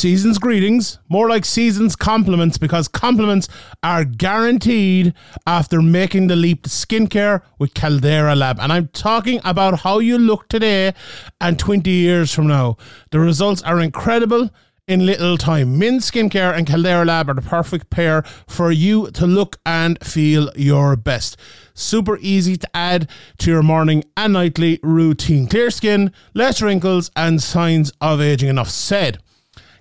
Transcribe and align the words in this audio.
season's 0.00 0.38
greetings, 0.38 0.98
more 1.10 1.28
like 1.28 1.44
season's 1.44 1.94
compliments, 1.94 2.56
because 2.56 2.88
compliments 2.88 3.48
are 3.82 4.02
guaranteed 4.02 5.12
after 5.46 5.82
making 5.82 6.28
the 6.28 6.36
leap 6.36 6.62
to 6.62 6.70
skincare 6.70 7.42
with 7.58 7.74
Caldera 7.74 8.34
Lab. 8.34 8.58
And 8.58 8.72
I'm 8.72 8.88
talking 8.88 9.40
about 9.44 9.80
how 9.80 9.98
you 9.98 10.16
look 10.16 10.48
today 10.48 10.94
and 11.38 11.58
20 11.58 11.90
years 11.90 12.32
from 12.32 12.46
now. 12.46 12.78
The 13.10 13.20
results 13.20 13.60
are 13.62 13.78
incredible 13.78 14.48
in 14.88 15.04
little 15.04 15.36
time. 15.36 15.78
Min 15.78 15.98
Skincare 15.98 16.56
and 16.56 16.66
Caldera 16.66 17.04
Lab 17.04 17.28
are 17.28 17.34
the 17.34 17.42
perfect 17.42 17.90
pair 17.90 18.22
for 18.48 18.72
you 18.72 19.10
to 19.10 19.26
look 19.26 19.58
and 19.66 20.02
feel 20.02 20.50
your 20.56 20.96
best. 20.96 21.36
Super 21.74 22.16
easy 22.22 22.56
to 22.56 22.68
add 22.74 23.06
to 23.36 23.50
your 23.50 23.62
morning 23.62 24.02
and 24.16 24.32
nightly 24.32 24.80
routine. 24.82 25.46
Clear 25.46 25.70
skin, 25.70 26.10
less 26.32 26.62
wrinkles, 26.62 27.10
and 27.14 27.42
signs 27.42 27.92
of 28.00 28.22
aging. 28.22 28.48
Enough 28.48 28.70
said. 28.70 29.18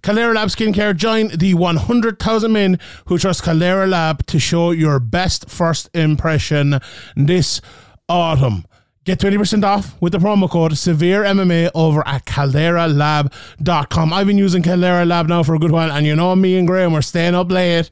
Caldera 0.01 0.33
Lab 0.33 0.49
Skincare 0.49 0.95
join 0.95 1.29
the 1.29 1.53
100,000 1.53 2.51
men 2.51 2.79
who 3.05 3.17
trust 3.17 3.43
Caldera 3.43 3.87
Lab 3.87 4.25
to 4.27 4.39
show 4.39 4.71
your 4.71 4.99
best 4.99 5.49
first 5.49 5.89
impression 5.93 6.79
this 7.15 7.61
autumn. 8.07 8.65
Get 9.05 9.19
20% 9.19 9.63
off 9.63 9.99
with 10.01 10.13
the 10.13 10.19
promo 10.19 10.49
code 10.49 10.77
Severe 10.77 11.23
MMA 11.23 11.71
over 11.73 12.07
at 12.07 12.25
calderalab.com. 12.25 14.13
I've 14.13 14.27
been 14.27 14.37
using 14.37 14.61
Caldera 14.61 15.05
Lab 15.05 15.27
now 15.27 15.41
for 15.43 15.55
a 15.55 15.59
good 15.59 15.71
while, 15.71 15.91
and 15.91 16.05
you 16.05 16.15
know 16.15 16.35
me 16.35 16.57
and 16.57 16.67
Graeme, 16.67 16.93
we're 16.93 17.01
staying 17.01 17.35
up 17.35 17.51
late 17.51 17.89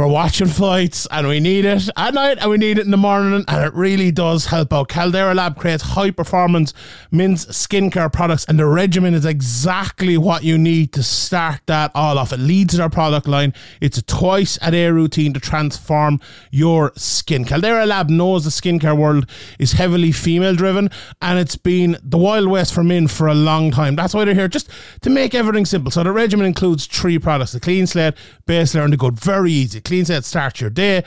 we're 0.00 0.06
watching 0.06 0.46
flights 0.46 1.06
and 1.10 1.28
we 1.28 1.40
need 1.40 1.66
it 1.66 1.90
at 1.94 2.14
night 2.14 2.38
and 2.40 2.50
we 2.50 2.56
need 2.56 2.78
it 2.78 2.86
in 2.86 2.90
the 2.90 2.96
morning 2.96 3.44
and 3.46 3.66
it 3.66 3.74
really 3.74 4.10
does 4.10 4.46
help 4.46 4.72
out. 4.72 4.88
Caldera 4.88 5.34
Lab 5.34 5.58
creates 5.58 5.82
high 5.82 6.10
performance 6.10 6.72
men's 7.10 7.44
skincare 7.46 8.10
products 8.10 8.46
and 8.46 8.58
the 8.58 8.64
regimen 8.64 9.12
is 9.12 9.26
exactly 9.26 10.16
what 10.16 10.42
you 10.42 10.56
need 10.56 10.94
to 10.94 11.02
start 11.02 11.60
that 11.66 11.90
all 11.94 12.16
off. 12.16 12.32
It 12.32 12.38
leads 12.38 12.78
their 12.78 12.88
product 12.88 13.28
line. 13.28 13.52
It's 13.82 13.98
a 13.98 14.02
twice 14.02 14.58
a 14.62 14.70
day 14.70 14.88
routine 14.88 15.34
to 15.34 15.40
transform 15.40 16.18
your 16.50 16.92
skin. 16.96 17.44
Caldera 17.44 17.84
Lab 17.84 18.08
knows 18.08 18.44
the 18.44 18.50
skincare 18.50 18.96
world 18.96 19.28
is 19.58 19.72
heavily 19.72 20.12
female 20.12 20.54
driven 20.54 20.88
and 21.20 21.38
it's 21.38 21.56
been 21.56 21.98
the 22.02 22.16
Wild 22.16 22.48
West 22.48 22.72
for 22.72 22.82
men 22.82 23.06
for 23.06 23.26
a 23.26 23.34
long 23.34 23.70
time. 23.70 23.96
That's 23.96 24.14
why 24.14 24.24
they're 24.24 24.34
here 24.34 24.48
just 24.48 24.70
to 25.02 25.10
make 25.10 25.34
everything 25.34 25.66
simple. 25.66 25.90
So 25.90 26.02
the 26.02 26.12
regimen 26.12 26.46
includes 26.46 26.86
three 26.86 27.18
products, 27.18 27.52
the 27.52 27.60
clean 27.60 27.86
slate, 27.86 28.14
base 28.46 28.74
layer 28.74 28.84
and 28.84 28.94
the 28.94 28.96
good. 28.96 29.20
Very 29.20 29.52
easy 29.52 29.80
cleans 29.90 30.08
out, 30.08 30.24
starts 30.24 30.60
your 30.60 30.70
day. 30.70 31.02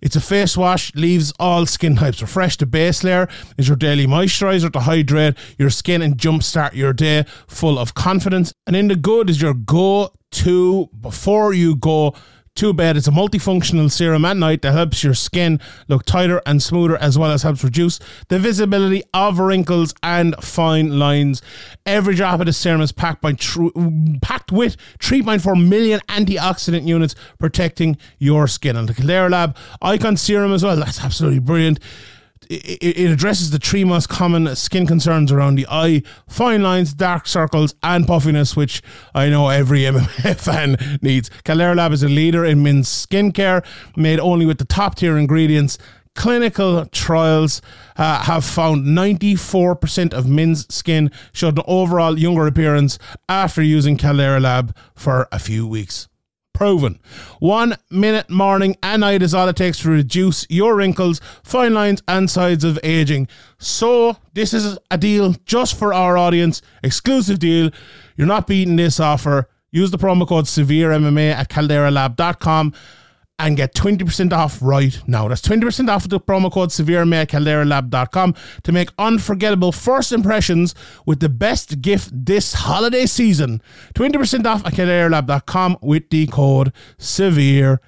It's 0.00 0.16
a 0.16 0.20
face 0.20 0.56
wash, 0.56 0.94
leaves 0.94 1.34
all 1.38 1.66
skin 1.66 1.96
types 1.96 2.22
refreshed. 2.22 2.60
The 2.60 2.66
base 2.66 3.04
layer 3.04 3.28
is 3.58 3.68
your 3.68 3.76
daily 3.76 4.06
moisturizer 4.06 4.72
to 4.72 4.80
hydrate 4.80 5.36
your 5.58 5.68
skin 5.68 6.00
and 6.00 6.16
jumpstart 6.16 6.72
your 6.72 6.94
day 6.94 7.26
full 7.46 7.78
of 7.78 7.92
confidence. 7.92 8.54
And 8.66 8.74
in 8.74 8.88
the 8.88 8.96
good 8.96 9.28
is 9.28 9.42
your 9.42 9.52
go 9.52 10.12
to 10.30 10.88
before 10.98 11.52
you 11.52 11.76
go 11.76 12.14
too 12.54 12.72
bad. 12.72 12.96
It's 12.96 13.08
a 13.08 13.12
multifunctional 13.12 13.90
serum 13.90 14.24
at 14.24 14.36
night 14.36 14.62
that 14.62 14.72
helps 14.72 15.02
your 15.02 15.14
skin 15.14 15.60
look 15.88 16.04
tighter 16.04 16.42
and 16.44 16.62
smoother, 16.62 16.96
as 16.96 17.18
well 17.18 17.30
as 17.30 17.42
helps 17.42 17.64
reduce 17.64 17.98
the 18.28 18.38
visibility 18.38 19.02
of 19.14 19.38
wrinkles 19.38 19.94
and 20.02 20.34
fine 20.42 20.98
lines. 20.98 21.42
Every 21.86 22.14
drop 22.14 22.40
of 22.40 22.46
the 22.46 22.52
serum 22.52 22.80
is 22.80 22.92
packed 22.92 23.22
by 23.22 23.32
tr- 23.32 23.68
packed 24.20 24.52
with 24.52 24.76
3.4 24.98 25.68
million 25.68 26.00
antioxidant 26.08 26.86
units 26.86 27.14
protecting 27.38 27.96
your 28.18 28.46
skin. 28.46 28.76
And 28.76 28.88
the 28.88 28.94
Caldera 28.94 29.28
Lab 29.28 29.56
Icon 29.80 30.16
Serum 30.16 30.52
as 30.52 30.62
well. 30.62 30.76
That's 30.76 31.02
absolutely 31.02 31.40
brilliant 31.40 31.78
it, 32.50 32.96
it 32.96 33.10
addresses 33.10 33.50
the 33.50 33.58
three 33.58 33.84
most 33.84 34.08
common 34.08 34.54
skin 34.56 34.86
concerns 34.86 35.32
around 35.32 35.56
the 35.56 35.66
eye 35.70 36.02
fine 36.28 36.62
lines, 36.62 36.94
dark 36.94 37.26
circles, 37.26 37.74
and 37.82 38.06
puffiness, 38.06 38.56
which 38.56 38.82
I 39.14 39.28
know 39.28 39.48
every 39.48 39.80
MMA 39.82 40.38
fan 40.38 40.98
needs. 41.02 41.30
Caldera 41.44 41.74
Lab 41.74 41.92
is 41.92 42.02
a 42.02 42.08
leader 42.08 42.44
in 42.44 42.62
men's 42.62 42.88
skincare, 42.88 43.64
made 43.96 44.20
only 44.20 44.46
with 44.46 44.58
the 44.58 44.64
top 44.64 44.96
tier 44.96 45.16
ingredients 45.16 45.78
clinical 46.14 46.84
trials 46.86 47.62
uh, 47.96 48.22
have 48.24 48.44
found 48.44 48.84
94% 48.84 50.12
of 50.12 50.26
men's 50.26 50.72
skin 50.72 51.10
showed 51.32 51.56
an 51.56 51.64
overall 51.66 52.18
younger 52.18 52.46
appearance 52.46 52.98
after 53.30 53.62
using 53.62 53.96
Caldera 53.96 54.38
Lab 54.38 54.76
for 54.94 55.26
a 55.32 55.38
few 55.38 55.66
weeks 55.66 56.08
proven. 56.52 56.98
One 57.38 57.76
minute 57.90 58.30
morning 58.30 58.76
and 58.82 59.00
night 59.00 59.22
is 59.22 59.34
all 59.34 59.48
it 59.48 59.56
takes 59.56 59.80
to 59.80 59.90
reduce 59.90 60.46
your 60.48 60.76
wrinkles, 60.76 61.20
fine 61.42 61.74
lines, 61.74 62.02
and 62.06 62.30
signs 62.30 62.64
of 62.64 62.78
aging. 62.82 63.28
So, 63.58 64.16
this 64.34 64.54
is 64.54 64.78
a 64.90 64.98
deal 64.98 65.34
just 65.44 65.78
for 65.78 65.92
our 65.92 66.16
audience, 66.16 66.62
exclusive 66.82 67.38
deal. 67.38 67.70
You're 68.16 68.26
not 68.26 68.46
beating 68.46 68.76
this 68.76 69.00
offer. 69.00 69.48
Use 69.70 69.90
the 69.90 69.98
promo 69.98 70.28
code 70.28 70.44
SevereMMA 70.44 71.32
at 71.32 71.48
calderalab.com 71.48 72.74
and 73.38 73.56
get 73.56 73.74
20% 73.74 74.32
off 74.32 74.58
right 74.62 75.00
now. 75.06 75.28
That's 75.28 75.40
20% 75.42 75.88
off 75.88 76.02
with 76.04 76.10
the 76.10 76.20
promo 76.20 76.50
code 76.52 76.70
SevereMMA 76.70 78.62
to 78.62 78.72
make 78.72 78.90
unforgettable 78.98 79.72
first 79.72 80.12
impressions 80.12 80.74
with 81.06 81.20
the 81.20 81.28
best 81.28 81.80
gift 81.82 82.10
this 82.12 82.52
holiday 82.52 83.06
season. 83.06 83.60
20% 83.94 84.46
off 84.46 84.64
at 84.66 84.74
calderalab.com 84.74 85.78
with 85.82 86.08
the 86.10 86.26
code 86.28 86.72
SevereMMA. 86.98 87.78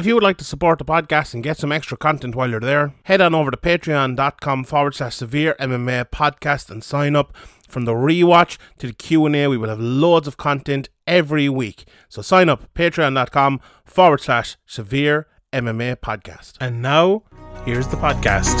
If 0.00 0.06
you 0.06 0.14
would 0.14 0.22
like 0.22 0.38
to 0.38 0.44
support 0.44 0.78
the 0.78 0.84
podcast 0.86 1.34
and 1.34 1.42
get 1.42 1.58
some 1.58 1.72
extra 1.72 1.94
content 1.94 2.34
while 2.34 2.48
you're 2.48 2.58
there, 2.58 2.94
head 3.02 3.20
on 3.20 3.34
over 3.34 3.50
to 3.50 3.56
patreon.com 3.58 4.64
forward 4.64 4.94
slash 4.94 5.16
severe 5.16 5.54
MMA 5.60 6.06
podcast 6.06 6.70
and 6.70 6.82
sign 6.82 7.14
up. 7.14 7.34
From 7.70 7.84
the 7.84 7.92
rewatch 7.92 8.58
to 8.78 8.88
the 8.88 8.92
Q&A, 8.92 9.46
we 9.46 9.56
will 9.56 9.68
have 9.68 9.78
loads 9.78 10.26
of 10.26 10.36
content 10.36 10.88
every 11.06 11.48
week. 11.48 11.84
So 12.08 12.20
sign 12.20 12.48
up, 12.48 12.74
patreon.com 12.74 13.60
forward 13.84 14.20
slash 14.20 14.56
severe 14.66 15.28
MMA 15.52 15.96
podcast. 15.96 16.54
And 16.60 16.82
now, 16.82 17.22
here's 17.64 17.86
the 17.86 17.96
podcast. 17.96 18.58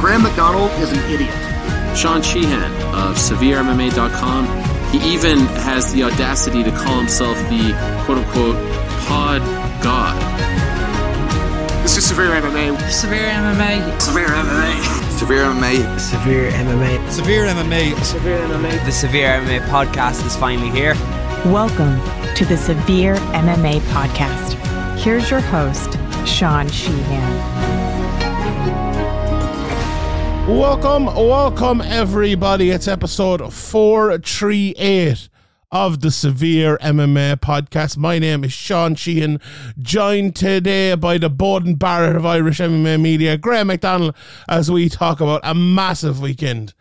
Graeme 0.00 0.22
McDonald 0.22 0.72
is 0.80 0.90
an 0.90 0.98
idiot. 1.12 1.96
Sean 1.96 2.20
Sheehan 2.20 2.72
of 2.94 3.16
SevereMMA.com. 3.16 4.46
He 4.90 4.98
even 5.14 5.38
has 5.38 5.92
the 5.92 6.02
audacity 6.02 6.64
to 6.64 6.72
call 6.72 6.98
himself 6.98 7.36
the 7.50 7.72
quote 8.04 8.18
unquote 8.18 8.56
pod 9.06 9.42
god. 9.80 10.67
This 11.88 11.96
is 11.96 12.08
Severe 12.08 12.32
MMA. 12.32 12.90
Severe 12.90 13.30
MMA. 13.30 13.98
Severe 13.98 14.26
MMA. 14.28 15.10
Severe 15.10 15.38
MMA. 15.38 15.98
Severe 15.98 16.50
MMA. 16.50 17.10
Severe 17.10 17.46
MMA. 17.46 18.04
Severe 18.04 18.38
MMA. 18.40 18.84
The 18.84 18.92
Severe 18.92 19.40
MMA 19.40 19.60
podcast 19.68 20.26
is 20.26 20.36
finally 20.36 20.68
here. 20.68 20.92
Welcome 21.50 21.98
to 22.34 22.44
the 22.44 22.58
Severe 22.58 23.14
MMA 23.32 23.80
podcast. 23.94 24.52
Here's 24.98 25.30
your 25.30 25.40
host, 25.40 25.98
Sean 26.28 26.68
Sheehan. 26.68 27.38
Welcome, 30.46 31.06
welcome 31.06 31.80
everybody. 31.80 32.68
It's 32.68 32.86
episode 32.86 33.50
438 33.50 35.30
of 35.70 36.00
the 36.00 36.10
Severe 36.10 36.78
MMA 36.78 37.36
podcast. 37.40 37.98
My 37.98 38.18
name 38.18 38.42
is 38.42 38.52
Sean 38.52 38.94
Sheehan, 38.94 39.38
joined 39.78 40.34
today 40.34 40.94
by 40.94 41.18
the 41.18 41.28
Boden 41.28 41.74
Barrett 41.74 42.16
of 42.16 42.24
Irish 42.24 42.58
MMA 42.58 42.98
Media, 43.00 43.36
Graeme 43.36 43.66
McDonald, 43.66 44.14
as 44.48 44.70
we 44.70 44.88
talk 44.88 45.20
about 45.20 45.42
a 45.44 45.54
massive 45.54 46.20
weekend 46.20 46.72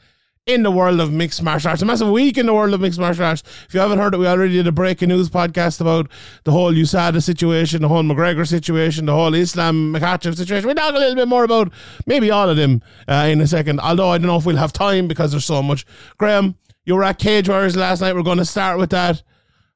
in 0.46 0.64
the 0.64 0.72
world 0.72 1.02
of 1.02 1.12
mixed 1.12 1.44
martial 1.44 1.70
arts. 1.70 1.82
A 1.82 1.86
massive 1.86 2.10
week 2.10 2.38
in 2.38 2.46
the 2.46 2.54
world 2.54 2.74
of 2.74 2.80
mixed 2.80 2.98
martial 2.98 3.26
arts. 3.26 3.44
If 3.68 3.74
you 3.74 3.82
haven't 3.82 4.00
heard 4.00 4.14
it, 4.14 4.18
we 4.18 4.28
already 4.28 4.54
did 4.54 4.68
a 4.68 4.72
breaking 4.72 5.10
news 5.10 5.30
podcast 5.30 5.82
about 5.82 6.10
the 6.46 6.52
whole 6.52 6.72
USADA 6.72 7.22
situation, 7.22 7.82
the 7.82 7.90
whole 7.90 8.04
McGregor 8.04 8.48
situation, 8.48 9.06
the 9.06 9.14
whole 9.14 9.34
Islam 9.34 9.94
Makhachev 9.94 10.38
situation. 10.38 10.66
We'll 10.66 10.76
talk 10.76 10.96
a 10.96 10.98
little 10.98 11.16
bit 11.16 11.28
more 11.28 11.44
about 11.44 11.74
maybe 12.06 12.32
all 12.32 12.50
of 12.50 12.56
them 12.56 12.82
uh, 13.10 13.28
in 13.30 13.42
a 13.42 13.48
second. 13.48 13.82
Although 13.82 14.12
I 14.12 14.18
don't 14.18 14.28
know 14.28 14.38
if 14.38 14.46
we'll 14.46 14.56
have 14.56 14.72
time 14.72 15.10
because 15.10 15.32
there's 15.32 15.44
so 15.44 15.62
much. 15.62 15.86
Graeme, 16.18 16.56
you 16.88 16.96
were 16.96 17.04
at 17.04 17.20
Cage 17.20 17.50
Warriors 17.50 17.76
last 17.76 18.00
night. 18.00 18.16
We're 18.16 18.24
going 18.24 18.38
to 18.38 18.46
start 18.46 18.80
with 18.80 18.92
that. 18.92 19.22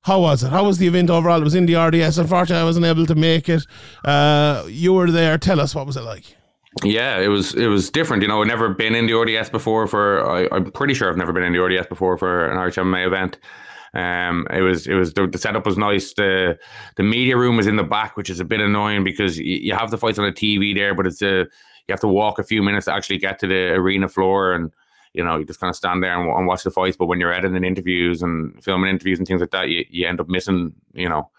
How 0.03 0.21
was 0.21 0.43
it? 0.43 0.49
How 0.49 0.63
was 0.63 0.77
the 0.77 0.87
event 0.87 1.09
overall? 1.09 1.41
It 1.41 1.43
was 1.43 1.55
in 1.55 1.65
the 1.65 1.75
RDS. 1.75 2.17
Unfortunately, 2.17 2.61
I 2.61 2.63
wasn't 2.63 2.85
able 2.85 3.05
to 3.05 3.15
make 3.15 3.49
it. 3.49 3.63
Uh, 4.05 4.63
you 4.67 4.93
were 4.93 5.11
there. 5.11 5.37
Tell 5.37 5.59
us 5.59 5.75
what 5.75 5.85
was 5.85 5.97
it 5.97 6.03
like? 6.03 6.37
Yeah, 6.83 7.19
it 7.19 7.27
was 7.27 7.53
it 7.53 7.67
was 7.67 7.89
different. 7.89 8.23
You 8.23 8.29
know, 8.29 8.41
I've 8.41 8.47
never 8.47 8.69
been 8.73 8.95
in 8.95 9.07
the 9.07 9.13
RDS 9.13 9.49
before. 9.49 9.87
For 9.87 10.25
I, 10.25 10.55
am 10.55 10.71
pretty 10.71 10.93
sure 10.93 11.09
I've 11.09 11.17
never 11.17 11.33
been 11.33 11.43
in 11.43 11.51
the 11.51 11.61
RDS 11.61 11.87
before 11.87 12.17
for 12.17 12.49
an 12.49 12.57
Irish 12.57 12.75
MMA 12.75 13.05
event. 13.05 13.39
Um, 13.93 14.47
it 14.49 14.61
was 14.61 14.87
it 14.87 14.95
was 14.95 15.13
the, 15.13 15.27
the, 15.27 15.37
setup 15.37 15.65
was 15.65 15.77
nice. 15.77 16.13
The 16.13 16.57
the 16.95 17.03
media 17.03 17.35
room 17.35 17.57
was 17.57 17.67
in 17.67 17.75
the 17.75 17.83
back, 17.83 18.15
which 18.15 18.29
is 18.29 18.39
a 18.39 18.45
bit 18.45 18.61
annoying 18.61 19.03
because 19.03 19.37
you, 19.37 19.57
you 19.57 19.75
have 19.75 19.91
the 19.91 19.97
fights 19.97 20.17
on 20.17 20.25
the 20.25 20.31
TV 20.31 20.73
there, 20.73 20.95
but 20.95 21.05
it's 21.05 21.21
a 21.21 21.45
you 21.87 21.91
have 21.91 21.99
to 21.99 22.07
walk 22.07 22.39
a 22.39 22.43
few 22.43 22.63
minutes 22.63 22.85
to 22.85 22.93
actually 22.93 23.17
get 23.17 23.37
to 23.39 23.47
the 23.47 23.73
arena 23.73 24.07
floor 24.07 24.53
and 24.53 24.71
you 25.13 25.23
know, 25.23 25.37
you 25.37 25.45
just 25.45 25.59
kind 25.59 25.69
of 25.69 25.75
stand 25.75 26.03
there 26.03 26.19
and, 26.19 26.29
and, 26.29 26.47
watch 26.47 26.63
the 26.63 26.71
fights. 26.71 26.95
But 26.97 27.07
when 27.07 27.19
you're 27.19 27.33
editing 27.33 27.63
interviews 27.63 28.21
and 28.21 28.63
filming 28.63 28.89
interviews 28.89 29.19
and 29.19 29.27
things 29.27 29.41
like 29.41 29.51
that, 29.51 29.69
you, 29.69 29.85
you 29.89 30.07
end 30.07 30.19
up 30.19 30.29
missing, 30.29 30.73
you 30.93 31.09
know, 31.09 31.29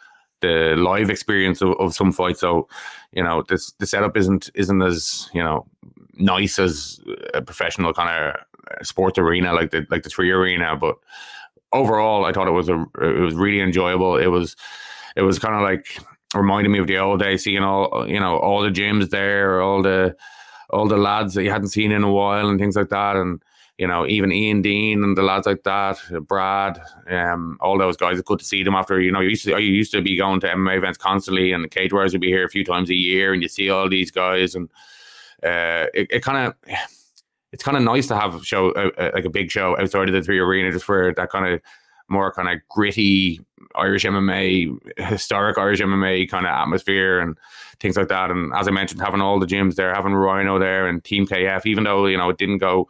the 0.41 0.75
live 0.77 1.09
experience 1.09 1.63
of, 1.63 1.75
of 1.81 1.95
some 1.95 2.13
fights. 2.13 2.41
So, 2.41 2.69
you 3.13 3.23
know, 3.23 3.43
this 3.49 3.73
the 3.79 3.87
setup 3.87 4.17
isn't 4.17 4.51
isn't 4.55 4.83
as 4.83 5.31
you 5.33 5.43
know 5.43 5.67
nice 6.15 6.59
as 6.59 7.01
a 7.33 7.41
professional 7.41 7.95
kind 7.95 8.35
of 8.81 8.87
sports 8.87 9.19
arena 9.19 9.53
like 9.53 9.71
the 9.71 9.87
like 9.91 10.03
the 10.03 10.11
three 10.11 10.31
arena. 10.31 10.77
But 10.77 10.97
overall, 11.73 12.25
I 12.25 12.33
thought 12.33 12.49
it 12.49 12.53
was 12.53 12.69
a 12.69 12.85
it 13.01 13.21
was 13.21 13.35
really 13.35 13.61
enjoyable. 13.61 14.17
It 14.17 14.27
was 14.27 14.57
it 15.17 15.23
was 15.23 15.39
kind 15.39 15.55
of 15.55 15.63
like 15.63 15.99
reminding 16.35 16.73
me 16.73 16.79
of 16.79 16.87
the 16.87 16.99
old 16.99 17.21
days, 17.21 17.45
seeing 17.45 17.63
all 17.63 18.07
you 18.07 18.21
know 18.21 18.37
all 18.39 18.63
the 18.63 18.71
gyms 18.71 19.11
there, 19.11 19.63
all 19.63 19.83
the 19.83 20.15
all 20.71 20.89
the 20.89 20.97
lads 20.97 21.35
that 21.35 21.45
you 21.45 21.51
hadn't 21.51 21.69
seen 21.69 21.93
in 21.93 22.03
a 22.03 22.13
while, 22.13 22.49
and 22.49 22.59
things 22.59 22.77
like 22.77 22.89
that, 22.91 23.17
and 23.17 23.43
you 23.82 23.88
know 23.88 24.06
even 24.06 24.31
Ian 24.31 24.62
Dean 24.62 25.02
and 25.02 25.19
the 25.19 25.23
lads 25.23 25.44
like 25.44 25.64
that, 25.64 25.99
Brad, 26.29 26.81
um, 27.11 27.58
all 27.61 27.76
those 27.76 27.96
guys. 27.96 28.17
It's 28.17 28.29
good 28.29 28.38
to 28.38 28.44
see 28.44 28.62
them 28.62 28.76
after 28.76 29.00
you 29.00 29.11
know 29.11 29.19
you 29.19 29.31
used 29.31 29.44
to 29.46 29.61
you 29.61 29.73
used 29.73 29.90
to 29.90 30.00
be 30.00 30.17
going 30.17 30.38
to 30.38 30.46
MMA 30.46 30.76
events 30.76 30.99
constantly, 30.99 31.50
and 31.50 31.64
the 31.64 31.69
Cage 31.69 31.93
Warriors 31.93 32.12
would 32.12 32.20
be 32.20 32.29
here 32.29 32.44
a 32.44 32.49
few 32.49 32.64
times 32.64 32.90
a 32.90 32.94
year, 32.94 33.32
and 33.32 33.43
you 33.43 33.49
see 33.49 33.70
all 33.70 33.88
these 33.88 34.12
guys, 34.12 34.55
and 34.55 34.70
uh, 35.43 35.90
it, 35.94 36.06
it 36.11 36.23
kind 36.23 36.46
of 36.46 36.55
it's 37.50 37.64
kind 37.64 37.76
of 37.76 37.82
nice 37.82 38.06
to 38.06 38.17
have 38.17 38.37
a 38.37 38.44
show 38.44 38.70
uh, 38.70 39.11
like 39.14 39.25
a 39.25 39.31
big 39.31 39.50
show 39.50 39.76
outside 39.81 40.08
of 40.08 40.14
the 40.14 40.23
three 40.23 40.38
arena 40.38 40.70
just 40.70 40.84
for 40.84 41.12
that 41.17 41.31
kind 41.31 41.52
of 41.52 41.61
more 42.08 42.32
kind 42.32 42.49
of 42.49 42.61
gritty 42.69 43.40
Irish 43.75 44.05
MMA, 44.05 44.79
historic 44.96 45.58
Irish 45.58 45.81
MMA 45.81 46.29
kind 46.31 46.46
of 46.46 46.52
atmosphere 46.52 47.19
and 47.19 47.37
things 47.81 47.96
like 47.96 48.08
that. 48.08 48.31
And 48.31 48.52
as 48.55 48.69
I 48.69 48.70
mentioned, 48.70 49.00
having 49.00 49.20
all 49.20 49.40
the 49.40 49.46
gyms 49.46 49.75
there, 49.75 49.93
having 49.93 50.12
Ryano 50.12 50.61
there 50.61 50.87
and 50.87 51.02
Team 51.02 51.26
KF, 51.26 51.67
even 51.67 51.82
though 51.82 52.06
you 52.06 52.17
know 52.17 52.31
it 52.31 52.38
didn't 52.38 52.58
go 52.58 52.88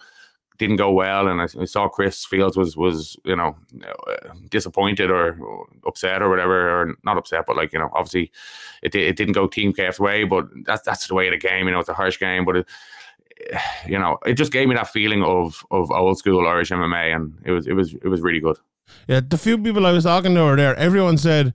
didn't 0.58 0.76
go 0.76 0.92
well, 0.92 1.28
and 1.28 1.40
I, 1.40 1.44
I 1.60 1.64
saw 1.64 1.88
Chris 1.88 2.24
Fields 2.24 2.56
was 2.56 2.76
was 2.76 3.16
you 3.24 3.36
know 3.36 3.56
uh, 3.84 4.34
disappointed 4.50 5.10
or 5.10 5.38
upset 5.86 6.22
or 6.22 6.28
whatever, 6.28 6.80
or 6.80 6.94
not 7.04 7.18
upset, 7.18 7.44
but 7.46 7.56
like 7.56 7.72
you 7.72 7.78
know 7.78 7.90
obviously 7.94 8.30
it 8.82 8.94
it 8.94 9.16
didn't 9.16 9.34
go 9.34 9.46
Team 9.46 9.72
KF's 9.72 10.00
way, 10.00 10.24
but 10.24 10.46
that's 10.64 10.82
that's 10.82 11.06
the 11.06 11.14
way 11.14 11.28
of 11.28 11.32
the 11.32 11.38
game. 11.38 11.66
You 11.66 11.72
know, 11.72 11.80
it's 11.80 11.88
a 11.88 11.94
harsh 11.94 12.18
game, 12.18 12.44
but. 12.44 12.56
It, 12.56 12.68
you 13.86 13.98
know, 13.98 14.18
it 14.24 14.34
just 14.34 14.52
gave 14.52 14.68
me 14.68 14.74
that 14.74 14.88
feeling 14.88 15.24
of 15.24 15.64
of 15.70 15.90
old 15.90 16.18
school 16.18 16.46
Irish 16.46 16.70
MMA, 16.70 17.16
and 17.16 17.34
it 17.44 17.50
was 17.50 17.66
it 17.66 17.72
was 17.72 17.94
it 17.94 18.08
was 18.08 18.20
really 18.20 18.40
good. 18.40 18.58
Yeah, 19.08 19.20
the 19.26 19.38
few 19.38 19.58
people 19.58 19.86
I 19.86 19.92
was 19.92 20.04
talking 20.04 20.34
to 20.34 20.44
were 20.44 20.56
there. 20.56 20.76
Everyone 20.76 21.18
said 21.18 21.54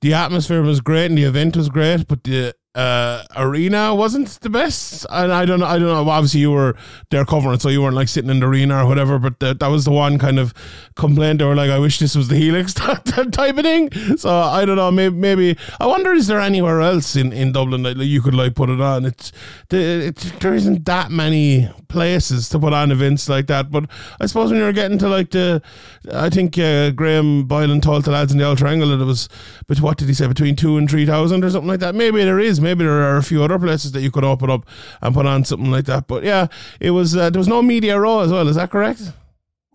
the 0.00 0.14
atmosphere 0.14 0.62
was 0.62 0.80
great 0.80 1.06
and 1.06 1.18
the 1.18 1.24
event 1.24 1.56
was 1.56 1.68
great, 1.68 2.06
but 2.06 2.24
the 2.24 2.54
uh, 2.76 3.24
arena 3.36 3.94
wasn't 3.94 4.28
the 4.42 4.50
best. 4.50 5.06
And 5.08 5.32
I 5.32 5.46
don't 5.46 5.60
know. 5.60 5.66
I 5.66 5.78
don't 5.78 5.88
know. 5.88 6.10
Obviously, 6.10 6.40
you 6.40 6.52
were 6.52 6.76
there 7.10 7.24
covering, 7.24 7.58
so 7.58 7.70
you 7.70 7.82
weren't 7.82 7.96
like 7.96 8.08
sitting 8.08 8.30
in 8.30 8.40
the 8.40 8.46
arena 8.46 8.84
or 8.84 8.86
whatever. 8.86 9.18
But 9.18 9.40
the, 9.40 9.54
that 9.54 9.68
was 9.68 9.86
the 9.86 9.90
one 9.90 10.18
kind 10.18 10.38
of 10.38 10.52
complaint. 10.94 11.38
They 11.38 11.46
were 11.46 11.54
like, 11.54 11.70
"I 11.70 11.78
wish 11.78 11.98
this 11.98 12.14
was 12.14 12.28
the 12.28 12.36
Helix 12.36 12.74
type 12.74 13.08
of 13.08 13.64
thing." 13.64 13.90
So 14.18 14.28
I 14.28 14.66
don't 14.66 14.76
know. 14.76 14.90
Maybe, 14.90 15.16
maybe 15.16 15.58
I 15.80 15.86
wonder 15.86 16.12
is 16.12 16.26
there 16.26 16.38
anywhere 16.38 16.82
else 16.82 17.16
in, 17.16 17.32
in 17.32 17.52
Dublin 17.52 17.82
that 17.82 17.96
you 17.96 18.20
could 18.20 18.34
like 18.34 18.54
put 18.54 18.68
it 18.68 18.80
on? 18.80 19.06
It's 19.06 19.32
the, 19.70 20.08
it, 20.08 20.16
there 20.40 20.54
isn't 20.54 20.84
that 20.84 21.10
many 21.10 21.70
places 21.88 22.50
to 22.50 22.58
put 22.58 22.74
on 22.74 22.90
events 22.90 23.26
like 23.26 23.46
that. 23.46 23.70
But 23.70 23.88
I 24.20 24.26
suppose 24.26 24.50
when 24.50 24.60
you're 24.60 24.74
getting 24.74 24.98
to 24.98 25.08
like 25.08 25.30
the, 25.30 25.62
I 26.12 26.28
think 26.28 26.58
uh, 26.58 26.90
Graham 26.90 27.44
Boylan 27.44 27.80
told 27.80 28.04
the 28.04 28.10
lads 28.10 28.32
in 28.32 28.38
the 28.38 28.44
Old 28.44 28.58
Triangle 28.58 28.90
that 28.90 29.00
it 29.00 29.06
was, 29.06 29.30
but 29.66 29.80
what 29.80 29.96
did 29.96 30.08
he 30.08 30.14
say 30.14 30.26
between 30.26 30.56
two 30.56 30.76
and 30.76 30.90
three 30.90 31.06
thousand 31.06 31.42
or 31.42 31.48
something 31.48 31.68
like 31.68 31.80
that? 31.80 31.94
Maybe 31.94 32.22
there 32.22 32.38
is 32.38 32.60
maybe 32.60 32.65
there 32.74 33.02
are 33.02 33.16
a 33.16 33.22
few 33.22 33.42
other 33.42 33.58
places 33.58 33.92
that 33.92 34.00
you 34.00 34.10
could 34.10 34.24
open 34.24 34.50
up 34.50 34.66
and 35.00 35.14
put 35.14 35.26
on 35.26 35.44
something 35.44 35.70
like 35.70 35.84
that. 35.86 36.06
But 36.06 36.24
yeah, 36.24 36.48
it 36.80 36.90
was 36.90 37.16
uh, 37.16 37.30
there 37.30 37.40
was 37.40 37.48
no 37.48 37.62
media 37.62 37.98
row 37.98 38.20
as 38.20 38.30
well. 38.30 38.48
Is 38.48 38.56
that 38.56 38.70
correct? 38.70 39.02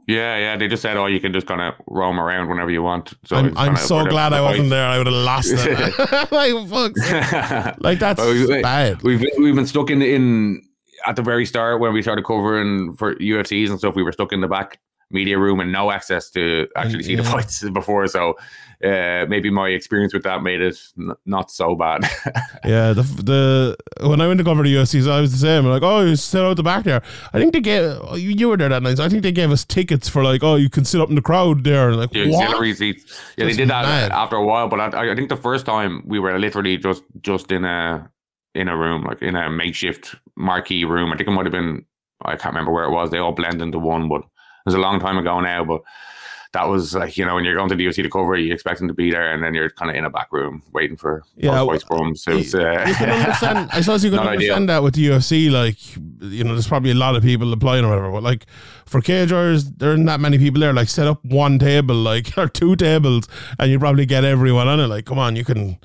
Yeah, 0.07 0.37
yeah. 0.37 0.57
They 0.57 0.67
just 0.67 0.81
said, 0.81 0.97
"Oh, 0.97 1.05
you 1.05 1.19
can 1.19 1.31
just 1.31 1.47
kind 1.47 1.61
of 1.61 1.75
roam 1.87 2.19
around 2.19 2.49
whenever 2.49 2.71
you 2.71 2.83
want." 2.83 3.13
So 3.25 3.37
I'm, 3.37 3.57
I'm 3.57 3.77
so 3.77 4.05
glad 4.05 4.33
I 4.33 4.41
wasn't 4.41 4.69
there. 4.69 4.85
I 4.85 4.97
would 4.97 5.07
have 5.07 5.15
lost 5.15 5.53
it. 5.53 6.31
like 6.31 6.69
fuck, 6.69 7.77
like 7.81 7.99
that's 7.99 8.23
we, 8.23 8.61
bad. 8.61 9.01
We've 9.03 9.23
we've 9.37 9.55
been 9.55 9.67
stuck 9.67 9.89
in 9.89 10.01
in 10.01 10.63
at 11.05 11.15
the 11.15 11.21
very 11.21 11.45
start 11.45 11.79
when 11.79 11.93
we 11.93 12.01
started 12.01 12.25
covering 12.25 12.95
for 12.95 13.15
UFCs 13.15 13.69
and 13.69 13.79
stuff. 13.79 13.95
We 13.95 14.03
were 14.03 14.11
stuck 14.11 14.33
in 14.33 14.41
the 14.41 14.47
back 14.47 14.79
media 15.11 15.37
room 15.37 15.59
and 15.59 15.71
no 15.71 15.91
access 15.91 16.29
to 16.31 16.67
actually 16.75 17.03
see 17.03 17.11
yeah. 17.11 17.21
the 17.21 17.29
fights 17.29 17.67
before. 17.69 18.07
So 18.07 18.35
uh, 18.83 19.25
maybe 19.27 19.49
my 19.49 19.69
experience 19.69 20.13
with 20.13 20.23
that 20.23 20.43
made 20.43 20.61
it 20.61 20.77
n- 20.97 21.13
not 21.25 21.51
so 21.51 21.75
bad. 21.75 22.03
yeah, 22.65 22.93
the 22.93 23.03
the 23.03 23.77
when 24.07 24.21
I 24.21 24.27
went 24.27 24.39
to 24.39 24.43
cover 24.43 24.63
the 24.63 24.75
UFCs, 24.75 25.09
I 25.09 25.21
was 25.21 25.31
the 25.31 25.37
same. 25.37 25.65
Like, 25.65 25.83
oh, 25.83 26.01
you 26.01 26.15
sit 26.15 26.41
out 26.41 26.57
the 26.57 26.63
back 26.63 26.83
there. 26.85 27.01
I 27.33 27.39
think 27.39 27.53
they 27.53 27.61
gave 27.61 27.97
you 28.15 28.49
were 28.49 28.57
there 28.57 28.69
that 28.69 28.83
night. 28.83 28.97
So 28.97 29.05
I 29.05 29.09
think 29.09 29.23
they 29.23 29.31
gave 29.31 29.51
us 29.51 29.65
tickets 29.65 30.09
for 30.09 30.23
like, 30.23 30.43
oh, 30.43 30.55
you 30.55 30.69
can 30.69 30.85
sit 30.85 31.01
up 31.01 31.09
in 31.09 31.15
the 31.15 31.21
crowd 31.21 31.63
there. 31.63 31.93
Like, 31.93 32.13
yeah, 32.13 32.25
auxiliary 32.25 32.73
seats. 32.73 33.03
Yeah, 33.37 33.45
That's 33.45 33.57
they 33.57 33.63
did 33.63 33.69
that 33.69 33.85
mad. 33.85 34.11
after 34.11 34.35
a 34.35 34.45
while. 34.45 34.67
But 34.67 34.93
I, 34.95 35.11
I 35.11 35.15
think 35.15 35.29
the 35.29 35.37
first 35.37 35.65
time 35.65 36.03
we 36.05 36.19
were 36.19 36.37
literally 36.39 36.77
just 36.77 37.03
just 37.21 37.51
in 37.51 37.65
a 37.65 38.09
in 38.53 38.67
a 38.67 38.77
room, 38.77 39.03
like 39.03 39.21
in 39.21 39.35
a 39.35 39.49
makeshift 39.49 40.15
marquee 40.35 40.85
room. 40.85 41.11
I 41.11 41.17
think 41.17 41.29
it 41.29 41.31
might 41.31 41.45
have 41.45 41.53
been 41.53 41.85
I 42.23 42.35
can't 42.35 42.53
remember 42.53 42.71
where 42.71 42.85
it 42.85 42.91
was. 42.91 43.09
They 43.09 43.17
all 43.17 43.31
blend 43.31 43.61
into 43.61 43.79
one, 43.79 44.07
but 44.07 44.21
it 44.21 44.65
was 44.65 44.75
a 44.75 44.79
long 44.79 44.99
time 44.99 45.17
ago 45.17 45.39
now, 45.39 45.63
but 45.65 45.81
that 46.53 46.67
was 46.67 46.93
like 46.93 47.17
you 47.17 47.25
know 47.25 47.35
when 47.35 47.45
you're 47.45 47.55
going 47.55 47.69
to 47.69 47.75
the 47.75 47.85
UFC 47.85 48.03
to 48.03 48.09
cover, 48.09 48.35
you 48.35 48.53
expect 48.53 48.79
them 48.79 48.87
to 48.87 48.93
be 48.93 49.11
there, 49.11 49.33
and 49.33 49.43
then 49.43 49.53
you're 49.53 49.69
kind 49.69 49.89
of 49.89 49.95
in 49.95 50.03
a 50.03 50.09
back 50.09 50.31
room 50.31 50.61
waiting 50.73 50.97
for 50.97 51.23
yeah, 51.37 51.63
for 51.87 51.97
them. 51.97 52.15
So 52.15 52.31
it's, 52.31 52.53
uh, 52.53 52.85
you 52.87 52.93
can 52.93 53.09
understand. 53.09 53.69
I 53.73 53.81
suppose 53.81 54.03
you 54.03 54.11
can 54.11 54.19
understand 54.19 54.63
ideal. 54.63 54.67
that 54.67 54.83
with 54.83 54.95
the 54.95 55.07
UFC. 55.07 55.49
Like 55.49 55.77
you 56.21 56.43
know, 56.43 56.53
there's 56.53 56.67
probably 56.67 56.91
a 56.91 56.95
lot 56.95 57.15
of 57.15 57.23
people 57.23 57.51
applying 57.53 57.85
or 57.85 57.89
whatever. 57.89 58.11
But 58.11 58.23
like 58.23 58.45
for 58.85 59.01
cage 59.01 59.31
warriors, 59.31 59.71
there 59.71 59.91
aren't 59.91 60.05
that 60.07 60.19
many 60.19 60.37
people 60.37 60.59
there. 60.59 60.73
Like 60.73 60.89
set 60.89 61.07
up 61.07 61.23
one 61.23 61.57
table, 61.57 61.95
like 61.95 62.31
or 62.37 62.47
two 62.47 62.75
tables, 62.75 63.27
and 63.57 63.71
you 63.71 63.79
probably 63.79 64.05
get 64.05 64.25
everyone 64.25 64.67
on 64.67 64.79
it. 64.79 64.87
Like 64.87 65.05
come 65.05 65.19
on, 65.19 65.35
you 65.35 65.45
can 65.45 65.77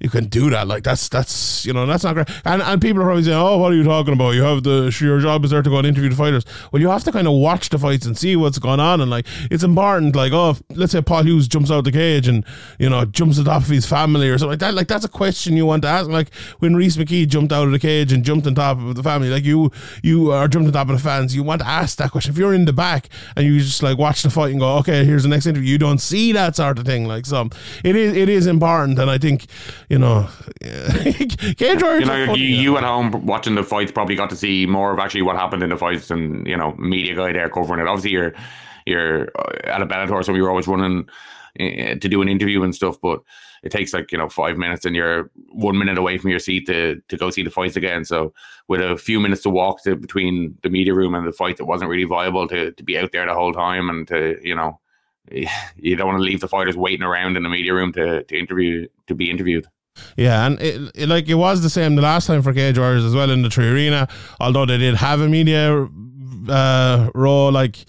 you 0.00 0.08
can 0.08 0.26
do 0.26 0.48
that. 0.50 0.68
Like 0.68 0.84
that's 0.84 1.08
that's 1.08 1.66
you 1.66 1.72
know 1.72 1.84
that's 1.84 2.04
not 2.04 2.14
great. 2.14 2.28
And 2.44 2.62
and 2.62 2.80
people 2.80 3.02
are 3.02 3.06
probably 3.06 3.24
saying, 3.24 3.36
oh, 3.36 3.58
what 3.58 3.72
are 3.72 3.74
you 3.74 3.82
talking 3.82 4.14
about? 4.14 4.30
You 4.30 4.42
have 4.42 4.62
the 4.62 4.96
your 5.00 5.18
job 5.18 5.44
is 5.44 5.50
there 5.50 5.62
to 5.62 5.70
go 5.70 5.78
and 5.78 5.86
interview 5.86 6.10
the 6.10 6.16
fighters. 6.16 6.44
Well, 6.70 6.80
you 6.80 6.88
have 6.88 7.02
to 7.04 7.12
kind 7.12 7.26
of 7.26 7.34
watch 7.34 7.68
the 7.70 7.78
fights 7.78 8.06
and 8.06 8.16
see 8.16 8.36
what's 8.36 8.58
going 8.58 8.78
on. 8.78 9.00
And 9.00 9.10
like 9.10 9.26
it's 9.50 9.64
important. 9.64 10.14
Like 10.14 10.32
oh, 10.32 10.56
let's 10.70 10.92
say 10.92 11.02
Paul 11.02 11.24
Hughes 11.24 11.48
jumps 11.48 11.70
out 11.70 11.84
the 11.84 11.92
cage 11.92 12.28
and 12.28 12.44
you 12.78 12.88
know 12.88 13.04
jumps 13.06 13.38
on 13.38 13.46
top 13.46 13.62
of 13.62 13.68
his 13.68 13.86
family 13.86 14.28
or 14.28 14.38
something 14.38 14.50
like 14.50 14.60
that. 14.60 14.74
Like 14.74 14.86
that's 14.86 15.04
a 15.04 15.08
question 15.08 15.56
you 15.56 15.66
want 15.66 15.82
to 15.82 15.88
ask. 15.88 16.08
Like 16.08 16.32
when 16.60 16.76
Rhys 16.76 16.96
McKee 16.96 17.26
jumped 17.26 17.52
out 17.52 17.66
of 17.66 17.72
the 17.72 17.78
cage 17.80 18.12
and 18.12 18.24
jumped 18.24 18.46
on 18.46 18.54
top 18.54 18.78
of 18.78 18.94
the 18.94 19.02
family, 19.02 19.30
like 19.30 19.44
you 19.44 19.72
you 20.02 20.30
are 20.30 20.46
jumped 20.46 20.68
on 20.68 20.72
top 20.72 20.90
of 20.90 20.96
the 20.96 21.02
fans. 21.02 21.34
You 21.34 21.42
want 21.42 21.60
to 21.62 21.66
ask 21.66 21.98
that 21.98 22.12
question. 22.12 22.32
If 22.32 22.38
you're 22.38 22.54
in 22.54 22.66
the 22.66 22.72
back 22.72 23.08
and 23.34 23.44
you 23.44 23.58
just 23.58 23.82
like 23.82 23.98
watch 23.98 24.22
the 24.22 24.30
fight 24.30 24.52
and 24.52 24.60
go, 24.60 24.76
okay, 24.78 25.04
here's 25.04 25.24
the 25.24 25.28
next 25.28 25.46
interview. 25.46 25.72
You 25.72 25.78
don't 25.78 25.98
see 25.98 26.30
that 26.32 26.54
sort 26.54 26.78
of 26.78 26.84
thing. 26.84 27.06
Like 27.06 27.26
so, 27.26 27.48
it 27.82 27.96
is 27.96 28.16
it 28.16 28.28
is 28.28 28.46
important. 28.46 28.98
And 29.00 29.10
I 29.10 29.18
think 29.18 29.46
you 29.88 29.98
know, 29.98 30.28
Cage 30.60 31.60
You 31.60 32.04
know, 32.04 32.34
you, 32.34 32.44
you 32.44 32.76
at 32.76 32.84
home 32.84 33.24
watching 33.24 33.54
the 33.54 33.62
fights 33.62 33.90
probably 33.90 34.16
got 34.16 34.30
to 34.30 34.36
see 34.36 34.66
more 34.66 34.92
of 34.92 34.98
actually 34.98 35.22
what 35.22 35.36
happened 35.36 35.62
in 35.62 35.70
the 35.70 35.76
fights, 35.76 36.10
and 36.10 36.46
you 36.46 36.56
know, 36.56 36.74
media 36.76 37.14
guy 37.14 37.32
there 37.32 37.48
covering 37.48 37.80
it. 37.80 37.88
Obviously, 37.88 38.10
you're 38.10 38.34
you're 38.86 39.30
uh, 39.38 39.52
at 39.64 39.82
a 39.82 39.86
Bellator, 39.86 40.24
so 40.24 40.34
you're 40.34 40.50
always 40.50 40.68
running 40.68 41.08
uh, 41.58 41.94
to 41.94 42.08
do 42.08 42.20
an 42.22 42.28
interview 42.28 42.62
and 42.62 42.74
stuff, 42.74 43.00
but 43.00 43.20
it 43.62 43.72
takes 43.72 43.92
like 43.92 44.12
you 44.12 44.18
know 44.18 44.28
five 44.28 44.56
minutes 44.56 44.84
and 44.84 44.94
you're 44.94 45.30
one 45.48 45.78
minute 45.78 45.98
away 45.98 46.18
from 46.18 46.30
your 46.30 46.38
seat 46.38 46.66
to 46.66 47.00
to 47.08 47.16
go 47.16 47.30
see 47.30 47.42
the 47.42 47.50
fights 47.50 47.76
again. 47.76 48.04
So 48.04 48.32
with 48.68 48.80
a 48.80 48.96
few 48.96 49.20
minutes 49.20 49.42
to 49.42 49.50
walk 49.50 49.82
to 49.84 49.96
between 49.96 50.56
the 50.62 50.70
media 50.70 50.94
room 50.94 51.14
and 51.14 51.26
the 51.26 51.32
fight 51.32 51.60
it 51.60 51.66
wasn't 51.66 51.90
really 51.90 52.04
viable 52.04 52.46
to 52.48 52.72
to 52.72 52.82
be 52.82 52.98
out 52.98 53.12
there 53.12 53.26
the 53.26 53.34
whole 53.34 53.52
time 53.52 53.88
and 53.88 54.06
to 54.08 54.38
you 54.42 54.54
know 54.54 54.78
you 55.30 55.96
don't 55.96 56.08
want 56.08 56.18
to 56.18 56.24
leave 56.24 56.40
the 56.40 56.48
fighters 56.48 56.76
waiting 56.76 57.04
around 57.04 57.36
in 57.36 57.42
the 57.42 57.48
media 57.48 57.74
room 57.74 57.92
to 57.92 58.22
to 58.24 58.38
interview 58.38 58.86
to 59.06 59.14
be 59.14 59.30
interviewed 59.30 59.66
yeah, 60.16 60.46
and 60.46 60.60
it, 60.60 60.90
it, 60.94 61.08
like 61.08 61.28
it 61.28 61.34
was 61.34 61.62
the 61.62 61.70
same 61.70 61.94
the 61.94 62.02
last 62.02 62.26
time 62.26 62.42
for 62.42 62.52
Cage 62.52 62.78
Warriors 62.78 63.04
as 63.04 63.14
well 63.14 63.30
in 63.30 63.42
the 63.42 63.48
3Arena. 63.48 64.10
Although 64.40 64.66
they 64.66 64.78
did 64.78 64.96
have 64.96 65.20
a 65.20 65.28
media 65.28 65.88
uh, 66.48 67.10
role, 67.14 67.52
like 67.52 67.84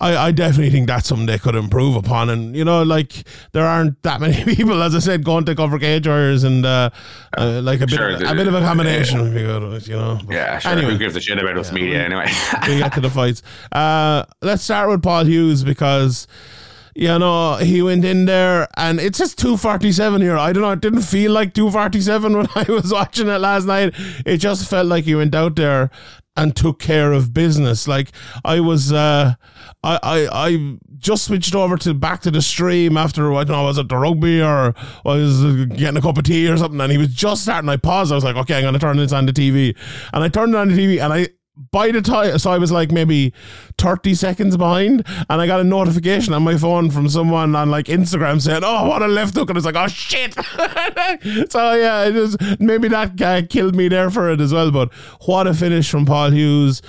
I, 0.00 0.16
I 0.16 0.32
definitely 0.32 0.70
think 0.70 0.86
that's 0.86 1.06
something 1.06 1.26
they 1.26 1.38
could 1.38 1.54
improve 1.54 1.94
upon. 1.94 2.30
And 2.30 2.56
you 2.56 2.64
know, 2.64 2.82
like 2.82 3.12
there 3.52 3.66
aren't 3.66 4.02
that 4.02 4.20
many 4.20 4.44
people, 4.56 4.82
as 4.82 4.94
I 4.94 4.98
said, 4.98 5.24
going 5.24 5.44
to 5.44 5.54
cover 5.54 5.78
Cage 5.78 6.08
Warriors, 6.08 6.42
and 6.42 6.64
uh, 6.64 6.90
uh, 7.36 7.60
like 7.62 7.80
a 7.82 7.86
bit, 7.86 7.96
sure, 7.96 8.10
of, 8.10 8.22
a 8.22 8.34
bit 8.34 8.48
of 8.48 8.54
a 8.54 8.60
combination 8.60 9.22
would 9.22 9.34
be 9.34 9.40
good. 9.40 9.86
You 9.86 9.96
know. 9.96 10.18
But 10.24 10.34
yeah, 10.34 10.58
sure. 10.58 10.72
Anyway, 10.72 10.92
who 10.92 10.98
gives 10.98 11.16
a 11.16 11.20
shit 11.20 11.38
about 11.38 11.56
us 11.58 11.68
yeah, 11.68 11.74
media 11.74 12.04
anyway? 12.04 12.26
we 12.66 12.78
get 12.78 12.94
to 12.94 13.00
the 13.00 13.10
fights. 13.10 13.42
Uh, 13.70 14.24
let's 14.40 14.62
start 14.62 14.88
with 14.88 15.02
Paul 15.02 15.24
Hughes 15.24 15.64
because 15.64 16.26
you 16.94 17.18
know, 17.18 17.56
he 17.56 17.82
went 17.82 18.04
in 18.04 18.24
there 18.26 18.68
and 18.76 19.00
it's 19.00 19.18
just 19.18 19.38
247 19.38 20.20
here. 20.20 20.36
I 20.36 20.52
don't 20.52 20.62
know, 20.62 20.72
it 20.72 20.80
didn't 20.80 21.02
feel 21.02 21.32
like 21.32 21.54
247 21.54 22.32
when 22.36 22.48
I 22.54 22.64
was 22.68 22.92
watching 22.92 23.28
it 23.28 23.38
last 23.38 23.66
night. 23.66 23.94
It 24.26 24.38
just 24.38 24.68
felt 24.68 24.86
like 24.86 25.04
he 25.04 25.14
went 25.14 25.34
out 25.34 25.56
there 25.56 25.90
and 26.36 26.54
took 26.54 26.78
care 26.78 27.12
of 27.12 27.34
business. 27.34 27.86
Like 27.88 28.12
I 28.44 28.60
was 28.60 28.92
uh 28.92 29.34
I, 29.82 29.98
I 30.02 30.48
I 30.48 30.78
just 30.98 31.24
switched 31.24 31.54
over 31.54 31.76
to 31.78 31.94
back 31.94 32.20
to 32.22 32.30
the 32.30 32.42
stream 32.42 32.96
after 32.96 33.32
I 33.32 33.44
don't 33.44 33.56
know, 33.56 33.64
was 33.64 33.78
it 33.78 33.88
the 33.88 33.96
rugby 33.96 34.42
or 34.42 34.74
was 35.04 35.66
getting 35.66 35.96
a 35.96 36.00
cup 36.00 36.18
of 36.18 36.24
tea 36.24 36.48
or 36.48 36.56
something 36.56 36.80
and 36.80 36.92
he 36.92 36.98
was 36.98 37.08
just 37.08 37.42
starting 37.42 37.68
I 37.68 37.76
paused, 37.76 38.12
I 38.12 38.14
was 38.14 38.24
like, 38.24 38.36
okay, 38.36 38.58
I'm 38.58 38.64
gonna 38.64 38.78
turn 38.78 38.96
this 38.96 39.12
on 39.12 39.26
the 39.26 39.32
TV. 39.32 39.76
And 40.12 40.22
I 40.22 40.28
turned 40.28 40.54
it 40.54 40.58
on 40.58 40.68
the 40.68 40.74
TV 40.74 41.02
and 41.02 41.12
I 41.12 41.28
by 41.56 41.90
the 41.90 42.00
time, 42.00 42.38
so 42.38 42.50
I 42.50 42.58
was 42.58 42.72
like 42.72 42.90
maybe 42.90 43.34
30 43.78 44.14
seconds 44.14 44.56
behind, 44.56 45.04
and 45.28 45.40
I 45.40 45.46
got 45.46 45.60
a 45.60 45.64
notification 45.64 46.32
on 46.32 46.42
my 46.42 46.56
phone 46.56 46.90
from 46.90 47.08
someone 47.08 47.54
on 47.54 47.70
like 47.70 47.86
Instagram 47.86 48.40
saying, 48.40 48.62
Oh, 48.64 48.88
what 48.88 49.02
a 49.02 49.08
left 49.08 49.34
hook. 49.34 49.50
And 49.50 49.56
I 49.56 49.58
was 49.58 49.64
like, 49.64 49.76
Oh, 49.76 49.88
shit. 49.88 50.34
so 51.50 51.74
yeah, 51.74 52.04
it 52.04 52.14
was 52.14 52.36
maybe 52.58 52.88
that 52.88 53.16
guy 53.16 53.42
killed 53.42 53.74
me 53.74 53.88
there 53.88 54.10
for 54.10 54.30
it 54.30 54.40
as 54.40 54.52
well. 54.52 54.70
But 54.70 54.92
what 55.26 55.46
a 55.46 55.54
finish 55.54 55.90
from 55.90 56.06
Paul 56.06 56.30
Hughes. 56.30 56.80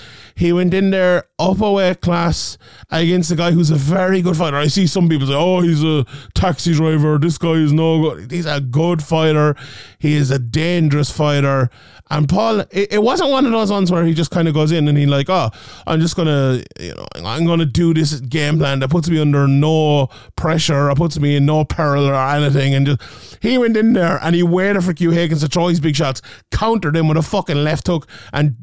He 0.42 0.52
went 0.52 0.74
in 0.74 0.90
there 0.90 1.26
up 1.38 1.62
a 1.62 1.72
weight 1.72 2.02
class 2.02 2.58
against 2.90 3.30
a 3.30 3.36
guy 3.36 3.52
who's 3.52 3.70
a 3.70 3.76
very 3.76 4.24
good 4.24 4.36
fighter. 4.36 4.58
I 4.58 4.70
see 4.70 4.88
some 4.88 5.08
people 5.08 5.28
say, 5.28 5.36
"Oh, 5.36 5.62
he's 5.62 5.84
a 5.84 6.04
taxi 6.34 6.74
driver. 6.74 7.20
This 7.20 7.38
guy 7.38 7.62
is 7.66 7.72
no 7.72 8.02
good." 8.02 8.32
He's 8.32 8.48
a 8.48 8.60
good 8.60 9.04
fighter. 9.04 9.56
He 10.00 10.16
is 10.16 10.32
a 10.32 10.40
dangerous 10.40 11.12
fighter. 11.12 11.70
And 12.10 12.28
Paul, 12.28 12.62
it, 12.72 12.94
it 12.94 13.04
wasn't 13.04 13.30
one 13.30 13.46
of 13.46 13.52
those 13.52 13.72
ones 13.72 13.92
where 13.92 14.04
he 14.04 14.16
just 14.16 14.32
kind 14.32 14.48
of 14.48 14.56
goes 14.56 14.72
in 14.72 14.88
and 14.88 14.98
he 14.98 15.06
like, 15.06 15.30
"Oh, 15.30 15.52
I'm 15.86 16.00
just 16.00 16.16
gonna, 16.16 16.64
you 16.80 16.96
know, 16.96 17.06
I'm 17.24 17.46
gonna 17.46 17.68
do 17.68 17.94
this 17.94 18.20
game 18.22 18.58
plan 18.58 18.80
that 18.80 18.90
puts 18.90 19.12
me 19.12 19.22
under 19.22 19.48
no 19.48 20.08
pressure, 20.36 20.90
or 20.90 20.96
puts 20.96 21.20
me 21.20 21.36
in 21.36 21.46
no 21.46 21.66
peril 21.66 22.08
or 22.08 22.16
anything." 22.16 22.74
And 22.74 22.88
just 22.88 23.38
he 23.44 23.60
went 23.60 23.78
in 23.78 23.94
there 23.94 24.20
and 24.24 24.34
he 24.34 24.42
waited 24.42 24.84
for 24.84 24.94
Quaeyhaegens 24.96 25.42
to 25.42 25.48
throw 25.48 25.68
his 25.68 25.80
big 25.80 25.96
shots, 25.96 26.24
countered 26.50 26.96
him 26.96 27.08
with 27.10 27.18
a 27.18 27.22
fucking 27.22 27.64
left 27.64 27.86
hook, 27.86 28.08
and 28.34 28.56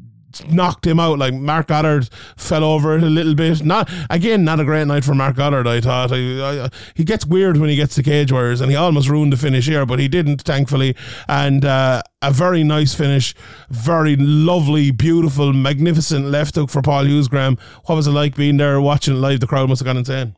knocked 0.47 0.85
him 0.85 0.99
out. 0.99 1.19
Like 1.19 1.33
Mark 1.33 1.67
Goddard 1.67 2.09
fell 2.37 2.63
over 2.63 2.97
it 2.97 3.03
a 3.03 3.07
little 3.07 3.35
bit. 3.35 3.63
Not 3.63 3.89
again, 4.09 4.43
not 4.43 4.59
a 4.59 4.65
great 4.65 4.87
night 4.87 5.03
for 5.03 5.15
Mark 5.15 5.35
Goddard. 5.35 5.67
I 5.67 5.81
thought 5.81 6.11
I, 6.11 6.65
I, 6.65 6.69
he 6.95 7.03
gets 7.03 7.25
weird 7.25 7.57
when 7.57 7.69
he 7.69 7.75
gets 7.75 7.95
to 7.95 8.03
cage 8.03 8.31
warriors, 8.31 8.61
and 8.61 8.69
he 8.69 8.77
almost 8.77 9.09
ruined 9.09 9.33
the 9.33 9.37
finish 9.37 9.67
here, 9.67 9.85
but 9.85 9.99
he 9.99 10.07
didn't, 10.07 10.41
thankfully. 10.41 10.95
And 11.27 11.65
uh, 11.65 12.01
a 12.21 12.31
very 12.31 12.63
nice 12.63 12.93
finish, 12.93 13.35
very 13.69 14.15
lovely, 14.15 14.91
beautiful, 14.91 15.53
magnificent 15.53 16.25
left 16.25 16.55
hook 16.55 16.69
for 16.69 16.81
Paul 16.81 17.05
Hughes. 17.05 17.27
Graeme, 17.27 17.57
what 17.85 17.95
was 17.95 18.07
it 18.07 18.11
like 18.11 18.35
being 18.35 18.57
there 18.57 18.79
watching 18.81 19.21
live? 19.21 19.39
The 19.39 19.47
crowd 19.47 19.69
must 19.69 19.81
have 19.81 19.85
gone 19.85 19.97
insane. 19.97 20.35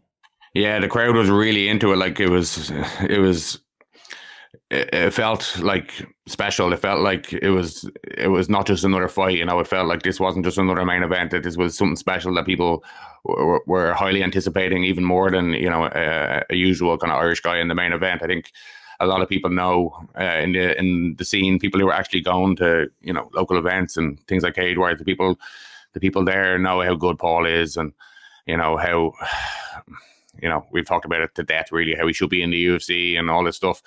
Yeah, 0.54 0.80
the 0.80 0.88
crowd 0.90 1.16
was 1.16 1.30
really 1.30 1.70
into 1.70 1.94
it. 1.94 1.96
Like 1.96 2.20
it 2.20 2.30
was, 2.30 2.72
it 3.02 3.20
was 3.20 3.60
it, 4.72 5.14
felt 5.14 5.60
like 5.60 6.08
special. 6.28 6.72
It 6.74 6.80
felt 6.80 7.02
like 7.02 7.34
it 7.34 7.50
was 7.50 7.90
it 8.04 8.30
was 8.30 8.50
not 8.50 8.68
just 8.68 8.84
another 8.84 9.08
fight. 9.08 9.38
You 9.38 9.46
know, 9.46 9.60
it 9.60 9.68
felt 9.68 9.88
like 9.88 10.04
this 10.04 10.20
wasn't 10.20 10.46
just 10.46 10.58
another 10.58 10.86
main 10.86 11.04
event. 11.04 11.32
That 11.32 11.44
this 11.44 11.58
was 11.58 11.78
something 11.78 11.96
special 11.96 12.34
that 12.36 12.46
people 12.46 12.84
were, 13.24 13.62
were 13.68 13.94
highly 13.94 14.24
anticipating, 14.24 14.84
even 14.84 15.04
more 15.04 15.30
than 15.30 15.54
you 15.54 15.70
know 15.70 15.90
a, 15.94 16.56
usual 16.56 16.98
kind 16.98 17.12
of 17.12 17.20
Irish 17.20 17.42
guy 17.42 17.60
in 17.60 17.68
the 17.68 17.76
main 17.76 17.92
event. 17.92 18.24
I 18.24 18.28
think 18.28 18.52
a 19.00 19.08
lot 19.08 19.22
of 19.22 19.30
people 19.30 19.50
know 19.50 20.08
uh, 20.20 20.38
in 20.38 20.54
the 20.54 20.78
in 20.78 21.16
the 21.18 21.26
scene, 21.26 21.60
people 21.60 21.80
who 21.80 21.88
are 21.88 21.94
actually 21.94 22.22
going 22.22 22.56
to 22.58 22.90
you 23.02 23.14
know 23.14 23.30
local 23.34 23.58
events 23.58 23.98
and 23.98 24.20
things 24.28 24.44
like 24.44 24.56
Cage 24.56 24.78
Warriors 24.78 25.00
the 25.00 25.06
people 25.06 25.38
the 25.94 26.00
people 26.00 26.24
there 26.24 26.58
know 26.58 26.82
how 26.82 26.96
good 26.96 27.20
Paul 27.20 27.46
is, 27.46 27.76
and 27.76 27.92
you 28.46 28.56
know 28.56 28.78
how 28.78 29.12
you 30.42 30.48
know 30.48 30.66
we've 30.72 30.86
talked 30.86 31.06
about 31.06 31.22
it 31.22 31.36
to 31.36 31.44
death. 31.44 31.72
Really, 31.74 31.96
how 31.96 32.08
he 32.08 32.14
should 32.14 32.30
be 32.30 32.42
in 32.42 32.52
the 32.52 32.66
UFC 32.66 33.20
and 33.20 33.30
all 33.30 33.44
this 33.44 33.58
stuff 33.58 33.82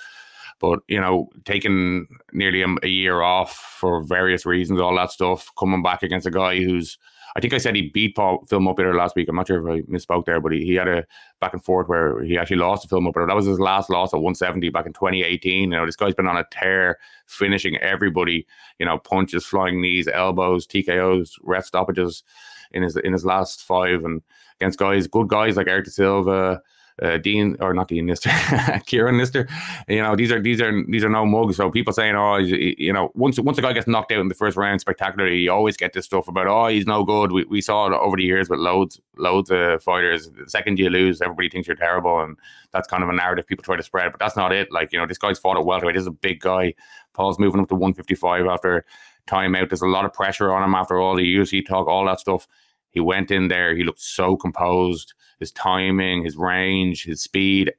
but 0.65 0.81
you 0.89 0.99
know, 0.99 1.29
taking 1.45 2.07
nearly 2.33 2.63
a, 2.63 2.69
a, 2.83 2.89
year 2.89 3.21
off 3.21 3.55
for 3.55 4.03
various 4.03 4.47
reasons, 4.47 4.81
all 4.81 4.97
that 4.97 5.11
stuff, 5.11 5.53
coming 5.59 5.83
back 5.83 6.03
against 6.03 6.27
a 6.27 6.31
guy 6.31 6.57
who's, 6.57 6.97
I 7.37 7.41
think 7.41 7.53
I 7.53 7.59
said 7.59 7.77
he 7.77 7.91
beat 7.91 8.17
Paul 8.17 8.47
Phil 8.49 8.61
Muppeter 8.61 8.97
last 8.97 9.15
week. 9.15 9.29
I'm 9.29 9.37
not 9.37 9.47
sure 9.47 9.69
if 9.69 9.85
I 9.87 9.93
misspoke 9.93 10.25
there, 10.25 10.41
but 10.41 10.53
he, 10.53 10.65
he 10.65 10.75
had 10.75 10.89
a 10.89 11.05
back 11.39 11.53
and 11.53 11.63
forth 11.63 11.87
where 11.87 12.23
he 12.23 12.39
actually 12.39 12.57
lost 12.57 12.81
to 12.81 12.89
Phil 12.89 13.03
Muppeter. 13.03 13.27
That 13.27 13.37
was 13.37 13.45
his 13.45 13.61
last 13.61 13.91
loss 13.91 14.15
at 14.15 14.23
170 14.23 14.71
back 14.71 14.87
in 14.87 14.95
2018. 14.95 15.71
You 15.71 15.77
know, 15.77 15.85
this 15.85 15.97
guy's 15.97 16.15
been 16.15 16.29
on 16.29 16.39
a 16.39 16.47
tear, 16.51 16.99
finishing 17.27 17.77
everybody. 17.77 18.47
You 18.79 18.87
know, 18.87 18.97
punches, 18.97 19.45
flying 19.45 19.83
knees, 19.83 20.09
elbows, 20.09 20.67
TKOs, 20.67 21.33
ref 21.43 21.67
stoppages 21.67 22.23
in 22.71 22.83
his 22.83 22.97
in 22.97 23.13
his 23.13 23.27
last 23.27 23.65
five, 23.65 24.03
and 24.03 24.23
against 24.59 24.79
guys, 24.79 25.07
good 25.09 25.29
guys 25.29 25.59
like 25.59 25.69
Eric 25.69 25.85
De 25.85 25.91
Silva 25.91 26.63
uh, 27.03 27.19
Dean 27.19 27.57
or 27.61 27.75
not 27.75 27.89
Dean 27.89 28.07
Lister, 28.07 28.31
Kieran 28.87 29.19
Lister. 29.19 29.49
You 29.89 30.03
know, 30.03 30.15
these 30.15 30.31
are 30.31 30.41
these 30.41 30.61
are 30.61 30.85
these 30.87 31.03
are 31.03 31.09
no 31.09 31.27
mugs. 31.27 31.57
So 31.57 31.71
people 31.71 31.93
saying, 31.93 32.15
oh, 32.15 32.37
you 32.37 32.93
know, 32.93 33.11
once 33.15 33.39
once 33.41 33.59
a 33.59 33.63
guy 33.63 33.73
gets 33.73 33.87
knocked 33.87 34.13
out 34.13 34.21
in 34.21 34.29
the 34.29 34.35
first 34.35 34.57
round 34.57 34.81
spectacularly, 34.81 35.39
you 35.39 35.53
always 35.53 35.77
get 35.77 35.93
this 35.93 36.05
stuff 36.05 36.29
about, 36.29 36.47
oh, 36.47 36.69
he's 36.69 36.87
no 36.87 37.05
good. 37.05 37.33
We, 37.33 37.45
we 37.45 37.61
saw 37.61 37.87
it 37.87 37.93
over 37.93 38.17
the 38.17 38.23
years 38.23 38.49
with 38.49 38.61
loads 38.61 39.01
loads 39.17 39.51
of 39.51 39.83
fighters. 39.83 40.31
The 40.31 40.49
second 40.49 40.79
you 40.79 40.89
lose, 40.89 41.21
everybody 41.21 41.49
thinks 41.49 41.67
you're 41.67 41.77
terrible, 41.77 42.21
and 42.21 42.37
that's 42.73 42.89
kind 42.89 43.03
of 43.03 43.09
a 43.09 43.13
narrative 43.13 43.47
people 43.47 43.65
try 43.65 43.77
to 43.77 43.83
spread. 43.83 44.13
But 44.13 44.21
that's 44.21 44.37
not 44.37 44.53
it. 44.53 44.71
Like 44.71 44.93
you 44.93 44.99
know, 44.99 45.07
this 45.07 45.19
guy's 45.19 45.39
fought 45.39 45.57
at 45.57 45.65
welterweight. 45.65 45.95
This 45.95 46.03
is 46.03 46.09
a 46.09 46.13
big 46.13 46.41
guy. 46.41 46.75
Paul's 47.13 47.39
moving 47.39 47.61
up 47.61 47.69
to 47.69 47.75
155 47.75 48.47
after 48.47 48.85
time 49.27 49.55
out. 49.55 49.71
There's 49.71 49.83
a 49.83 49.87
lot 49.87 50.05
of 50.05 50.13
pressure 50.13 50.53
on 50.53 50.63
him 50.63 50.75
after 50.75 51.01
all 51.01 51.17
the 51.17 51.37
UFC 51.37 51.67
talk, 51.67 51.89
all 51.89 52.05
that 52.07 52.21
stuff. 52.21 52.47
He 52.95 53.01
went 53.01 53.31
in 53.31 53.49
there. 53.49 53.77
He 53.77 53.85
looked 53.85 54.01
so 54.01 54.37
composed 54.37 55.13
his 55.41 55.53
timing, 55.53 56.25
his 56.25 56.37
range, 56.37 57.05
his 57.05 57.21
speed. 57.21 57.73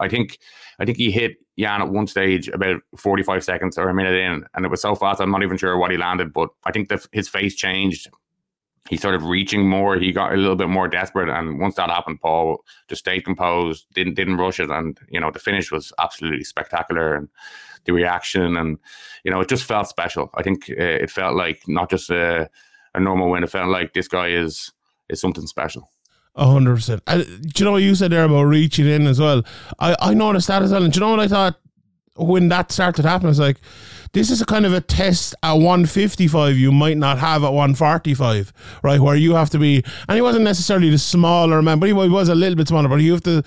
I 0.00 0.08
think 0.08 0.38
I 0.78 0.84
think 0.84 0.96
he 0.98 1.10
hit 1.10 1.44
Jan 1.58 1.82
at 1.82 1.90
one 1.90 2.06
stage 2.06 2.48
about 2.48 2.80
45 2.96 3.44
seconds 3.44 3.76
or 3.76 3.88
a 3.88 3.94
minute 3.94 4.14
in, 4.14 4.44
and 4.54 4.64
it 4.64 4.70
was 4.70 4.80
so 4.80 4.94
fast. 4.94 5.20
I'm 5.20 5.30
not 5.30 5.42
even 5.42 5.56
sure 5.56 5.76
what 5.76 5.90
he 5.90 5.96
landed, 5.96 6.32
but 6.32 6.50
I 6.64 6.72
think 6.72 6.90
his 7.12 7.28
face 7.28 7.54
changed. 7.54 8.08
He 8.88 8.96
started 8.96 9.22
reaching 9.22 9.68
more. 9.68 9.96
He 9.96 10.10
got 10.10 10.32
a 10.32 10.36
little 10.36 10.56
bit 10.56 10.68
more 10.68 10.88
desperate, 10.88 11.28
and 11.28 11.60
once 11.60 11.74
that 11.74 11.90
happened, 11.90 12.20
Paul 12.20 12.64
just 12.88 13.00
stayed 13.00 13.24
composed, 13.24 13.86
didn't 13.94 14.14
didn't 14.14 14.38
rush 14.38 14.58
it, 14.58 14.70
and 14.70 14.98
you 15.08 15.20
know 15.20 15.30
the 15.30 15.38
finish 15.38 15.70
was 15.70 15.92
absolutely 15.98 16.44
spectacular, 16.44 17.14
and 17.14 17.28
the 17.84 17.92
reaction, 17.92 18.56
and 18.56 18.78
you 19.24 19.30
know 19.30 19.40
it 19.40 19.48
just 19.48 19.64
felt 19.64 19.88
special. 19.88 20.30
I 20.34 20.42
think 20.42 20.70
uh, 20.70 20.74
it 21.04 21.10
felt 21.10 21.36
like 21.36 21.62
not 21.68 21.90
just 21.90 22.10
a, 22.10 22.48
a 22.94 23.00
normal 23.00 23.30
win. 23.30 23.44
It 23.44 23.50
felt 23.50 23.68
like 23.68 23.92
this 23.94 24.08
guy 24.08 24.28
is 24.28 24.72
is 25.08 25.20
something 25.20 25.46
special 25.46 25.90
A 26.36 26.46
hundred 26.46 26.76
percent. 26.76 27.04
Do 27.06 27.24
you 27.56 27.64
know 27.64 27.72
what 27.72 27.82
you 27.82 27.94
said 27.94 28.12
there 28.12 28.24
about 28.24 28.44
reaching 28.44 28.86
in 28.86 29.06
as 29.06 29.18
well? 29.20 29.42
I, 29.78 29.96
I 30.00 30.14
noticed 30.14 30.46
that 30.48 30.62
as 30.62 30.70
well. 30.72 30.84
And 30.84 30.92
do 30.92 30.98
you 30.98 31.00
know 31.04 31.10
what 31.10 31.20
I 31.20 31.28
thought 31.28 31.58
when 32.16 32.48
that 32.48 32.70
started 32.70 33.04
happening? 33.04 33.28
I 33.28 33.30
was 33.30 33.38
like, 33.40 33.58
this 34.12 34.30
is 34.30 34.40
a 34.40 34.44
kind 34.46 34.66
of 34.66 34.72
a 34.72 34.80
test 34.80 35.34
at 35.42 35.52
155 35.52 36.56
you 36.56 36.72
might 36.72 36.96
not 36.96 37.18
have 37.18 37.44
at 37.44 37.52
145, 37.52 38.52
right? 38.82 39.00
Where 39.00 39.14
you 39.14 39.34
have 39.34 39.50
to 39.50 39.58
be, 39.58 39.84
and 40.08 40.16
he 40.16 40.22
wasn't 40.22 40.44
necessarily 40.44 40.90
the 40.90 40.98
smaller 40.98 41.62
man, 41.62 41.78
but 41.78 41.86
he 41.86 41.92
was 41.92 42.28
a 42.28 42.34
little 42.34 42.56
bit 42.56 42.68
smaller. 42.68 42.88
But 42.88 42.96
you 42.96 43.12
have 43.12 43.22
to 43.22 43.44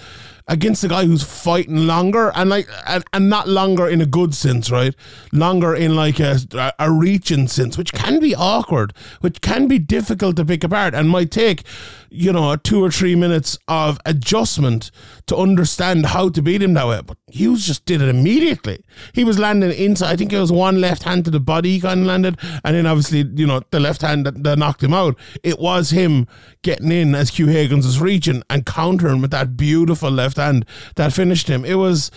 against 0.47 0.83
a 0.83 0.87
guy 0.87 1.05
who's 1.05 1.23
fighting 1.23 1.87
longer 1.87 2.31
and 2.35 2.49
like 2.49 2.67
and, 2.85 3.03
and 3.13 3.29
not 3.29 3.47
longer 3.47 3.87
in 3.87 4.01
a 4.01 4.05
good 4.05 4.35
sense, 4.35 4.69
right? 4.69 4.95
Longer 5.31 5.75
in 5.75 5.95
like 5.95 6.19
a, 6.19 6.39
a 6.79 6.91
reaching 6.91 7.47
sense, 7.47 7.77
which 7.77 7.93
can 7.93 8.19
be 8.19 8.35
awkward, 8.35 8.93
which 9.21 9.41
can 9.41 9.67
be 9.67 9.79
difficult 9.79 10.35
to 10.37 10.45
pick 10.45 10.63
apart, 10.63 10.93
and 10.93 11.09
might 11.09 11.31
take 11.31 11.63
you 12.09 12.31
know 12.31 12.55
two 12.55 12.83
or 12.83 12.91
three 12.91 13.15
minutes 13.15 13.57
of 13.67 13.99
adjustment 14.05 14.91
to 15.25 15.35
understand 15.35 16.07
how 16.07 16.29
to 16.29 16.41
beat 16.41 16.61
him 16.61 16.73
that 16.73 16.87
way. 16.87 17.01
But 17.05 17.17
Hughes 17.27 17.65
just 17.65 17.85
did 17.85 18.01
it 18.01 18.09
immediately. 18.09 18.83
He 19.13 19.23
was 19.23 19.39
landing 19.39 19.71
inside. 19.71 20.11
I 20.11 20.15
think 20.15 20.33
it 20.33 20.39
was 20.39 20.51
one 20.51 20.81
left 20.81 21.03
hand 21.03 21.25
to 21.25 21.31
the 21.31 21.39
body 21.39 21.73
he 21.73 21.79
kind 21.79 22.01
of 22.01 22.07
landed, 22.07 22.37
and 22.63 22.75
then 22.75 22.85
obviously 22.85 23.25
you 23.35 23.47
know 23.47 23.61
the 23.71 23.79
left 23.79 24.01
hand 24.01 24.25
that, 24.25 24.43
that 24.43 24.57
knocked 24.57 24.83
him 24.83 24.93
out. 24.93 25.17
It 25.43 25.59
was 25.59 25.91
him 25.91 26.27
getting 26.61 26.91
in 26.91 27.15
as 27.15 27.31
Quaeyhaegens 27.31 27.85
was 27.85 27.99
reaching 27.99 28.43
and 28.49 28.65
countering 28.65 29.21
with 29.21 29.31
that 29.31 29.57
beautiful 29.57 30.09
left 30.09 30.32
left 30.37 30.45
hand 30.45 30.65
that 30.95 31.13
finished 31.13 31.47
him. 31.47 31.65
It 31.65 31.75
was 31.75 32.11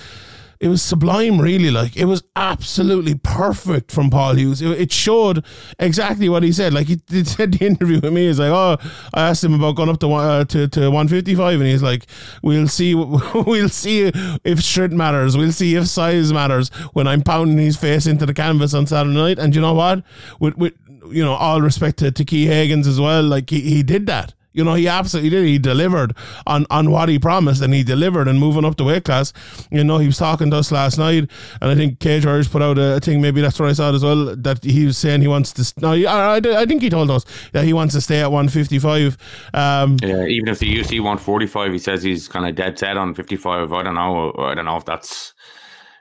it 0.59 0.69
was 0.69 0.81
sublime, 0.81 1.39
really. 1.39 1.71
Like 1.71 1.97
it 1.97 2.07
was 2.07 2.23
absolutely 2.35 3.15
perfect 3.15 3.93
from 3.93 4.09
Paul 4.09 4.37
Hughes. 4.37 4.63
It, 4.63 4.81
it 4.81 4.93
showed 4.93 5.45
exactly 5.79 6.31
what 6.31 6.43
he 6.43 6.51
said. 6.51 6.73
Like 6.73 6.87
he, 6.87 7.25
said 7.25 7.53
the 7.53 7.67
interview 7.67 8.01
with 8.01 8.13
me. 8.13 8.27
He's 8.27 8.39
like, 8.39 8.51
oh, 8.51 8.79
I 9.13 9.29
asked 9.29 9.45
him 9.45 9.53
about 9.53 9.77
going 9.77 9.91
up 9.91 10.01
to 10.01 10.11
uh, 10.13 10.45
to 10.47 10.67
to 10.69 10.91
one 10.91 11.09
fifty 11.09 11.35
five, 11.35 11.61
and 11.61 11.69
he's 11.69 11.83
like, 11.83 12.07
we'll 12.43 12.69
see, 12.69 12.95
we'll 13.35 13.69
see 13.69 14.11
if 14.45 14.63
strength 14.63 14.95
matters. 14.95 15.37
We'll 15.37 15.53
see 15.53 15.75
if 15.75 15.89
size 15.89 16.33
matters 16.33 16.71
when 16.95 17.07
I'm 17.07 17.23
pounding 17.23 17.59
his 17.59 17.77
face 17.77 18.07
into 18.07 18.25
the 18.25 18.35
canvas 18.35 18.73
on 18.73 18.87
Saturday 18.87 19.15
night. 19.15 19.39
And 19.39 19.55
you 19.55 19.61
know 19.61 19.75
what? 19.75 20.05
With 20.41 20.57
with 20.57 20.73
you 21.11 21.23
know 21.23 21.35
all 21.35 21.61
respect 21.61 21.99
to, 21.99 22.11
to 22.11 22.25
Quaeyhaegens 22.25 22.87
as 22.87 22.99
well. 22.99 23.23
Like 23.23 23.51
he, 23.51 23.61
he 23.61 23.83
did 23.83 24.07
that. 24.07 24.33
You 24.57 24.65
know, 24.65 24.75
he 24.75 24.89
absolutely 24.89 25.31
did. 25.31 25.45
He 25.45 25.59
delivered 25.59 26.17
on, 26.47 26.67
on 26.71 26.91
what 26.91 27.09
he 27.09 27.19
promised, 27.19 27.63
and 27.63 27.75
he 27.75 27.83
delivered 27.83 28.27
and 28.27 28.39
moving 28.39 28.65
up 28.65 28.77
the 28.77 28.85
weight 28.85 29.05
class. 29.05 29.33
You 29.71 29.85
know, 29.85 29.99
he 29.99 30.07
was 30.07 30.17
talking 30.17 30.51
to 30.51 30.57
us 30.57 30.73
last 30.73 30.99
night, 30.99 31.31
and 31.61 31.71
I 31.71 31.75
think 31.75 32.01
Cage 32.01 32.25
Warriors 32.25 32.49
put 32.49 32.63
out 32.63 32.79
a, 32.79 32.99
thing. 33.01 33.21
Maybe 33.21 33.41
that's 33.41 33.61
what 33.61 33.69
I 33.69 33.75
saw 33.75 33.95
as 33.95 34.03
well. 34.03 34.35
That 34.35 34.65
he 34.65 34.87
was 34.87 34.97
saying 34.97 35.21
he 35.21 35.29
wants 35.29 35.53
to. 35.53 35.81
No, 35.81 35.93
I, 35.93 36.37
I, 36.37 36.65
think 36.65 36.81
he 36.81 36.89
told 36.89 37.11
us 37.11 37.25
that 37.53 37.65
he 37.65 37.73
wants 37.75 37.95
to 37.95 38.01
stay 38.01 38.21
at 38.21 38.33
155. 38.33 39.19
Um, 39.53 39.99
yeah, 40.03 40.25
even 40.25 40.49
if 40.49 40.59
the 40.59 40.75
UFC 40.75 40.99
145, 41.01 41.73
he 41.73 41.79
says 41.79 42.03
he's 42.03 42.27
kind 42.27 42.47
of 42.47 42.55
dead 42.55 42.79
set 42.79 42.97
on 42.97 43.15
55. 43.15 43.73
I 43.73 43.83
don't 43.83 43.95
know. 43.95 44.35
I 44.39 44.55
don't 44.55 44.65
know 44.65 44.77
if 44.77 44.87
that's 44.87 45.35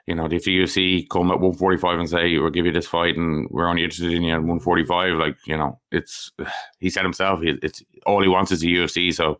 you 0.06 0.14
know, 0.14 0.26
if 0.26 0.44
the 0.44 0.56
UFC 0.56 1.08
come 1.08 1.32
at 1.32 1.40
145 1.40 1.98
and 1.98 2.08
say, 2.08 2.38
we'll 2.38 2.50
give 2.50 2.64
you 2.64 2.72
this 2.72 2.86
fight 2.86 3.16
and 3.16 3.48
we're 3.50 3.68
only 3.68 3.82
interested 3.82 4.12
in 4.12 4.22
you 4.22 4.32
at 4.32 4.38
145, 4.38 5.14
like, 5.14 5.36
you 5.46 5.56
know, 5.56 5.78
it's, 5.90 6.30
he 6.78 6.88
said 6.88 7.02
himself, 7.02 7.40
it's 7.42 7.82
all 8.06 8.22
he 8.22 8.28
wants 8.28 8.52
is 8.52 8.60
the 8.60 8.72
UFC. 8.72 9.12
So, 9.12 9.38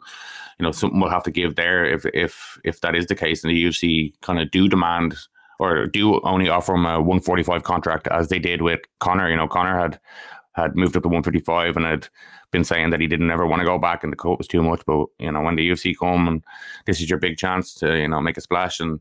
you 0.59 0.65
know, 0.65 0.73
something 0.73 1.01
will 1.01 1.11
have 1.11 1.23
to 1.23 1.31
give 1.31 1.55
there 1.55 1.85
if, 1.85 2.05
if, 2.07 2.59
if 2.65 2.81
that 2.81 2.97
is 2.97 3.07
the 3.07 3.15
case 3.15 3.45
and 3.45 3.53
the 3.53 3.65
UFC 3.65 4.13
kind 4.23 4.41
of 4.41 4.51
do 4.51 4.69
demand 4.69 5.15
or 5.59 5.87
do 5.87 6.21
only 6.23 6.49
offer 6.49 6.75
him 6.75 6.85
a 6.85 7.01
145 7.01 7.63
contract 7.63 8.09
as 8.09 8.29
they 8.29 8.39
did 8.39 8.61
with 8.61 8.81
Conor. 8.99 9.31
You 9.31 9.37
know, 9.37 9.49
Conor 9.49 9.79
had, 9.79 10.01
had 10.53 10.75
moved 10.75 10.97
up 10.97 11.05
to 11.05 11.09
155 11.09 11.77
and 11.77 11.87
had 11.87 12.09
been 12.51 12.65
saying 12.65 12.91
that 12.91 13.01
he 13.01 13.07
didn't 13.07 13.31
ever 13.31 13.47
want 13.47 13.61
to 13.61 13.67
go 13.67 13.79
back 13.79 14.03
and 14.03 14.13
the 14.13 14.17
coat 14.17 14.39
was 14.39 14.49
too 14.49 14.63
much. 14.63 14.83
But, 14.85 15.07
you 15.19 15.31
know, 15.31 15.43
when 15.43 15.55
the 15.55 15.71
UFC 15.71 15.95
come 15.97 16.27
and 16.27 16.43
this 16.87 17.01
is 17.01 17.09
your 17.09 17.21
big 17.21 17.39
chance 17.39 17.73
to, 17.77 17.97
you 17.97 18.09
know, 18.09 18.21
make 18.21 18.37
a 18.37 18.41
splash 18.41 18.81
and, 18.81 19.01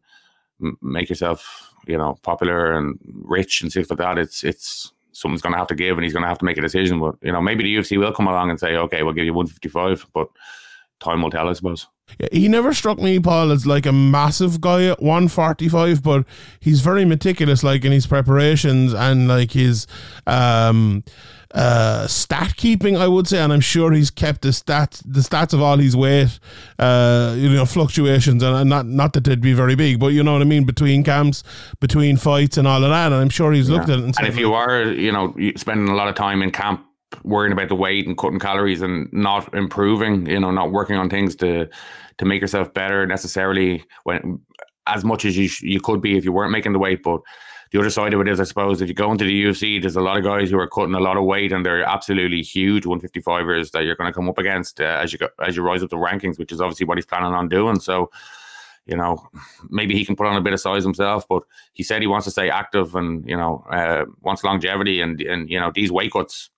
make 0.82 1.10
yourself, 1.10 1.74
you 1.88 1.98
know, 1.98 2.18
popular 2.24 2.74
and 2.74 2.98
rich 3.24 3.62
and 3.62 3.72
stuff 3.72 3.90
like 3.90 4.00
that. 4.00 4.18
It's 4.18 4.44
it's 4.44 4.92
something's 5.12 5.42
going 5.42 5.54
to 5.54 5.60
have 5.60 5.68
to 5.68 5.76
give, 5.76 5.98
and 5.98 6.04
he's 6.04 6.14
going 6.14 6.24
to 6.24 6.30
have 6.30 6.40
to 6.40 6.46
make 6.46 6.58
a 6.58 6.62
decision. 6.62 7.00
But 7.00 7.16
you 7.22 7.32
know, 7.32 7.42
maybe 7.42 7.64
the 7.64 7.76
UFC 7.76 7.98
will 7.98 8.14
come 8.14 8.28
along 8.28 8.50
and 8.50 8.60
say, 8.60 8.76
okay, 8.76 9.04
we'll 9.04 9.14
give 9.14 9.26
you 9.26 9.34
155, 9.34 10.08
but 10.14 10.28
time 11.00 11.22
will 11.22 11.32
tell, 11.32 11.50
I 11.50 11.54
suppose. 11.54 11.88
Yeah, 12.20 12.28
he 12.32 12.48
never 12.48 12.74
struck 12.74 13.00
me, 13.00 13.20
Paul, 13.20 13.52
as 13.52 13.66
like 13.66 13.86
a 13.86 13.92
massive 13.92 14.62
guy 14.62 14.86
at 14.86 15.02
145, 15.02 16.04
but 16.04 16.26
he's 16.60 16.82
very 16.82 17.04
meticulous, 17.04 17.64
like 17.64 17.84
in 17.84 17.92
his 17.92 18.06
preparations 18.08 18.94
and 18.94 19.28
like 19.28 19.52
his 19.52 19.88
um, 20.28 21.04
uh, 21.56 22.06
stat 22.06 22.56
keeping, 22.58 22.98
I 22.98 23.08
would 23.08 23.28
say. 23.28 23.40
And 23.40 23.52
I'm 23.52 23.62
sure 23.62 23.94
he's 23.94 24.12
kept 24.12 24.42
the 24.42 24.50
stats, 24.50 25.02
the 25.06 25.22
stats 25.22 25.54
of 25.54 25.62
all 25.62 25.78
his 25.78 25.96
weight, 25.96 26.40
uh, 26.78 27.34
you 27.38 27.50
know, 27.50 27.66
fluctuations, 27.66 28.44
and 28.44 28.70
not 28.70 28.86
not 28.86 29.14
that 29.14 29.24
they'd 29.24 29.42
be 29.42 29.54
very 29.54 29.76
big, 29.76 30.00
but 30.00 30.08
you 30.08 30.22
know 30.22 30.34
what 30.34 30.42
I 30.42 30.46
mean, 30.46 30.66
between 30.66 31.04
camps, 31.04 31.44
between 31.80 32.18
fights, 32.18 32.58
and 32.58 32.68
all 32.68 32.84
of 32.84 32.90
that. 32.90 33.08
And 33.08 33.16
I'm 33.16 33.30
sure 33.30 33.54
he's 33.54 33.70
looked 33.70 33.90
at 33.90 34.00
it. 34.00 34.04
And, 34.04 34.16
And 34.20 34.28
if 34.28 34.38
you 34.38 34.54
are, 34.54 34.84
you 34.84 35.12
know, 35.12 35.34
spending 35.56 35.88
a 35.88 35.96
lot 35.96 36.10
of 36.10 36.16
time 36.16 36.42
in 36.42 36.52
camp 36.52 36.86
worrying 37.24 37.54
about 37.54 37.70
the 37.70 37.76
weight 37.76 38.06
and 38.08 38.18
cutting 38.18 38.40
calories 38.40 38.82
and 38.82 39.08
not 39.14 39.54
improving, 39.54 40.28
you 40.28 40.40
know, 40.40 40.52
not 40.52 40.72
working 40.72 40.98
on 40.98 41.10
things 41.10 41.36
to 41.38 41.68
to 42.18 42.26
make 42.26 42.42
yourself 42.42 42.74
better 42.74 43.06
necessarily 43.06 43.84
when 44.04 44.40
as 44.88 45.04
much 45.04 45.26
as 45.26 45.38
you 45.38 45.48
sh- 45.48 45.64
you 45.64 45.80
could 45.80 46.02
be 46.02 46.18
if 46.18 46.26
you 46.26 46.32
weren't 46.32 46.52
making 46.52 46.74
the 46.74 46.80
weight, 46.80 47.02
but 47.04 47.22
the 47.76 47.82
other 47.82 47.90
side 47.90 48.14
of 48.14 48.22
it 48.22 48.30
is, 48.30 48.40
I 48.40 48.46
suppose, 48.46 48.82
if 48.82 48.88
you 48.88 48.94
go 48.94 49.12
into 49.12 49.26
the 49.26 49.44
UFC, 49.44 49.82
there's 49.82 49.98
a 49.98 50.02
lot 50.02 50.16
of 50.16 50.24
guys 50.24 50.50
who 50.50 50.58
are 50.58 50.68
cutting 50.68 50.96
a 50.96 51.00
lot 51.02 51.18
of 51.18 51.26
weight 51.26 51.52
and 51.52 51.66
they're 51.66 51.84
absolutely 51.84 52.42
huge 52.42 52.86
155ers 52.86 53.72
that 53.72 53.84
you're 53.84 53.98
going 53.98 54.10
to 54.10 54.14
come 54.14 54.30
up 54.30 54.38
against 54.38 54.80
uh, 54.80 55.00
as 55.04 55.12
you 55.12 55.20
go, 55.20 55.28
as 55.46 55.58
you 55.58 55.62
rise 55.62 55.84
up 55.84 55.90
the 55.90 55.98
rankings, 55.98 56.40
which 56.40 56.54
is 56.54 56.62
obviously 56.62 56.86
what 56.86 56.98
he's 56.98 57.06
planning 57.06 57.34
on 57.34 57.50
doing. 57.50 57.82
So, 57.82 58.10
you 58.86 58.96
know, 58.96 59.28
maybe 59.70 59.94
he 59.94 60.06
can 60.06 60.16
put 60.16 60.26
on 60.26 60.38
a 60.38 60.42
bit 60.42 60.54
of 60.54 60.62
size 60.62 60.86
himself, 60.86 61.28
but 61.28 61.44
he 61.74 61.84
said 61.84 62.02
he 62.02 62.08
wants 62.08 62.24
to 62.24 62.32
stay 62.32 62.50
active 62.50 62.96
and 62.96 63.28
you 63.28 63.36
know 63.36 63.66
uh, 63.70 64.06
wants 64.22 64.46
longevity 64.46 65.02
and 65.02 65.20
and 65.20 65.50
you 65.50 65.60
know 65.60 65.70
these 65.76 65.92
weight 65.92 66.14
cuts 66.14 66.52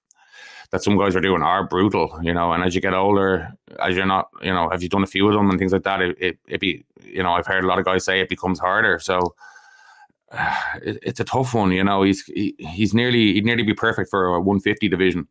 that 0.70 0.84
some 0.84 1.00
guys 1.00 1.16
are 1.16 1.22
doing 1.22 1.42
are 1.42 1.66
brutal, 1.66 2.20
you 2.22 2.34
know. 2.34 2.52
And 2.52 2.64
as 2.64 2.76
you 2.76 2.82
get 2.82 2.94
older, 2.94 3.50
as 3.80 3.96
you're 3.96 4.06
not, 4.06 4.30
you 4.44 4.54
know, 4.54 4.70
have 4.70 4.84
you 4.84 4.90
done 4.90 5.04
a 5.04 5.08
few 5.08 5.28
of 5.28 5.34
them 5.34 5.50
and 5.50 5.58
things 5.58 5.72
like 5.74 5.84
that? 5.84 6.00
It 6.00 6.18
it, 6.20 6.38
it 6.48 6.60
be, 6.60 6.86
you 7.04 7.24
know, 7.24 7.32
I've 7.32 7.48
heard 7.48 7.64
a 7.64 7.68
lot 7.68 7.80
of 7.80 7.86
guys 7.86 8.06
say 8.06 8.20
it 8.20 8.30
becomes 8.30 8.60
harder. 8.60 9.00
So 9.00 9.34
it, 10.82 11.00
it's 11.02 11.20
a 11.20 11.26
tough 11.26 11.54
one, 11.54 11.72
you 11.72 11.84
know. 11.84 12.04
He's 12.04 12.24
he, 12.26 12.56
he's 12.60 12.94
nearly 12.94 13.34
he'd 13.34 13.46
nearly 13.46 13.64
be 13.64 13.74
perfect 13.74 14.10
for 14.10 14.28
a 14.28 14.40
150 14.40 14.88
division. 14.88 15.28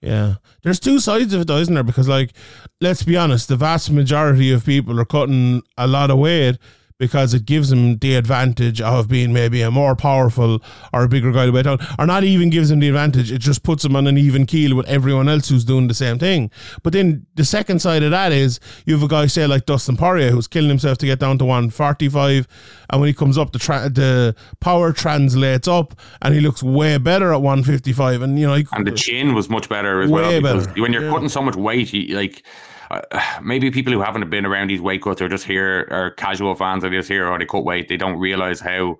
Yeah. 0.00 0.36
There's 0.62 0.80
two 0.80 0.98
sides 0.98 1.34
of 1.34 1.42
it 1.42 1.46
though, 1.46 1.58
isn't 1.58 1.74
there? 1.74 1.84
Because 1.84 2.08
like, 2.08 2.32
let's 2.80 3.02
be 3.02 3.16
honest, 3.16 3.48
the 3.48 3.56
vast 3.56 3.90
majority 3.90 4.50
of 4.50 4.64
people 4.64 4.98
are 4.98 5.04
cutting 5.04 5.62
a 5.76 5.86
lot 5.86 6.10
of 6.10 6.18
weight 6.18 6.58
because 7.00 7.32
it 7.34 7.46
gives 7.46 7.72
him 7.72 7.96
the 7.98 8.14
advantage 8.14 8.80
of 8.80 9.08
being 9.08 9.32
maybe 9.32 9.62
a 9.62 9.70
more 9.70 9.96
powerful 9.96 10.62
or 10.92 11.02
a 11.04 11.08
bigger 11.08 11.32
guy 11.32 11.46
to 11.46 11.50
weigh 11.50 11.62
down. 11.62 11.78
Or 11.98 12.06
not 12.06 12.22
even 12.24 12.50
gives 12.50 12.70
him 12.70 12.78
the 12.78 12.88
advantage, 12.88 13.32
it 13.32 13.38
just 13.38 13.62
puts 13.62 13.84
him 13.84 13.96
on 13.96 14.06
an 14.06 14.18
even 14.18 14.44
keel 14.44 14.76
with 14.76 14.86
everyone 14.86 15.26
else 15.28 15.48
who's 15.48 15.64
doing 15.64 15.88
the 15.88 15.94
same 15.94 16.18
thing. 16.18 16.50
But 16.82 16.92
then 16.92 17.26
the 17.34 17.44
second 17.44 17.80
side 17.80 18.02
of 18.02 18.10
that 18.10 18.32
is 18.32 18.60
you 18.84 18.92
have 18.94 19.02
a 19.02 19.08
guy 19.08 19.26
say 19.26 19.46
like 19.46 19.64
Dustin 19.64 19.96
Poirier 19.96 20.30
who's 20.30 20.46
killing 20.46 20.68
himself 20.68 20.98
to 20.98 21.06
get 21.06 21.18
down 21.18 21.38
to 21.38 21.44
145 21.46 22.46
and 22.90 23.00
when 23.00 23.08
he 23.08 23.14
comes 23.14 23.38
up 23.38 23.52
the 23.52 23.58
tra- 23.58 23.88
the 23.88 24.34
power 24.60 24.92
translates 24.92 25.66
up 25.66 25.98
and 26.20 26.34
he 26.34 26.40
looks 26.40 26.62
way 26.62 26.98
better 26.98 27.32
at 27.32 27.40
155 27.40 28.20
and 28.20 28.38
you 28.38 28.46
know 28.46 28.54
he, 28.54 28.66
And 28.72 28.86
the 28.86 28.92
chin 28.92 29.34
was 29.34 29.48
much 29.48 29.68
better 29.70 30.02
as 30.02 30.10
well. 30.10 30.42
better, 30.42 30.70
When 30.80 30.92
you're 30.92 31.04
yeah. 31.04 31.10
cutting 31.10 31.30
so 31.30 31.40
much 31.40 31.56
weight, 31.56 31.92
you, 31.94 32.14
like 32.14 32.44
uh, 32.90 33.00
maybe 33.42 33.70
people 33.70 33.92
who 33.92 34.00
haven't 34.00 34.28
been 34.30 34.46
around 34.46 34.68
these 34.68 34.80
weight 34.80 35.02
cuts 35.02 35.20
or 35.20 35.28
just 35.28 35.44
here 35.44 35.88
are 35.90 36.10
casual 36.12 36.54
fans 36.54 36.84
of 36.84 36.92
just 36.92 37.08
here 37.08 37.28
or 37.28 37.38
they 37.38 37.46
cut 37.46 37.64
weight, 37.64 37.88
they 37.88 37.96
don't 37.96 38.18
realize 38.18 38.60
how 38.60 38.96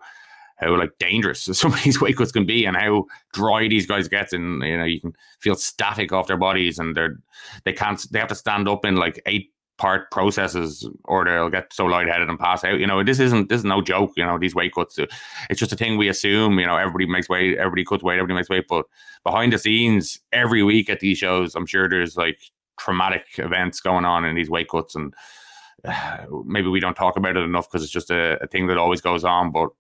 how 0.57 0.77
like 0.77 0.91
dangerous 0.99 1.41
some 1.53 1.73
of 1.73 1.83
these 1.83 2.01
weight 2.01 2.17
cuts 2.17 2.33
can 2.33 2.45
be 2.45 2.67
and 2.67 2.77
how 2.77 3.05
dry 3.33 3.67
these 3.67 3.87
guys 3.87 4.09
get 4.09 4.33
and 4.33 4.63
you 4.63 4.77
know 4.77 4.85
you 4.85 5.01
can 5.01 5.13
feel 5.41 5.55
static 5.55 6.13
off 6.13 6.27
their 6.27 6.37
bodies 6.37 6.79
and 6.79 6.95
they're 6.95 7.17
they 7.65 7.73
can't 7.73 8.05
they 8.13 8.19
have 8.19 8.29
to 8.29 8.35
stand 8.35 8.69
up 8.69 8.85
in 8.85 8.97
like 8.97 9.23
eight 9.25 9.51
part 9.81 10.11
processes 10.11 10.87
or 11.07 11.25
they'll 11.25 11.49
get 11.49 11.73
so 11.73 11.87
lightheaded 11.87 12.29
and 12.29 12.39
pass 12.39 12.63
out. 12.65 12.79
You 12.79 12.87
know, 12.87 13.03
this 13.03 13.19
isn't 13.19 13.49
this 13.49 13.61
is 13.61 13.65
no 13.65 13.81
joke, 13.81 14.13
you 14.15 14.25
know, 14.25 14.39
these 14.39 14.55
weight 14.55 14.75
cuts. 14.75 14.99
It's 15.49 15.59
just 15.59 15.73
a 15.73 15.77
thing 15.77 15.97
we 15.97 16.09
assume, 16.09 16.59
you 16.59 16.67
know, 16.67 16.77
everybody 16.77 17.07
makes 17.07 17.31
weight, 17.31 17.57
everybody 17.57 17.87
cuts 17.87 18.03
weight, 18.03 18.19
everybody 18.19 18.35
makes 18.35 18.51
weight. 18.51 18.67
But 18.69 18.85
behind 19.25 19.55
the 19.55 19.59
scenes, 19.59 20.21
every 20.33 20.63
week 20.63 20.91
at 20.91 21.01
these 21.01 21.17
shows, 21.17 21.55
I'm 21.55 21.65
sure 21.65 21.89
there's 21.89 22.15
like 22.15 22.39
traumatic 22.81 23.27
events 23.39 23.81
going 23.81 24.05
on 24.05 24.25
in 24.25 24.35
these 24.35 24.51
weight 24.51 24.69
cuts 24.69 24.95
and 24.95 25.15
maybe 26.45 26.69
we 26.69 26.81
don't 26.81 26.97
talk 26.97 27.17
about 27.17 27.37
it 27.37 27.43
enough 27.43 27.71
because 27.71 27.83
it's 27.83 27.93
just 27.93 28.11
a, 28.11 28.43
a 28.43 28.47
thing 28.47 28.67
that 28.67 28.79
always 28.79 29.01
goes 29.01 29.25
on. 29.25 29.53
But 29.53 29.71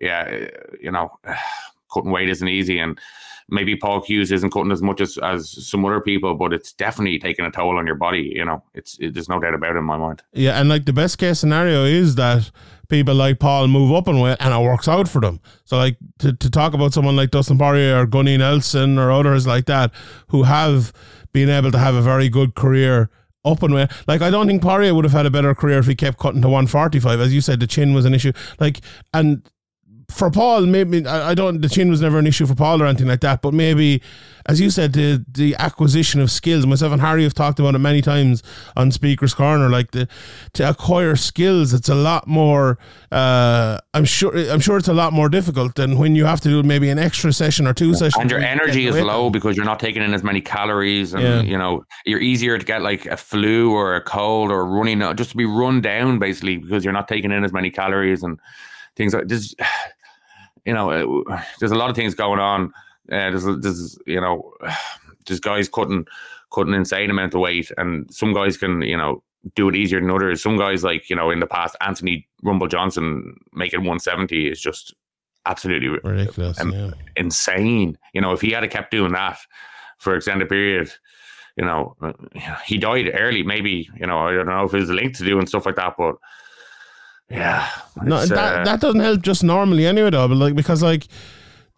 yeah, 0.00 0.48
you 0.80 0.90
know, 0.90 1.10
cutting 1.92 2.10
weight 2.10 2.28
isn't 2.28 2.48
easy, 2.48 2.78
and 2.78 2.98
maybe 3.48 3.76
Paul 3.76 4.00
Hughes 4.02 4.32
isn't 4.32 4.50
cutting 4.50 4.72
as 4.72 4.82
much 4.82 5.00
as, 5.00 5.18
as 5.18 5.50
some 5.66 5.84
other 5.84 6.00
people, 6.00 6.34
but 6.34 6.52
it's 6.52 6.72
definitely 6.72 7.18
taking 7.18 7.44
a 7.44 7.50
toll 7.50 7.78
on 7.78 7.86
your 7.86 7.96
body. 7.96 8.32
You 8.34 8.44
know, 8.44 8.62
it's 8.74 8.98
it, 8.98 9.14
there's 9.14 9.28
no 9.28 9.40
doubt 9.40 9.54
about 9.54 9.76
it 9.76 9.78
in 9.78 9.84
my 9.84 9.96
mind. 9.96 10.22
Yeah, 10.32 10.60
and 10.60 10.68
like 10.68 10.86
the 10.86 10.92
best 10.92 11.18
case 11.18 11.40
scenario 11.40 11.84
is 11.84 12.14
that 12.16 12.50
people 12.88 13.14
like 13.14 13.38
Paul 13.38 13.68
move 13.68 13.92
up 13.92 14.06
in 14.08 14.20
weight 14.20 14.36
and 14.40 14.52
it 14.52 14.58
works 14.58 14.86
out 14.86 15.08
for 15.08 15.20
them. 15.20 15.40
So 15.64 15.78
like 15.78 15.96
to, 16.18 16.34
to 16.34 16.50
talk 16.50 16.74
about 16.74 16.92
someone 16.92 17.16
like 17.16 17.30
Dustin 17.30 17.56
Poirier 17.56 18.00
or 18.00 18.06
Gunny 18.06 18.36
Nelson 18.36 18.98
or 18.98 19.10
others 19.10 19.46
like 19.46 19.64
that 19.66 19.92
who 20.28 20.42
have 20.42 20.92
been 21.32 21.48
able 21.48 21.72
to 21.72 21.78
have 21.78 21.94
a 21.94 22.02
very 22.02 22.28
good 22.28 22.54
career 22.54 23.10
up 23.44 23.62
and 23.62 23.74
weight. 23.74 23.90
Like 24.06 24.22
I 24.22 24.30
don't 24.30 24.46
think 24.46 24.62
Poirier 24.62 24.94
would 24.94 25.04
have 25.04 25.12
had 25.12 25.26
a 25.26 25.30
better 25.30 25.54
career 25.54 25.78
if 25.78 25.86
he 25.86 25.94
kept 25.94 26.18
cutting 26.18 26.42
to 26.42 26.48
145. 26.48 27.20
As 27.20 27.34
you 27.34 27.40
said, 27.40 27.60
the 27.60 27.66
chin 27.66 27.94
was 27.94 28.04
an 28.04 28.14
issue. 28.14 28.32
Like 28.60 28.80
and 29.12 29.42
for 30.12 30.30
Paul, 30.30 30.66
maybe 30.66 31.06
I 31.06 31.34
don't. 31.34 31.60
The 31.60 31.68
chin 31.68 31.90
was 31.90 32.00
never 32.00 32.18
an 32.18 32.26
issue 32.26 32.46
for 32.46 32.54
Paul 32.54 32.82
or 32.82 32.86
anything 32.86 33.08
like 33.08 33.20
that. 33.20 33.42
But 33.42 33.54
maybe, 33.54 34.02
as 34.46 34.60
you 34.60 34.70
said, 34.70 34.92
the 34.92 35.24
the 35.30 35.54
acquisition 35.58 36.20
of 36.20 36.30
skills. 36.30 36.66
Myself 36.66 36.92
and 36.92 37.00
Harry 37.00 37.22
have 37.24 37.34
talked 37.34 37.58
about 37.58 37.74
it 37.74 37.78
many 37.78 38.00
times 38.02 38.42
on 38.76 38.90
Speaker's 38.92 39.34
Corner. 39.34 39.68
Like 39.68 39.90
the 39.92 40.08
to 40.54 40.68
acquire 40.68 41.16
skills, 41.16 41.72
it's 41.74 41.88
a 41.88 41.94
lot 41.94 42.26
more. 42.28 42.78
Uh, 43.10 43.78
I'm 43.94 44.04
sure. 44.04 44.36
I'm 44.50 44.60
sure 44.60 44.76
it's 44.76 44.88
a 44.88 44.94
lot 44.94 45.12
more 45.12 45.28
difficult 45.28 45.74
than 45.74 45.98
when 45.98 46.14
you 46.16 46.24
have 46.26 46.40
to 46.42 46.48
do 46.48 46.62
maybe 46.62 46.88
an 46.90 46.98
extra 46.98 47.32
session 47.32 47.66
or 47.66 47.74
two 47.74 47.94
sessions. 47.94 48.20
And 48.20 48.30
your 48.30 48.40
energy 48.40 48.86
is 48.86 48.96
low 49.00 49.30
because 49.30 49.56
you're 49.56 49.66
not 49.66 49.80
taking 49.80 50.02
in 50.02 50.14
as 50.14 50.22
many 50.22 50.40
calories, 50.40 51.14
and 51.14 51.22
Yeah. 51.22 51.40
you 51.42 51.58
know 51.58 51.84
you're 52.06 52.20
easier 52.20 52.58
to 52.58 52.64
get 52.64 52.82
like 52.82 53.06
a 53.06 53.16
flu 53.16 53.72
or 53.72 53.96
a 53.96 54.00
cold 54.00 54.50
or 54.50 54.64
running, 54.64 55.00
just 55.16 55.30
to 55.30 55.36
be 55.36 55.44
run 55.44 55.80
down 55.80 56.18
basically 56.18 56.58
because 56.58 56.84
you're 56.84 56.92
not 56.92 57.08
taking 57.08 57.32
in 57.32 57.44
as 57.44 57.52
many 57.52 57.70
calories 57.70 58.22
and 58.22 58.38
things 58.96 59.14
like 59.14 59.28
this. 59.28 59.54
You 60.64 60.74
know, 60.74 61.24
uh, 61.28 61.42
there's 61.58 61.72
a 61.72 61.76
lot 61.76 61.90
of 61.90 61.96
things 61.96 62.14
going 62.14 62.38
on. 62.38 62.72
Uh, 63.10 63.30
there's, 63.30 63.44
there's, 63.44 63.98
you 64.06 64.20
know, 64.20 64.52
there's 65.26 65.40
guys 65.40 65.68
cutting, 65.68 66.06
cutting 66.52 66.74
insane 66.74 67.10
amount 67.10 67.34
of 67.34 67.40
weight, 67.40 67.70
and 67.76 68.12
some 68.12 68.32
guys 68.32 68.56
can, 68.56 68.82
you 68.82 68.96
know, 68.96 69.22
do 69.54 69.68
it 69.68 69.76
easier 69.76 70.00
than 70.00 70.10
others. 70.10 70.42
Some 70.42 70.56
guys, 70.56 70.84
like 70.84 71.10
you 71.10 71.16
know, 71.16 71.30
in 71.30 71.40
the 71.40 71.46
past, 71.46 71.76
Anthony 71.80 72.28
Rumble 72.42 72.68
Johnson 72.68 73.36
making 73.52 73.80
170 73.80 74.48
is 74.48 74.60
just 74.60 74.94
absolutely 75.46 75.88
Ridiculous. 75.88 76.60
Um, 76.60 76.72
yeah. 76.72 76.90
insane. 77.16 77.98
You 78.14 78.20
know, 78.20 78.32
if 78.32 78.40
he 78.40 78.52
had 78.52 78.68
kept 78.70 78.90
doing 78.90 79.12
that 79.12 79.38
for 79.98 80.14
extended 80.14 80.48
period, 80.48 80.92
you 81.56 81.64
know, 81.64 81.96
uh, 82.00 82.12
he 82.64 82.78
died 82.78 83.10
early. 83.14 83.42
Maybe 83.42 83.88
you 83.96 84.06
know, 84.06 84.18
I 84.18 84.32
don't 84.32 84.46
know 84.46 84.64
if 84.64 84.74
it 84.74 84.78
was 84.80 84.90
linked 84.90 85.18
to 85.18 85.24
doing 85.24 85.46
stuff 85.46 85.66
like 85.66 85.76
that, 85.76 85.94
but 85.98 86.16
yeah, 87.32 87.68
No, 88.02 88.16
that 88.36 88.60
uh, 88.60 88.64
that 88.64 88.80
doesn't 88.80 89.00
help 89.00 89.22
just 89.22 89.42
normally 89.42 89.86
anyway, 89.86 90.10
though. 90.10 90.28
But 90.28 90.36
like 90.36 90.54
because 90.54 90.82
like 90.82 91.06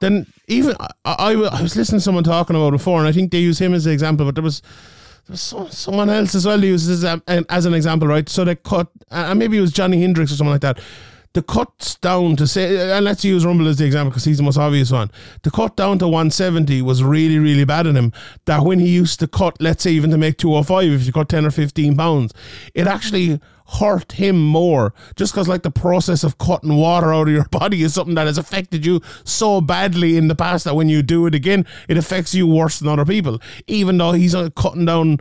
then 0.01 0.27
even 0.49 0.75
I, 0.81 0.90
I, 1.05 1.33
I 1.33 1.62
was 1.62 1.77
listening 1.77 2.01
to 2.01 2.05
someone 2.05 2.25
talking 2.25 2.57
about 2.57 2.71
before, 2.73 2.99
and 2.99 3.09
I 3.09 3.12
think 3.12 3.31
they 3.31 3.38
use 3.38 3.59
him 3.61 3.73
as 3.75 3.85
the 3.85 3.93
example, 3.93 4.27
but 4.27 4.35
there 4.35 4.45
was. 4.45 4.61
there 4.61 5.33
was 5.35 5.40
so- 5.40 5.69
Someone 5.69 6.11
else 6.11 6.35
as 6.35 6.45
well 6.47 6.59
who 6.59 6.67
uses 6.67 7.05
as, 7.05 7.21
a- 7.29 7.45
as 7.49 7.64
an 7.67 7.75
example, 7.75 8.09
right? 8.09 8.29
So 8.29 8.45
they 8.45 8.57
cut, 8.57 8.88
and 9.11 9.38
maybe 9.38 9.57
it 9.59 9.61
was 9.61 9.73
Johnny 9.73 10.01
Hendricks 10.01 10.33
or 10.33 10.37
something 10.37 10.53
like 10.53 10.61
that. 10.62 10.81
The 11.33 11.43
cuts 11.43 11.97
down 11.97 12.37
to 12.37 12.47
say, 12.47 12.93
and 12.97 13.05
let's 13.05 13.25
use 13.25 13.45
Rumble 13.45 13.67
as 13.67 13.79
the 13.79 13.85
example 13.87 14.11
because 14.11 14.25
he's 14.25 14.37
the 14.37 14.45
most 14.45 14.57
obvious 14.57 14.93
one. 14.93 15.11
The 15.43 15.51
cut 15.51 15.75
down 15.77 15.99
to 15.99 16.07
170 16.07 16.81
was 16.83 17.03
really, 17.03 17.40
really 17.40 17.64
bad 17.64 17.88
in 17.88 17.97
him. 17.97 18.12
That 18.45 18.62
when 18.62 18.79
he 18.79 18.88
used 18.88 19.19
to 19.19 19.27
cut, 19.27 19.57
let's 19.61 19.83
say 19.83 19.90
even 19.93 20.11
to 20.11 20.17
make 20.19 20.37
205, 20.38 20.93
if 20.93 21.07
you 21.07 21.12
cut 21.12 21.29
10 21.29 21.45
or 21.47 21.51
15 21.51 21.97
pounds, 21.97 22.33
it 22.73 22.87
actually 22.87 23.40
hurt 23.66 24.12
him 24.12 24.40
more. 24.40 24.92
Just 25.16 25.33
because 25.33 25.48
like 25.48 25.62
the 25.62 25.70
process 25.70 26.22
of 26.22 26.38
cutting 26.38 26.77
water 26.77 27.12
out 27.12 27.29
of 27.29 27.35
your 27.35 27.44
body 27.50 27.83
is 27.83 27.94
something 27.94 28.14
that 28.14 28.27
has 28.27 28.38
affected 28.38 28.85
you 28.85 29.00
so 29.24 29.61
badly 29.61 30.16
in 30.16 30.29
the 30.29 30.35
past 30.35 30.64
that 30.64 30.77
when 30.77 30.88
you 30.88 31.03
do 31.03 31.27
it 31.27 31.35
again 31.35 31.66
it 31.88 31.96
affects 31.96 32.35
you 32.35 32.46
worse 32.46 32.79
than 32.79 32.88
other 32.88 33.05
people. 33.05 33.40
Even 33.66 33.98
though 33.98 34.12
he's 34.12 34.35
uh, 34.35 34.50
cutting 34.50 34.85
down 34.85 35.18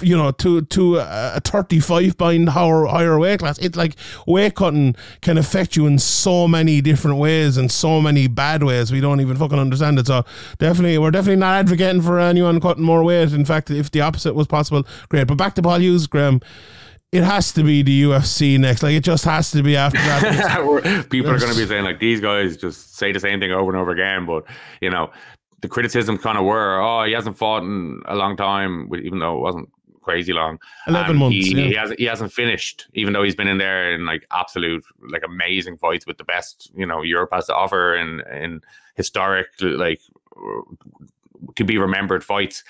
you 0.00 0.16
know 0.16 0.30
to 0.30 0.62
to 0.62 0.96
a 0.98 1.40
35 1.44 2.16
pound 2.16 2.48
higher, 2.50 2.86
higher 2.86 3.18
weight 3.18 3.40
class 3.40 3.58
it's 3.58 3.76
like 3.76 3.94
weight 4.26 4.54
cutting 4.54 4.94
can 5.20 5.36
affect 5.36 5.76
you 5.76 5.86
in 5.86 5.98
so 5.98 6.48
many 6.48 6.80
different 6.80 7.18
ways 7.18 7.56
and 7.56 7.70
so 7.70 8.00
many 8.00 8.26
bad 8.26 8.62
ways. 8.62 8.90
We 8.90 9.00
don't 9.00 9.20
even 9.20 9.36
fucking 9.36 9.58
understand 9.58 9.98
it. 9.98 10.06
So 10.06 10.24
definitely 10.58 10.98
we're 10.98 11.10
definitely 11.10 11.40
not 11.40 11.58
advocating 11.60 12.02
for 12.02 12.18
anyone 12.18 12.60
cutting 12.60 12.84
more 12.84 13.04
weight. 13.04 13.32
In 13.32 13.44
fact 13.44 13.70
if 13.70 13.90
the 13.90 14.00
opposite 14.00 14.34
was 14.34 14.46
possible 14.46 14.86
great. 15.08 15.26
But 15.26 15.36
back 15.36 15.54
to 15.56 15.62
Paul 15.62 15.80
Hughes 15.80 16.06
Graeme 16.06 16.40
it 17.12 17.22
has 17.22 17.52
to 17.52 17.62
be 17.62 17.82
the 17.82 18.02
UFC 18.04 18.58
next. 18.58 18.82
Like 18.82 18.94
it 18.94 19.04
just 19.04 19.24
has 19.24 19.50
to 19.52 19.62
be 19.62 19.76
after 19.76 19.98
that. 19.98 21.06
People 21.10 21.30
are 21.30 21.38
going 21.38 21.52
to 21.52 21.58
be 21.58 21.66
saying 21.66 21.84
like 21.84 22.00
these 22.00 22.20
guys 22.20 22.56
just 22.56 22.96
say 22.96 23.12
the 23.12 23.20
same 23.20 23.38
thing 23.40 23.52
over 23.52 23.70
and 23.70 23.78
over 23.80 23.90
again, 23.92 24.26
but 24.26 24.44
you 24.80 24.90
know. 24.90 25.10
the 25.60 25.68
criticism 25.68 26.18
kind 26.18 26.36
of 26.38 26.44
were, 26.44 26.80
oh, 26.80 27.04
he 27.04 27.12
hasn't 27.12 27.38
fought 27.38 27.62
in 27.62 28.00
a 28.06 28.16
long 28.16 28.36
time, 28.36 28.90
even 29.04 29.20
though 29.20 29.36
it 29.36 29.40
wasn't 29.40 29.68
crazy 30.00 30.32
long. 30.32 30.58
11 30.88 31.10
And 31.10 31.18
months, 31.20 31.36
He, 31.36 31.54
yeah. 31.54 31.66
he 31.68 31.74
hasn't 31.74 31.98
he 32.00 32.04
hasn't 32.06 32.32
finished, 32.32 32.88
even 32.94 33.12
though 33.12 33.22
he's 33.22 33.36
been 33.36 33.46
in 33.46 33.58
there 33.58 33.92
in 33.94 34.04
like 34.04 34.26
absolute 34.32 34.84
like 35.12 35.22
amazing 35.24 35.76
fights 35.78 36.04
with 36.06 36.18
the 36.18 36.24
best 36.24 36.72
you 36.74 36.84
know 36.86 37.02
Europe 37.02 37.30
has 37.32 37.46
to 37.46 37.54
offer 37.54 37.94
in 37.94 38.20
in 38.32 38.60
historic 38.96 39.46
like 39.60 40.00
to 41.56 41.64
be 41.64 41.78
remembered 41.78 42.24
fights. 42.24 42.64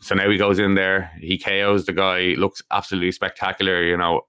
So 0.00 0.14
now 0.14 0.28
he 0.30 0.36
goes 0.36 0.58
in 0.58 0.74
there, 0.74 1.10
he 1.20 1.38
KOs 1.38 1.86
the 1.86 1.92
guy, 1.92 2.34
looks 2.36 2.62
absolutely 2.70 3.12
spectacular. 3.12 3.82
You 3.82 3.96
know, 3.96 4.22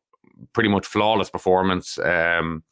pretty 0.54 0.70
much 0.70 0.86
flawless 0.86 1.30
performance. 1.30 1.98
Um, 2.00 2.64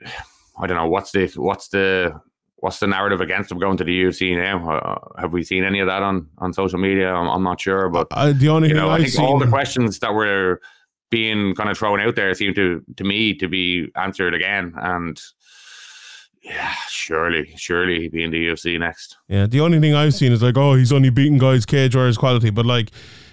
I 0.58 0.66
don't 0.66 0.78
know 0.78 0.88
what's 0.88 1.12
the 1.12 1.26
what's 1.36 1.68
the 1.68 2.18
what's 2.56 2.78
the 2.80 2.86
narrative 2.86 3.20
against 3.20 3.52
him 3.52 3.58
going 3.58 3.76
to 3.76 3.84
the 3.84 4.04
UFC 4.04 4.36
now? 4.36 4.70
Uh, 4.70 5.20
have 5.20 5.32
we 5.32 5.44
seen 5.44 5.64
any 5.64 5.80
of 5.80 5.86
that 5.86 6.02
on 6.02 6.28
on 6.38 6.52
social 6.52 6.78
media? 6.78 7.12
I'm, 7.12 7.28
I'm 7.28 7.42
not 7.42 7.60
sure, 7.60 7.88
but 7.90 8.08
Uh, 8.10 8.32
the 8.32 8.48
only 8.48 8.68
you 8.68 8.74
know, 8.74 8.90
I 8.90 9.04
think 9.04 9.18
all 9.18 9.38
the 9.38 9.46
questions 9.46 9.98
that 9.98 10.14
were 10.14 10.60
being 11.10 11.54
kind 11.54 11.70
of 11.70 11.78
thrown 11.78 12.00
out 12.00 12.16
there 12.16 12.32
seem 12.34 12.54
to 12.54 12.82
to 12.96 13.04
me 13.04 13.34
to 13.34 13.48
be 13.48 13.88
answered 13.96 14.34
again. 14.34 14.72
And 14.76 15.20
yeah, 16.46 16.72
surely, 16.88 17.52
surely 17.56 18.00
he'd 18.00 18.12
be 18.12 18.22
in 18.22 18.30
the 18.30 18.46
UFC 18.46 18.78
next. 18.78 19.16
yeah, 19.28 19.46
the 19.46 19.60
only 19.60 19.80
thing 19.80 19.94
I've 19.94 20.14
seen 20.14 20.32
is 20.32 20.42
like, 20.42 20.56
oh, 20.56 20.74
he's 20.74 20.92
only 20.92 21.10
beating 21.10 21.38
guys 21.38 21.66
cage 21.66 21.96
warriors 21.96 22.16
quality, 22.16 22.50
but 22.50 22.64
like 22.64 22.90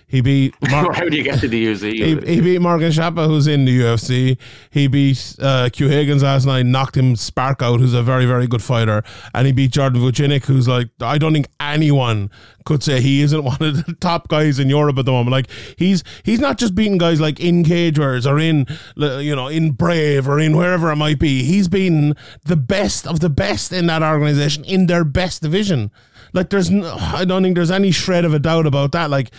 he 0.07 0.21
beat 0.21 0.55
Mar- 0.69 0.93
How 0.93 1.09
do 1.09 1.15
you 1.17 1.23
get 1.23 1.39
to 1.39 1.47
the 1.47 1.65
UFC? 1.67 1.93
he, 1.93 2.35
he 2.35 2.41
beat 2.41 2.61
Morgan 2.61 2.91
Shapa, 2.91 3.27
who's 3.27 3.47
in 3.47 3.65
the 3.65 3.79
UFC. 3.81 4.37
He 4.69 4.87
beat 4.87 5.17
uh, 5.39 5.69
Quaeyhaegens 5.69 6.21
last 6.23 6.45
night, 6.45 6.65
knocked 6.65 6.95
him 6.97 7.15
spark 7.15 7.61
out, 7.61 7.79
who's 7.79 7.93
a 7.93 8.03
very, 8.03 8.25
very 8.25 8.47
good 8.47 8.61
fighter. 8.61 9.03
And 9.33 9.47
he 9.47 9.53
beat 9.53 9.71
Jordan 9.71 10.01
Vucinic, 10.01 10.45
who's 10.45 10.67
like, 10.67 10.89
I 11.01 11.17
don't 11.17 11.33
think 11.33 11.47
anyone 11.59 12.29
could 12.65 12.83
say 12.83 13.01
he 13.01 13.21
isn't 13.21 13.43
one 13.43 13.61
of 13.61 13.85
the 13.85 13.93
top 13.99 14.27
guys 14.27 14.59
in 14.59 14.69
Europe 14.69 14.97
at 14.97 15.05
the 15.05 15.11
moment. 15.11 15.31
Like 15.31 15.49
he's 15.77 16.03
he's 16.23 16.39
not 16.39 16.57
just 16.57 16.75
beating 16.75 16.97
guys 16.97 17.19
like 17.19 17.39
in 17.39 17.63
cage 17.63 17.99
wars 17.99 18.25
or 18.25 18.39
in 18.39 18.65
you 18.95 19.35
know 19.35 19.47
in 19.47 19.71
Brave 19.71 20.27
or 20.27 20.39
in 20.39 20.55
wherever 20.55 20.91
it 20.91 20.95
might 20.95 21.19
be. 21.19 21.43
He's 21.43 21.67
been 21.67 22.15
the 22.45 22.55
best 22.55 23.07
of 23.07 23.19
the 23.19 23.29
best 23.29 23.71
in 23.73 23.87
that 23.87 24.03
organization 24.03 24.63
in 24.63 24.87
their 24.87 25.03
best 25.03 25.41
division. 25.41 25.91
Like 26.33 26.49
there's, 26.49 26.69
no, 26.69 26.95
I 26.99 27.25
don't 27.25 27.43
think 27.43 27.55
there's 27.55 27.71
any 27.71 27.91
shred 27.91 28.25
of 28.25 28.33
a 28.33 28.39
doubt 28.39 28.65
about 28.65 28.91
that. 28.93 29.09
Like 29.09 29.31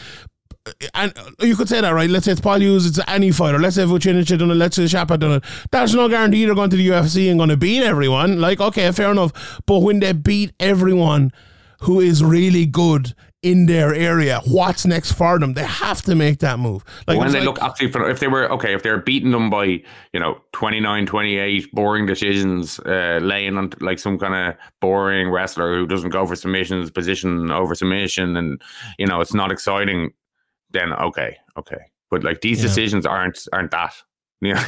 and 0.94 1.12
you 1.40 1.56
could 1.56 1.68
say 1.68 1.80
that, 1.80 1.90
right? 1.90 2.08
Let's 2.08 2.24
say 2.24 2.32
it's 2.32 2.40
Paul 2.40 2.60
Hughes, 2.60 2.86
it's 2.86 3.00
any 3.06 3.30
fighter. 3.30 3.58
Let's 3.58 3.76
say 3.76 3.82
Vucinic 3.84 4.28
had 4.28 4.38
done 4.38 4.50
it, 4.50 4.54
let's 4.54 4.76
say 4.76 4.86
Shapa 4.86 5.18
done 5.18 5.32
it. 5.32 5.44
That's 5.70 5.92
no 5.94 6.08
guarantee 6.08 6.44
they're 6.44 6.54
going 6.54 6.70
to 6.70 6.76
the 6.76 6.88
UFC 6.88 7.28
and 7.28 7.38
going 7.38 7.50
to 7.50 7.56
beat 7.56 7.82
everyone. 7.82 8.40
Like, 8.40 8.60
okay, 8.60 8.90
fair 8.92 9.10
enough. 9.10 9.60
But 9.66 9.80
when 9.80 10.00
they 10.00 10.12
beat 10.12 10.52
everyone 10.58 11.32
who 11.80 12.00
is 12.00 12.24
really 12.24 12.64
good 12.66 13.14
in 13.42 13.66
their 13.66 13.94
area, 13.94 14.40
what's 14.46 14.86
next 14.86 15.12
for 15.12 15.38
them? 15.38 15.52
They 15.52 15.64
have 15.64 16.00
to 16.02 16.14
make 16.14 16.38
that 16.38 16.58
move. 16.58 16.82
Like 17.06 17.18
when 17.18 17.30
they 17.30 17.40
like- 17.40 17.46
look 17.46 17.58
absolutely 17.60 18.10
if 18.10 18.20
they 18.20 18.28
were 18.28 18.50
okay 18.52 18.72
if 18.72 18.82
they're 18.82 19.02
beating 19.02 19.32
them 19.32 19.50
by 19.50 19.64
you 19.64 20.20
know 20.20 20.40
29 20.52 21.04
28 21.04 21.70
boring 21.72 22.06
decisions 22.06 22.80
uh 22.80 23.18
laying 23.20 23.58
on 23.58 23.70
like 23.80 23.98
some 23.98 24.18
kind 24.18 24.34
of 24.34 24.56
boring 24.80 25.30
wrestler 25.30 25.74
who 25.76 25.86
doesn't 25.86 26.08
go 26.08 26.24
for 26.26 26.34
submissions 26.34 26.90
position 26.90 27.50
over 27.50 27.74
submission 27.74 28.34
and 28.38 28.62
you 28.98 29.06
know 29.06 29.20
it's 29.20 29.34
not 29.34 29.52
exciting 29.52 30.10
then 30.74 30.92
okay 30.92 31.38
okay. 31.56 31.80
But 32.10 32.22
like 32.22 32.42
these 32.42 32.58
Yeah. 32.58 32.66
decisions 32.68 33.06
aren't 33.06 33.48
aren't 33.52 33.70
that. 33.70 33.94
You 34.40 34.52
know 34.54 34.62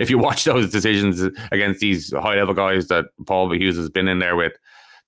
if 0.00 0.08
you 0.08 0.16
watch 0.16 0.44
those 0.44 0.70
decisions 0.70 1.20
against 1.52 1.80
these 1.80 2.12
high 2.14 2.36
level 2.36 2.54
guys 2.54 2.88
that 2.88 3.06
Paul 3.26 3.52
Hughes 3.52 3.76
has 3.76 3.90
been 3.90 4.08
in 4.08 4.20
there 4.20 4.36
with 4.36 4.54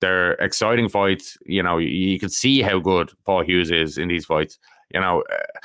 they're 0.02 0.32
exciting 0.34 0.90
fights. 0.90 1.38
You 1.46 1.62
know 1.62 1.78
you, 1.78 1.88
you 1.88 2.18
can 2.18 2.28
see 2.28 2.60
how 2.60 2.80
good 2.80 3.12
Paul 3.24 3.44
Hughes 3.44 3.70
is 3.70 3.96
in 3.96 4.08
these 4.08 4.26
fights. 4.26 4.58
You 4.92 5.00
know 5.00 5.22
uh, 5.22 5.60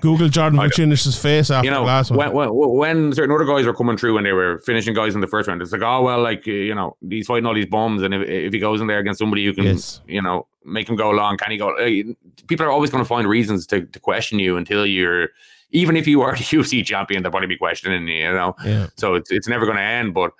Google 0.00 0.28
Jordan 0.28 0.58
Vucinic's 0.58 1.16
face 1.20 1.50
after 1.50 1.64
you 1.64 1.70
know, 1.70 1.80
the 1.80 1.86
last 1.86 2.10
one. 2.10 2.32
when, 2.32 2.52
when, 2.54 2.68
when 2.76 3.12
certain 3.12 3.34
other 3.34 3.44
guys 3.44 3.64
were 3.66 3.74
coming 3.74 3.96
through 3.96 4.16
and 4.16 4.26
they 4.26 4.32
were 4.32 4.58
finishing 4.58 4.94
guys 4.94 5.14
in 5.14 5.20
the 5.20 5.26
first 5.26 5.48
round, 5.48 5.62
it's 5.62 5.72
like, 5.72 5.82
oh, 5.82 6.02
well, 6.02 6.20
like, 6.22 6.46
you 6.46 6.74
know, 6.74 6.96
he's 7.08 7.26
fighting 7.26 7.46
all 7.46 7.54
these 7.54 7.66
bums. 7.66 8.02
And 8.02 8.14
if, 8.14 8.28
if 8.28 8.52
he 8.52 8.58
goes 8.58 8.80
in 8.80 8.86
there 8.86 8.98
against 8.98 9.18
somebody 9.18 9.44
who 9.44 9.52
can, 9.54 9.64
Yes. 9.64 10.00
you 10.06 10.20
know, 10.22 10.46
make 10.64 10.88
him 10.88 10.96
go 10.96 11.10
long, 11.10 11.36
can 11.36 11.50
he 11.50 11.56
go? 11.56 11.70
uh, 11.76 12.12
People 12.46 12.66
are 12.66 12.70
always 12.70 12.90
going 12.90 13.02
to 13.02 13.08
find 13.08 13.26
reasons 13.28 13.66
to, 13.68 13.82
to 13.86 14.00
question 14.00 14.38
you 14.38 14.56
until 14.56 14.84
you're, 14.86 15.28
even 15.70 15.96
if 15.96 16.06
you 16.06 16.20
are 16.22 16.32
the 16.36 16.44
UFC 16.44 16.84
champion, 16.84 17.22
they're 17.22 17.32
going 17.32 17.42
to 17.42 17.48
be 17.48 17.56
questioning 17.56 18.06
you, 18.08 18.14
you 18.24 18.32
know? 18.32 18.54
yeah. 18.64 18.86
So 18.96 19.14
it's, 19.14 19.30
it's 19.30 19.48
never 19.48 19.64
going 19.64 19.76
to 19.78 19.82
end. 19.82 20.14
But 20.14 20.32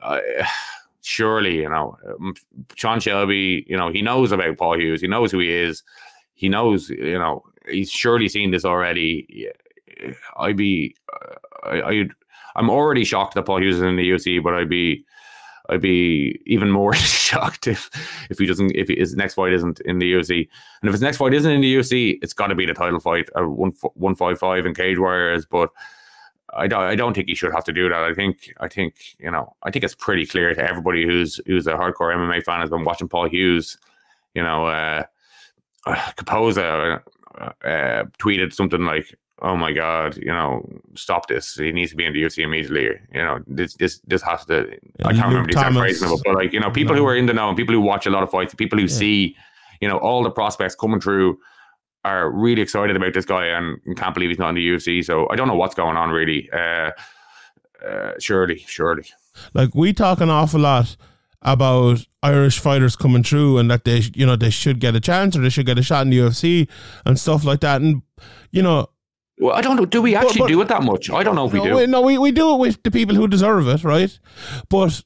uh, 0.00 0.18
surely, 1.02 1.56
you 1.58 1.68
know, 1.68 1.96
um, 2.18 2.34
Sean 2.74 3.00
Shelby, 3.00 3.64
you 3.68 3.76
know, 3.76 3.90
he 3.90 4.02
knows 4.02 4.32
about 4.32 4.56
Paul 4.58 4.78
Hughes. 4.78 5.00
He 5.00 5.06
knows 5.06 5.30
who 5.32 5.38
he 5.38 5.52
is. 5.52 5.82
He 6.34 6.48
knows, 6.48 6.90
you 6.90 7.18
know, 7.18 7.44
he's 7.68 7.90
surely 7.90 8.28
seen 8.28 8.50
this 8.50 8.64
already. 8.64 9.50
I'd 10.36 10.56
be, 10.56 10.94
uh, 11.12 11.34
I, 11.68 11.82
I'd, 11.82 12.10
I'm 12.56 12.70
already 12.70 13.04
shocked 13.04 13.34
that 13.34 13.44
Paul 13.44 13.60
Hughes 13.60 13.76
is 13.76 13.82
in 13.82 13.96
the 13.96 14.10
UFC, 14.10 14.42
but 14.42 14.54
I'd 14.54 14.68
be, 14.68 15.04
I'd 15.68 15.80
be 15.80 16.40
even 16.46 16.70
more 16.70 16.94
shocked 16.94 17.66
if 17.66 17.90
if 18.30 18.38
he 18.38 18.46
doesn't, 18.46 18.72
if 18.74 18.88
his 18.88 19.14
next 19.14 19.34
fight 19.34 19.52
isn't 19.52 19.80
in 19.80 19.98
the 19.98 20.12
UFC, 20.12 20.48
and 20.80 20.88
if 20.88 20.92
his 20.92 21.02
next 21.02 21.16
fight 21.16 21.34
isn't 21.34 21.50
in 21.50 21.60
the 21.60 21.74
UFC, 21.74 22.18
it's 22.22 22.32
got 22.32 22.48
to 22.48 22.54
be 22.54 22.66
the 22.66 22.74
title 22.74 23.00
fight, 23.00 23.28
a 23.34 23.46
one 23.46 23.72
one 23.94 24.14
five 24.14 24.38
five 24.38 24.66
in 24.66 24.74
Cage 24.74 24.98
Warriors, 24.98 25.46
but. 25.46 25.70
I 26.54 26.68
don't, 26.68 26.84
I 26.84 26.94
don't 26.94 27.12
think 27.12 27.28
he 27.28 27.34
should 27.34 27.52
have 27.52 27.64
to 27.64 27.72
do 27.72 27.88
that. 27.88 28.02
I 28.02 28.14
think 28.14 28.54
I 28.60 28.68
think 28.68 29.16
you 29.18 29.30
know 29.30 29.54
I 29.64 29.70
think 29.70 29.84
it's 29.84 29.96
pretty 29.96 30.24
clear 30.24 30.54
to 30.54 30.62
everybody 30.70 31.04
who's 31.04 31.38
who's 31.44 31.66
a 31.66 31.74
hardcore 31.74 32.14
MMA 32.14 32.44
fan 32.44 32.60
has 32.60 32.70
been 32.70 32.84
watching 32.84 33.08
Paul 33.08 33.28
Hughes. 33.28 33.76
You 34.32 34.42
know, 34.42 34.66
uh, 34.66 35.04
uh, 35.86 35.94
Capoza 36.16 37.02
uh, 37.40 37.66
uh, 37.66 38.04
tweeted 38.18 38.52
something 38.52 38.84
like, 38.84 39.14
"Oh 39.42 39.56
my 39.56 39.72
God, 39.72 40.16
you 40.16 40.26
know, 40.26 40.68
stop 40.94 41.28
this! 41.28 41.54
He 41.54 41.72
needs 41.72 41.90
to 41.90 41.96
be 41.96 42.04
in 42.04 42.12
the 42.12 42.22
UFC 42.22 42.44
immediately." 42.44 42.98
You 43.12 43.22
know, 43.22 43.40
this 43.46 43.74
this 43.74 44.00
this 44.06 44.22
has 44.22 44.44
to. 44.46 44.68
I 45.04 45.12
can't 45.12 45.26
remember 45.26 45.38
Luke 45.38 45.46
the 45.46 45.50
exact 45.50 45.64
Thomas- 45.64 45.80
phrasing 45.80 46.08
of 46.08 46.14
it, 46.14 46.22
but 46.24 46.34
like 46.34 46.52
you 46.52 46.60
know, 46.60 46.70
people 46.70 46.96
who 46.96 47.06
are 47.06 47.16
in 47.16 47.26
the 47.26 47.34
know 47.34 47.48
and 47.48 47.56
people 47.56 47.74
who 47.74 47.80
watch 47.80 48.06
a 48.06 48.10
lot 48.10 48.22
of 48.22 48.30
fights, 48.30 48.54
people 48.54 48.78
who 48.78 48.88
see, 48.88 49.36
you 49.80 49.88
know, 49.88 49.98
all 49.98 50.22
the 50.22 50.30
prospects 50.30 50.74
coming 50.74 51.00
through. 51.00 51.38
Are 52.04 52.30
really 52.30 52.62
excited 52.62 52.94
about 52.94 53.14
this 53.14 53.24
guy 53.24 53.46
and 53.46 53.80
can't 53.96 54.14
believe 54.14 54.30
he's 54.30 54.38
not 54.38 54.50
in 54.50 54.54
the 54.54 54.68
UFC. 54.68 55.04
So 55.04 55.28
I 55.28 55.34
don't 55.34 55.48
know 55.48 55.56
what's 55.56 55.74
going 55.74 55.96
on 55.96 56.10
really. 56.10 56.48
Uh, 56.52 56.92
uh, 57.84 58.12
surely, 58.20 58.58
surely. 58.58 59.06
Like 59.54 59.74
we 59.74 59.92
talk 59.92 60.20
an 60.20 60.30
awful 60.30 60.60
lot 60.60 60.96
about 61.46 62.04
Irish 62.22 62.58
fighters 62.58 62.96
coming 62.96 63.22
through 63.22 63.56
and 63.58 63.70
that 63.70 63.84
they 63.84 64.02
you 64.14 64.26
know 64.26 64.36
they 64.36 64.50
should 64.50 64.80
get 64.80 64.94
a 64.96 65.00
chance 65.00 65.36
or 65.36 65.40
they 65.40 65.48
should 65.48 65.64
get 65.64 65.78
a 65.78 65.82
shot 65.82 66.02
in 66.02 66.10
the 66.10 66.18
UFC 66.18 66.68
and 67.06 67.18
stuff 67.18 67.44
like 67.44 67.60
that 67.60 67.80
and 67.80 68.02
you 68.50 68.62
know 68.62 68.88
Well, 69.38 69.54
I 69.54 69.60
don't 69.62 69.76
know. 69.76 69.86
Do 69.86 70.02
we 70.02 70.16
actually 70.16 70.40
but- 70.40 70.48
do 70.48 70.60
it 70.60 70.68
that 70.68 70.82
much? 70.82 71.08
I 71.08 71.22
don't 71.22 71.36
know 71.36 71.46
if 71.46 71.52
we 71.52 71.60
no, 71.60 71.64
do. 71.64 71.76
we, 71.76 71.86
no 71.86 72.00
we, 72.02 72.18
we 72.18 72.32
do 72.32 72.54
it 72.54 72.58
with 72.58 72.82
the 72.82 72.90
people 72.90 73.14
who 73.14 73.28
deserve 73.28 73.68
it 73.68 73.84
right 73.84 74.18
but 74.68 75.04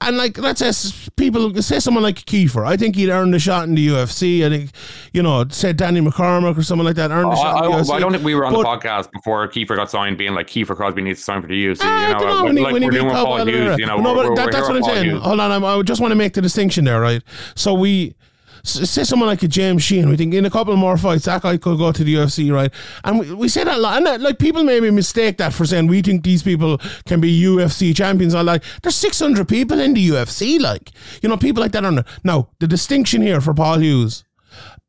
and 0.00 0.16
like 0.16 0.38
let's 0.38 0.60
say 0.60 1.10
people 1.16 1.54
say 1.62 1.78
someone 1.80 2.02
like 2.02 2.16
Kiefer 2.16 2.66
I 2.66 2.76
think 2.76 2.96
he'd 2.96 3.10
earned 3.10 3.34
a 3.34 3.38
shot 3.38 3.68
in 3.68 3.74
the 3.74 3.88
UFC 3.88 4.44
I 4.46 4.48
think 4.48 4.70
you 5.12 5.22
know 5.22 5.46
say 5.48 5.72
Danny 5.72 6.00
McCormick 6.00 6.56
or 6.58 6.62
someone 6.62 6.86
like 6.86 6.96
that 6.96 7.10
earned 7.10 7.26
Oh, 7.26 7.32
a 7.32 7.36
shot 7.36 7.62
I, 7.62 7.66
in 7.66 7.84
the 7.86 7.92
I- 7.92 7.96
I 7.96 8.00
don't 8.00 8.12
think 8.12 8.24
we 8.24 8.34
were 8.34 8.44
on 8.44 8.52
But- 8.52 8.62
the 8.62 8.88
podcast 8.88 9.12
before 9.12 9.46
Kiefer 9.48 9.76
got 9.76 9.90
signed, 9.90 10.18
being 10.18 10.34
like 10.34 10.46
Kiefer 10.46 10.76
Crosby 10.76 11.02
needs 11.02 11.20
to 11.20 11.24
sign 11.24 11.42
for 11.42 11.48
the 11.48 11.66
UFC. 11.66 11.78
Ah, 11.82 11.86
I 11.86 12.08
you 12.08 12.12
know, 12.14 12.18
don't 12.20 12.28
know, 12.28 12.34
like, 12.34 12.44
when 12.44 12.56
he, 12.56 12.62
like 12.62 12.72
when 12.72 12.82
we're 12.84 12.90
doing 12.90 13.10
Paul 13.10 13.46
Hughes. 13.46 13.78
You 13.78 13.86
know, 13.86 13.96
no, 13.98 14.14
but 14.14 14.34
that, 14.36 14.52
that's 14.52 14.68
what 14.68 14.76
I'm 14.76 14.82
saying. 14.84 15.04
Hughes. 15.10 15.22
Hold 15.22 15.40
on, 15.40 15.50
I'm, 15.52 15.64
I 15.64 15.82
just 15.82 16.00
want 16.00 16.10
to 16.12 16.16
make 16.16 16.32
the 16.34 16.42
distinction 16.42 16.84
there, 16.84 17.00
right? 17.00 17.22
So 17.54 17.74
we 17.74 18.14
say 18.62 19.04
someone 19.04 19.28
like 19.28 19.42
a 19.42 19.48
James 19.48 19.82
Sheehan, 19.82 20.08
we 20.08 20.16
think 20.16 20.34
in 20.34 20.44
a 20.44 20.50
couple 20.50 20.76
more 20.76 20.96
fights 20.96 21.24
that 21.24 21.42
guy 21.42 21.56
could 21.56 21.78
go 21.78 21.92
to 21.92 22.04
the 22.04 22.14
UFC, 22.14 22.52
right? 22.52 22.72
And 23.04 23.20
we, 23.20 23.34
we 23.34 23.48
say 23.48 23.64
that 23.64 23.76
a 23.76 23.80
lot, 23.80 23.96
and 23.96 24.06
that, 24.06 24.20
like 24.20 24.38
people 24.38 24.64
maybe 24.64 24.90
mistake 24.90 25.38
that 25.38 25.52
for 25.52 25.66
saying 25.66 25.86
we 25.86 26.02
think 26.02 26.24
these 26.24 26.42
people 26.42 26.78
can 27.06 27.20
be 27.20 27.42
UFC 27.42 27.94
champions. 27.94 28.34
I 28.34 28.42
like 28.42 28.62
there's 28.82 28.96
600 28.96 29.48
people 29.48 29.78
in 29.80 29.94
the 29.94 30.08
UFC, 30.08 30.60
like 30.60 30.90
you 31.22 31.28
know 31.28 31.36
people 31.36 31.62
like 31.62 31.72
that. 31.72 31.84
Are 31.84 32.04
now 32.24 32.48
the 32.58 32.66
distinction 32.66 33.22
here 33.22 33.40
for 33.40 33.54
Paul 33.54 33.78
Hughes 33.78 34.24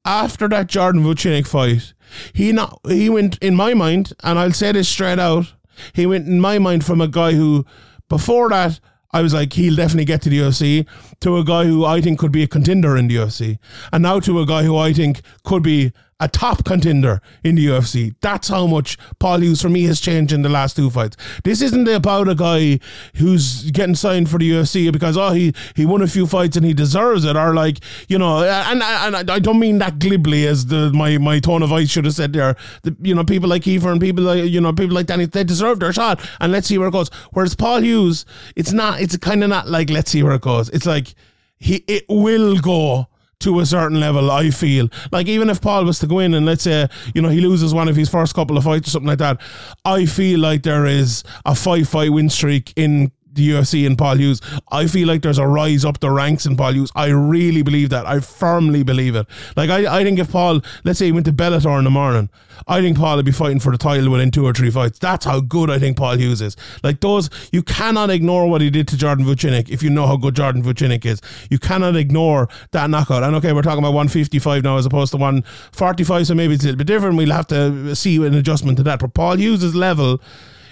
after 0.06 0.48
that 0.50 0.68
Jordan 0.68 1.04
Vucinic 1.04 1.48
fight, 1.48 1.94
he 2.34 2.52
not 2.52 2.80
he 2.88 3.10
went 3.10 3.38
in 3.38 3.56
my 3.56 3.74
mind, 3.74 4.14
and 4.24 4.40
I'll 4.40 4.52
say 4.52 4.72
this 4.72 4.90
straight 4.90 5.20
out. 5.20 5.54
He 5.94 6.06
went 6.06 6.28
in 6.28 6.40
my 6.40 6.60
mind 6.60 6.86
from 6.86 7.02
a 7.02 7.08
guy 7.08 7.34
who 7.34 7.66
before 8.10 8.50
that 8.50 8.80
I 9.14 9.22
was 9.22 9.34
like 9.34 9.54
he'll 9.54 9.76
definitely 9.76 10.06
get 10.06 10.22
to 10.24 10.30
the 10.30 10.40
UFC 10.40 10.88
to 11.20 11.38
a 11.38 11.44
guy 11.44 11.66
who 11.66 11.86
I 11.86 12.02
think 12.02 12.20
could 12.20 12.32
be 12.32 12.44
a 12.44 12.48
contender 12.48 12.98
in 12.98 13.08
the 13.08 13.16
UFC, 13.18 13.58
and 13.92 14.04
now 14.04 14.20
to 14.22 14.40
a 14.40 14.46
guy 14.46 14.64
who 14.64 14.78
I 14.78 14.94
think 14.94 15.22
could 15.44 15.64
be 15.64 15.92
a 16.22 16.28
top 16.28 16.64
contender 16.64 17.20
in 17.44 17.56
the 17.56 17.66
UFC. 17.66 18.16
That's 18.22 18.48
how 18.48 18.68
much 18.68 18.98
Paul 19.20 19.40
Hughes 19.40 19.62
for 19.62 19.70
me 19.70 19.84
has 19.84 20.00
changed 20.00 20.32
in 20.32 20.44
the 20.44 20.50
last 20.50 20.76
two 20.76 20.90
fights. 20.90 21.18
This 21.44 21.62
isn't 21.62 21.88
about 21.88 22.28
a 22.28 22.36
guy 22.36 22.80
who's 23.16 23.72
getting 23.72 23.96
signed 23.96 24.30
for 24.30 24.38
the 24.38 24.50
UFC 24.52 24.94
because 24.94 25.18
oh 25.18 25.32
he 25.32 25.54
he 25.76 25.86
won 25.86 26.02
a 26.02 26.08
few 26.08 26.28
fights 26.28 26.56
and 26.56 26.66
he 26.66 26.74
deserves 26.74 27.26
it, 27.26 27.36
or 27.36 27.56
like 27.56 27.80
you 28.08 28.18
know, 28.18 28.44
and 28.44 28.84
and 28.84 29.30
I 29.30 29.40
don't 29.40 29.60
mean 29.60 29.80
that 29.80 30.00
glibly 30.00 30.46
as 30.46 30.68
the 30.68 30.92
my 30.94 31.18
my 31.18 31.40
tone 31.40 31.64
of 31.64 31.70
voice 31.70 31.90
should 31.90 32.06
have 32.06 32.14
said 32.14 32.34
there. 32.34 32.56
The, 32.84 32.96
you 33.02 33.16
know, 33.16 33.24
people 33.24 33.50
like 33.50 33.64
Kiefer 33.64 33.92
and 33.92 34.00
people 34.00 34.24
like 34.24 34.46
you 34.46 34.62
know 34.62 34.72
people 34.74 34.96
like 34.96 35.08
Danny, 35.08 35.26
they 35.26 35.44
deserve 35.44 35.80
their 35.80 35.92
shot, 35.92 36.22
and 36.40 36.52
let's 36.52 36.68
see 36.68 36.78
where 36.78 36.90
it 36.90 36.92
goes. 36.92 37.10
Whereas 37.32 37.56
Paul 37.56 37.82
Hughes, 37.82 38.26
it's 38.56 38.72
not. 38.72 39.02
It's 39.02 39.18
kind 39.18 39.44
of 39.44 39.50
not 39.50 39.68
like 39.68 39.90
let's 39.90 40.12
see 40.12 40.22
where 40.22 40.34
it 40.34 40.42
goes. 40.42 40.70
It's 40.70 40.86
like 40.86 41.16
he 41.58 41.84
it 41.88 42.06
will 42.08 42.58
go 42.60 43.08
to 43.42 43.60
a 43.60 43.66
certain 43.66 44.00
level, 44.00 44.32
I 44.32 44.50
feel. 44.50 44.90
Like 45.12 45.28
even 45.28 45.50
if 45.50 45.62
Paul 45.62 45.86
was 45.86 46.00
to 46.00 46.08
go 46.08 46.20
in 46.20 46.34
and 46.34 46.46
let's 46.46 46.64
say, 46.64 46.88
you 47.14 47.22
know, 47.22 47.30
he 47.30 47.42
loses 47.42 47.74
one 47.74 47.88
of 47.88 47.96
his 47.96 48.10
first 48.10 48.34
couple 48.34 48.58
of 48.58 48.64
fights 48.64 48.88
or 48.88 48.92
something 48.92 49.08
like 49.08 49.20
that, 49.20 49.42
I 49.86 50.06
feel 50.06 50.40
like 50.40 50.64
there 50.64 50.86
is 50.86 51.24
a 51.46 51.56
five 51.56 51.88
fight 51.88 52.12
win 52.12 52.30
streak 52.30 52.74
in 52.76 53.12
the 53.34 53.50
UFC 53.50 53.86
and 53.86 53.98
Paul 53.98 54.16
Hughes. 54.16 54.42
I 54.72 54.88
feel 54.88 55.08
like 55.08 55.22
there's 55.22 55.38
a 55.38 55.48
rise 55.48 55.86
up 55.86 56.00
the 56.00 56.12
ranks 56.12 56.46
in 56.46 56.58
Paul 56.58 56.74
Hughes. 56.74 56.92
I 56.96 57.08
really 57.08 57.62
believe 57.62 57.90
that. 57.90 58.06
I 58.06 58.20
firmly 58.20 58.84
believe 58.84 59.16
it. 59.16 59.28
Like 59.56 59.70
I, 59.70 60.00
I 60.00 60.04
think 60.04 60.20
if 60.20 60.32
Paul, 60.32 60.62
let's 60.84 61.00
say 61.00 61.06
he 61.06 61.12
went 61.12 61.26
to 61.28 61.34
Bellator 61.34 61.78
in 61.78 61.84
the 61.84 61.90
morning, 61.90 62.30
I 62.68 62.82
think 62.82 62.98
Paul 62.98 63.16
would 63.16 63.26
be 63.26 63.32
fighting 63.32 63.60
for 63.60 63.72
the 63.72 63.78
title 63.78 64.12
within 64.12 64.32
two 64.32 64.46
or 64.46 64.54
three 64.54 64.70
fights. 64.70 65.00
That's 65.00 65.26
how 65.26 65.40
good 65.40 65.70
I 65.70 65.80
think 65.80 65.98
Paul 65.98 66.18
Hughes 66.18 66.42
is. 66.42 66.56
Like 66.84 67.00
those, 67.00 67.30
you 67.52 67.64
cannot 67.64 68.10
ignore 68.10 68.48
what 68.48 68.62
he 68.62 68.70
did 68.70 68.88
to 68.90 68.98
Jordan 68.98 69.26
Vucinic 69.26 69.70
if 69.70 69.82
you 69.82 69.90
know 69.90 70.08
how 70.08 70.18
good 70.18 70.36
Jordan 70.36 70.64
Vucinic 70.64 71.06
is. 71.06 71.22
You 71.50 71.60
cannot 71.60 71.96
ignore 71.96 72.50
that 72.72 72.90
knockout. 72.90 73.24
And 73.24 73.36
okay, 73.38 73.54
we're 73.54 73.62
talking 73.62 73.80
about 73.80 73.94
155 73.94 74.64
now 74.64 74.78
as 74.78 74.86
opposed 74.86 75.12
to 75.12 75.18
145, 75.18 76.28
so 76.28 76.36
maybe 76.36 76.56
it's 76.56 76.64
a 76.64 76.68
little 76.68 76.78
bit 76.78 76.88
different. 76.88 77.18
We'll 77.18 77.32
have 77.32 77.48
to 77.48 77.96
see 77.96 78.18
an 78.18 78.34
adjustment 78.36 78.78
to 78.78 78.84
that. 78.84 79.00
But 79.00 79.14
Paul 79.14 79.38
Hughes' 79.38 79.76
level 79.76 80.22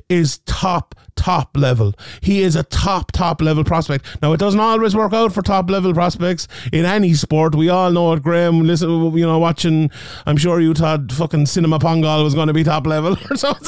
is 0.10 0.39
top 0.39 0.95
top 1.19 1.49
level. 1.58 1.93
He 2.21 2.41
is 2.41 2.55
a 2.55 2.63
top 2.63 3.12
top 3.12 3.41
level 3.41 3.63
prospect. 3.63 4.05
Now 4.21 4.32
it 4.34 4.38
doesn't 4.39 4.60
always 4.60 4.95
work 4.95 5.13
out 5.13 5.34
for 5.34 5.41
top 5.41 5.69
level 5.69 5.93
prospects 5.93 6.47
in 6.71 6.86
any 6.86 7.13
sport. 7.13 7.55
We 7.55 7.67
all 7.69 7.91
know 7.91 8.13
it. 8.13 8.23
Graeme, 8.23 8.62
listen, 8.62 8.89
you 9.17 9.25
know, 9.25 9.38
watching. 9.39 9.91
I'm 10.25 10.38
sure 10.38 10.60
you 10.62 10.73
thought 10.73 11.12
fucking 11.12 11.45
Cinema 11.47 11.79
Pongal 11.79 12.23
was 12.23 12.34
going 12.34 12.47
to 12.47 12.53
be 12.53 12.63
top 12.63 12.88
level 12.88 13.17
or 13.29 13.36
something. 13.36 13.67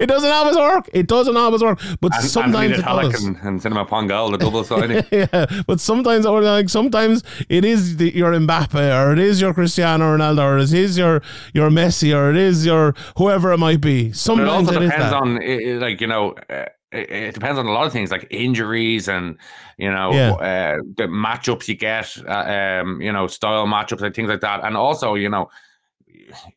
It 0.00 0.06
doesn't 0.08 0.30
always 0.30 0.56
work. 0.56 0.88
It 0.92 1.06
doesn't 1.06 1.36
always 1.36 1.62
work. 1.62 1.78
But 2.00 2.14
And, 2.16 2.24
sometimes 2.24 2.78
Anthony 2.78 3.08
it 3.08 3.12
does. 3.12 3.24
and, 3.24 3.36
and 3.42 3.62
Cinema 3.62 3.86
Pongal, 3.86 4.30
the 4.32 4.38
double 4.38 4.64
signing. 4.64 5.04
yeah, 5.12 5.46
but 5.66 5.78
sometimes, 5.80 6.26
or 6.26 6.42
like 6.42 6.68
sometimes, 6.68 7.22
it 7.48 7.64
is 7.64 7.96
the, 7.98 8.14
your 8.14 8.32
Mbappe, 8.32 8.74
or 9.08 9.12
it 9.12 9.18
is 9.18 9.40
your 9.40 9.54
Cristiano 9.54 10.16
Ronaldo, 10.16 10.42
or 10.42 10.58
it 10.58 10.72
is 10.72 10.98
your 10.98 11.22
your 11.54 11.70
Messi, 11.70 12.14
or 12.16 12.30
it 12.30 12.36
is 12.36 12.66
your 12.66 12.94
whoever 13.16 13.52
it 13.52 13.58
might 13.58 13.80
be. 13.80 14.08
It 14.08 14.16
Sometimes 14.16 14.68
also 14.68 14.80
it 14.80 14.82
is 14.84 14.90
depends 14.90 15.10
that. 15.12 15.22
on, 15.22 15.36
it, 15.42 15.60
it- 15.60 15.80
like, 15.80 16.00
you 16.00 16.06
know, 16.06 16.34
uh, 16.50 16.64
it, 16.92 17.10
it 17.10 17.34
depends 17.34 17.58
on 17.58 17.66
a 17.66 17.72
lot 17.72 17.86
of 17.86 17.92
things 17.92 18.10
like 18.10 18.26
injuries 18.30 19.08
and, 19.08 19.36
you 19.76 19.90
know, 19.90 20.12
Yeah. 20.12 20.32
uh, 20.32 20.76
the 20.96 21.04
matchups 21.04 21.68
you 21.68 21.74
get, 21.74 22.14
uh, 22.26 22.82
um, 22.82 23.00
you 23.02 23.12
know, 23.12 23.26
style 23.26 23.66
matchups 23.66 24.02
and 24.02 24.14
things 24.14 24.28
like 24.28 24.40
that. 24.40 24.64
And 24.64 24.76
also, 24.76 25.14
you 25.14 25.28
know, 25.28 25.48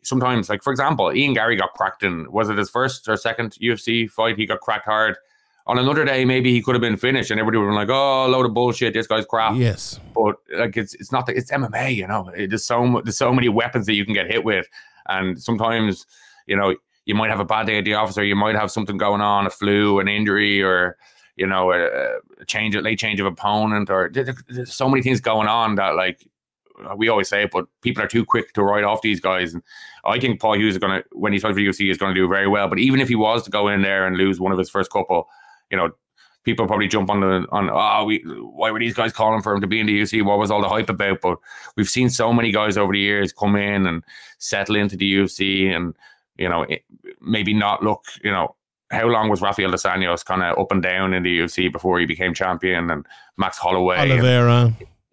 sometimes, 0.02 0.50
like, 0.50 0.64
for 0.64 0.72
example, 0.72 1.14
Ian 1.16 1.34
Garry 1.34 1.56
got 1.56 1.74
cracked 1.74 2.04
in, 2.04 2.32
was 2.32 2.50
it 2.50 2.58
his 2.58 2.70
first 2.70 3.08
or 3.08 3.18
second 3.18 3.54
UFC 3.62 4.10
fight? 4.10 4.38
He 4.38 4.46
got 4.46 4.60
cracked 4.62 4.86
hard. 4.86 5.16
On 5.68 5.78
another 5.78 6.04
day, 6.04 6.26
maybe 6.26 6.52
he 6.52 6.62
could 6.62 6.74
have 6.74 6.82
been 6.82 6.98
finished, 6.98 7.30
and 7.30 7.40
everybody 7.40 7.60
would 7.60 7.66
have 7.66 7.72
been 7.72 7.88
like, 7.88 7.96
"Oh, 7.96 8.26
load 8.28 8.48
of 8.48 8.54
bullshit! 8.54 8.94
This 8.96 9.06
guy's 9.06 9.28
crap." 9.28 9.56
yes, 9.56 10.00
but 10.16 10.38
like 10.58 10.76
it's 10.76 10.96
it's 10.96 11.12
not 11.12 11.28
that 11.28 11.38
it's 11.38 11.52
MMA, 11.52 11.96
you 11.96 12.08
know. 12.08 12.30
It- 12.36 12.50
There's 12.50 12.66
so 12.66 13.00
there's 13.04 13.16
so 13.16 13.32
many 13.32 13.48
weapons 13.48 13.86
that 13.86 13.94
you 13.94 14.04
can 14.04 14.16
get 14.16 14.26
hit 14.26 14.44
with, 14.44 14.66
and 15.08 15.40
sometimes 15.42 16.08
you 16.48 16.56
know 16.58 16.76
you 17.06 17.16
might 17.16 17.30
have 17.30 17.40
a 17.40 17.46
bad 17.46 17.68
day 17.68 17.78
at 17.80 17.86
the 17.86 17.94
office, 17.96 18.18
or 18.18 18.24
you 18.24 18.36
might 18.36 18.56
have 18.56 18.72
something 18.72 18.98
going 18.98 19.22
on, 19.22 19.46
a 19.48 19.50
flu, 19.50 20.00
an 20.00 20.08
injury, 20.08 20.62
or 20.62 20.98
you 21.36 21.48
know 21.48 21.72
a, 21.72 22.18
a 22.40 22.46
change, 22.46 22.76
a 22.76 22.82
late 22.82 23.00
change 23.00 23.20
of 23.20 23.26
opponent, 23.26 23.90
or 23.90 24.10
there- 24.14 24.24
there- 24.26 24.36
there's 24.48 24.74
so 24.74 24.88
many 24.90 25.02
things 25.02 25.22
going 25.22 25.48
on 25.48 25.76
that 25.76 25.96
like 25.96 26.28
we 26.98 27.10
always 27.10 27.30
say 27.30 27.44
it, 27.44 27.52
but 27.52 27.66
people 27.84 28.02
are 28.04 28.08
too 28.08 28.26
quick 28.26 28.54
to 28.54 28.64
write 28.64 28.84
off 28.84 29.04
these 29.04 29.20
guys. 29.20 29.54
And 29.54 29.62
I 30.04 30.20
think 30.20 30.40
Paul 30.40 30.58
Hughes 30.58 30.74
is 30.74 30.80
going 30.80 31.00
to, 31.00 31.08
when 31.12 31.32
he's 31.32 31.44
fighting 31.44 31.56
for 31.56 31.62
UFC, 31.62 31.92
is 31.92 31.98
going 31.98 32.16
to 32.16 32.20
do 32.20 32.28
very 32.28 32.48
well. 32.48 32.68
But 32.68 32.80
even 32.80 33.00
if 33.00 33.08
he 33.08 33.14
was 33.16 33.44
to 33.44 33.52
go 33.52 33.68
in 33.68 33.84
there 33.84 34.08
and 34.08 34.18
lose 34.18 34.40
one 34.40 34.52
of 34.52 34.58
his 34.58 34.68
first 34.70 34.90
couple, 34.92 35.28
you 35.70 35.78
know, 35.78 35.92
people 36.44 36.66
probably 36.66 36.88
jump 36.88 37.12
on 37.12 37.20
the 37.20 37.46
on 37.52 37.70
oh 37.72 38.04
we 38.06 38.18
why 38.26 38.72
were 38.72 38.80
these 38.80 38.96
guys 38.96 39.14
calling 39.14 39.44
for 39.44 39.54
him 39.54 39.62
to 39.62 39.68
be 39.68 39.80
in 39.80 39.86
the 39.86 40.02
UFC? 40.02 40.26
What 40.26 40.40
was 40.40 40.50
all 40.50 40.62
the 40.62 40.70
hype 40.70 40.90
about? 40.90 41.22
But 41.22 41.38
we've 41.78 41.88
seen 41.90 42.10
so 42.10 42.34
many 42.34 42.52
guys 42.52 42.78
over 42.78 42.94
the 42.94 43.00
years 43.00 43.32
come 43.32 43.56
in 43.56 43.86
and 43.86 44.04
settle 44.40 44.76
into 44.76 44.98
the 44.98 45.14
UFC 45.18 45.70
and 45.76 45.94
you 46.38 46.48
know 46.50 46.66
maybe 47.22 47.54
not 47.54 47.84
look 47.84 48.06
you 48.24 48.32
know 48.32 48.56
how 48.90 49.08
long 49.08 49.30
was 49.30 49.42
Rafael 49.42 49.72
dos 49.72 49.84
Anjos 49.84 50.26
kind 50.26 50.44
of 50.44 50.58
up 50.60 50.72
and 50.72 50.84
down 50.84 51.14
in 51.14 51.24
the 51.24 51.40
UFC 51.40 51.72
before 51.72 52.00
he 52.00 52.06
became 52.06 52.34
champion 52.34 52.90
and 52.92 53.06
Max 53.38 53.58
Holloway 53.58 53.96
and- 54.16 54.24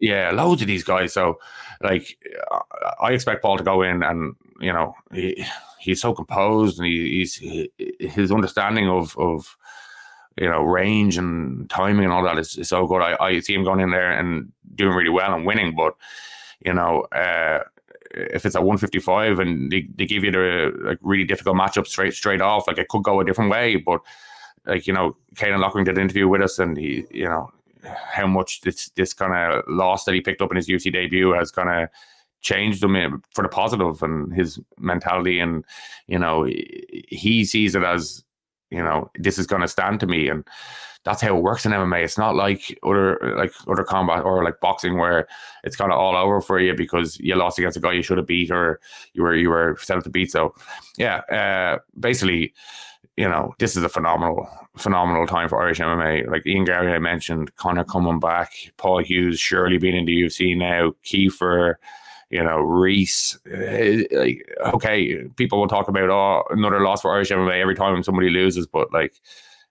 yeah, 0.00 0.30
loads 0.32 0.62
of 0.62 0.68
these 0.68 0.84
guys. 0.84 1.12
So, 1.12 1.38
like, 1.82 2.18
I 3.00 3.12
expect 3.12 3.42
Paul 3.42 3.56
to 3.58 3.64
go 3.64 3.82
in, 3.82 4.02
and 4.02 4.34
you 4.60 4.72
know, 4.72 4.94
he, 5.12 5.44
he's 5.80 6.00
so 6.00 6.12
composed, 6.14 6.78
and 6.78 6.86
he, 6.86 7.18
he's 7.18 7.34
he, 7.36 7.70
his 8.00 8.30
understanding 8.32 8.88
of 8.88 9.16
of 9.18 9.56
you 10.40 10.48
know 10.48 10.62
range 10.62 11.16
and 11.18 11.68
timing 11.70 12.04
and 12.04 12.12
all 12.12 12.24
that 12.24 12.38
is, 12.38 12.56
is 12.58 12.68
so 12.68 12.86
good. 12.86 13.02
I, 13.02 13.16
I 13.20 13.40
see 13.40 13.54
him 13.54 13.64
going 13.64 13.80
in 13.80 13.90
there 13.90 14.12
and 14.12 14.52
doing 14.74 14.94
really 14.96 15.10
well 15.10 15.34
and 15.34 15.46
winning, 15.46 15.74
but 15.76 15.94
you 16.64 16.74
know. 16.74 17.02
uh 17.12 17.60
if 18.12 18.46
it's 18.46 18.56
at 18.56 18.62
155 18.64 19.38
and 19.38 19.70
they, 19.70 19.88
they 19.94 20.06
give 20.06 20.24
you 20.24 20.30
the 20.30 20.72
like 20.82 20.98
really 21.02 21.24
difficult 21.24 21.56
matchup 21.56 21.86
straight 21.86 22.14
straight 22.14 22.40
off, 22.40 22.66
like 22.66 22.78
it 22.78 22.88
could 22.88 23.02
go 23.02 23.20
a 23.20 23.24
different 23.24 23.50
way. 23.50 23.76
But 23.76 24.00
like 24.66 24.86
you 24.86 24.92
know, 24.92 25.16
Caolan 25.34 25.60
Loughran 25.60 25.84
did 25.84 25.96
an 25.96 26.02
interview 26.02 26.28
with 26.28 26.42
us, 26.42 26.58
and 26.58 26.76
he, 26.76 27.04
you 27.10 27.28
know, 27.28 27.50
how 27.82 28.26
much 28.26 28.60
this 28.62 28.90
this 28.90 29.12
kind 29.12 29.34
of 29.34 29.64
loss 29.68 30.04
that 30.04 30.14
he 30.14 30.20
picked 30.20 30.42
up 30.42 30.50
in 30.50 30.56
his 30.56 30.68
UFC 30.68 30.92
debut 30.92 31.32
has 31.32 31.50
kind 31.50 31.68
of 31.68 31.88
changed 32.40 32.82
him 32.82 32.96
eh, 32.96 33.08
for 33.34 33.42
the 33.42 33.48
positive 33.48 34.02
and 34.02 34.32
his 34.32 34.60
mentality 34.78 35.40
and 35.40 35.64
you 36.06 36.18
know 36.18 36.44
he 36.44 37.44
sees 37.44 37.74
it 37.74 37.82
as 37.82 38.22
you 38.70 38.82
know 38.82 39.10
this 39.16 39.38
is 39.38 39.46
going 39.46 39.62
to 39.62 39.68
stand 39.68 40.00
to 40.00 40.06
me 40.06 40.28
and 40.28 40.44
that's 41.04 41.22
how 41.22 41.36
it 41.36 41.42
works 41.42 41.64
in 41.64 41.72
MMA 41.72 42.04
it's 42.04 42.18
not 42.18 42.34
like 42.34 42.78
other 42.82 43.34
like 43.36 43.52
other 43.66 43.84
combat 43.84 44.24
or 44.24 44.44
like 44.44 44.60
boxing 44.60 44.98
where 44.98 45.26
it's 45.64 45.76
kind 45.76 45.92
of 45.92 45.98
all 45.98 46.16
over 46.16 46.40
for 46.40 46.60
you 46.60 46.74
because 46.74 47.18
you 47.20 47.34
lost 47.34 47.58
against 47.58 47.76
a 47.76 47.80
guy 47.80 47.92
you 47.92 48.02
should 48.02 48.18
have 48.18 48.26
beat 48.26 48.50
or 48.50 48.80
you 49.14 49.22
were 49.22 49.34
you 49.34 49.48
were 49.48 49.76
set 49.80 49.96
up 49.96 50.04
to 50.04 50.10
beat 50.10 50.30
so 50.30 50.54
yeah 50.96 51.18
uh 51.30 51.78
basically 51.98 52.52
you 53.18 53.28
know, 53.28 53.52
this 53.58 53.76
is 53.76 53.82
a 53.82 53.88
phenomenal, 53.88 54.48
phenomenal 54.76 55.26
time 55.26 55.48
for 55.48 55.60
Irish 55.60 55.80
MMA. 55.80 56.30
Like 56.30 56.46
Ian 56.46 56.64
Garry, 56.64 56.92
I 56.92 57.00
mentioned, 57.00 57.54
Conor 57.56 57.82
coming 57.82 58.20
back, 58.20 58.52
Paul 58.76 59.02
Hughes 59.02 59.40
surely 59.40 59.76
being 59.76 59.96
in 59.96 60.04
the 60.04 60.22
UFC 60.22 60.56
now, 60.56 60.92
Kiefer, 61.02 61.74
you 62.30 62.42
know, 62.42 62.58
Rhys. 62.58 63.38
Uh, 63.46 64.04
like, 64.18 64.46
okay, 64.74 65.24
people 65.36 65.58
will 65.58 65.68
talk 65.68 65.88
about 65.88 66.10
oh 66.10 66.42
another 66.50 66.80
loss 66.80 67.02
for 67.02 67.14
Irish 67.14 67.30
MMA 67.30 67.60
every 67.60 67.74
time 67.74 68.02
somebody 68.02 68.30
loses, 68.30 68.66
but 68.66 68.92
like 68.92 69.14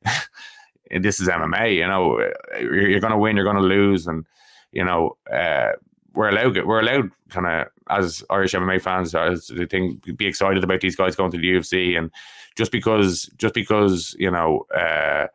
this 0.92 1.20
is 1.20 1.28
MMA. 1.28 1.76
You 1.76 1.88
know, 1.88 2.20
you're, 2.60 2.90
you're 2.90 3.00
going 3.00 3.12
to 3.12 3.18
win, 3.18 3.36
you're 3.36 3.46
going 3.46 3.58
to 3.58 3.62
lose, 3.62 4.08
and 4.08 4.26
you 4.72 4.84
know, 4.84 5.18
uh, 5.32 5.74
we're 6.14 6.30
allowed 6.30 6.58
we're 6.66 6.80
allowed 6.80 7.12
kind 7.30 7.46
of 7.46 7.68
as 7.90 8.24
Irish 8.30 8.54
MMA 8.54 8.82
fans 8.82 9.14
as 9.14 9.48
the 9.48 9.68
thing 9.68 10.02
be 10.16 10.26
excited 10.26 10.64
about 10.64 10.82
these 10.82 10.96
guys 10.96 11.16
going 11.16 11.32
to 11.32 11.38
the 11.38 11.52
UFC 11.52 11.98
and 11.98 12.12
just 12.56 12.72
because 12.72 13.30
just 13.38 13.54
because 13.54 14.16
you 14.18 14.32
know 14.32 14.66
uh, 14.76 15.28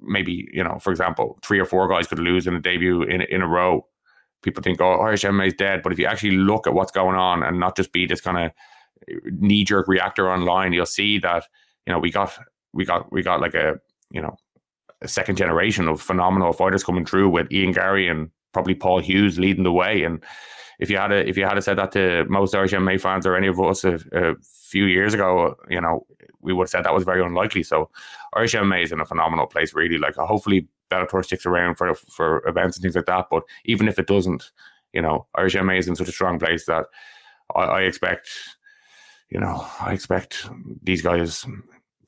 maybe 0.00 0.48
you 0.52 0.62
know 0.62 0.78
for 0.78 0.90
example 0.90 1.38
three 1.42 1.58
or 1.58 1.64
four 1.64 1.88
guys 1.88 2.06
could 2.06 2.18
lose 2.18 2.46
in 2.46 2.54
a 2.54 2.60
debut 2.60 3.02
in 3.02 3.22
in 3.22 3.40
a 3.40 3.48
row 3.48 3.86
people 4.44 4.62
think 4.62 4.80
oh 4.80 5.00
Irish 5.00 5.22
MMA 5.22 5.48
is 5.48 5.54
dead 5.54 5.82
but 5.82 5.92
if 5.92 5.98
you 5.98 6.06
actually 6.06 6.36
look 6.36 6.66
at 6.66 6.74
what's 6.74 6.92
going 6.92 7.16
on 7.16 7.42
and 7.42 7.58
not 7.58 7.76
just 7.76 7.92
be 7.92 8.06
this 8.06 8.20
kind 8.20 8.38
of 8.38 8.52
knee 9.38 9.64
jerk 9.64 9.88
reactor 9.88 10.30
online 10.30 10.72
you'll 10.72 10.86
see 10.86 11.18
that 11.18 11.44
you 11.86 11.92
know 11.92 11.98
we 11.98 12.10
got 12.10 12.38
we 12.72 12.84
got 12.84 13.10
we 13.12 13.22
got 13.22 13.40
like 13.40 13.54
a 13.54 13.74
you 14.10 14.20
know 14.20 14.36
a 15.02 15.08
second 15.08 15.36
generation 15.36 15.88
of 15.88 16.00
phenomenal 16.00 16.52
fighters 16.52 16.84
coming 16.84 17.04
through 17.04 17.28
with 17.28 17.50
Ian 17.52 17.72
Garry 17.72 18.08
and 18.08 18.30
probably 18.52 18.74
Paul 18.74 19.00
Hughes 19.00 19.38
leading 19.38 19.64
the 19.64 19.72
way 19.72 20.04
and 20.04 20.22
if 20.78 20.90
you 20.90 20.96
had 20.96 21.12
a, 21.12 21.28
if 21.28 21.36
you 21.36 21.44
had 21.44 21.62
said 21.62 21.78
that 21.78 21.92
to 21.92 22.24
most 22.28 22.54
Irish 22.54 22.72
MMA 22.72 23.00
fans 23.00 23.26
or 23.26 23.36
any 23.36 23.46
of 23.46 23.60
us 23.60 23.84
a, 23.84 23.98
a 24.12 24.34
few 24.42 24.86
years 24.86 25.14
ago, 25.14 25.56
you 25.68 25.80
know, 25.80 26.06
we 26.40 26.52
would 26.52 26.64
have 26.64 26.70
said 26.70 26.84
that 26.84 26.94
was 26.94 27.04
very 27.04 27.24
unlikely. 27.24 27.62
So 27.62 27.90
Irish 28.34 28.54
MMA 28.54 28.84
is 28.84 28.92
in 28.92 29.00
a 29.00 29.04
phenomenal 29.04 29.46
place, 29.46 29.74
really. 29.74 29.98
Like, 29.98 30.16
hopefully 30.16 30.68
Bellator 30.90 31.24
sticks 31.24 31.46
around 31.46 31.76
for 31.76 31.94
for 31.94 32.46
events 32.46 32.76
and 32.76 32.82
things 32.82 32.96
like 32.96 33.06
that. 33.06 33.26
But 33.30 33.42
even 33.64 33.88
if 33.88 33.98
it 33.98 34.06
doesn't, 34.06 34.50
you 34.92 35.02
know, 35.02 35.26
Irish 35.36 35.54
MMA 35.54 35.78
is 35.78 35.88
in 35.88 35.96
such 35.96 36.08
a 36.08 36.12
strong 36.12 36.38
place 36.38 36.66
that 36.66 36.86
I, 37.54 37.62
I 37.62 37.80
expect, 37.82 38.28
you 39.30 39.40
know, 39.40 39.66
I 39.80 39.92
expect 39.92 40.48
these 40.82 41.02
guys 41.02 41.44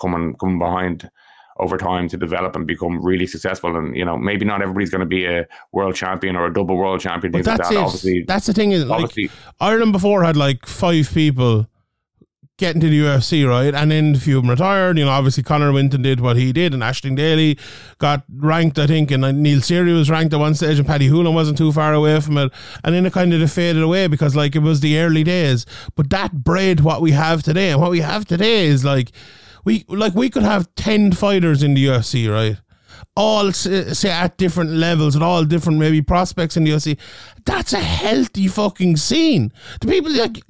coming 0.01 0.35
coming 0.37 0.59
behind 0.59 1.11
over 1.59 1.79
time 1.79 2.07
to 2.07 2.17
develop 2.19 2.55
and 2.55 2.67
become 2.67 3.03
really 3.03 3.27
successful. 3.27 3.77
And 3.77 3.97
you 3.97 4.05
know, 4.05 4.17
maybe 4.17 4.45
not 4.45 4.63
everybody's 4.63 4.91
going 4.91 5.01
to 5.01 5.07
be 5.07 5.25
a 5.25 5.47
world 5.73 5.95
champion 5.95 6.37
or 6.37 6.47
a 6.47 6.53
double 6.53 6.77
world 6.77 7.01
champion. 7.01 7.33
But 7.33 7.39
Things 7.39 7.47
like 7.47 7.57
that's 7.59 7.69
that. 7.71 7.75
it. 7.77 7.79
Obviously, 7.85 8.23
That's 8.23 8.47
the 8.47 8.53
thing 8.53 8.73
is 8.73 8.85
like 8.85 9.11
Ireland 9.61 9.93
before 9.93 10.23
had 10.25 10.37
like 10.37 10.67
five 10.67 11.11
people 11.13 11.67
get 12.59 12.75
into 12.75 12.89
the 12.89 13.01
UFC, 13.01 13.47
right? 13.49 13.75
And 13.75 13.91
then 13.91 14.15
a 14.15 14.19
few 14.19 14.39
of 14.39 14.45
them 14.45 14.51
retired. 14.51 14.99
You 14.99 15.05
know, 15.05 15.11
obviously 15.11 15.43
Conor 15.43 15.73
Winton 15.73 16.03
did 16.03 16.21
what 16.21 16.37
he 16.37 16.53
did, 16.53 16.73
and 16.73 16.83
Aisling 16.83 17.17
Daly 17.17 17.59
got 17.99 18.25
ranked, 18.35 18.79
I 18.79 18.87
think, 18.87 19.11
and 19.11 19.25
uh, 19.25 19.33
Neil 19.33 19.59
Seary 19.59 19.95
was 19.95 20.11
ranked 20.11 20.33
at 20.33 20.41
one 20.41 20.55
stage, 20.55 20.79
and 20.79 20.87
Paddy 20.87 21.09
Holohan 21.09 21.35
wasn't 21.35 21.59
too 21.59 21.73
far 21.73 21.93
away 21.93 22.21
from 22.21 22.39
it. 22.39 22.53
And 22.85 22.95
then 22.95 23.05
it 23.05 23.13
kind 23.13 23.33
of 23.33 23.53
faded 23.53 23.83
away 23.83 24.07
because, 24.07 24.35
like, 24.35 24.57
it 24.57 24.61
was 24.61 24.81
the 24.81 24.99
early 24.99 25.25
days. 25.25 25.67
But 25.95 26.11
that 26.11 26.45
bred 26.45 26.81
what 26.81 27.03
we 27.03 27.13
have 27.13 27.43
today, 27.43 27.71
and 27.71 27.81
what 27.81 27.91
we 27.91 28.01
have 28.01 28.25
today 28.25 28.67
is 28.67 28.85
like, 28.85 29.13
we 29.65 29.85
like 29.89 30.15
we 30.15 30.31
could 30.31 30.45
have 30.45 30.73
ten 30.77 31.11
fighters 31.13 31.63
in 31.63 31.75
the 31.75 31.87
UFC, 31.87 32.33
right? 32.33 32.57
All 33.17 33.53
say 33.53 34.11
at 34.11 34.37
different 34.37 34.71
levels 34.73 35.15
and 35.15 35.25
all 35.25 35.45
different 35.45 35.79
maybe 35.79 36.03
prospects 36.03 36.57
in 36.57 36.65
the 36.65 36.71
UFC. 36.73 36.99
That's 37.47 37.73
a 37.73 37.79
healthy 37.79 38.47
fucking 38.47 38.97
scene. 38.97 39.53
The 39.81 39.87
people 39.87 40.13
like 40.13 40.43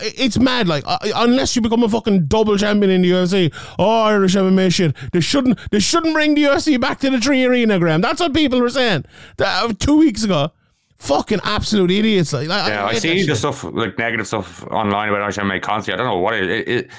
it's 0.00 0.38
mad. 0.38 0.66
Like 0.66 0.84
uh, 0.86 0.98
unless 1.14 1.54
you 1.54 1.62
become 1.62 1.84
a 1.84 1.88
fucking 1.88 2.26
double 2.26 2.56
champion 2.58 2.90
in 2.90 3.02
the 3.02 3.10
UFC, 3.10 3.54
oh 3.78 4.02
Irish 4.04 4.34
MMA 4.34 4.72
shit. 4.72 4.96
They 5.12 5.20
shouldn't. 5.20 5.58
They 5.70 5.78
shouldn't 5.78 6.14
bring 6.14 6.34
the 6.34 6.44
UFC 6.44 6.80
back 6.80 6.98
to 7.00 7.10
the 7.10 7.20
Tree 7.20 7.44
Arena, 7.44 7.78
Graeme. 7.78 8.00
That's 8.00 8.20
what 8.20 8.34
people 8.34 8.60
were 8.60 8.70
saying 8.70 9.04
uh, 9.38 9.72
two 9.78 9.98
weeks 9.98 10.24
ago. 10.24 10.50
Fucking 10.98 11.40
absolute 11.44 11.90
idiots. 11.90 12.32
Like, 12.32 12.48
Yeah, 12.48 12.86
I 12.86 12.94
that 12.94 13.02
see 13.02 13.26
the 13.26 13.36
stuff 13.36 13.62
like 13.64 13.98
negative 13.98 14.26
stuff 14.26 14.64
online 14.68 15.10
about 15.10 15.22
Irish 15.22 15.36
MMA 15.36 15.60
constantly. 15.60 16.00
I 16.00 16.04
don't 16.04 16.14
know 16.14 16.20
what 16.20 16.34
it, 16.34 16.50
it, 16.50 16.68
it 16.68 16.90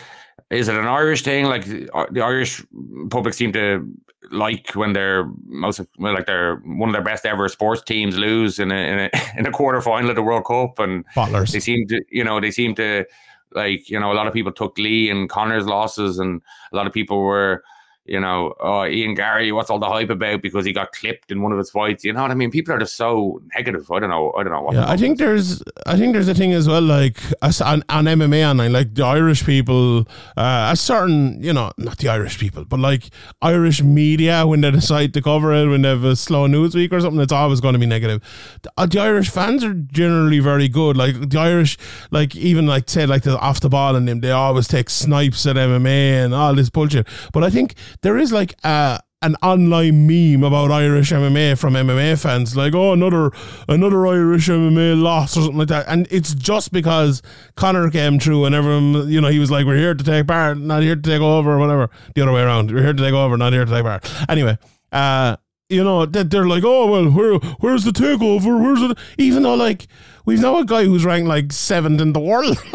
is. 0.51 0.67
It 0.67 0.75
an 0.75 0.85
Irish 0.85 1.23
thing? 1.23 1.45
Like 1.45 1.67
uh, 1.93 2.05
the 2.11 2.21
Irish 2.21 2.63
public 3.09 3.33
seem 3.33 3.51
to 3.53 3.89
like 4.31 4.71
when 4.75 4.93
they're 4.93 5.29
most 5.45 5.79
of, 5.79 5.87
like 5.97 6.25
they're 6.25 6.57
one 6.57 6.89
of 6.89 6.93
their 6.93 7.03
best 7.03 7.25
ever 7.25 7.47
sports 7.49 7.81
teams 7.81 8.17
lose 8.17 8.59
in 8.59 8.71
a 8.71 8.75
in 8.75 8.99
a, 8.99 9.09
in 9.37 9.45
a 9.45 9.51
quarter 9.51 9.81
final 9.81 10.09
of 10.09 10.15
the 10.15 10.23
World 10.23 10.45
Cup, 10.45 10.79
and 10.79 11.05
Bottlers. 11.15 11.51
they 11.51 11.59
seem 11.59 11.87
to 11.87 12.01
you 12.09 12.23
know 12.23 12.39
they 12.39 12.51
seem 12.51 12.75
to 12.75 13.05
like 13.51 13.89
you 13.89 13.99
know 13.99 14.11
a 14.11 14.15
lot 14.15 14.27
of 14.27 14.33
people 14.33 14.51
took 14.51 14.77
Lee 14.77 15.09
and 15.09 15.29
Conor's 15.29 15.65
losses, 15.65 16.19
and 16.19 16.41
a 16.71 16.75
lot 16.75 16.87
of 16.87 16.93
people 16.93 17.21
were. 17.21 17.63
You 18.05 18.19
know, 18.19 18.53
oh, 18.59 18.85
Ian 18.85 19.15
Garry, 19.15 19.51
what's 19.51 19.71
all 19.71 19.79
the 19.79 19.87
hype 19.87 20.11
about 20.11 20.43
because 20.43 20.63
he 20.63 20.71
got 20.71 20.91
clipped 20.91 21.31
in 21.31 21.41
one 21.41 21.51
of 21.51 21.57
his 21.57 21.71
fights? 21.71 22.03
You 22.03 22.13
know 22.13 22.21
what 22.21 22.29
I 22.29 22.35
mean? 22.35 22.51
People 22.51 22.75
are 22.75 22.79
just 22.79 22.95
so 22.95 23.41
negative. 23.55 23.89
I 23.89 23.99
don't 23.99 24.11
know. 24.11 24.31
I 24.37 24.43
don't 24.43 24.53
know 24.53 24.61
what. 24.61 24.75
Yeah, 24.75 24.87
I 24.87 24.95
think 24.95 25.17
there's, 25.17 25.63
I 25.87 25.97
think 25.97 26.13
there's 26.13 26.27
a 26.27 26.35
thing 26.35 26.53
as 26.53 26.67
well, 26.67 26.83
like 26.83 27.17
on, 27.41 27.83
on 27.89 28.05
MMA 28.05 28.47
online, 28.47 28.71
like 28.73 28.93
the 28.93 29.03
Irish 29.03 29.43
people, 29.43 30.07
uh, 30.37 30.69
a 30.71 30.75
certain, 30.75 31.41
you 31.41 31.51
know, 31.51 31.71
not 31.79 31.97
the 31.97 32.09
Irish 32.09 32.37
people, 32.37 32.63
but 32.63 32.79
like 32.79 33.09
Irish 33.41 33.81
media 33.81 34.45
when 34.45 34.61
they 34.61 34.69
decide 34.69 35.11
to 35.15 35.21
cover 35.21 35.51
it, 35.51 35.67
when 35.67 35.81
they 35.81 35.89
have 35.89 36.03
a 36.03 36.15
slow 36.15 36.45
news 36.45 36.75
week 36.75 36.93
or 36.93 37.01
something, 37.01 37.21
it's 37.21 37.33
always 37.33 37.59
going 37.59 37.73
to 37.73 37.79
be 37.79 37.87
negative. 37.87 38.21
The, 38.61 38.71
uh, 38.77 38.85
the 38.85 38.99
Irish 38.99 39.31
fans 39.31 39.63
are 39.63 39.73
generally 39.73 40.39
very 40.39 40.67
good. 40.67 40.95
Like 40.95 41.29
the 41.29 41.39
Irish, 41.39 41.75
like 42.11 42.35
even 42.35 42.67
like 42.67 42.87
say 42.87 43.07
like 43.07 43.23
the 43.23 43.39
off 43.39 43.61
the 43.61 43.69
ball 43.69 43.95
and 43.95 44.07
them, 44.07 44.19
they 44.19 44.29
always 44.29 44.67
take 44.67 44.91
snipes 44.91 45.45
at 45.47 45.55
MMA 45.55 46.23
and 46.23 46.35
all 46.35 46.53
this 46.53 46.69
bullshit. 46.69 47.07
But 47.33 47.43
I 47.43 47.49
think 47.49 47.73
there 48.01 48.17
is 48.17 48.31
like 48.31 48.55
a 48.63 48.99
an 49.21 49.35
online 49.41 50.05
meme 50.05 50.43
about 50.43 50.69
Irish 50.69 51.11
MMA 51.11 51.57
from 51.57 51.73
MMA 51.73 52.21
fans, 52.21 52.55
like, 52.55 52.75
oh, 52.75 52.93
another 52.93 53.31
another 53.67 54.05
Irish 54.05 54.47
MMA 54.47 55.01
loss 55.01 55.35
or 55.35 55.41
something 55.41 55.57
like 55.57 55.67
that. 55.69 55.85
And 55.87 56.07
it's 56.11 56.35
just 56.35 56.71
because 56.71 57.23
Conor 57.55 57.89
came 57.89 58.19
through 58.19 58.45
and 58.45 58.53
everyone, 58.53 59.09
you 59.09 59.19
know, 59.19 59.29
he 59.29 59.39
was 59.39 59.49
like, 59.49 59.65
we're 59.65 59.77
here 59.77 59.95
to 59.95 60.03
take 60.03 60.27
part, 60.27 60.59
not 60.59 60.83
here 60.83 60.95
to 60.95 61.01
take 61.01 61.21
over, 61.21 61.53
or 61.53 61.57
whatever. 61.57 61.89
The 62.13 62.21
other 62.21 62.33
way 62.33 62.41
around. 62.41 62.71
We're 62.71 62.83
here 62.83 62.93
to 62.93 63.03
take 63.03 63.13
over, 63.13 63.35
not 63.35 63.51
here 63.51 63.65
to 63.65 63.71
take 63.71 63.83
part. 63.83 64.29
Anyway, 64.29 64.57
uh, 64.91 65.37
you 65.69 65.83
know, 65.83 66.05
that 66.05 66.29
they're 66.29 66.47
like, 66.47 66.63
oh, 66.63 66.87
well, 66.87 67.09
where, 67.09 67.33
where's 67.59 67.83
the 67.83 67.91
takeover? 67.91 68.61
Where's 68.61 68.81
it? 68.81 68.97
Even 69.17 69.43
though, 69.43 69.55
like, 69.55 69.87
we've 70.25 70.39
now 70.39 70.57
a 70.57 70.65
guy 70.65 70.83
who's 70.83 71.05
ranked 71.05 71.27
like 71.27 71.51
seventh 71.51 72.01
in 72.01 72.13
the 72.13 72.19
world. 72.19 72.57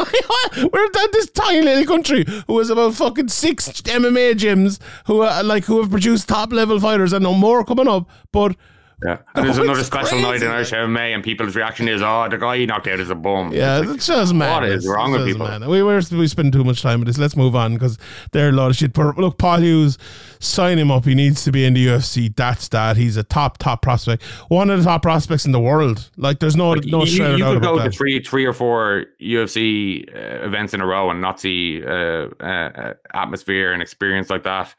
We're 0.57 0.85
at 0.85 1.11
this 1.13 1.29
tiny 1.29 1.61
little 1.61 1.85
country 1.85 2.25
who 2.47 2.57
has 2.57 2.69
about 2.69 2.95
fucking 2.95 3.29
six 3.29 3.69
MMA 3.69 4.33
gyms 4.33 4.79
who 5.05 5.21
are 5.21 5.41
like 5.43 5.63
who 5.63 5.79
have 5.79 5.89
produced 5.89 6.27
top 6.27 6.51
level 6.51 6.79
fighters 6.79 7.13
and 7.13 7.23
no 7.23 7.33
more 7.33 7.63
coming 7.63 7.87
up. 7.87 8.09
But 8.33 8.57
Yeah. 9.03 9.17
And 9.35 9.45
there's 9.45 9.57
Oh, 9.59 9.63
another 9.63 9.79
it's 9.79 9.87
special 9.87 10.19
night 10.19 10.39
crazy. 10.39 10.45
in 10.45 10.51
Irish 10.51 10.71
MMA, 10.71 11.15
and 11.15 11.23
people's 11.23 11.55
reaction 11.55 11.87
is, 11.87 12.01
oh, 12.01 12.27
the 12.29 12.37
guy 12.37 12.57
he 12.57 12.65
knocked 12.65 12.87
out 12.87 12.99
is 12.99 13.09
a 13.09 13.15
bum. 13.15 13.51
yeah, 13.51 13.79
It's 13.79 13.87
like, 13.87 13.95
it's 13.97 14.07
just 14.07 14.33
mad. 14.33 14.61
what 14.61 14.69
is 14.69 14.87
wrong 14.87 15.11
with 15.11 15.25
people? 15.25 15.47
We 15.69 15.81
were 15.81 16.01
we 16.11 16.27
spend 16.27 16.53
too 16.53 16.63
much 16.63 16.81
time 16.81 16.99
with 16.99 17.07
this. 17.07 17.17
Let's 17.17 17.35
move 17.35 17.55
on 17.55 17.73
because 17.73 17.97
they're 18.31 18.49
a 18.49 18.51
lot 18.51 18.69
of 18.69 18.75
shit. 18.75 18.93
But 18.93 19.17
look, 19.17 19.37
Paul 19.37 19.59
Hughes, 19.59 19.97
sign 20.39 20.77
him 20.77 20.91
up. 20.91 21.05
He 21.05 21.15
needs 21.15 21.43
to 21.45 21.51
be 21.51 21.65
in 21.65 21.73
the 21.73 21.87
UFC. 21.87 22.35
That's 22.35 22.67
that. 22.69 22.95
He's 22.97 23.17
a 23.17 23.23
top 23.23 23.57
top 23.57 23.81
prospect. 23.81 24.23
One 24.49 24.69
of 24.69 24.77
the 24.79 24.85
top 24.85 25.01
prospects 25.01 25.45
in 25.45 25.51
the 25.51 25.59
world. 25.59 26.09
Like 26.17 26.39
there's 26.39 26.55
no 26.55 26.69
like, 26.71 26.85
no 26.85 27.01
you, 27.01 27.07
shred 27.07 27.39
you 27.39 27.45
could 27.45 27.57
about 27.57 27.75
go 27.75 27.79
that. 27.79 27.91
to 27.91 27.97
three, 27.97 28.21
three 28.21 28.45
or 28.45 28.53
four 28.53 29.05
UFC 29.21 30.07
uh, 30.15 30.45
events 30.45 30.73
in 30.73 30.81
a 30.81 30.85
row 30.85 31.09
and 31.09 31.21
not 31.21 31.39
see 31.39 31.83
uh, 31.83 32.27
uh, 32.39 32.43
uh, 32.43 32.93
atmosphere 33.13 33.73
and 33.73 33.81
experience 33.81 34.29
like 34.29 34.43
that, 34.43 34.73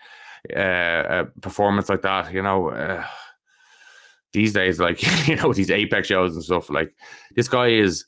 uh, 0.55 0.59
uh, 0.59 1.25
performance 1.41 1.89
like 1.89 2.03
that. 2.03 2.33
You 2.33 2.43
know, 2.43 2.71
uh, 2.71 3.05
these 4.33 4.53
days, 4.53 4.79
like 4.81 5.03
you 5.29 5.37
know, 5.37 5.53
these 5.53 5.71
Apex 5.71 6.09
shows 6.09 6.35
and 6.35 6.45
stuff. 6.45 6.71
Like 6.71 6.95
this 7.35 7.49
guy 7.49 7.68
is 7.68 8.05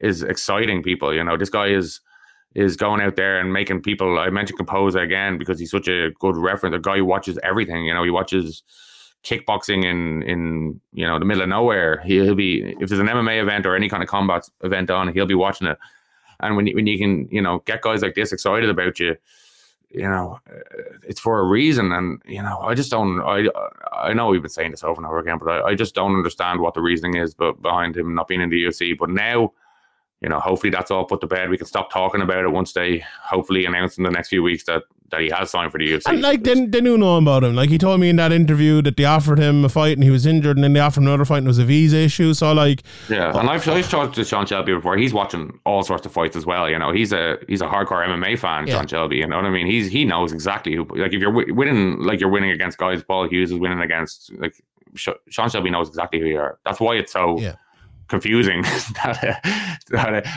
is 0.00 0.22
exciting 0.22 0.82
people. 0.82 1.14
You 1.14 1.24
know, 1.24 1.36
this 1.36 1.50
guy 1.50 1.68
is 1.68 2.00
is 2.54 2.76
going 2.76 3.00
out 3.00 3.16
there 3.16 3.40
and 3.40 3.52
making 3.52 3.82
people. 3.82 4.18
I 4.18 4.30
mentioned 4.30 4.58
Composer 4.58 5.00
again 5.00 5.38
because 5.38 5.58
he's 5.58 5.70
such 5.70 5.88
a 5.88 6.10
good 6.20 6.36
reference. 6.36 6.76
A 6.76 6.78
guy 6.78 6.98
who 6.98 7.04
watches 7.04 7.38
everything. 7.42 7.84
You 7.84 7.94
know, 7.94 8.04
he 8.04 8.10
watches 8.10 8.62
kickboxing 9.24 9.84
in 9.84 10.22
in 10.24 10.80
you 10.92 11.06
know 11.06 11.18
the 11.18 11.24
middle 11.24 11.42
of 11.42 11.48
nowhere. 11.48 12.00
He, 12.04 12.20
he'll 12.20 12.34
be 12.34 12.74
if 12.80 12.88
there's 12.88 13.00
an 13.00 13.06
MMA 13.06 13.40
event 13.40 13.66
or 13.66 13.74
any 13.76 13.88
kind 13.88 14.02
of 14.02 14.08
combat 14.08 14.48
event 14.62 14.90
on, 14.90 15.12
he'll 15.12 15.26
be 15.26 15.34
watching 15.34 15.68
it. 15.68 15.78
And 16.40 16.56
when 16.56 16.66
you, 16.66 16.74
when 16.74 16.86
you 16.86 16.98
can 16.98 17.28
you 17.30 17.40
know 17.40 17.62
get 17.66 17.82
guys 17.82 18.02
like 18.02 18.14
this 18.14 18.32
excited 18.32 18.68
about 18.68 18.98
you, 18.98 19.16
you 19.94 20.08
know 20.08 20.38
it's 21.06 21.20
for 21.20 21.38
a 21.40 21.44
reason. 21.44 21.92
And 21.92 22.22
you 22.26 22.42
know 22.42 22.58
I 22.60 22.74
just 22.74 22.90
don't. 22.90 23.20
I 23.20 23.48
I 23.92 24.12
know 24.12 24.28
we've 24.28 24.42
been 24.42 24.50
saying 24.50 24.70
this 24.72 24.84
over 24.84 25.00
and 25.00 25.06
over 25.06 25.18
again, 25.18 25.38
but 25.38 25.48
I, 25.48 25.70
I 25.70 25.74
just 25.74 25.94
don't 25.94 26.16
understand 26.16 26.60
what 26.60 26.74
the 26.74 26.80
reasoning 26.82 27.16
is. 27.16 27.34
But 27.34 27.62
behind 27.62 27.96
him 27.96 28.14
not 28.14 28.28
being 28.28 28.40
in 28.40 28.50
the 28.50 28.64
UFC, 28.64 28.96
but 28.96 29.10
now. 29.10 29.52
You 30.22 30.28
know, 30.28 30.38
hopefully 30.40 30.70
that's 30.70 30.90
all 30.90 31.04
put 31.04 31.20
to 31.22 31.26
bed. 31.26 31.50
We 31.50 31.58
can 31.58 31.66
stop 31.66 31.90
talking 31.92 32.22
about 32.22 32.44
it 32.44 32.48
once 32.52 32.72
they 32.72 33.04
hopefully 33.22 33.64
announce 33.66 33.98
in 33.98 34.04
the 34.04 34.10
next 34.10 34.28
few 34.28 34.42
weeks 34.42 34.64
that, 34.64 34.82
that 35.10 35.20
he 35.20 35.28
has 35.30 35.50
signed 35.50 35.72
for 35.72 35.78
the 35.78 35.92
UFC. 35.92 36.02
And 36.06 36.22
like 36.22 36.44
they, 36.44 36.64
they 36.66 36.80
knew 36.80 36.96
know 36.96 37.16
about 37.18 37.42
him. 37.44 37.54
Like 37.56 37.70
he 37.70 37.76
told 37.76 38.00
me 38.00 38.08
in 38.08 38.16
that 38.16 38.30
interview 38.32 38.80
that 38.82 38.96
they 38.96 39.04
offered 39.04 39.38
him 39.38 39.64
a 39.64 39.68
fight 39.68 39.96
and 39.96 40.04
he 40.04 40.10
was 40.10 40.24
injured, 40.24 40.56
and 40.56 40.64
then 40.64 40.72
they 40.74 40.80
offered 40.80 41.00
him 41.00 41.08
another 41.08 41.24
fight 41.24 41.38
and 41.38 41.46
it 41.46 41.50
was 41.50 41.58
a 41.58 41.64
visa 41.64 41.96
issue. 41.98 42.32
So 42.34 42.52
like, 42.52 42.82
Yeah, 43.08 43.36
and 43.38 43.50
I've, 43.50 43.68
I've 43.68 43.90
talked 43.90 44.14
to 44.14 44.24
Sean 44.24 44.46
Shelby 44.46 44.74
before. 44.74 44.96
He's 44.96 45.12
watching 45.12 45.58
all 45.66 45.82
sorts 45.82 46.06
of 46.06 46.12
fights 46.12 46.36
as 46.36 46.46
well. 46.46 46.70
You 46.70 46.78
know, 46.78 46.92
he's 46.92 47.12
a 47.12 47.38
he's 47.48 47.60
a 47.60 47.66
hardcore 47.66 48.06
MMA 48.06 48.38
fan. 48.38 48.66
Yeah. 48.68 48.74
Sean 48.76 48.86
Shelby. 48.86 49.16
You 49.16 49.26
know 49.26 49.36
what 49.36 49.44
I 49.44 49.50
mean? 49.50 49.66
He's 49.66 49.90
he 49.90 50.04
knows 50.04 50.32
exactly 50.32 50.74
who. 50.76 50.84
Like 50.84 51.12
if 51.12 51.20
you're 51.20 51.32
wi- 51.32 51.52
winning, 51.52 51.98
like 52.00 52.20
you're 52.20 52.30
winning 52.30 52.52
against 52.52 52.78
guys, 52.78 53.02
Paul 53.02 53.28
Hughes 53.28 53.50
is 53.50 53.58
winning 53.58 53.80
against. 53.80 54.32
Like 54.38 54.54
Sh- 54.94 55.08
Sean 55.30 55.50
Shelby 55.50 55.70
knows 55.70 55.88
exactly 55.88 56.20
who 56.20 56.26
you 56.26 56.38
are. 56.38 56.58
That's 56.64 56.78
why 56.80 56.94
it's 56.94 57.12
so 57.12 57.38
Yeah. 57.40 57.56
Confusing. 58.12 58.62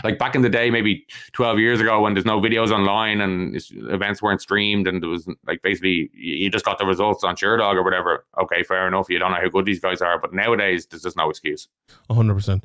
like 0.05 0.17
back 0.17 0.33
in 0.33 0.43
the 0.43 0.49
day, 0.49 0.69
maybe 0.69 1.05
twelve 1.33 1.59
years 1.59 1.81
ago, 1.81 1.99
when 1.99 2.13
there's 2.13 2.25
no 2.25 2.39
videos 2.39 2.71
online 2.71 3.19
and 3.19 3.61
events 3.89 4.21
weren't 4.21 4.41
streamed, 4.41 4.87
and 4.87 5.03
there 5.03 5.09
was 5.09 5.27
like 5.45 5.61
basically 5.61 6.09
you 6.13 6.49
just 6.49 6.63
got 6.63 6.77
the 6.77 6.85
results 6.85 7.25
on 7.25 7.35
Sherdog 7.35 7.75
or 7.75 7.83
whatever. 7.83 8.23
Okay, 8.41 8.63
fair 8.63 8.87
enough. 8.87 9.09
You 9.09 9.19
don't 9.19 9.31
know 9.31 9.41
how 9.41 9.49
good 9.49 9.65
these 9.65 9.81
guys 9.81 10.01
are, 10.01 10.17
but 10.17 10.33
nowadays 10.33 10.85
there's 10.85 11.03
just 11.03 11.17
no 11.17 11.29
excuse. 11.29 11.67
hundred 12.09 12.35
percent. 12.35 12.63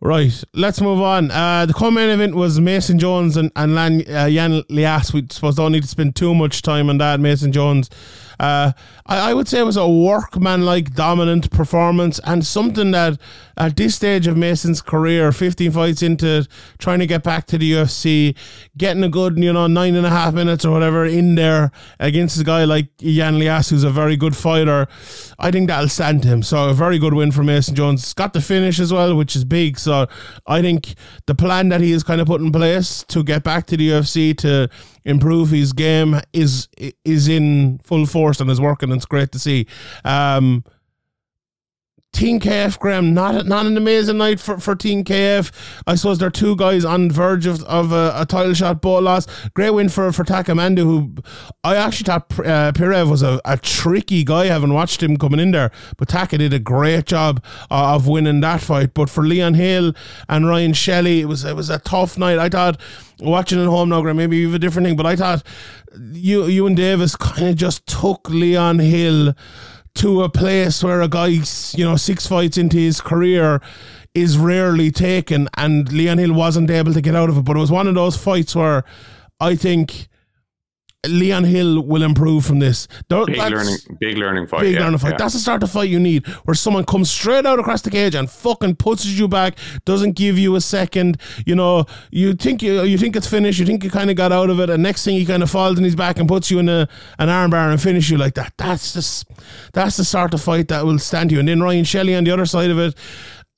Right, 0.00 0.42
let's 0.52 0.80
move 0.80 1.00
on. 1.00 1.30
Uh, 1.30 1.64
the 1.64 1.72
co-main 1.72 2.10
event 2.10 2.34
was 2.34 2.58
Mason 2.58 2.98
Jones 2.98 3.36
and, 3.36 3.52
and 3.54 3.76
Lan, 3.76 4.02
uh, 4.10 4.28
Jan 4.28 4.64
Lias. 4.68 5.14
We 5.14 5.24
suppose 5.30 5.54
don't 5.54 5.70
need 5.70 5.84
to 5.84 5.88
spend 5.88 6.16
too 6.16 6.34
much 6.34 6.60
time 6.60 6.90
on 6.90 6.98
that. 6.98 7.20
Mason 7.20 7.52
Jones, 7.52 7.88
uh, 8.40 8.72
I, 9.06 9.30
I 9.30 9.34
would 9.34 9.48
say 9.48 9.60
it 9.60 9.64
was 9.64 9.76
a 9.76 9.88
workman-like 9.88 10.94
dominant 10.94 11.50
performance 11.50 12.20
and 12.24 12.44
something 12.44 12.90
that 12.92 13.18
at 13.56 13.76
this 13.76 13.94
stage 13.94 14.26
of 14.26 14.36
Mason's 14.36 14.82
career, 14.82 15.30
15 15.30 15.70
fights 15.70 16.02
into 16.02 16.46
trying 16.78 16.98
to 16.98 17.06
get 17.06 17.22
back 17.22 17.46
to 17.46 17.58
the 17.58 17.72
UFC, 17.72 18.36
getting 18.76 19.04
a 19.04 19.08
good, 19.08 19.38
you 19.38 19.52
know, 19.52 19.66
nine 19.66 19.94
and 19.94 20.06
a 20.06 20.10
half 20.10 20.34
minutes 20.34 20.64
or 20.64 20.72
whatever 20.72 21.04
in 21.04 21.34
there 21.34 21.70
against 22.00 22.40
a 22.40 22.44
guy 22.44 22.64
like 22.64 22.96
Jan 22.98 23.38
Lias, 23.38 23.70
who's 23.70 23.84
a 23.84 23.90
very 23.90 24.16
good 24.16 24.36
fighter, 24.36 24.88
I 25.38 25.50
think 25.50 25.68
that'll 25.68 25.88
stand 25.88 26.24
him. 26.24 26.42
So 26.42 26.68
a 26.68 26.74
very 26.74 26.98
good 26.98 27.14
win 27.14 27.30
for 27.30 27.42
Mason 27.44 27.74
Jones. 27.74 28.12
Got 28.14 28.32
the 28.32 28.40
finish 28.40 28.80
as 28.80 28.92
well, 28.92 29.14
which 29.14 29.36
is 29.36 29.44
big. 29.44 29.78
So 29.78 30.06
I 30.46 30.60
think 30.60 30.94
the 31.26 31.34
plan 31.34 31.68
that 31.68 31.80
he 31.80 31.92
has 31.92 32.02
kind 32.02 32.20
of 32.20 32.26
put 32.26 32.40
in 32.40 32.50
place 32.50 33.04
to 33.08 33.22
get 33.22 33.44
back 33.44 33.66
to 33.66 33.76
the 33.76 33.90
UFC 33.90 34.36
to 34.38 34.68
improve 35.04 35.50
his 35.50 35.72
game 35.72 36.20
is 36.32 36.68
is 37.04 37.28
in 37.28 37.78
full 37.78 38.06
force 38.06 38.40
and 38.40 38.50
is 38.50 38.60
working. 38.60 38.90
It's 38.92 39.06
great 39.06 39.32
to 39.32 39.38
see. 39.38 39.66
Um, 40.04 40.64
Team 42.14 42.38
KF, 42.38 42.78
Graeme, 42.78 43.12
not 43.12 43.44
not 43.44 43.66
an 43.66 43.76
amazing 43.76 44.18
night 44.18 44.38
for, 44.38 44.58
for 44.58 44.76
Team 44.76 45.02
KF. 45.02 45.50
I 45.84 45.96
suppose 45.96 46.18
there 46.18 46.28
are 46.28 46.30
two 46.30 46.54
guys 46.54 46.84
on 46.84 47.10
verge 47.10 47.44
of, 47.44 47.64
of 47.64 47.90
a, 47.90 48.12
a 48.14 48.24
title 48.24 48.54
shot, 48.54 48.80
both 48.80 49.02
lost. 49.02 49.28
Great 49.54 49.70
win 49.70 49.88
for, 49.88 50.12
for 50.12 50.22
Takamandu, 50.22 50.78
who 50.78 51.14
I 51.64 51.74
actually 51.74 52.04
thought 52.04 52.30
uh, 52.38 52.70
Pirev 52.72 53.10
was 53.10 53.24
a, 53.24 53.40
a 53.44 53.56
tricky 53.56 54.22
guy, 54.22 54.46
having 54.46 54.72
watched 54.72 55.02
him 55.02 55.16
coming 55.16 55.40
in 55.40 55.50
there. 55.50 55.72
But 55.96 56.08
Taka 56.08 56.38
did 56.38 56.54
a 56.54 56.60
great 56.60 57.06
job 57.06 57.44
uh, 57.68 57.96
of 57.96 58.06
winning 58.06 58.40
that 58.40 58.60
fight. 58.60 58.94
But 58.94 59.10
for 59.10 59.24
Leon 59.24 59.54
Hill 59.54 59.92
and 60.28 60.46
Ryan 60.46 60.72
Shelley, 60.72 61.20
it 61.20 61.26
was 61.26 61.44
it 61.44 61.56
was 61.56 61.68
a 61.68 61.80
tough 61.80 62.16
night. 62.16 62.38
I 62.38 62.48
thought, 62.48 62.80
watching 63.18 63.60
at 63.60 63.66
home 63.66 63.88
now, 63.88 64.00
Graeme, 64.02 64.16
maybe 64.16 64.36
you 64.36 64.46
have 64.46 64.54
a 64.54 64.60
different 64.60 64.86
thing, 64.86 64.96
but 64.96 65.06
I 65.06 65.16
thought 65.16 65.42
you, 66.12 66.46
you 66.46 66.66
and 66.66 66.76
Davis 66.76 67.16
kind 67.16 67.48
of 67.48 67.56
just 67.56 67.86
took 67.86 68.28
Leon 68.30 68.78
Hill 68.78 69.34
to 69.96 70.22
a 70.22 70.28
place 70.28 70.82
where 70.82 71.00
a 71.02 71.08
guy's, 71.08 71.74
you 71.76 71.84
know, 71.84 71.96
six 71.96 72.26
fights 72.26 72.58
into 72.58 72.76
his 72.76 73.00
career 73.00 73.60
is 74.14 74.38
rarely 74.38 74.90
taken, 74.90 75.48
and 75.56 75.92
Leon 75.92 76.18
Hill 76.18 76.32
wasn't 76.32 76.70
able 76.70 76.92
to 76.92 77.00
get 77.00 77.14
out 77.14 77.28
of 77.28 77.38
it. 77.38 77.44
But 77.44 77.56
it 77.56 77.60
was 77.60 77.70
one 77.70 77.86
of 77.86 77.94
those 77.94 78.16
fights 78.16 78.54
where 78.54 78.84
I 79.40 79.56
think 79.56 80.08
Leon 81.08 81.44
Hill 81.44 81.82
will 81.82 82.02
improve 82.02 82.44
from 82.44 82.58
this. 82.58 82.88
There- 83.08 83.24
Big 83.26 83.36
learning, 83.38 83.76
big 84.00 84.16
learning 84.18 84.46
fight. 84.46 84.60
Big 84.62 84.74
yeah, 84.74 84.80
learning 84.84 84.98
fight. 84.98 85.12
yeah. 85.12 85.16
That's 85.18 85.34
the 85.34 85.40
start 85.40 85.62
of 85.62 85.70
fight 85.70 85.88
you 85.88 85.98
need, 86.00 86.26
where 86.44 86.54
someone 86.54 86.84
comes 86.84 87.10
straight 87.10 87.46
out 87.46 87.58
across 87.58 87.82
the 87.82 87.90
cage 87.90 88.14
and 88.14 88.30
fucking 88.30 88.76
pushes 88.76 89.18
you 89.18 89.28
back, 89.28 89.56
doesn't 89.84 90.12
give 90.12 90.38
you 90.38 90.54
a 90.56 90.60
second. 90.60 91.18
You 91.46 91.54
know, 91.54 91.86
you 92.10 92.34
think 92.34 92.62
you 92.62 92.82
you 92.82 92.98
think 92.98 93.16
it's 93.16 93.26
finished, 93.26 93.58
you 93.58 93.66
think 93.66 93.84
you 93.84 93.90
kind 93.90 94.10
of 94.10 94.16
got 94.16 94.32
out 94.32 94.50
of 94.50 94.60
it, 94.60 94.70
and 94.70 94.82
next 94.82 95.04
thing 95.04 95.16
he 95.16 95.24
kind 95.26 95.42
of 95.42 95.50
falls 95.50 95.78
in 95.78 95.84
his 95.84 95.96
back 95.96 96.18
and 96.18 96.28
puts 96.28 96.50
you 96.50 96.58
in 96.58 96.68
a 96.68 96.88
an 97.18 97.28
armbar 97.28 97.70
and 97.70 97.80
finish 97.80 98.10
you 98.10 98.16
like 98.18 98.34
that. 98.34 98.52
That's 98.56 98.92
just 98.94 99.26
that's 99.72 99.96
the 99.96 100.04
sort 100.04 100.34
of 100.34 100.42
fight 100.42 100.68
that 100.68 100.84
will 100.84 100.98
stand 100.98 101.32
you. 101.32 101.38
And 101.38 101.48
then 101.48 101.62
Ryan 101.62 101.84
Shelley 101.84 102.14
on 102.14 102.24
the 102.24 102.30
other 102.30 102.46
side 102.46 102.70
of 102.70 102.78
it, 102.78 102.94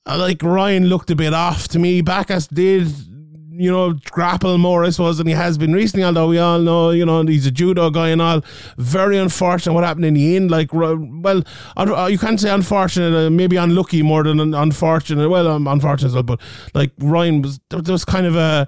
uh, 0.05 0.17
like 0.17 0.41
Ryan 0.43 0.87
looked 0.87 1.09
a 1.11 1.15
bit 1.15 1.33
off 1.33 1.67
to 1.69 1.79
me. 1.79 2.01
Backus 2.01 2.47
did 2.47 2.87
you 3.57 3.71
know, 3.71 3.93
grapple 4.11 4.57
more, 4.57 4.85
I 4.85 4.89
suppose, 4.91 5.17
than 5.17 5.27
he 5.27 5.33
has 5.33 5.57
been 5.57 5.73
recently. 5.73 6.03
Although 6.03 6.27
we 6.29 6.37
all 6.37 6.59
know, 6.59 6.91
you 6.91 7.05
know, 7.05 7.23
he's 7.25 7.45
a 7.45 7.51
judo 7.51 7.89
guy 7.89 8.09
and 8.09 8.21
all. 8.21 8.43
Very 8.77 9.17
unfortunate 9.17 9.73
what 9.73 9.83
happened 9.83 10.05
in 10.05 10.13
the 10.13 10.35
end. 10.35 10.51
Like, 10.51 10.73
well, 10.73 11.43
uh, 11.75 12.07
you 12.09 12.17
can't 12.17 12.39
say 12.39 12.49
unfortunate, 12.49 13.15
uh, 13.15 13.29
maybe 13.29 13.55
unlucky 13.55 14.01
more 14.01 14.23
than 14.23 14.53
unfortunate. 14.53 15.29
Well, 15.29 15.47
um, 15.47 15.67
unfortunate, 15.67 16.09
as 16.09 16.13
well, 16.13 16.23
but 16.23 16.41
like 16.73 16.91
Ryan 16.99 17.41
was, 17.41 17.59
there 17.69 17.81
there 17.81 17.93
was 17.93 18.05
kind 18.05 18.25
of 18.25 18.35
a. 18.35 18.67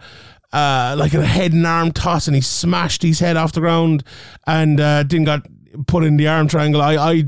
Uh, 0.52 0.96
like 0.98 1.14
a 1.14 1.24
head 1.24 1.54
and 1.54 1.68
arm 1.68 1.92
toss, 1.92 2.26
and 2.28 2.34
he 2.34 2.42
smashed 2.42 3.04
his 3.04 3.20
head 3.20 3.38
off 3.38 3.52
the 3.52 3.60
ground, 3.60 4.04
and 4.48 4.80
uh, 4.80 5.04
didn't 5.04 5.26
got 5.26 5.46
put 5.88 6.04
in 6.04 6.18
the 6.18 6.28
arm 6.28 6.48
triangle. 6.48 6.82
I, 6.82 6.96
I, 6.96 7.24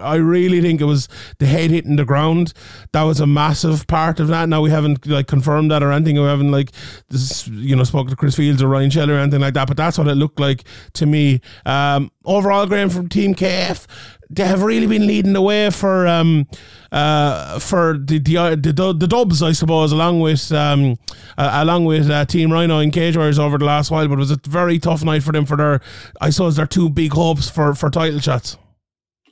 I 0.00 0.16
really 0.16 0.60
think 0.60 0.80
it 0.80 0.84
was 0.84 1.08
the 1.38 1.46
head 1.46 1.70
hitting 1.70 1.96
the 1.96 2.04
ground. 2.04 2.52
That 2.92 3.02
was 3.02 3.20
a 3.20 3.26
massive 3.26 3.86
part 3.86 4.20
of 4.20 4.28
that. 4.28 4.48
Now 4.48 4.60
we 4.60 4.70
haven't 4.70 5.06
like 5.06 5.26
confirmed 5.26 5.70
that 5.70 5.82
or 5.82 5.92
anything. 5.92 6.16
We 6.16 6.22
haven't 6.22 6.50
like 6.50 6.70
this, 7.08 7.46
you 7.48 7.76
know, 7.76 7.84
spoken 7.84 8.10
to 8.10 8.16
Chris 8.16 8.36
Fields 8.36 8.62
or 8.62 8.68
Ryan 8.68 8.90
Shelley 8.90 9.14
or 9.14 9.18
anything 9.18 9.40
like 9.40 9.54
that. 9.54 9.68
But 9.68 9.76
that's 9.76 9.98
what 9.98 10.08
it 10.08 10.14
looked 10.14 10.40
like 10.40 10.64
to 10.94 11.06
me. 11.06 11.40
Um, 11.66 12.10
overall, 12.24 12.66
Graeme 12.66 12.90
from 12.90 13.08
Team 13.08 13.34
KF, 13.34 13.86
they 14.34 14.44
have 14.44 14.62
really 14.62 14.86
been 14.86 15.06
leading 15.06 15.32
the 15.32 15.42
way 15.42 15.70
for 15.70 16.06
um, 16.06 16.46
uh, 16.92 17.58
for 17.58 17.98
the 17.98 18.18
the, 18.18 18.36
uh, 18.36 18.50
the 18.50 18.94
the 18.96 19.06
Dubs, 19.06 19.42
I 19.42 19.52
suppose, 19.52 19.92
along 19.92 20.20
with 20.20 20.52
um, 20.52 20.96
uh, 21.36 21.60
along 21.62 21.84
with 21.84 22.10
uh, 22.10 22.24
Team 22.24 22.50
Ryano 22.50 22.82
and 22.82 22.92
Cage 22.92 23.16
Warriors 23.16 23.38
over 23.38 23.58
the 23.58 23.64
last 23.64 23.90
while. 23.90 24.06
But 24.08 24.14
it 24.14 24.18
was 24.18 24.30
a 24.30 24.40
very 24.44 24.78
tough 24.78 25.02
night 25.04 25.22
for 25.22 25.32
them 25.32 25.46
for 25.46 25.56
their, 25.56 25.80
I 26.20 26.30
suppose, 26.30 26.56
their 26.56 26.66
two 26.66 26.88
big 26.88 27.12
hopes 27.12 27.48
for 27.48 27.74
for 27.74 27.90
title 27.90 28.20
shots. 28.20 28.56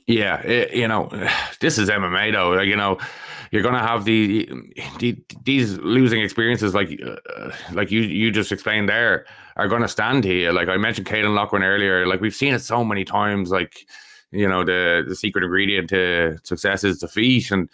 Yeah, 0.07 0.41
it, 0.41 0.73
you 0.73 0.87
know, 0.87 1.09
this 1.59 1.77
is 1.77 1.89
MMA 1.89 2.33
though. 2.33 2.51
Like, 2.51 2.67
you 2.67 2.75
know, 2.75 2.99
you're 3.51 3.61
gonna 3.61 3.85
have 3.85 4.03
the, 4.03 4.49
the 4.99 5.15
these 5.43 5.77
losing 5.77 6.21
experiences, 6.21 6.73
like 6.73 6.99
uh, 7.05 7.51
like 7.71 7.91
you 7.91 8.01
you 8.01 8.31
just 8.31 8.51
explained 8.51 8.89
there, 8.89 9.25
are 9.55 9.67
gonna 9.67 9.87
stand 9.87 10.23
here. 10.23 10.51
Like 10.51 10.69
I 10.69 10.77
mentioned, 10.77 11.07
Caolan 11.07 11.35
Loughran 11.35 11.63
earlier. 11.63 12.07
Like 12.07 12.19
we've 12.19 12.35
seen 12.35 12.53
it 12.53 12.59
so 12.59 12.83
many 12.83 13.05
times. 13.05 13.51
Like 13.51 13.85
you 14.33 14.47
know, 14.47 14.63
the 14.63 15.05
the 15.07 15.15
secret 15.15 15.43
ingredient 15.43 15.89
to 15.89 16.37
success 16.43 16.83
is 16.83 16.99
defeat, 16.99 17.51
and 17.51 17.69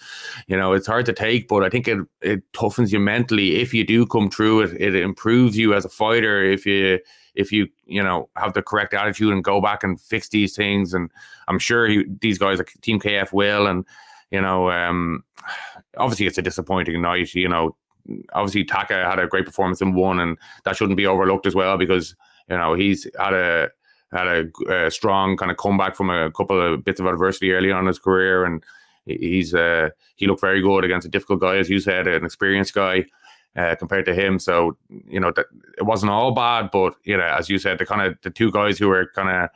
you 0.48 0.58
know 0.58 0.74
it's 0.74 0.88
hard 0.88 1.06
to 1.06 1.14
take, 1.14 1.48
but 1.48 1.64
I 1.64 1.70
think 1.70 1.88
it 1.88 2.00
it 2.22 2.52
toughens 2.54 2.92
you 2.92 3.00
mentally. 3.00 3.56
If 3.56 3.74
you 3.74 3.86
do 3.86 4.06
come 4.06 4.30
through 4.30 4.62
it. 4.62 4.82
It 4.82 4.96
improves 4.96 5.58
you 5.58 5.74
as 5.74 5.86
a 5.86 5.90
fighter. 5.90 6.44
If 6.44 6.66
you 6.66 7.00
if 7.36 7.52
you 7.52 7.68
you 7.86 8.04
know 8.04 8.30
have 8.36 8.54
the 8.54 8.62
correct 8.62 8.94
attitude 8.94 9.34
and 9.34 9.44
go 9.44 9.62
back 9.62 9.84
and 9.84 10.00
fix 10.00 10.30
these 10.30 10.56
things. 10.56 10.94
And 10.94 11.10
i'm 11.48 11.60
sure 11.60 11.88
he, 11.88 12.06
these 12.22 12.38
guys 12.38 12.58
like 12.58 12.74
team 12.82 13.00
kf 13.00 13.32
will. 13.34 13.66
And 13.68 13.86
you 14.32 14.42
know 14.42 14.70
um 14.70 15.24
obviously 15.98 16.26
it's 16.28 16.38
a 16.38 16.44
disappointing 16.44 17.02
night 17.02 17.34
you 17.34 17.50
know. 17.50 17.76
Obviously 18.34 18.64
taka 18.64 19.06
had 19.06 19.20
a 19.20 19.28
great 19.28 19.46
performance 19.46 19.82
in 19.82 19.94
one 19.94 20.20
and 20.20 20.38
that 20.64 20.76
shouldn't 20.76 20.98
be 20.98 21.06
overlooked 21.06 21.46
as 21.46 21.54
well 21.54 21.78
because 21.78 22.16
you 22.50 22.58
know 22.58 22.74
he's 22.74 23.08
had 23.20 23.34
a 23.34 23.70
had 24.12 24.28
a, 24.28 24.86
a 24.86 24.92
strong 24.92 25.38
kind 25.38 25.52
of 25.52 25.58
comeback 25.58 25.96
from 25.96 26.10
a 26.10 26.32
couple 26.32 26.62
of 26.62 26.84
bits 26.84 27.00
of 27.00 27.06
adversity 27.06 27.52
early 27.52 27.72
on 27.72 27.82
in 27.82 27.88
his 27.88 28.00
career 28.00 28.46
and 28.46 28.64
he's 29.06 29.54
uh 29.54 29.90
he 30.16 30.28
looked 30.28 30.42
very 30.42 30.62
good 30.62 30.84
against 30.84 31.08
a 31.08 31.10
difficult 31.10 31.40
guy 31.40 31.58
as 31.58 31.70
you 31.70 31.80
said 31.80 32.08
an 32.08 32.26
experienced 32.26 32.74
guy 32.74 33.06
uh, 33.56 33.76
compared 33.76 34.06
to 34.06 34.14
him. 34.14 34.40
So 34.40 34.78
you 35.08 35.20
know 35.20 35.32
that 35.36 35.48
it 35.78 35.84
wasn't 35.84 36.12
all 36.12 36.32
bad, 36.32 36.70
but 36.72 36.96
you 37.04 37.18
know, 37.18 37.24
as 37.24 37.50
you 37.50 37.58
said, 37.58 37.80
the 37.80 37.86
kind 37.86 38.02
of 38.02 38.18
the 38.22 38.30
two 38.30 38.52
guys 38.52 38.78
who 38.78 38.88
were 38.88 39.12
kind 39.16 39.30
of 39.30 39.50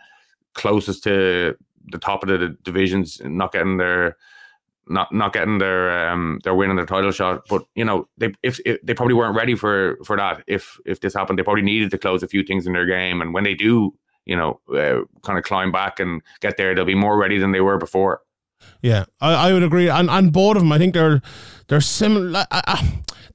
closest 0.54 1.04
to 1.04 1.56
the 1.92 1.98
top 1.98 2.24
of 2.24 2.30
the 2.30 2.58
divisions, 2.64 3.22
not 3.24 3.52
getting 3.52 3.78
their 3.78 4.18
not 4.88 5.14
not 5.14 5.34
getting 5.34 5.60
their 5.60 6.10
um 6.10 6.40
their 6.44 6.56
win 6.56 6.70
and 6.70 6.80
their 6.80 6.86
title 6.86 7.12
shot. 7.12 7.44
But 7.48 7.66
you 7.76 7.86
know, 7.86 8.08
they 8.18 8.34
if, 8.44 8.60
if 8.66 8.82
they 8.82 8.94
probably 8.94 9.16
weren't 9.16 9.36
ready 9.36 9.56
for 9.56 9.98
for 10.04 10.18
that. 10.18 10.44
If 10.48 10.80
if 10.86 11.00
this 11.02 11.14
happened, 11.14 11.38
they 11.40 11.44
probably 11.44 11.62
needed 11.62 11.92
to 11.92 11.98
close 11.98 12.24
a 12.24 12.28
few 12.28 12.44
things 12.44 12.66
in 12.66 12.74
their 12.74 12.86
game, 12.86 13.22
and 13.22 13.34
when 13.34 13.44
they 13.44 13.56
do. 13.56 13.94
You 14.26 14.36
know, 14.36 14.60
uh, 14.74 15.02
kind 15.22 15.38
of 15.38 15.44
climb 15.44 15.72
back 15.72 16.00
and 16.00 16.22
get 16.40 16.58
there. 16.58 16.74
They'll 16.74 16.86
be 16.86 16.96
more 16.96 17.18
ready 17.18 17.38
than 17.38 17.52
they 17.52 17.62
were 17.62 17.78
before. 17.78 18.22
Yeah, 18.82 19.06
I, 19.20 19.50
I 19.50 19.54
would 19.54 19.64
agree. 19.64 19.90
And 19.90 20.10
and 20.10 20.32
both 20.32 20.56
of 20.56 20.62
them, 20.62 20.72
I 20.72 20.78
think 20.78 20.94
they're 20.94 21.22
they're 21.68 21.82
similar. 21.82 22.46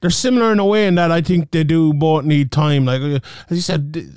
They're 0.01 0.09
similar 0.09 0.53
in 0.53 0.59
a 0.59 0.65
way 0.65 0.87
in 0.87 0.95
that 0.95 1.11
I 1.11 1.19
think 1.19 1.51
they 1.51 1.65
do 1.65 1.93
both 1.93 2.23
need 2.23 2.53
time. 2.53 2.85
Like 2.85 3.01
as 3.01 3.21
you 3.49 3.59
said, 3.61 4.13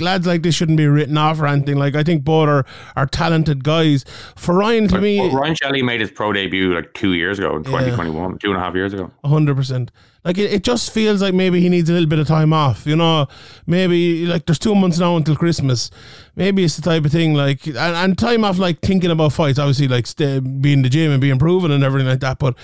lads 0.00 0.26
like 0.26 0.42
this 0.42 0.56
shouldn't 0.56 0.76
be 0.76 0.88
written 0.88 1.16
off 1.16 1.40
or 1.40 1.46
anything. 1.46 1.76
Like 1.76 1.94
I 1.94 2.02
think 2.02 2.24
both 2.24 2.48
are 2.48 2.66
are 2.96 3.06
talented 3.06 3.62
guys. 3.62 4.04
For 4.34 4.56
Ryan, 4.56 4.88
to 4.88 5.00
me, 5.00 5.20
Well, 5.20 5.30
Ryan 5.30 5.54
Shelley 5.54 5.82
made 5.82 6.00
his 6.00 6.10
pro 6.10 6.32
debut 6.32 6.74
like 6.74 6.92
two 6.94 7.12
years 7.14 7.38
ago 7.38 7.54
in 7.56 7.62
2021, 7.62 8.38
two 8.38 8.48
and 8.48 8.56
a 8.56 8.60
half 8.60 8.74
years 8.74 8.92
ago. 8.92 9.12
hundred 9.24 9.54
percent. 9.56 9.92
Like 10.22 10.36
it, 10.36 10.52
it 10.52 10.64
just 10.64 10.92
feels 10.92 11.22
like 11.22 11.32
maybe 11.32 11.60
he 11.60 11.70
needs 11.70 11.88
a 11.88 11.94
little 11.94 12.08
bit 12.08 12.18
of 12.18 12.26
time 12.26 12.52
off. 12.52 12.86
You 12.86 12.96
know, 12.96 13.26
maybe 13.66 14.26
like 14.26 14.46
there's 14.46 14.58
two 14.58 14.74
months 14.74 14.98
now 14.98 15.16
until 15.16 15.34
Christmas. 15.36 15.90
Maybe 16.36 16.62
it's 16.64 16.76
the 16.76 16.82
type 16.82 17.04
of 17.06 17.12
thing 17.12 17.34
like 17.34 17.66
and, 17.66 17.78
and 17.78 18.18
time 18.18 18.44
off 18.44 18.58
like 18.58 18.80
thinking 18.80 19.10
about 19.10 19.32
fights. 19.32 19.58
Obviously, 19.58 19.88
like 19.88 20.06
stay, 20.06 20.40
be 20.40 20.72
in 20.72 20.82
the 20.82 20.88
gym 20.90 21.10
and 21.12 21.20
being 21.20 21.38
proven 21.38 21.70
and 21.70 21.82
everything 21.84 22.08
like 22.08 22.20
that. 22.20 22.38
But 22.38 22.54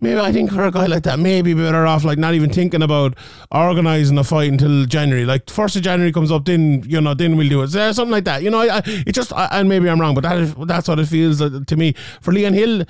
maybe 0.00 0.20
I 0.20 0.30
think 0.32 0.45
for 0.48 0.64
a 0.64 0.70
guy 0.70 0.86
like 0.86 1.02
that, 1.04 1.18
maybe 1.18 1.54
better 1.54 1.86
off 1.86 2.04
like 2.04 2.18
not 2.18 2.34
even 2.34 2.50
thinking 2.50 2.82
about 2.82 3.16
organizing 3.50 4.18
a 4.18 4.24
fight 4.24 4.50
until 4.50 4.84
January. 4.86 5.24
Like 5.24 5.48
first 5.50 5.76
of 5.76 5.82
January 5.82 6.12
comes 6.12 6.30
up, 6.32 6.44
then 6.44 6.82
you 6.86 7.00
know, 7.00 7.14
then 7.14 7.36
we'll 7.36 7.48
do 7.48 7.62
it. 7.62 7.68
So, 7.68 7.92
something 7.92 8.12
like 8.12 8.24
that. 8.24 8.42
You 8.42 8.50
know, 8.50 8.60
I, 8.60 8.78
I, 8.78 8.82
it 9.06 9.12
just 9.14 9.32
I, 9.32 9.48
and 9.52 9.68
maybe 9.68 9.88
I'm 9.88 10.00
wrong, 10.00 10.14
but 10.14 10.22
that 10.22 10.38
is, 10.38 10.54
that's 10.66 10.88
what 10.88 10.98
it 10.98 11.06
feels 11.06 11.40
uh, 11.40 11.60
to 11.66 11.76
me. 11.76 11.94
For 12.20 12.32
Leon 12.32 12.52
Hill, 12.54 12.84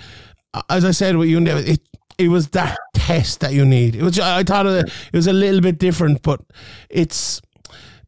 as 0.70 0.84
I 0.84 0.90
said 0.90 1.16
with 1.16 1.28
you, 1.28 1.44
it 1.46 1.80
it 2.18 2.28
was 2.28 2.48
that 2.48 2.78
test 2.94 3.40
that 3.40 3.52
you 3.52 3.64
need. 3.64 3.94
It 3.94 4.02
was 4.02 4.18
I 4.18 4.42
thought 4.42 4.66
it, 4.66 4.86
it 5.12 5.16
was 5.16 5.26
a 5.26 5.32
little 5.32 5.60
bit 5.60 5.78
different, 5.78 6.22
but 6.22 6.40
it's 6.88 7.40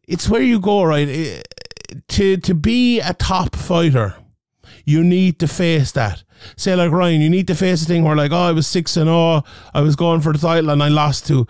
it's 0.06 0.28
where 0.28 0.42
you 0.42 0.60
go 0.60 0.82
right 0.84 1.08
It- 1.08 1.46
to 2.08 2.36
to 2.36 2.54
be 2.54 3.00
a 3.00 3.14
top 3.14 3.56
fighter. 3.56 4.14
You 4.84 5.02
need 5.04 5.38
to 5.40 5.48
face 5.48 5.92
that. 5.92 6.22
Say 6.56 6.74
like 6.74 6.90
Ryan, 6.90 7.20
you 7.20 7.30
need 7.30 7.46
to 7.48 7.54
face 7.54 7.82
a 7.82 7.86
thing 7.86 8.04
where 8.04 8.16
like, 8.16 8.32
oh, 8.32 8.36
I 8.36 8.52
was 8.52 8.66
six 8.66 8.96
and 8.96 9.08
oh, 9.08 9.42
I 9.74 9.80
was 9.80 9.96
going 9.96 10.20
for 10.20 10.32
the 10.32 10.38
title 10.38 10.70
and 10.70 10.82
I 10.82 10.88
lost 10.88 11.26
to. 11.28 11.46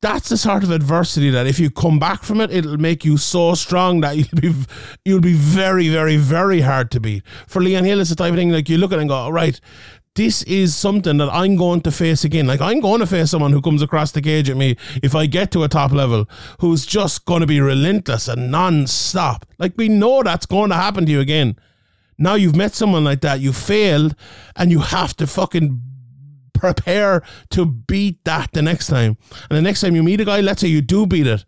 That's 0.00 0.28
the 0.28 0.36
sort 0.36 0.62
of 0.62 0.70
adversity 0.70 1.28
that 1.30 1.48
if 1.48 1.58
you 1.58 1.70
come 1.70 1.98
back 1.98 2.22
from 2.22 2.40
it, 2.40 2.52
it'll 2.52 2.76
make 2.76 3.04
you 3.04 3.16
so 3.16 3.54
strong 3.54 4.00
that 4.02 4.16
you'll 4.16 4.40
be 4.40 4.54
you'll 5.04 5.20
be 5.20 5.32
very, 5.32 5.88
very, 5.88 6.16
very 6.16 6.60
hard 6.60 6.92
to 6.92 7.00
beat. 7.00 7.24
For 7.48 7.60
Leon 7.60 7.84
Hill, 7.84 8.00
it's 8.00 8.10
the 8.10 8.16
type 8.16 8.30
of 8.30 8.36
thing 8.36 8.50
like 8.50 8.68
you 8.68 8.78
look 8.78 8.92
at 8.92 8.98
it 8.98 9.00
and 9.00 9.10
go, 9.10 9.16
all 9.16 9.32
right, 9.32 9.60
this 10.18 10.42
is 10.44 10.74
something 10.74 11.16
that 11.18 11.32
I'm 11.32 11.54
going 11.54 11.80
to 11.82 11.92
face 11.92 12.24
again. 12.24 12.48
Like 12.48 12.60
I'm 12.60 12.80
going 12.80 12.98
to 12.98 13.06
face 13.06 13.30
someone 13.30 13.52
who 13.52 13.62
comes 13.62 13.82
across 13.82 14.10
the 14.10 14.20
cage 14.20 14.50
at 14.50 14.56
me 14.56 14.76
if 15.00 15.14
I 15.14 15.26
get 15.26 15.52
to 15.52 15.62
a 15.62 15.68
top 15.68 15.92
level, 15.92 16.28
who's 16.60 16.84
just 16.84 17.24
going 17.24 17.40
to 17.40 17.46
be 17.46 17.60
relentless 17.60 18.26
and 18.26 18.50
non-stop. 18.50 19.46
Like 19.58 19.74
we 19.76 19.88
know 19.88 20.24
that's 20.24 20.44
going 20.44 20.70
to 20.70 20.76
happen 20.76 21.06
to 21.06 21.12
you 21.12 21.20
again. 21.20 21.56
Now 22.18 22.34
you've 22.34 22.56
met 22.56 22.74
someone 22.74 23.04
like 23.04 23.20
that, 23.20 23.40
you 23.40 23.52
failed, 23.52 24.14
and 24.56 24.70
you 24.70 24.80
have 24.80 25.16
to 25.16 25.26
fucking 25.26 25.80
prepare 26.52 27.22
to 27.50 27.64
beat 27.64 28.24
that 28.24 28.52
the 28.52 28.62
next 28.62 28.88
time. 28.88 29.16
And 29.48 29.56
the 29.56 29.62
next 29.62 29.80
time 29.80 29.94
you 29.94 30.02
meet 30.02 30.20
a 30.20 30.24
guy, 30.24 30.40
let's 30.40 30.60
say 30.60 30.68
you 30.68 30.80
do 30.80 31.06
beat 31.06 31.26
it, 31.26 31.44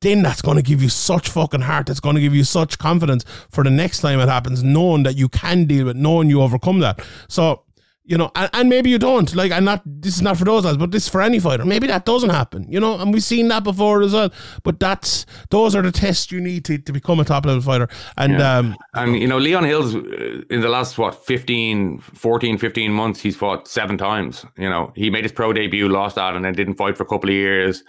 then 0.00 0.22
that's 0.22 0.42
going 0.42 0.56
to 0.56 0.62
give 0.62 0.82
you 0.82 0.88
such 0.88 1.28
fucking 1.28 1.62
heart. 1.62 1.86
That's 1.86 2.00
going 2.00 2.14
to 2.14 2.20
give 2.20 2.34
you 2.34 2.44
such 2.44 2.78
confidence 2.78 3.24
for 3.50 3.64
the 3.64 3.70
next 3.70 4.00
time 4.00 4.20
it 4.20 4.28
happens, 4.28 4.62
knowing 4.62 5.02
that 5.02 5.16
you 5.16 5.28
can 5.28 5.64
deal 5.64 5.86
with, 5.86 5.96
knowing 5.96 6.30
you 6.30 6.40
overcome 6.40 6.78
that. 6.80 7.04
So, 7.28 7.64
you 8.08 8.16
know, 8.16 8.30
and, 8.34 8.48
and 8.54 8.68
maybe 8.70 8.88
you 8.88 8.98
don't. 8.98 9.34
Like, 9.36 9.52
and 9.52 9.64
not 9.66 9.82
this 9.84 10.16
is 10.16 10.22
not 10.22 10.38
for 10.38 10.44
those 10.46 10.64
guys, 10.64 10.78
but 10.78 10.90
this 10.90 11.02
is 11.04 11.08
for 11.10 11.20
any 11.20 11.38
fighter. 11.38 11.64
Maybe 11.66 11.86
that 11.88 12.06
doesn't 12.06 12.30
happen, 12.30 12.64
you 12.72 12.80
know, 12.80 12.98
and 12.98 13.12
we've 13.12 13.22
seen 13.22 13.48
that 13.48 13.64
before 13.64 14.00
as 14.02 14.14
well. 14.14 14.30
But 14.62 14.80
that's 14.80 15.26
those 15.50 15.74
are 15.76 15.82
the 15.82 15.92
tests 15.92 16.32
you 16.32 16.40
need 16.40 16.64
to, 16.64 16.78
to 16.78 16.92
become 16.92 17.20
a 17.20 17.24
top 17.24 17.44
level 17.44 17.60
fighter. 17.60 17.88
And 18.16 18.32
Yeah. 18.38 18.58
um, 18.58 18.76
And 18.94 19.16
you 19.18 19.26
know, 19.28 19.36
Leon 19.38 19.64
Hills 19.64 19.94
uh, 19.94 20.40
in 20.48 20.60
the 20.62 20.68
last 20.70 20.96
what 20.96 21.24
15, 21.26 21.98
14, 21.98 22.56
15 22.58 22.92
months, 22.92 23.20
he's 23.20 23.36
fought 23.36 23.68
seven 23.68 23.98
times. 23.98 24.46
You 24.56 24.70
know, 24.70 24.92
he 24.96 25.10
made 25.10 25.24
his 25.24 25.32
pro 25.32 25.52
debut, 25.52 25.86
lost 25.88 26.16
that, 26.16 26.34
and 26.34 26.44
then 26.44 26.54
didn't 26.54 26.74
fight 26.78 26.96
for 26.96 27.02
a 27.02 27.06
couple 27.06 27.28
of 27.28 27.34
years. 27.34 27.84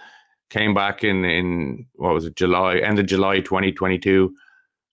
Came 0.50 0.74
back 0.74 1.02
in 1.02 1.24
in 1.24 1.86
what 1.94 2.12
was 2.12 2.26
it, 2.26 2.36
July, 2.36 2.76
end 2.78 2.98
of 2.98 3.06
July, 3.06 3.40
twenty 3.40 3.72
twenty 3.72 3.98
two. 3.98 4.34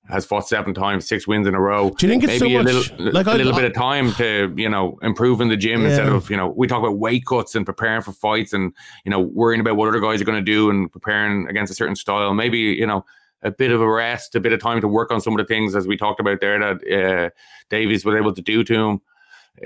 Has 0.09 0.25
fought 0.25 0.47
seven 0.47 0.73
times, 0.73 1.05
six 1.05 1.27
wins 1.27 1.47
in 1.47 1.53
a 1.53 1.59
row. 1.59 1.89
Do 1.89 2.05
you 2.07 2.11
think 2.11 2.23
it's 2.23 2.39
maybe 2.41 2.53
too 2.53 2.59
a 2.59 2.63
much? 2.63 2.91
little, 2.91 3.11
Like, 3.11 3.27
a 3.27 3.31
I- 3.31 3.35
little 3.35 3.53
I- 3.53 3.57
bit 3.61 3.65
of 3.65 3.73
time 3.73 4.13
to 4.13 4.53
you 4.55 4.69
know 4.69 4.97
improve 5.01 5.41
in 5.41 5.49
the 5.49 5.57
gym 5.57 5.85
instead 5.85 6.07
of 6.07 6.29
you 6.29 6.37
know 6.37 6.47
we 6.55 6.65
talk 6.65 6.79
about 6.79 6.97
weight 6.97 7.25
cuts 7.25 7.55
and 7.55 7.65
preparing 7.65 8.01
for 8.01 8.13
fights 8.13 8.53
and 8.53 8.71
you 9.03 9.09
know 9.11 9.19
worrying 9.19 9.59
about 9.59 9.75
what 9.75 9.89
other 9.89 9.99
guys 9.99 10.21
are 10.21 10.25
going 10.25 10.43
to 10.43 10.51
do 10.51 10.69
and 10.69 10.89
preparing 10.91 11.47
against 11.49 11.71
a 11.71 11.75
certain 11.75 11.95
style. 11.95 12.33
Maybe 12.33 12.59
you 12.59 12.87
know 12.87 13.03
a 13.43 13.51
bit 13.51 13.71
of 13.71 13.81
a 13.81 13.89
rest, 13.89 14.33
a 14.35 14.39
bit 14.39 14.53
of 14.53 14.61
time 14.61 14.79
to 14.81 14.87
work 14.87 15.11
on 15.11 15.19
some 15.21 15.33
of 15.33 15.39
the 15.39 15.45
things 15.45 15.75
as 15.75 15.85
we 15.87 15.97
talked 15.97 16.19
about 16.21 16.39
there 16.41 16.57
that 16.57 16.77
uh, 16.91 17.29
Davies 17.69 18.03
was 18.05 18.15
able 18.15 18.33
to 18.33 18.41
do 18.41 18.63
to 18.63 18.73
him. 18.73 19.01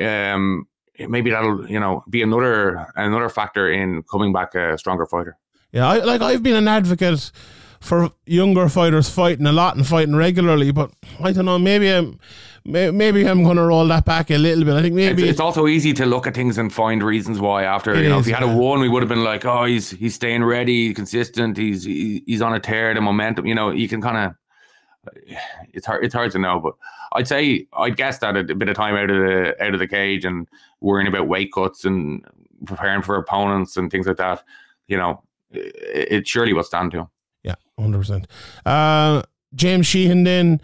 Um, 0.06 0.68
maybe 1.08 1.30
that'll 1.30 1.70
you 1.70 1.80
know 1.80 2.04
be 2.10 2.22
another 2.24 2.88
another 2.96 3.30
factor 3.30 3.72
in 3.72 4.02
coming 4.04 4.34
back 4.34 4.56
a 4.56 4.78
stronger 4.78 5.06
fighter. 5.06 5.38
Yeah, 5.72 5.88
I, 5.88 5.98
like 6.00 6.22
I've 6.22 6.42
been 6.44 6.56
an 6.56 6.68
advocate 6.68 7.32
for 7.82 8.12
younger 8.26 8.70
fighters 8.70 9.10
fighting 9.10 9.48
a 9.48 9.52
lot 9.52 9.76
and 9.76 9.86
fighting 9.86 10.16
regularly, 10.16 10.72
but 10.72 10.92
I 11.20 11.34
don't 11.34 11.46
know. 11.46 11.60
Maybe 11.60 11.90
I'm 11.90 12.20
maybe 12.64 13.28
I'm 13.28 13.44
going 13.44 13.58
to 13.58 13.64
roll 13.64 13.88
that 13.88 14.06
back 14.06 14.30
a 14.30 14.38
little 14.38 14.64
bit. 14.64 14.76
I 14.76 14.84
think 14.84 14.94
maybe 14.94 15.24
it's, 15.24 15.32
it's, 15.32 15.40
also 15.40 15.66
easy 15.68 15.92
to 15.94 16.06
look 16.06 16.28
at 16.28 16.36
things 16.36 16.60
and 16.60 16.72
find 16.72 17.02
reasons 17.02 17.40
why. 17.40 17.64
After 17.64 18.00
you 18.00 18.08
know, 18.08 18.20
is, 18.20 18.22
if 18.22 18.26
he 18.28 18.32
had 18.32 18.44
yeah. 18.44 18.54
a 18.54 18.58
one, 18.58 18.80
we 18.80 18.88
would 18.88 19.02
have 19.02 19.10
been 19.10 19.24
like, 19.24 19.46
oh, 19.46 19.66
he's 19.66 19.90
he's 19.90 20.14
staying 20.14 20.44
ready, 20.44 20.94
consistent. 20.94 21.58
He's 21.58 21.84
he's 21.84 22.42
on 22.42 22.54
a 22.54 22.60
tear, 22.60 22.94
the 22.94 23.02
momentum. 23.02 23.48
You 23.48 23.56
know, 23.56 23.72
you 23.72 23.90
can 23.90 24.02
kind 24.02 24.18
of. 24.18 24.36
It's 25.74 25.88
hard. 25.88 26.06
It's 26.06 26.14
hard 26.14 26.32
to 26.34 26.40
know, 26.40 26.60
but 26.60 26.76
I'd 27.14 27.28
say 27.28 27.68
I'd 27.74 27.98
guess 27.98 28.20
that 28.20 28.38
a 28.38 28.44
bit 28.44 28.70
of 28.70 28.76
time 28.76 28.96
out 28.96 29.10
of 29.10 29.18
the 29.18 29.64
out 29.64 29.74
of 29.74 29.80
the 29.80 29.88
cage 29.88 30.26
and 30.26 30.48
worrying 30.80 31.08
about 31.08 31.28
weight 31.28 31.52
cuts 31.52 31.86
and 31.86 32.24
preparing 32.66 33.02
for 33.02 33.16
opponents 33.16 33.78
and 33.78 33.92
things 33.92 34.06
like 34.06 34.18
that. 34.18 34.44
You 34.88 34.98
know, 34.98 35.24
it, 35.50 36.12
it 36.12 36.28
surely 36.28 36.54
will 36.54 36.62
stand 36.62 36.92
to 36.92 37.00
him. 37.00 37.08
Yeah, 37.44 37.56
hundred 37.80 38.00
percent. 38.00 38.28
uh. 38.66 39.24
James 39.54 39.86
Sheehan 39.86 40.24
then 40.24 40.62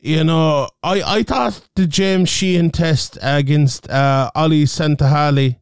you 0.00 0.22
know, 0.22 0.68
I, 0.82 1.02
I 1.18 1.22
thought 1.22 1.60
the 1.74 1.86
James 1.86 2.28
Sheehan 2.28 2.70
test 2.70 3.18
against 3.22 3.88
uh, 3.90 4.30
Ali 4.34 4.64
Santahali, 4.64 5.56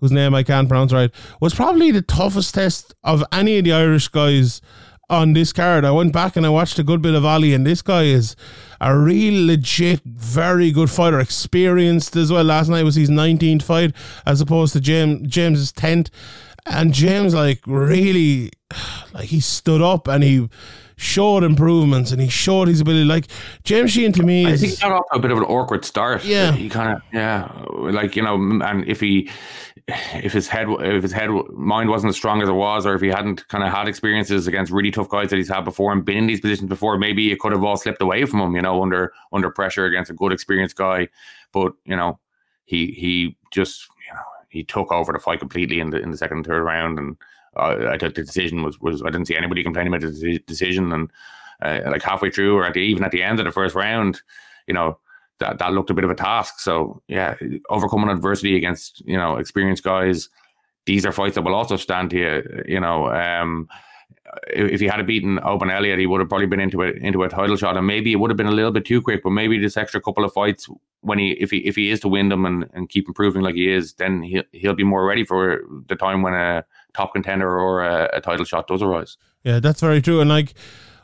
whose 0.00 0.12
name 0.12 0.34
I 0.34 0.42
can't 0.42 0.68
pronounce 0.68 0.92
right, 0.92 1.10
was 1.40 1.54
probably 1.54 1.90
the 1.90 2.02
toughest 2.02 2.54
test 2.54 2.94
of 3.04 3.24
any 3.32 3.58
of 3.58 3.64
the 3.64 3.72
Irish 3.72 4.08
guys 4.08 4.60
on 5.08 5.32
this 5.32 5.52
card. 5.52 5.84
I 5.84 5.92
went 5.92 6.12
back 6.12 6.36
and 6.36 6.44
I 6.44 6.50
watched 6.50 6.78
a 6.78 6.82
good 6.84 7.00
bit 7.00 7.14
of 7.14 7.24
Ali, 7.24 7.54
and 7.54 7.66
this 7.66 7.80
guy 7.80 8.02
is 8.02 8.36
a 8.80 8.96
real 8.96 9.46
legit, 9.46 10.02
very 10.04 10.72
good 10.72 10.90
fighter, 10.90 11.18
experienced 11.20 12.16
as 12.16 12.30
well. 12.30 12.44
Last 12.44 12.68
night 12.68 12.82
was 12.82 12.96
his 12.96 13.08
19th 13.08 13.62
fight 13.62 13.94
as 14.26 14.40
opposed 14.42 14.74
to 14.74 14.80
James 14.80 15.26
James's 15.28 15.72
10th. 15.72 16.10
And 16.66 16.92
James, 16.92 17.34
like, 17.34 17.60
really, 17.66 18.50
like, 19.12 19.26
he 19.26 19.40
stood 19.40 19.80
up 19.80 20.08
and 20.08 20.22
he 20.24 20.48
showed 20.96 21.44
improvements 21.44 22.10
and 22.10 22.20
he 22.20 22.28
showed 22.28 22.68
his 22.68 22.80
ability. 22.80 23.04
Like 23.04 23.26
James 23.64 23.90
Sheehan 23.90 24.12
to 24.12 24.22
me, 24.22 24.46
I 24.46 24.56
think 24.56 24.72
he 24.72 24.80
got 24.80 24.92
off 24.92 25.04
a 25.12 25.18
bit 25.18 25.30
of 25.30 25.38
an 25.38 25.44
awkward 25.44 25.84
start. 25.84 26.24
Yeah, 26.24 26.52
he 26.52 26.68
kind 26.68 26.96
of 26.96 27.02
yeah, 27.12 27.50
like 27.70 28.16
you 28.16 28.22
know, 28.22 28.34
and 28.34 28.86
if 28.88 29.00
he 29.00 29.30
if 29.86 30.32
his 30.32 30.48
head 30.48 30.66
if 30.68 31.02
his 31.02 31.12
head 31.12 31.30
mind 31.52 31.90
wasn't 31.90 32.10
as 32.10 32.16
strong 32.16 32.42
as 32.42 32.48
it 32.48 32.52
was, 32.52 32.86
or 32.86 32.94
if 32.94 33.00
he 33.00 33.08
hadn't 33.08 33.46
kind 33.48 33.62
of 33.62 33.72
had 33.72 33.88
experiences 33.88 34.46
against 34.46 34.72
really 34.72 34.90
tough 34.90 35.08
guys 35.08 35.30
that 35.30 35.36
he's 35.36 35.48
had 35.48 35.64
before 35.64 35.92
and 35.92 36.04
been 36.04 36.16
in 36.16 36.26
these 36.26 36.40
positions 36.40 36.68
before, 36.68 36.98
maybe 36.98 37.30
it 37.30 37.38
could 37.38 37.52
have 37.52 37.62
all 37.62 37.76
slipped 37.76 38.02
away 38.02 38.24
from 38.24 38.40
him. 38.40 38.56
You 38.56 38.62
know, 38.62 38.82
under 38.82 39.12
under 39.32 39.50
pressure 39.50 39.84
against 39.86 40.10
a 40.10 40.14
good 40.14 40.32
experienced 40.32 40.76
guy, 40.76 41.08
but 41.52 41.72
you 41.84 41.96
know, 41.96 42.18
he 42.64 42.92
he 42.92 43.36
just 43.52 43.86
he 44.56 44.64
took 44.64 44.90
over 44.90 45.12
the 45.12 45.18
fight 45.18 45.38
completely 45.38 45.80
in 45.80 45.90
the 45.90 46.00
in 46.00 46.10
the 46.10 46.16
second 46.16 46.38
and 46.38 46.46
third 46.46 46.62
round 46.62 46.98
and 46.98 47.16
uh, 47.56 47.88
I 47.90 47.98
thought 47.98 48.14
the 48.14 48.22
decision 48.22 48.62
was, 48.62 48.80
was 48.80 49.02
I 49.02 49.06
didn't 49.06 49.26
see 49.26 49.36
anybody 49.36 49.62
complaining 49.62 49.92
about 49.92 50.02
the 50.02 50.38
decision, 50.46 50.92
and 50.92 51.10
uh, 51.62 51.80
like 51.90 52.02
halfway 52.02 52.30
through, 52.30 52.56
or 52.56 52.66
at 52.66 52.74
the, 52.74 52.80
even 52.80 53.04
at 53.04 53.10
the 53.10 53.22
end 53.22 53.40
of 53.40 53.46
the 53.46 53.52
first 53.52 53.74
round, 53.74 54.20
you 54.66 54.74
know 54.74 54.98
that 55.38 55.58
that 55.58 55.72
looked 55.72 55.90
a 55.90 55.94
bit 55.94 56.04
of 56.04 56.10
a 56.10 56.14
task. 56.14 56.60
So 56.60 57.02
yeah, 57.08 57.34
overcoming 57.70 58.10
adversity 58.10 58.56
against 58.56 59.00
you 59.06 59.16
know 59.16 59.36
experienced 59.36 59.84
guys, 59.84 60.28
these 60.84 61.06
are 61.06 61.12
fights 61.12 61.34
that 61.34 61.42
will 61.42 61.54
also 61.54 61.76
stand 61.76 62.10
to 62.10 62.18
you. 62.18 62.64
You 62.66 62.80
know, 62.80 63.10
um, 63.10 63.68
if 64.48 64.80
he 64.80 64.86
had 64.86 65.04
beaten 65.06 65.38
Oban 65.42 65.70
Elliott, 65.70 65.98
he 65.98 66.06
would 66.06 66.20
have 66.20 66.28
probably 66.28 66.46
been 66.46 66.60
into 66.60 66.82
it 66.82 66.96
into 66.96 67.22
a 67.22 67.28
title 67.28 67.56
shot, 67.56 67.76
and 67.76 67.86
maybe 67.86 68.12
it 68.12 68.16
would 68.16 68.30
have 68.30 68.36
been 68.36 68.46
a 68.46 68.52
little 68.52 68.70
bit 68.70 68.84
too 68.84 69.00
quick. 69.00 69.22
But 69.22 69.30
maybe 69.30 69.58
this 69.58 69.76
extra 69.76 70.00
couple 70.00 70.24
of 70.24 70.32
fights, 70.32 70.68
when 71.00 71.18
he 71.18 71.32
if 71.32 71.50
he 71.50 71.58
if 71.58 71.76
he 71.76 71.90
is 71.90 72.00
to 72.00 72.08
win 72.08 72.28
them 72.28 72.44
and, 72.44 72.68
and 72.72 72.88
keep 72.88 73.08
improving 73.08 73.42
like 73.42 73.54
he 73.54 73.70
is, 73.70 73.94
then 73.94 74.22
he'll 74.22 74.44
he'll 74.52 74.74
be 74.74 74.84
more 74.84 75.06
ready 75.06 75.24
for 75.24 75.62
the 75.88 75.96
time 75.96 76.22
when 76.22 76.34
a 76.34 76.64
top 76.94 77.12
contender 77.12 77.58
or 77.58 77.84
a, 77.84 78.08
a 78.14 78.20
title 78.20 78.44
shot 78.44 78.66
does 78.66 78.82
arise. 78.82 79.16
Yeah, 79.44 79.60
that's 79.60 79.80
very 79.80 80.02
true. 80.02 80.20
And 80.20 80.28
like 80.28 80.54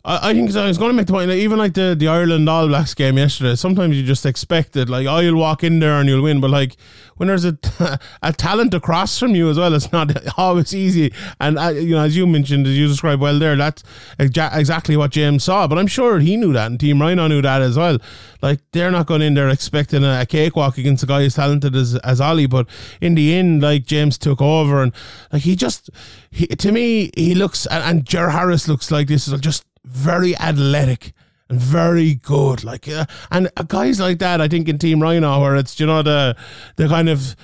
I, 0.05 0.31
I 0.31 0.35
think 0.35 0.55
I 0.57 0.67
was 0.67 0.79
going 0.79 0.91
to 0.91 0.97
make 0.97 1.07
the 1.07 1.13
point, 1.13 1.29
like, 1.29 1.39
even 1.39 1.59
like 1.59 1.75
the, 1.75 1.95
the 1.97 2.09
Ireland 2.09 2.49
All 2.49 2.67
Blacks 2.67 2.95
game 2.95 3.19
yesterday, 3.19 3.55
sometimes 3.55 3.97
you 3.97 4.03
just 4.03 4.27
expect 4.27 4.77
it, 4.77 4.89
like, 4.89 5.07
oh, 5.07 5.19
you'll 5.19 5.39
walk 5.39 5.63
in 5.63 5.79
there 5.79 6.01
and 6.01 6.09
you'll 6.09 6.23
win. 6.23 6.41
But 6.41 6.51
like 6.51 6.77
when 7.17 7.29
there's 7.29 7.45
a, 7.45 7.57
a 8.23 8.33
talent 8.33 8.75
across 8.75 9.17
from 9.19 9.37
you 9.37 9.49
as 9.49 9.59
well, 9.59 9.75
it's 9.75 9.93
not 9.93 10.11
always 10.39 10.75
easy. 10.75 11.13
And, 11.41 11.57
uh, 11.59 11.69
you 11.69 11.95
know, 11.95 12.03
as 12.03 12.17
you 12.17 12.27
mentioned, 12.27 12.67
as 12.67 12.77
you 12.77 12.89
described 12.89 13.23
well 13.23 13.39
there, 13.39 13.55
that's 13.55 13.85
exa- 14.19 14.57
exactly 14.57 14.97
what 14.97 15.13
James 15.13 15.45
saw. 15.45 15.69
But 15.69 15.79
I'm 15.79 15.87
sure 15.87 16.19
he 16.19 16.37
knew 16.37 16.53
that 16.53 16.67
and 16.67 16.81
Team 16.81 16.99
Ryano 16.99 17.29
knew 17.29 17.43
that 17.43 17.63
as 17.63 17.77
well. 17.77 17.99
Like 18.41 18.61
they're 18.73 18.91
not 18.91 19.07
going 19.07 19.23
in 19.23 19.35
there 19.35 19.49
expecting 19.49 20.03
a, 20.03 20.23
a 20.23 20.27
cakewalk 20.27 20.79
against 20.79 21.05
a 21.05 21.07
guy 21.07 21.23
as 21.23 21.37
talented 21.37 21.77
as, 21.77 21.95
as 21.99 22.21
Ali. 22.21 22.47
But 22.47 22.69
in 23.01 23.15
the 23.15 23.35
end, 23.35 23.63
like 23.63 23.87
James 23.87 24.19
took 24.19 24.43
over 24.43 24.83
and 24.83 24.93
like 25.33 25.43
he 25.43 25.55
just, 25.55 25.91
he, 26.33 26.49
to 26.49 26.73
me, 26.73 27.13
he 27.17 27.37
looks, 27.37 27.67
and, 27.67 27.85
and 27.85 28.05
Jer 28.05 28.31
Harris 28.31 28.67
looks 28.67 28.91
like 28.91 29.07
this 29.07 29.29
is 29.29 29.41
just 29.41 29.65
very 29.85 30.37
athletic 30.37 31.13
and 31.49 31.61
very 31.61 32.15
good. 32.15 32.65
Like, 32.65 32.89
uh, 32.89 33.07
and 33.31 33.51
guys 33.69 34.01
like 34.01 34.19
that, 34.19 34.41
I 34.41 34.49
think 34.49 34.69
in 34.69 34.79
Team 34.79 34.99
Ryano, 34.99 35.41
where 35.41 35.57
it's 35.57 35.79
you 35.79 35.87
know 35.87 36.03
the 36.03 36.37
the 36.77 36.89
kind 36.89 37.09
of. 37.09 37.37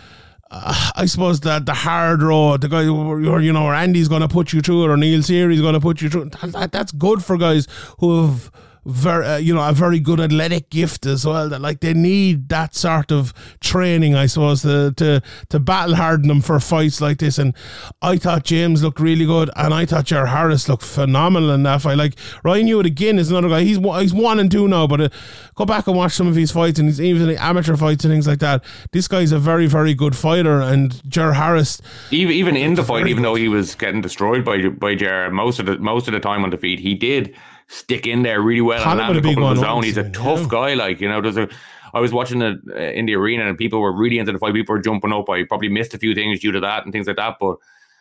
Uh, 0.50 0.92
I 0.96 1.04
suppose 1.04 1.40
that 1.40 1.66
the 1.66 1.74
hard 1.74 2.22
road, 2.22 2.62
the 2.62 2.68
guy, 2.68 2.84
who, 2.84 3.38
you 3.38 3.52
know, 3.52 3.64
where 3.64 3.74
Andy's 3.74 4.08
going 4.08 4.22
to 4.22 4.28
put 4.28 4.54
you 4.54 4.62
through 4.62 4.84
it, 4.84 4.88
or 4.88 4.96
Neil 4.96 5.22
Seery's 5.22 5.60
going 5.60 5.74
to 5.74 5.80
put 5.80 6.00
you 6.00 6.08
through. 6.08 6.30
That, 6.30 6.52
that, 6.52 6.72
that's 6.72 6.90
good 6.90 7.22
for 7.22 7.36
guys 7.36 7.68
who 7.98 8.22
have 8.24 8.50
very 8.88 9.26
uh, 9.26 9.36
you 9.36 9.54
know 9.54 9.68
a 9.68 9.72
very 9.72 10.00
good 10.00 10.18
athletic 10.18 10.70
gift 10.70 11.06
as 11.06 11.24
well. 11.24 11.48
That 11.48 11.60
like 11.60 11.80
they 11.80 11.94
need 11.94 12.48
that 12.48 12.74
sort 12.74 13.12
of 13.12 13.34
training 13.60 14.14
I 14.14 14.26
suppose 14.26 14.62
to 14.62 14.92
to, 14.96 15.22
to 15.50 15.60
battle 15.60 15.94
harden 15.94 16.28
them 16.28 16.40
for 16.40 16.58
fights 16.58 17.00
like 17.00 17.18
this. 17.18 17.38
And 17.38 17.54
I 18.02 18.16
thought 18.16 18.44
James 18.44 18.82
looked 18.82 18.98
really 18.98 19.26
good 19.26 19.50
and 19.56 19.74
I 19.74 19.84
thought 19.84 20.06
Jer 20.06 20.26
Harris 20.26 20.68
looked 20.68 20.84
phenomenal 20.84 21.50
in 21.50 21.62
that 21.64 21.82
fight. 21.82 21.98
Like 21.98 22.14
Ryan 22.42 22.66
Hewitt 22.66 22.86
again 22.86 23.18
is 23.18 23.30
another 23.30 23.48
guy. 23.48 23.62
He's 23.62 23.78
he's 23.78 24.14
one 24.14 24.40
and 24.40 24.50
two 24.50 24.66
now 24.66 24.86
but 24.86 25.00
uh, 25.00 25.08
go 25.54 25.66
back 25.66 25.86
and 25.86 25.96
watch 25.96 26.12
some 26.12 26.26
of 26.26 26.34
his 26.34 26.50
fights 26.50 26.78
and 26.78 26.88
he's 26.88 27.00
even 27.00 27.28
the 27.28 27.42
amateur 27.42 27.76
fights 27.76 28.04
and 28.04 28.12
things 28.12 28.26
like 28.26 28.38
that. 28.40 28.64
This 28.92 29.06
guy's 29.06 29.32
a 29.32 29.38
very 29.38 29.66
very 29.66 29.94
good 29.94 30.16
fighter 30.16 30.60
and 30.60 31.02
Jer 31.08 31.34
Harris 31.34 31.80
even 32.10 32.32
even 32.34 32.56
in 32.56 32.74
the 32.74 32.84
fight 32.84 33.06
even 33.06 33.22
though 33.22 33.34
he 33.34 33.48
was 33.48 33.74
getting 33.74 34.00
destroyed 34.00 34.44
by 34.44 34.68
by 34.68 34.94
Jer 34.94 35.30
most 35.30 35.58
of 35.58 35.66
the 35.66 35.78
most 35.78 36.08
of 36.08 36.14
the 36.14 36.20
time 36.20 36.42
on 36.42 36.50
the 36.50 36.56
feet 36.56 36.80
he 36.80 36.94
did 36.94 37.36
stick 37.68 38.06
in 38.06 38.22
there 38.22 38.40
really 38.40 38.60
well 38.60 38.82
and 38.82 38.98
land 38.98 39.16
a 39.16 39.22
couple 39.22 39.46
of 39.46 39.56
his 39.56 39.64
own. 39.64 39.82
He's 39.82 39.96
a 39.96 40.10
tough 40.10 40.40
yeah. 40.40 40.48
guy. 40.48 40.74
Like 40.74 41.00
you 41.00 41.08
know, 41.08 41.20
there's 41.20 41.36
a. 41.36 41.48
I 41.94 42.00
was 42.00 42.12
watching 42.12 42.42
it 42.42 42.58
uh, 42.70 42.74
in 42.74 43.06
the 43.06 43.14
arena 43.14 43.48
and 43.48 43.56
people 43.56 43.80
were 43.80 43.92
really 43.92 44.18
into 44.18 44.32
the 44.32 44.38
fight. 44.38 44.52
People 44.52 44.74
were 44.74 44.82
jumping 44.82 45.12
up. 45.12 45.30
I 45.30 45.44
probably 45.44 45.70
missed 45.70 45.94
a 45.94 45.98
few 45.98 46.14
things 46.14 46.40
due 46.40 46.52
to 46.52 46.60
that 46.60 46.84
and 46.84 46.92
things 46.92 47.06
like 47.06 47.16
that. 47.16 47.36
But 47.40 47.56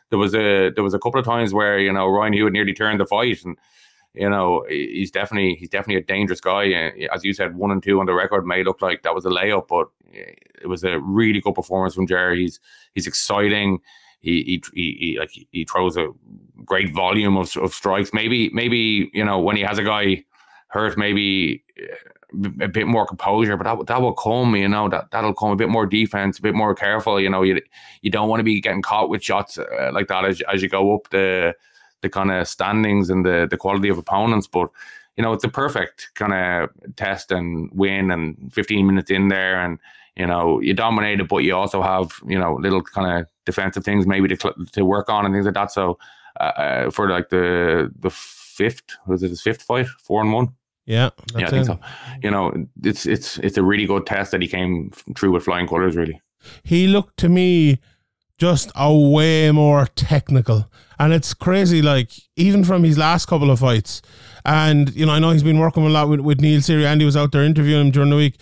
there 0.10 0.20
was 0.20 0.34
a 0.36 0.72
there 0.72 0.84
was 0.84 0.94
a 0.94 1.00
couple 1.00 1.20
of 1.20 1.26
times 1.26 1.54
where 1.54 1.80
you 1.80 1.94
know 1.94 2.08
Ryan 2.08 2.34
Hewitt 2.34 2.54
nearly 2.54 2.74
turned 2.74 3.00
the 3.00 3.06
fight 3.06 3.44
and. 3.44 3.58
You 4.14 4.32
know, 4.32 4.66
he's 4.68 5.12
definitely 5.12 5.54
he's 5.60 5.70
definitely 5.70 6.02
a 6.02 6.04
dangerous 6.04 6.42
guy. 6.42 6.72
As 7.14 7.24
you 7.24 7.34
said, 7.34 7.56
one 7.56 7.70
and 7.70 7.84
two 7.84 8.00
on 8.00 8.08
the 8.08 8.16
record 8.16 8.48
may 8.48 8.64
look 8.64 8.82
like 8.82 9.04
that 9.04 9.14
was 9.14 9.26
a 9.26 9.30
layup, 9.30 9.68
but 9.68 9.90
it 10.12 10.68
was 10.68 10.84
a 10.84 11.00
really 11.00 11.40
good 11.40 11.54
performance 11.54 11.94
from 11.94 12.08
Jerry. 12.08 12.42
He's 12.42 12.60
he's 12.96 13.06
exciting 13.06 13.80
he 14.20 14.44
he, 14.44 14.64
he, 14.74 14.98
he 15.00 15.20
like 15.20 15.32
he 15.52 15.66
throws 15.66 15.98
a 15.98 16.10
great 16.68 16.94
volume 16.94 17.38
of, 17.38 17.56
of 17.58 17.74
strikes. 17.74 18.12
Maybe 18.14 18.52
maybe 18.54 19.10
you 19.14 19.26
know 19.26 19.40
when 19.40 19.56
he 19.56 19.64
has 19.64 19.80
a 19.80 19.84
guy 19.84 20.24
hurt, 20.68 20.98
maybe 20.98 21.64
uh, 21.82 21.96
a 22.62 22.68
bit 22.68 22.86
more 22.86 23.08
composure, 23.08 23.58
but 23.58 23.64
that 23.64 23.88
that 23.88 24.02
will 24.02 24.14
come. 24.14 24.56
You 24.56 24.68
know 24.68 24.88
that 24.90 25.10
that'll 25.12 25.34
come 25.34 25.52
a 25.52 25.56
bit 25.56 25.70
more 25.70 25.88
defense, 25.88 26.38
a 26.38 26.42
bit 26.42 26.54
more 26.54 26.76
careful. 26.76 27.20
You 27.20 27.30
know 27.30 27.42
you 27.42 27.60
you 28.04 28.12
don't 28.12 28.30
want 28.30 28.42
to 28.42 28.44
be 28.44 28.62
getting 28.62 28.84
caught 28.84 29.10
with 29.10 29.24
shots 29.24 29.58
uh, 29.58 29.92
like 29.94 30.08
that 30.10 30.26
as 30.26 30.42
as 30.54 30.62
you 30.62 30.70
go 30.70 30.94
up 30.94 31.10
the 31.10 31.56
the 32.02 32.10
kind 32.10 32.32
of 32.32 32.48
standings 32.48 33.10
and 33.10 33.26
the 33.26 33.48
the 33.50 33.58
quality 33.58 33.90
of 33.90 33.98
opponents, 33.98 34.48
but. 34.48 34.70
You 35.20 35.24
know, 35.24 35.34
it's 35.34 35.44
a 35.44 35.50
perfect 35.50 36.12
kind 36.14 36.32
of 36.32 36.70
test 36.96 37.32
and 37.32 37.72
win, 37.74 38.12
and 38.12 38.54
15 38.54 38.86
minutes 38.86 39.10
in 39.10 39.30
there, 39.30 39.60
and 39.60 39.80
you 40.16 40.26
know, 40.26 40.60
you 40.62 40.74
dominate 40.74 41.20
it, 41.20 41.28
but 41.28 41.38
you 41.38 41.56
also 41.56 41.82
have, 41.82 42.12
you 42.28 42.38
know, 42.38 42.56
little 42.56 42.82
kind 42.82 43.20
of 43.22 43.28
defensive 43.46 43.84
things 43.84 44.08
maybe 44.08 44.28
to 44.28 44.54
to 44.74 44.84
work 44.84 45.10
on 45.10 45.26
and 45.26 45.34
things 45.34 45.46
like 45.46 45.54
that. 45.54 45.72
So 45.72 45.98
uh, 46.40 46.44
uh, 46.44 46.92
for 46.92 47.10
like 47.10 47.30
the 47.30 47.92
the 48.00 48.10
fifth 48.10 48.98
was 49.06 49.24
it 49.24 49.30
his 49.30 49.42
fifth 49.42 49.62
fight, 49.62 49.88
four 49.88 50.22
and 50.22 50.34
one. 50.34 50.50
Yeah, 50.86 51.10
yeah, 51.36 51.48
I 51.48 51.50
think 51.50 51.64
it. 51.64 51.66
so. 51.68 51.80
You 52.24 52.32
know, 52.32 52.68
it's 52.84 53.06
it's 53.06 53.38
it's 53.40 53.58
a 53.58 53.64
really 53.64 53.86
good 53.86 54.06
test 54.06 54.32
that 54.32 54.42
he 54.42 54.48
came 54.48 54.92
through 55.16 55.32
with 55.32 55.44
flying 55.44 55.68
colors. 55.68 55.96
Really, 55.96 56.22
he 56.64 56.88
looked 56.88 57.18
to 57.18 57.30
me 57.30 57.80
just 58.38 58.72
a 58.76 58.96
way 58.96 59.52
more 59.52 59.88
technical, 59.96 60.70
and 60.98 61.14
it's 61.14 61.34
crazy. 61.34 61.82
Like 61.82 62.12
even 62.36 62.64
from 62.64 62.84
his 62.84 62.98
last 62.98 63.26
couple 63.26 63.52
of 63.52 63.60
fights, 63.60 64.02
and 64.46 64.94
you 64.96 65.06
know, 65.06 65.12
I 65.12 65.20
know 65.20 65.32
he's 65.32 65.44
been 65.44 65.60
working 65.60 65.86
a 65.86 65.90
lot 65.90 66.10
with 66.10 66.22
with 66.22 66.40
Neil 66.40 66.62
Seery. 66.62 66.86
Andy 66.86 67.06
was 67.06 67.18
out 67.18 67.32
there 67.32 67.44
interviewing 67.44 67.88
him 67.88 67.92
during 67.92 68.10
the 68.10 68.16
week. 68.16 68.36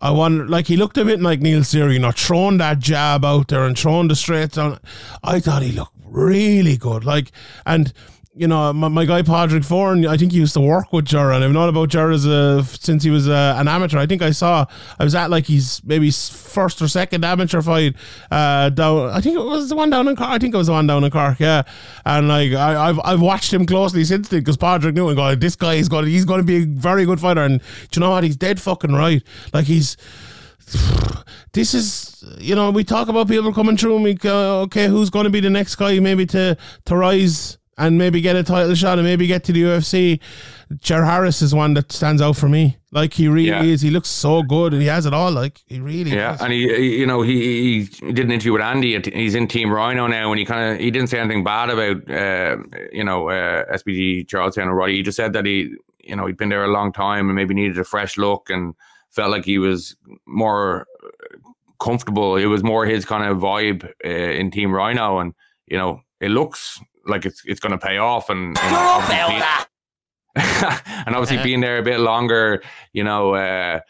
I 0.00 0.10
wonder, 0.10 0.46
like 0.48 0.66
he 0.66 0.76
looked 0.76 0.98
a 0.98 1.04
bit 1.04 1.22
like 1.22 1.40
Neil 1.40 1.60
Seery, 1.60 1.94
you 1.94 1.98
know, 2.00 2.10
throwing 2.10 2.58
that 2.58 2.80
jab 2.80 3.24
out 3.24 3.48
there 3.48 3.64
and 3.64 3.78
throwing 3.78 4.08
the 4.08 4.16
straights 4.16 4.56
down. 4.56 4.80
I 5.22 5.38
thought 5.40 5.62
he 5.62 5.72
looked 5.72 6.03
really 6.14 6.76
good. 6.76 7.04
Like, 7.04 7.32
and 7.66 7.92
you 8.36 8.48
know, 8.48 8.72
my, 8.72 8.88
my 8.88 9.04
guy 9.04 9.22
Padraig 9.22 9.62
Foran, 9.62 10.08
I 10.08 10.16
think 10.16 10.32
he 10.32 10.38
used 10.38 10.54
to 10.54 10.60
work 10.60 10.92
with 10.92 11.04
Jura, 11.04 11.36
and 11.36 11.44
I've 11.44 11.52
known 11.52 11.68
about 11.68 11.88
Jura 11.90 12.14
as 12.14 12.26
a, 12.26 12.64
since 12.64 13.04
he 13.04 13.10
was 13.10 13.28
a, 13.28 13.54
an 13.58 13.68
amateur. 13.68 13.98
I 13.98 14.06
think 14.06 14.22
I 14.22 14.32
saw, 14.32 14.66
I 14.98 15.04
was 15.04 15.14
at 15.14 15.30
like 15.30 15.46
his 15.46 15.80
maybe 15.84 16.10
first 16.10 16.82
or 16.82 16.88
second 16.88 17.24
amateur 17.24 17.62
fight 17.62 17.94
uh, 18.32 18.70
down. 18.70 19.10
I 19.10 19.20
think 19.20 19.36
it 19.36 19.44
was 19.44 19.68
the 19.68 19.76
one 19.76 19.90
down 19.90 20.08
in 20.08 20.16
Cork. 20.16 20.30
I 20.30 20.38
think 20.38 20.52
it 20.52 20.58
was 20.58 20.66
the 20.66 20.72
one 20.72 20.88
down 20.88 21.04
in 21.04 21.10
Cork, 21.12 21.38
yeah. 21.38 21.62
And 22.04 22.26
like 22.26 22.52
I, 22.52 22.86
have 22.86 23.00
I've 23.04 23.20
watched 23.20 23.52
him 23.52 23.66
closely 23.66 24.04
since 24.04 24.28
then 24.28 24.40
because 24.40 24.56
Padraig 24.56 24.96
knew 24.96 25.08
and 25.08 25.16
go, 25.16 25.34
this 25.36 25.54
guy 25.54 25.74
is 25.74 25.88
going, 25.88 26.06
he's 26.06 26.24
going 26.24 26.40
to 26.40 26.44
be 26.44 26.56
a 26.56 26.66
very 26.66 27.04
good 27.04 27.20
fighter. 27.20 27.42
And 27.42 27.60
do 27.60 27.98
you 27.98 28.00
know 28.00 28.10
what? 28.10 28.24
He's 28.24 28.36
dead 28.36 28.60
fucking 28.60 28.94
right. 28.94 29.22
Like 29.52 29.66
he's 29.66 29.96
this 31.52 31.74
is 31.74 32.24
you 32.38 32.54
know 32.54 32.70
we 32.70 32.84
talk 32.84 33.08
about 33.08 33.28
people 33.28 33.52
coming 33.52 33.76
through 33.76 33.94
and 33.94 34.04
we 34.04 34.14
go 34.14 34.60
okay 34.60 34.88
who's 34.88 35.10
going 35.10 35.24
to 35.24 35.30
be 35.30 35.40
the 35.40 35.50
next 35.50 35.76
guy 35.76 35.98
maybe 36.00 36.26
to 36.26 36.56
to 36.84 36.96
rise 36.96 37.58
and 37.76 37.98
maybe 37.98 38.20
get 38.20 38.36
a 38.36 38.42
title 38.42 38.74
shot 38.74 38.98
and 38.98 39.06
maybe 39.06 39.26
get 39.26 39.44
to 39.44 39.52
the 39.52 39.62
UFC 39.62 40.20
Jer 40.80 41.04
Harris 41.04 41.42
is 41.42 41.54
one 41.54 41.74
that 41.74 41.90
stands 41.92 42.22
out 42.22 42.36
for 42.36 42.48
me 42.48 42.78
like 42.92 43.14
he 43.14 43.28
really 43.28 43.48
yeah. 43.48 43.62
is 43.62 43.80
he 43.80 43.90
looks 43.90 44.08
so 44.08 44.42
good 44.42 44.72
and 44.72 44.80
he 44.80 44.88
has 44.88 45.06
it 45.06 45.14
all 45.14 45.32
like 45.32 45.60
he 45.66 45.80
really 45.80 46.12
yeah 46.12 46.32
does. 46.32 46.42
and 46.42 46.52
he, 46.52 46.68
he, 46.74 46.98
you 46.98 47.06
know 47.06 47.22
he, 47.22 47.88
he 48.00 48.12
did 48.12 48.26
an 48.26 48.32
interview 48.32 48.52
with 48.52 48.62
Andy 48.62 49.00
he's 49.12 49.34
in 49.34 49.48
Team 49.48 49.68
Ryano 49.68 50.08
now 50.08 50.30
and 50.30 50.38
he 50.38 50.44
kind 50.44 50.74
of 50.74 50.80
he 50.80 50.90
didn't 50.90 51.08
say 51.08 51.18
anything 51.18 51.44
bad 51.44 51.70
about 51.70 52.10
uh, 52.10 52.56
you 52.92 53.04
know 53.04 53.28
uh, 53.28 53.64
SBG 53.76 54.28
Charlestown 54.28 54.68
or 54.68 54.74
Roddy 54.74 54.96
he 54.96 55.02
just 55.02 55.16
said 55.16 55.32
that 55.32 55.46
he 55.46 55.74
you 56.02 56.16
know 56.16 56.26
he'd 56.26 56.36
been 56.36 56.48
there 56.48 56.64
a 56.64 56.72
long 56.72 56.92
time 56.92 57.28
and 57.28 57.34
maybe 57.34 57.54
needed 57.54 57.78
a 57.78 57.84
fresh 57.84 58.16
look 58.16 58.50
and 58.50 58.74
felt 59.14 59.30
like 59.30 59.44
he 59.44 59.58
was 59.58 59.96
more 60.26 60.86
comfortable. 61.80 62.36
It 62.36 62.46
was 62.46 62.62
more 62.62 62.86
his 62.86 63.04
kind 63.04 63.24
of 63.24 63.38
vibe 63.38 63.84
uh, 64.04 64.08
in 64.08 64.50
Team 64.50 64.70
Ryano, 64.70 65.20
and 65.20 65.34
you 65.66 65.76
know, 65.76 66.00
it 66.20 66.30
looks 66.30 66.80
like 67.06 67.24
it's 67.24 67.42
it's 67.44 67.60
going 67.60 67.72
to 67.72 67.78
pay 67.78 67.98
off. 67.98 68.30
And, 68.30 68.58
and 68.58 68.76
obviously, 68.76 69.28
being, 69.28 69.42
and 71.06 71.14
obviously 71.14 71.42
being 71.42 71.60
there 71.60 71.78
a 71.78 71.82
bit 71.82 72.00
longer, 72.00 72.62
you 72.92 73.04
know, 73.04 73.34
uh, 73.34 73.80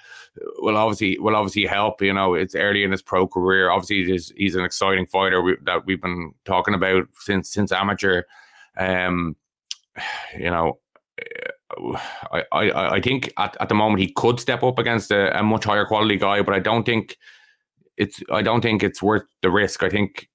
will 0.59 0.77
obviously 0.77 1.19
will 1.19 1.37
obviously 1.37 1.67
help. 1.67 2.03
You 2.03 2.13
know, 2.13 2.35
it's 2.35 2.55
early 2.55 2.85
in 2.85 2.91
his 2.91 3.03
pro 3.03 3.27
career. 3.27 3.71
Obviously, 3.71 4.05
he's, 4.05 4.33
he's 4.37 4.55
an 4.55 4.65
exciting 4.65 5.07
fighter 5.07 5.43
we, 5.43 5.57
that 5.65 5.87
we've 5.87 6.03
been 6.03 6.33
talking 6.45 6.75
about 6.75 7.09
since 7.21 7.51
since 7.51 7.73
amateur. 7.73 8.23
Um, 8.77 9.37
you 10.39 10.51
know, 10.51 10.79
I, 12.33 12.45
I, 12.53 12.95
I 12.97 13.01
think 13.01 13.33
at, 13.37 13.57
at 13.61 13.69
the 13.69 13.75
moment 13.75 14.01
he 14.01 14.13
could 14.13 14.41
step 14.41 14.63
up 14.63 14.79
against 14.79 15.11
a, 15.11 15.39
a, 15.39 15.43
much 15.43 15.65
higher 15.65 15.85
quality 15.85 16.17
guy, 16.17 16.43
but 16.43 16.55
I 16.55 16.59
don't 16.59 16.85
think 16.85 17.17
it's 17.97 18.23
I 18.31 18.43
don't 18.43 18.61
think 18.61 18.83
it's 18.83 19.03
worth 19.03 19.25
the 19.43 19.51
risk. 19.51 19.83
I 19.83 19.89
think 19.89 20.29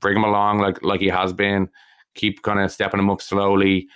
bring 0.00 0.16
him 0.16 0.24
along 0.24 0.58
like 0.58 0.82
like 0.82 1.00
he 1.00 1.08
has 1.08 1.32
been, 1.32 1.68
keep 2.14 2.42
kind 2.42 2.60
of 2.60 2.72
stepping 2.72 3.00
him 3.00 3.10
up 3.10 3.22
slowly, 3.22 3.88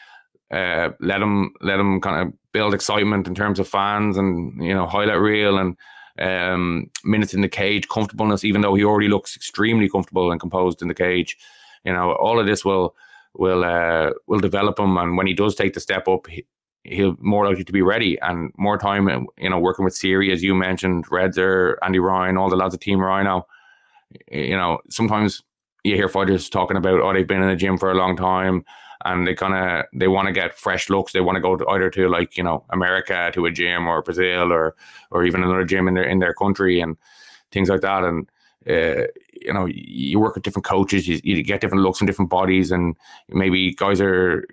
uh, 0.51 0.91
let 1.01 1.21
him 1.21 1.53
let 1.61 1.81
him 1.81 2.01
kind 2.01 2.29
of 2.29 2.35
build 2.53 2.75
excitement 2.75 3.27
in 3.27 3.35
terms 3.35 3.59
of 3.59 3.69
fans 3.69 4.17
and 4.17 4.63
you 4.63 4.75
know 4.75 4.87
highlight 4.87 5.21
reel 5.21 5.59
and 5.59 5.77
um, 6.19 6.91
minutes 7.05 7.35
in 7.35 7.43
the 7.43 7.49
cage, 7.49 7.89
comfortableness. 7.89 8.45
Even 8.45 8.61
though 8.61 8.75
he 8.75 8.85
already 8.85 9.09
looks 9.09 9.37
extremely 9.37 9.89
comfortable 9.89 10.31
and 10.31 10.41
composed 10.41 10.83
in 10.83 10.89
the 10.89 10.95
cage, 10.95 11.37
you 11.85 11.93
know 11.93 12.13
all 12.13 12.41
of 12.41 12.47
this 12.47 12.65
will 12.65 12.95
will 13.35 13.65
uh, 13.65 14.11
will 14.27 14.41
develop 14.41 14.79
him. 14.79 14.97
And 14.97 15.17
when 15.17 15.27
he 15.27 15.35
does 15.35 15.55
take 15.55 15.75
the 15.75 15.81
step 15.81 16.09
up, 16.09 16.27
he, 16.27 16.45
he'll 16.91 17.17
more 17.21 17.47
likely 17.47 17.65
to 17.65 17.73
be 17.73 17.83
ready 17.83 18.19
and 18.21 18.53
more 18.57 18.79
time. 18.79 19.09
Uh, 19.09 19.21
you 19.39 19.51
know, 19.51 19.59
working 19.59 19.85
with 19.85 19.95
Seery 19.95 20.33
as 20.33 20.43
you 20.43 20.55
mentioned, 20.55 21.07
Redzer, 21.07 21.77
Andy 21.83 21.99
Ryan, 21.99 22.37
all 22.37 22.51
the 22.51 22.57
lads 22.57 22.75
of 22.75 22.81
Team 22.81 22.99
Ryano. 22.99 23.43
You 24.31 24.57
know, 24.57 24.79
sometimes 24.91 25.43
you 25.85 25.95
hear 25.95 26.09
fighters 26.09 26.49
talking 26.49 26.77
about 26.77 27.01
oh 27.01 27.13
they've 27.13 27.27
been 27.27 27.43
in 27.43 27.49
the 27.49 27.57
gym 27.57 27.79
for 27.79 27.91
a 27.91 27.95
long 27.95 28.17
time 28.17 28.65
and 29.05 29.27
they 29.27 29.35
kind 29.35 29.55
of 29.55 29.87
they 29.93 30.09
want 30.09 30.27
to 30.27 30.33
get 30.33 30.59
fresh 30.59 30.91
looks. 30.91 31.13
They 31.13 31.21
want 31.21 31.37
to 31.37 31.41
go 31.41 31.57
to 31.57 31.67
either 31.69 31.91
to 31.91 32.09
like 32.09 32.37
you 32.37 32.43
know 32.43 32.65
America 32.71 33.31
to 33.35 33.47
a 33.47 33.51
gym 33.51 33.87
or 33.87 34.03
Brazil 34.03 34.53
or 34.53 34.75
or 35.11 35.25
even 35.25 35.43
another 35.43 35.65
gym 35.65 35.89
in 35.89 35.95
their 35.95 36.05
in 36.05 36.19
their 36.19 36.35
country 36.35 36.81
and 36.81 36.97
things 37.53 37.69
like 37.69 37.83
that. 37.83 38.05
And 38.05 38.29
uh, 38.69 39.07
you 39.41 39.53
know, 39.53 39.67
you 39.67 40.19
work 40.19 40.35
with 40.35 40.45
different 40.45 40.67
coaches, 40.67 41.07
you, 41.07 41.21
you 41.23 41.43
get 41.43 41.61
different 41.61 41.85
looks 41.85 41.99
from 41.99 42.07
different 42.07 42.31
bodies, 42.31 42.71
and 42.71 42.97
maybe 43.29 43.75
guys 43.75 44.01
are 44.01 44.47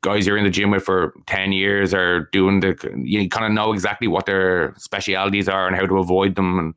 guys 0.00 0.26
you're 0.26 0.36
in 0.36 0.44
the 0.44 0.50
gym 0.50 0.70
with 0.70 0.84
for 0.84 1.14
10 1.26 1.52
years 1.52 1.94
are 1.94 2.28
doing 2.32 2.60
the 2.60 2.76
you 3.02 3.28
kind 3.28 3.46
of 3.46 3.52
know 3.52 3.72
exactly 3.72 4.08
what 4.08 4.26
their 4.26 4.74
specialities 4.76 5.48
are 5.48 5.66
and 5.66 5.76
how 5.76 5.86
to 5.86 5.98
avoid 5.98 6.34
them 6.34 6.58
and 6.58 6.74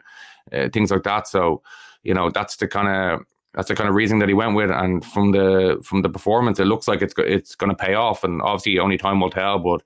uh, 0.54 0.70
things 0.72 0.92
like 0.92 1.04
that. 1.04 1.28
So 1.28 1.62
you 2.04 2.14
know 2.14 2.30
that's 2.30 2.58
the 2.58 2.68
kind 2.68 2.88
of 2.88 3.26
that's 3.54 3.68
the 3.68 3.76
kind 3.76 3.90
of 3.90 3.96
reason 3.96 4.20
that 4.20 4.30
he 4.30 4.34
went 4.34 4.56
with 4.56 4.72
and 4.72 5.04
from 5.04 5.32
the 5.32 5.80
from 5.84 6.02
the 6.02 6.10
performance 6.10 6.60
it 6.60 6.66
looks 6.66 6.88
like 6.88 7.02
it's 7.02 7.14
it's 7.18 7.56
going 7.56 7.70
to 7.70 7.76
pay 7.76 7.94
off. 7.94 8.24
And 8.24 8.42
obviously 8.42 8.80
only 8.80 8.98
time 8.98 9.20
will 9.20 9.30
tell 9.30 9.60
but 9.60 9.82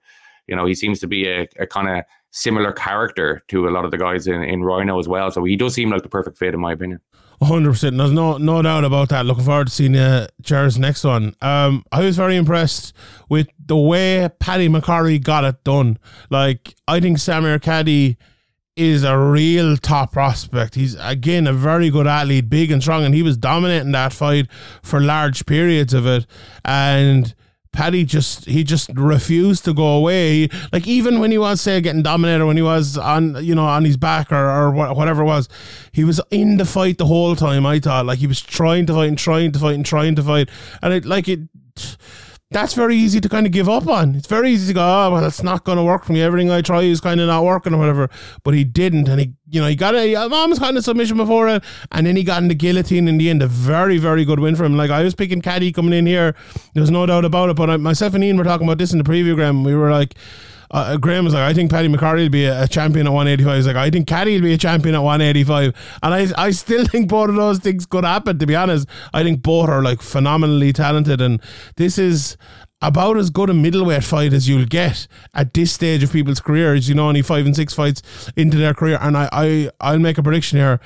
you 0.48 0.56
know 0.56 0.66
he 0.66 0.76
seems 0.76 1.00
to 1.00 1.08
be 1.08 1.28
a, 1.28 1.48
a 1.60 1.68
kind 1.68 1.90
of 1.90 2.04
similar 2.32 2.72
character 2.72 3.42
to 3.48 3.68
a 3.68 3.72
lot 3.72 3.86
of 3.86 3.92
the 3.92 3.98
guys 3.98 4.26
in, 4.28 4.42
in 4.44 4.62
Ryano 4.62 5.00
as 5.00 5.08
well. 5.08 5.30
So 5.32 5.44
he 5.44 5.56
does 5.56 5.76
seem 5.76 5.90
like 5.90 6.04
the 6.04 6.10
perfect 6.10 6.38
fit 6.38 6.54
in 6.54 6.60
my 6.60 6.74
opinion 6.74 7.00
hundred 7.42 7.72
percent. 7.72 7.98
There's 7.98 8.12
no 8.12 8.38
no 8.38 8.62
doubt 8.62 8.84
about 8.84 9.10
that. 9.10 9.26
Looking 9.26 9.44
forward 9.44 9.68
to 9.68 9.74
seeing 9.74 9.96
uh, 9.96 10.28
Jar's 10.42 10.78
next 10.78 11.04
one. 11.04 11.36
Um, 11.42 11.84
I 11.92 12.02
was 12.02 12.16
very 12.16 12.36
impressed 12.36 12.94
with 13.30 13.48
the 13.66 13.78
way 13.78 14.30
Paddy 14.40 14.70
McCarry 14.70 15.22
got 15.22 15.44
it 15.44 15.64
done. 15.64 15.98
Like 16.30 16.76
I 16.88 17.00
think 17.00 17.18
Samir 17.18 17.62
Caddy 17.62 18.18
is 18.76 19.04
a 19.04 19.18
real 19.18 19.78
top 19.78 20.12
prospect. 20.14 20.76
He's 20.76 20.96
again 21.00 21.46
a 21.48 21.54
very 21.54 21.90
good 21.90 22.08
athlete, 22.08 22.50
big 22.50 22.72
and 22.72 22.82
strong, 22.82 23.04
and 23.04 23.14
he 23.14 23.22
was 23.22 23.38
dominating 23.38 23.92
that 23.92 24.14
fight 24.14 24.48
for 24.82 25.00
large 25.00 25.46
periods 25.46 25.94
of 25.94 26.08
it. 26.08 26.26
And 26.66 27.36
Paddy 27.74 28.06
just 28.06 28.46
he 28.46 28.64
just 28.64 28.90
refused 28.94 29.66
to 29.66 29.74
go 29.74 29.98
away. 29.98 30.48
Like 30.72 30.88
even 30.88 31.20
when 31.20 31.32
he 31.32 31.38
was 31.38 31.60
say 31.60 31.82
getting 31.82 32.04
dominated, 32.04 32.46
when 32.46 32.56
he 32.56 32.62
was 32.62 32.98
on 32.98 33.44
you 33.44 33.56
know 33.56 33.66
on 33.66 33.84
his 33.84 33.98
back 33.98 34.32
or, 34.32 34.50
or 34.50 34.72
whatever 34.94 35.24
it 35.24 35.26
was, 35.26 35.50
he 35.92 36.04
was 36.04 36.22
in 36.30 36.58
the 36.58 36.66
fight 36.66 37.00
the 37.00 37.08
whole 37.08 37.36
time. 37.36 37.66
I 37.66 37.80
thought 37.80 38.06
like 38.06 38.20
he 38.20 38.28
was 38.28 38.40
trying 38.40 38.86
to 38.86 38.94
fight 38.94 39.10
and 39.10 39.18
trying 39.18 39.52
to 39.52 39.60
fight 39.60 39.76
and 39.76 39.86
trying 39.86 40.16
to 40.16 40.24
fight, 40.24 40.50
and 40.82 40.94
it 40.94 41.04
like 41.04 41.28
it 41.28 41.42
that's 42.54 42.74
very 42.74 42.96
easy 42.96 43.20
to 43.20 43.28
kind 43.28 43.46
of 43.46 43.52
give 43.52 43.68
up 43.68 43.88
on. 43.88 44.16
It's 44.16 44.28
very 44.28 44.52
easy 44.52 44.68
to 44.68 44.74
go, 44.74 44.82
oh, 44.82 45.12
well, 45.12 45.26
it's 45.26 45.44
not 45.44 45.64
going 45.64 45.78
to 45.78 45.84
work 45.84 46.06
for 46.06 46.14
me. 46.14 46.22
Everything 46.22 46.52
I 46.52 46.62
try 46.62 46.82
is 46.82 47.02
kind 47.02 47.20
of 47.20 47.28
not 47.28 47.44
working 47.44 47.74
or 47.74 47.78
whatever. 47.78 48.10
But 48.44 48.54
he 48.54 48.64
didn't. 48.64 49.10
And 49.10 49.20
he, 49.20 49.34
you 49.50 49.60
know, 49.60 49.68
he 49.68 49.76
got 49.76 49.96
a 49.96 50.30
mom's 50.30 50.60
oh, 50.60 50.62
kind 50.62 50.78
of 50.78 50.84
submission 50.84 51.18
before 51.18 51.48
it. 51.50 51.64
And 51.92 52.08
then 52.08 52.16
he 52.16 52.24
got 52.24 52.42
in 52.42 52.48
the 52.48 52.56
guillotine 52.56 53.08
in 53.08 53.18
the 53.18 53.30
end. 53.30 53.42
A 53.42 53.48
very, 53.48 53.98
very 53.98 54.24
good 54.24 54.40
win 54.40 54.56
for 54.56 54.64
him. 54.64 54.78
Like 54.78 54.92
I 54.92 55.04
was 55.04 55.16
picking 55.16 55.42
Caddy 55.42 55.72
coming 55.72 55.94
in 55.94 56.06
here. 56.06 56.36
There's 56.74 56.92
no 56.92 57.06
doubt 57.06 57.26
about 57.26 57.50
it. 57.50 57.56
But 57.56 57.70
I, 57.70 57.78
myself 57.78 58.14
and 58.14 58.24
Ian 58.24 58.38
were 58.38 58.44
talking 58.44 58.68
about 58.68 58.78
this 58.78 58.92
in 58.92 59.00
the 59.00 59.04
preview, 59.04 59.36
Graeme. 59.36 59.64
We 59.64 59.76
were 59.76 59.92
like, 59.92 60.16
uh, 60.74 60.98
Graeme 60.98 61.24
was 61.24 61.36
like, 61.36 61.44
I 61.44 61.54
think 61.54 61.70
Paddy 61.70 61.88
McCarty 61.88 62.24
will 62.24 62.30
be 62.30 62.46
a, 62.46 62.64
a, 62.64 62.68
champion 62.68 63.06
at 63.06 63.14
185. 63.14 63.56
He's 63.56 63.68
like, 63.68 63.76
I 63.76 63.92
think 63.92 64.08
Caddy 64.08 64.36
will 64.36 64.42
be 64.42 64.54
a 64.54 64.58
champion 64.58 64.96
at 64.96 65.04
185. 65.04 66.00
And 66.02 66.14
I, 66.14 66.28
I 66.36 66.50
still 66.50 66.84
think 66.88 67.10
both 67.10 67.30
of 67.30 67.36
those 67.36 67.60
things 67.60 67.86
could 67.86 68.04
happen, 68.04 68.40
to 68.40 68.48
be 68.48 68.56
honest. 68.56 68.88
I 69.14 69.24
think 69.24 69.44
both 69.44 69.70
are 69.70 69.84
like 69.84 70.02
phenomenally 70.02 70.74
talented. 70.74 71.22
And 71.22 71.40
this 71.76 72.00
is 72.00 72.38
about 72.82 73.18
as 73.18 73.30
good 73.30 73.52
a 73.52 73.54
middleweight 73.54 74.04
fight 74.04 74.34
as 74.34 74.50
you'll 74.50 74.66
get 74.66 75.08
at 75.36 75.54
this 75.54 75.72
stage 75.72 76.02
of 76.02 76.12
people's 76.12 76.40
careers. 76.40 76.90
You 76.90 76.96
know, 76.96 77.08
only 77.08 77.22
five 77.22 77.46
and 77.46 77.56
six 77.56 77.76
fights 77.76 78.32
into 78.36 78.58
their 78.58 78.74
career. 78.74 78.98
And 79.00 79.16
I, 79.16 79.30
I, 79.32 79.70
I'll 79.80 80.00
make 80.00 80.18
a 80.18 80.24
prediction 80.24 80.58
here. 80.58 80.80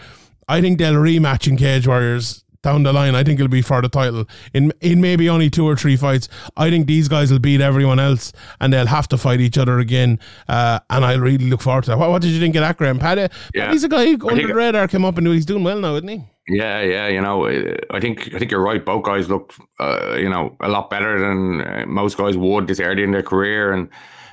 I 0.49 0.59
think 0.59 0.79
they'll 0.79 0.95
rematch 0.95 1.47
in 1.47 1.55
Cage 1.55 1.87
Warriors 1.87 2.43
down 2.61 2.83
the 2.83 2.93
line. 2.93 3.15
I 3.15 3.23
think 3.23 3.39
it'll 3.39 3.49
be 3.49 3.61
for 3.61 3.81
the 3.81 3.89
title 3.89 4.25
in 4.53 4.73
in 4.81 5.01
maybe 5.01 5.29
only 5.29 5.49
two 5.49 5.65
or 5.65 5.75
three 5.75 5.95
fights. 5.95 6.29
I 6.55 6.69
think 6.69 6.87
these 6.87 7.07
guys 7.07 7.31
will 7.31 7.39
beat 7.39 7.61
everyone 7.61 7.99
else, 7.99 8.33
and 8.59 8.73
they'll 8.73 8.87
have 8.87 9.07
to 9.09 9.17
fight 9.17 9.39
each 9.41 9.57
other 9.57 9.79
again. 9.79 10.19
Uh, 10.47 10.79
and 10.89 11.05
I 11.05 11.13
really 11.15 11.49
look 11.49 11.61
forward 11.61 11.85
to 11.85 11.91
that. 11.91 11.99
What, 11.99 12.09
what 12.09 12.21
did 12.21 12.31
you 12.31 12.39
think 12.39 12.55
of 12.55 12.61
that, 12.61 12.77
Graeme? 12.77 12.99
Paddy, 12.99 13.27
yeah. 13.53 13.71
He's 13.71 13.83
a 13.83 13.89
guy 13.89 14.15
who 14.15 14.29
under 14.29 14.47
the 14.47 14.55
radar 14.55 14.87
came 14.87 15.05
up 15.05 15.17
and 15.17 15.27
he's 15.27 15.45
doing 15.45 15.63
well 15.63 15.79
now, 15.79 15.95
isn't 15.95 16.07
he? 16.07 16.23
Yeah, 16.49 16.81
yeah, 16.81 17.07
you 17.09 17.19
know, 17.19 17.45
I 17.91 17.99
think 17.99 18.33
I 18.33 18.39
think 18.39 18.51
you're 18.51 18.63
right. 18.63 18.83
Both 18.83 19.03
guys 19.03 19.29
looked, 19.29 19.59
uh, 19.81 20.15
you 20.17 20.29
know, 20.29 20.55
a 20.61 20.69
lot 20.69 20.89
better 20.89 21.19
than 21.19 21.61
uh, 21.61 21.85
most 21.85 22.17
guys 22.17 22.37
would 22.37 22.67
this 22.67 22.79
early 22.79 23.03
in 23.03 23.11
their 23.11 23.23
career, 23.23 23.73
and 23.73 23.89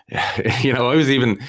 you 0.61 0.73
know, 0.73 0.91
I 0.91 0.97
was 0.97 1.11
even 1.11 1.41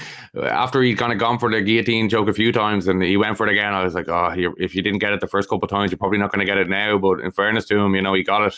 after 0.43 0.82
he'd 0.82 0.97
kind 0.97 1.12
of 1.12 1.20
gone 1.20 1.39
for 1.39 1.51
the 1.51 1.62
guillotine 1.62 2.08
joke 2.08 2.30
a 2.30 2.34
few 2.34 2.51
times, 2.51 2.88
and 2.88 3.01
he 3.03 3.18
went 3.18 3.38
for 3.38 3.47
it 3.47 3.51
again. 3.51 3.74
I 3.74 3.84
was 3.84 3.93
like, 3.93 4.08
oh, 4.08 4.34
if 4.58 4.76
you 4.76 4.82
didn't 4.82 4.99
get 4.99 5.14
it 5.14 5.20
the 5.20 5.28
first 5.28 5.49
couple 5.49 5.68
times, 5.68 5.91
you're 5.91 5.97
probably 5.97 6.18
not 6.18 6.32
going 6.32 6.39
to 6.39 6.45
get 6.45 6.58
it 6.58 6.70
now. 6.70 6.97
But 6.97 7.20
in 7.20 7.32
fairness 7.32 7.66
to 7.66 7.78
him, 7.78 7.95
you 7.95 8.01
know, 8.01 8.14
he 8.14 8.24
got 8.24 8.47
it, 8.47 8.56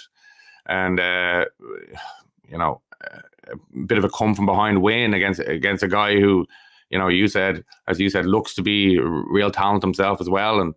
and 0.68 1.00
uh, 1.00 1.46
you 2.48 2.58
know, 2.58 2.82
a 3.02 3.80
bit 3.86 3.98
of 3.98 4.04
a 4.04 4.10
come 4.10 4.36
from 4.36 4.46
behind 4.46 4.82
win 4.82 5.14
against 5.14 5.40
against 5.40 5.84
a 5.84 5.88
guy 5.88 6.20
who, 6.20 6.46
you 6.90 7.00
know, 7.00 7.08
you 7.08 7.28
said, 7.28 7.64
as 7.88 8.00
you 8.00 8.10
said, 8.10 8.28
looks 8.28 8.54
to 8.56 8.62
be 8.62 9.00
real 9.00 9.50
talent 9.50 9.82
himself 9.82 10.22
as 10.22 10.30
well, 10.30 10.60
and 10.60 10.76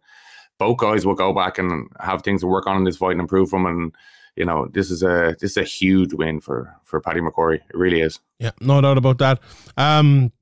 both 0.59 0.79
guys 0.79 1.05
will 1.05 1.15
go 1.15 1.35
back 1.35 1.59
and 1.59 1.89
have 2.01 2.23
things 2.23 2.41
to 2.41 2.47
work 2.47 2.67
on 2.67 2.77
in 2.77 2.85
this 2.85 2.97
fight 2.97 3.13
and 3.13 3.21
improve 3.21 3.51
from. 3.51 3.67
And 3.67 3.95
you 4.41 4.47
know, 4.47 4.67
this 4.73 4.91
is 4.91 5.03
a 5.03 5.37
this 5.39 5.51
is 5.51 5.57
a 5.59 5.65
huge 5.65 6.15
win 6.15 6.41
for 6.41 6.75
for 6.83 6.99
Paddy 6.99 7.21
McCrory. 7.21 7.57
It 7.57 7.77
really 7.77 8.01
is. 8.01 8.21
Yeah, 8.39 8.53
no 8.63 8.81
doubt 8.81 8.97
about 8.97 9.19
that. 9.19 9.39
Um, 9.77 10.33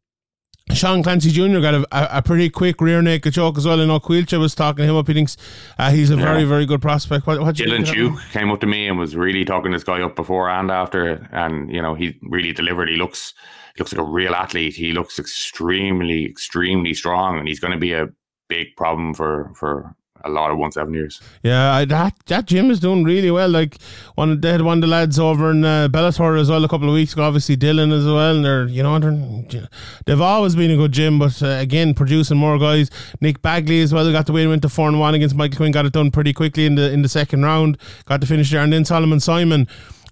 Sean 0.72 1.02
Clancy 1.02 1.32
Jr. 1.32 1.58
got 1.58 1.74
a, 1.74 2.18
a, 2.18 2.22
pretty 2.22 2.48
quick 2.48 2.80
rear 2.80 3.02
naked 3.02 3.32
choke 3.34 3.58
as 3.58 3.66
well. 3.66 3.80
I 3.80 3.86
know 3.86 3.98
Quilcha 3.98 4.38
was 4.38 4.54
talking 4.54 4.84
him 4.84 4.94
up. 4.94 5.08
He 5.08 5.14
thinks 5.14 5.36
uh, 5.78 5.90
he's 5.90 6.10
a 6.10 6.16
very, 6.16 6.44
very 6.44 6.66
good 6.66 6.82
prospect. 6.82 7.26
What, 7.26 7.40
what 7.40 7.58
you 7.58 7.66
Dylan 7.66 7.86
Chu 7.86 8.16
came 8.32 8.50
up 8.52 8.60
to 8.60 8.66
me 8.66 8.86
and 8.86 8.98
was 8.98 9.16
really 9.16 9.44
talking 9.44 9.72
this 9.72 9.82
guy 9.82 10.00
up 10.02 10.14
before 10.14 10.48
and 10.48 10.70
after, 10.70 11.28
and 11.32 11.72
you 11.74 11.82
know 11.82 11.94
he 11.94 12.20
really 12.22 12.52
delivered. 12.52 12.88
He 12.88 12.96
looks 12.96 13.34
he 13.74 13.80
looks 13.80 13.92
like 13.92 14.06
a 14.06 14.08
real 14.08 14.34
athlete. 14.34 14.76
He 14.76 14.92
looks 14.92 15.18
extremely 15.18 16.24
extremely 16.24 16.94
strong, 16.94 17.36
and 17.38 17.48
he's 17.48 17.58
going 17.58 17.72
to 17.72 17.80
be 17.80 17.94
a 17.94 18.10
big 18.48 18.76
problem 18.76 19.12
for 19.12 19.50
for 19.56 19.96
a 20.24 20.28
lot 20.28 20.50
of 20.50 20.58
one 20.58 20.72
seven 20.72 20.94
years. 20.94 21.20
Yeah, 21.42 21.84
that 21.84 22.14
that 22.26 22.46
gym 22.46 22.70
is 22.70 22.80
doing 22.80 23.04
really 23.04 23.30
well. 23.30 23.48
Like 23.48 23.78
one, 24.14 24.40
they 24.40 24.52
had 24.52 24.62
one 24.62 24.78
of 24.78 24.82
the 24.82 24.86
lads 24.86 25.18
over 25.18 25.50
in 25.50 25.64
uh, 25.64 25.88
Bellator 25.88 26.38
as 26.38 26.50
well 26.50 26.64
a 26.64 26.68
couple 26.68 26.88
of 26.88 26.94
weeks 26.94 27.12
ago. 27.12 27.22
Obviously 27.22 27.56
Dylan 27.56 27.96
as 27.96 28.04
well, 28.04 28.36
and 28.36 28.44
they're 28.44 28.66
you 28.66 28.82
know 28.82 28.98
they're, 28.98 29.68
they've 30.06 30.20
always 30.20 30.54
been 30.54 30.70
a 30.70 30.76
good 30.76 30.92
gym, 30.92 31.18
but 31.18 31.42
uh, 31.42 31.46
again 31.46 31.94
producing 31.94 32.36
more 32.36 32.58
guys. 32.58 32.90
Nick 33.20 33.42
Bagley 33.42 33.80
as 33.80 33.92
well 33.92 34.10
got 34.12 34.26
the 34.26 34.32
win, 34.32 34.48
went 34.48 34.62
to 34.62 34.68
four 34.68 34.88
and 34.88 35.00
one 35.00 35.14
against 35.14 35.34
Michael 35.34 35.58
Quinn, 35.58 35.72
got 35.72 35.86
it 35.86 35.92
done 35.92 36.10
pretty 36.10 36.32
quickly 36.32 36.66
in 36.66 36.74
the 36.74 36.90
in 36.92 37.02
the 37.02 37.08
second 37.08 37.42
round, 37.42 37.78
got 38.06 38.20
to 38.20 38.26
finish 38.26 38.50
there, 38.50 38.62
and 38.62 38.72
then 38.72 38.84
Solomon 38.84 39.20
Simon. 39.20 39.68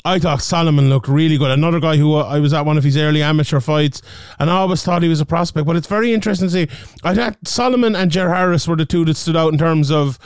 I 0.07 0.20
thought 0.20 0.40
Solomon 0.40 0.88
looked 0.88 1.09
really 1.09 1.36
good. 1.36 1.50
Another 1.50 1.80
guy 1.80 1.96
who 1.96 2.14
uh, 2.14 2.22
I 2.22 2.38
was 2.38 2.52
at 2.52 2.64
one 2.64 2.78
of 2.78 2.84
his 2.84 2.96
early 2.96 3.24
amateur 3.24 3.59
fights, 3.59 4.02
and 4.38 4.48
I 4.48 4.54
always 4.54 4.84
thought 4.84 5.02
he 5.02 5.09
was 5.09 5.20
a 5.20 5.26
prospect. 5.26 5.66
But 5.66 5.74
it's 5.74 5.88
very 5.88 6.14
interesting 6.14 6.46
to 6.46 6.52
see. 6.52 6.68
I 7.02 7.12
thought 7.12 7.36
Solomon 7.44 7.96
and 7.96 8.09
Jer 8.09 8.32
Harris 8.32 8.68
were 8.68 8.76
the 8.76 8.86
two 8.86 9.04
that 9.07 9.16
stood 9.16 9.36
out 9.36 9.52
in 9.52 9.59
terms 9.59 9.90
of 9.90 10.20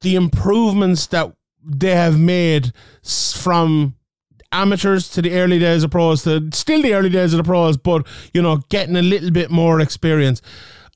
the 0.00 0.16
improvements 0.16 1.06
that 1.06 1.32
they 1.64 1.94
have 1.94 2.18
made 2.18 2.72
from 3.04 3.94
amateurs 4.50 5.08
to 5.10 5.22
the 5.22 5.38
early 5.38 5.60
days 5.60 5.84
of 5.84 5.92
pros 5.92 6.24
to 6.24 6.48
still 6.52 6.82
the 6.82 6.94
early 6.94 7.08
days 7.08 7.32
of 7.32 7.38
the 7.38 7.44
pros, 7.44 7.76
but 7.76 8.04
you 8.34 8.42
know, 8.42 8.56
getting 8.70 8.96
a 8.96 9.02
little 9.02 9.30
bit 9.30 9.52
more 9.52 9.80
experience. 9.80 10.42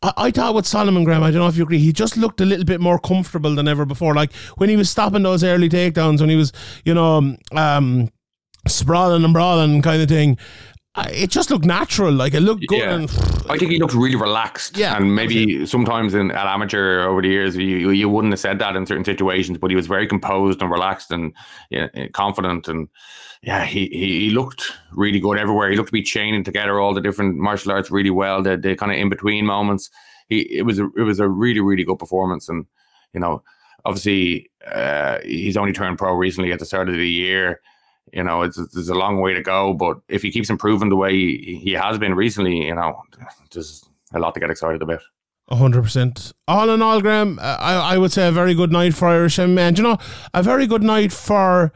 I, 0.02 0.12
I 0.16 0.30
thought 0.30 0.54
with 0.54 0.66
Solomon 0.66 1.04
Graeme, 1.04 1.22
I 1.22 1.30
don't 1.30 1.40
know 1.40 1.48
if 1.48 1.56
you 1.56 1.62
agree, 1.62 1.78
he 1.78 1.92
just 1.92 2.16
looked 2.16 2.40
a 2.40 2.44
little 2.44 2.64
bit 2.64 2.80
more 2.80 2.98
comfortable 2.98 3.54
than 3.54 3.68
ever 3.68 3.84
before. 3.84 4.14
Like 4.14 4.32
when 4.56 4.68
he 4.68 4.76
was 4.76 4.90
stopping 4.90 5.22
those 5.22 5.44
early 5.44 5.68
takedowns, 5.68 6.20
when 6.20 6.30
he 6.30 6.36
was, 6.36 6.52
you 6.84 6.94
know, 6.94 7.36
um, 7.52 8.10
sprawling 8.66 9.24
and 9.24 9.32
brawling 9.32 9.82
kind 9.82 10.02
of 10.02 10.08
thing. 10.08 10.38
It 11.12 11.30
just 11.30 11.50
looked 11.50 11.64
natural, 11.64 12.12
like 12.12 12.34
it 12.34 12.40
looked 12.40 12.66
good. 12.66 12.80
Yeah. 12.80 12.94
And 12.94 13.10
I 13.48 13.56
think 13.56 13.70
he 13.70 13.78
looked 13.78 13.94
really 13.94 14.16
relaxed. 14.16 14.76
Yeah, 14.76 14.96
and 14.96 15.14
maybe 15.14 15.64
sometimes 15.64 16.14
in 16.14 16.32
at 16.32 16.46
amateur 16.46 17.06
over 17.08 17.22
the 17.22 17.28
years, 17.28 17.56
you 17.56 17.90
you 17.90 18.08
wouldn't 18.08 18.32
have 18.32 18.40
said 18.40 18.58
that 18.58 18.74
in 18.74 18.84
certain 18.86 19.04
situations, 19.04 19.56
but 19.56 19.70
he 19.70 19.76
was 19.76 19.86
very 19.86 20.08
composed 20.08 20.60
and 20.60 20.70
relaxed 20.70 21.12
and 21.12 21.32
yeah, 21.70 21.86
confident 22.12 22.68
and. 22.68 22.88
Yeah, 23.42 23.64
he, 23.64 23.86
he, 23.86 24.30
looked 24.30 24.70
really 24.92 25.18
good 25.18 25.38
everywhere. 25.38 25.70
He 25.70 25.76
looked 25.76 25.88
to 25.88 25.92
be 25.92 26.02
chaining 26.02 26.44
together 26.44 26.78
all 26.78 26.92
the 26.92 27.00
different 27.00 27.36
martial 27.36 27.72
arts 27.72 27.90
really 27.90 28.10
well. 28.10 28.42
The, 28.42 28.58
the 28.58 28.76
kind 28.76 28.92
of 28.92 28.98
in 28.98 29.08
between 29.08 29.46
moments, 29.46 29.88
he 30.28 30.40
it 30.40 30.66
was 30.66 30.78
a, 30.78 30.90
it 30.96 31.02
was 31.02 31.20
a 31.20 31.28
really 31.28 31.60
really 31.60 31.84
good 31.84 31.98
performance. 31.98 32.50
And 32.50 32.66
you 33.14 33.20
know, 33.20 33.42
obviously, 33.86 34.50
uh, 34.70 35.20
he's 35.24 35.56
only 35.56 35.72
turned 35.72 35.96
pro 35.96 36.12
recently 36.12 36.52
at 36.52 36.58
the 36.58 36.66
start 36.66 36.90
of 36.90 36.96
the 36.96 37.08
year. 37.08 37.60
You 38.12 38.24
know, 38.24 38.42
it's 38.42 38.56
there's 38.74 38.90
a 38.90 38.94
long 38.94 39.20
way 39.20 39.32
to 39.32 39.42
go, 39.42 39.72
but 39.72 39.98
if 40.08 40.20
he 40.20 40.30
keeps 40.30 40.50
improving 40.50 40.90
the 40.90 40.96
way 40.96 41.12
he, 41.12 41.60
he 41.64 41.72
has 41.72 41.96
been 41.96 42.14
recently, 42.14 42.66
you 42.66 42.74
know, 42.74 43.00
there's 43.52 43.88
a 44.12 44.18
lot 44.18 44.34
to 44.34 44.40
get 44.40 44.50
excited 44.50 44.82
about. 44.82 45.00
A 45.48 45.56
hundred 45.56 45.82
percent. 45.82 46.32
All 46.46 46.68
in 46.68 46.82
all, 46.82 47.00
Graeme, 47.00 47.38
uh, 47.38 47.56
I 47.58 47.94
I 47.94 47.98
would 47.98 48.12
say 48.12 48.28
a 48.28 48.32
very 48.32 48.54
good 48.54 48.70
night 48.70 48.92
for 48.92 49.08
Irish 49.08 49.36
MMA. 49.38 49.60
And 49.60 49.78
you 49.78 49.84
know, 49.84 49.98
a 50.34 50.42
very 50.42 50.66
good 50.66 50.82
night 50.82 51.12
for 51.12 51.72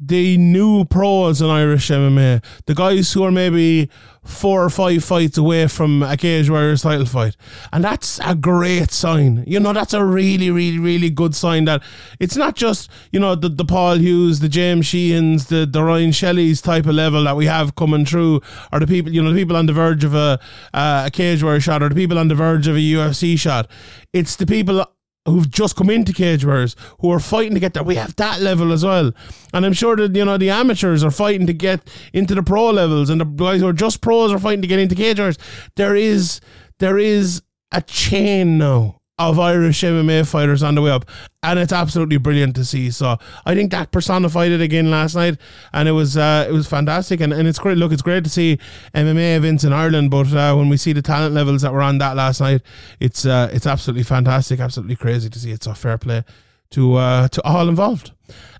the 0.00 0.36
new 0.38 0.84
pros 0.84 1.40
in 1.40 1.48
Irish 1.48 1.88
MMA. 1.88 2.44
The 2.66 2.74
guys 2.74 3.12
who 3.12 3.24
are 3.24 3.30
maybe 3.30 3.88
four 4.28 4.62
or 4.62 4.70
five 4.70 5.02
fights 5.02 5.38
away 5.38 5.66
from 5.66 6.02
a 6.02 6.16
Cage 6.16 6.50
Warriors 6.50 6.82
title 6.82 7.06
fight. 7.06 7.36
And 7.72 7.82
that's 7.82 8.20
a 8.22 8.34
great 8.34 8.90
sign. 8.90 9.42
You 9.46 9.58
know, 9.58 9.72
that's 9.72 9.94
a 9.94 10.04
really, 10.04 10.50
really, 10.50 10.78
really 10.78 11.10
good 11.10 11.34
sign 11.34 11.64
that 11.64 11.82
it's 12.20 12.36
not 12.36 12.54
just, 12.54 12.90
you 13.10 13.18
know, 13.18 13.34
the, 13.34 13.48
the 13.48 13.64
Paul 13.64 13.96
Hughes, 13.96 14.40
the 14.40 14.48
James 14.48 14.86
Sheehan's, 14.86 15.46
the, 15.46 15.66
the 15.66 15.82
Ryan 15.82 16.12
Shelley's 16.12 16.60
type 16.60 16.86
of 16.86 16.94
level 16.94 17.24
that 17.24 17.36
we 17.36 17.46
have 17.46 17.74
coming 17.74 18.04
through, 18.04 18.42
or 18.72 18.80
the 18.80 18.86
people, 18.86 19.12
you 19.12 19.22
know, 19.22 19.32
the 19.32 19.38
people 19.38 19.56
on 19.56 19.66
the 19.66 19.72
verge 19.72 20.04
of 20.04 20.14
a, 20.14 20.38
uh, 20.74 21.04
a 21.06 21.10
Cage 21.10 21.42
Warrior 21.42 21.60
shot, 21.60 21.82
or 21.82 21.88
the 21.88 21.94
people 21.94 22.18
on 22.18 22.28
the 22.28 22.34
verge 22.34 22.66
of 22.66 22.76
a 22.76 22.80
UFC 22.80 23.38
shot. 23.38 23.70
It's 24.12 24.36
the 24.36 24.46
people 24.46 24.84
who've 25.26 25.50
just 25.50 25.76
come 25.76 25.90
into 25.90 26.12
cage 26.12 26.44
warriors 26.44 26.74
who 27.00 27.10
are 27.10 27.20
fighting 27.20 27.54
to 27.54 27.60
get 27.60 27.74
there. 27.74 27.82
We 27.82 27.96
have 27.96 28.16
that 28.16 28.40
level 28.40 28.72
as 28.72 28.84
well, 28.84 29.12
and 29.52 29.66
I'm 29.66 29.72
sure 29.72 29.96
that 29.96 30.14
you 30.14 30.24
know 30.24 30.38
the 30.38 30.50
amateurs 30.50 31.04
are 31.04 31.10
fighting 31.10 31.46
to 31.46 31.52
get 31.52 31.80
into 32.12 32.34
the 32.34 32.42
pro 32.42 32.70
levels, 32.70 33.10
and 33.10 33.20
the 33.20 33.24
guys 33.24 33.60
who 33.60 33.68
are 33.68 33.72
just 33.72 34.00
pros 34.00 34.32
are 34.32 34.38
fighting 34.38 34.62
to 34.62 34.68
get 34.68 34.78
into 34.78 34.94
cage 34.94 35.18
warriors. 35.18 35.38
There 35.76 35.96
is 35.96 36.40
there 36.78 36.98
is 36.98 37.42
a 37.72 37.82
chain 37.82 38.58
now 38.58 38.97
of 39.18 39.38
Irish 39.38 39.82
MMA 39.82 40.28
fighters 40.28 40.62
on 40.62 40.74
the 40.74 40.82
way 40.82 40.90
up, 40.90 41.04
and 41.42 41.58
it's 41.58 41.72
absolutely 41.72 42.18
brilliant 42.18 42.54
to 42.56 42.64
see. 42.64 42.90
So 42.90 43.16
I 43.44 43.54
think 43.54 43.70
that 43.72 43.90
personified 43.90 44.52
it 44.52 44.60
again 44.60 44.90
last 44.90 45.14
night, 45.14 45.38
and 45.72 45.88
it 45.88 45.92
was 45.92 46.16
uh, 46.16 46.46
it 46.48 46.52
was 46.52 46.66
fantastic, 46.66 47.20
and, 47.20 47.32
and 47.32 47.48
it's 47.48 47.58
great. 47.58 47.78
Look, 47.78 47.92
it's 47.92 48.02
great 48.02 48.24
to 48.24 48.30
see 48.30 48.58
MMA 48.94 49.36
events 49.36 49.64
in 49.64 49.72
Ireland, 49.72 50.10
but 50.10 50.32
uh, 50.32 50.54
when 50.54 50.68
we 50.68 50.76
see 50.76 50.92
the 50.92 51.02
talent 51.02 51.34
levels 51.34 51.62
that 51.62 51.72
were 51.72 51.82
on 51.82 51.98
that 51.98 52.16
last 52.16 52.40
night, 52.40 52.62
it's 53.00 53.26
uh, 53.26 53.50
it's 53.52 53.66
absolutely 53.66 54.04
fantastic, 54.04 54.60
absolutely 54.60 54.96
crazy 54.96 55.28
to 55.28 55.38
see 55.38 55.50
It's 55.50 55.64
So 55.64 55.74
fair 55.74 55.98
play 55.98 56.24
to 56.70 56.96
uh, 56.96 57.28
to 57.28 57.42
all 57.42 57.68
involved. 57.68 58.12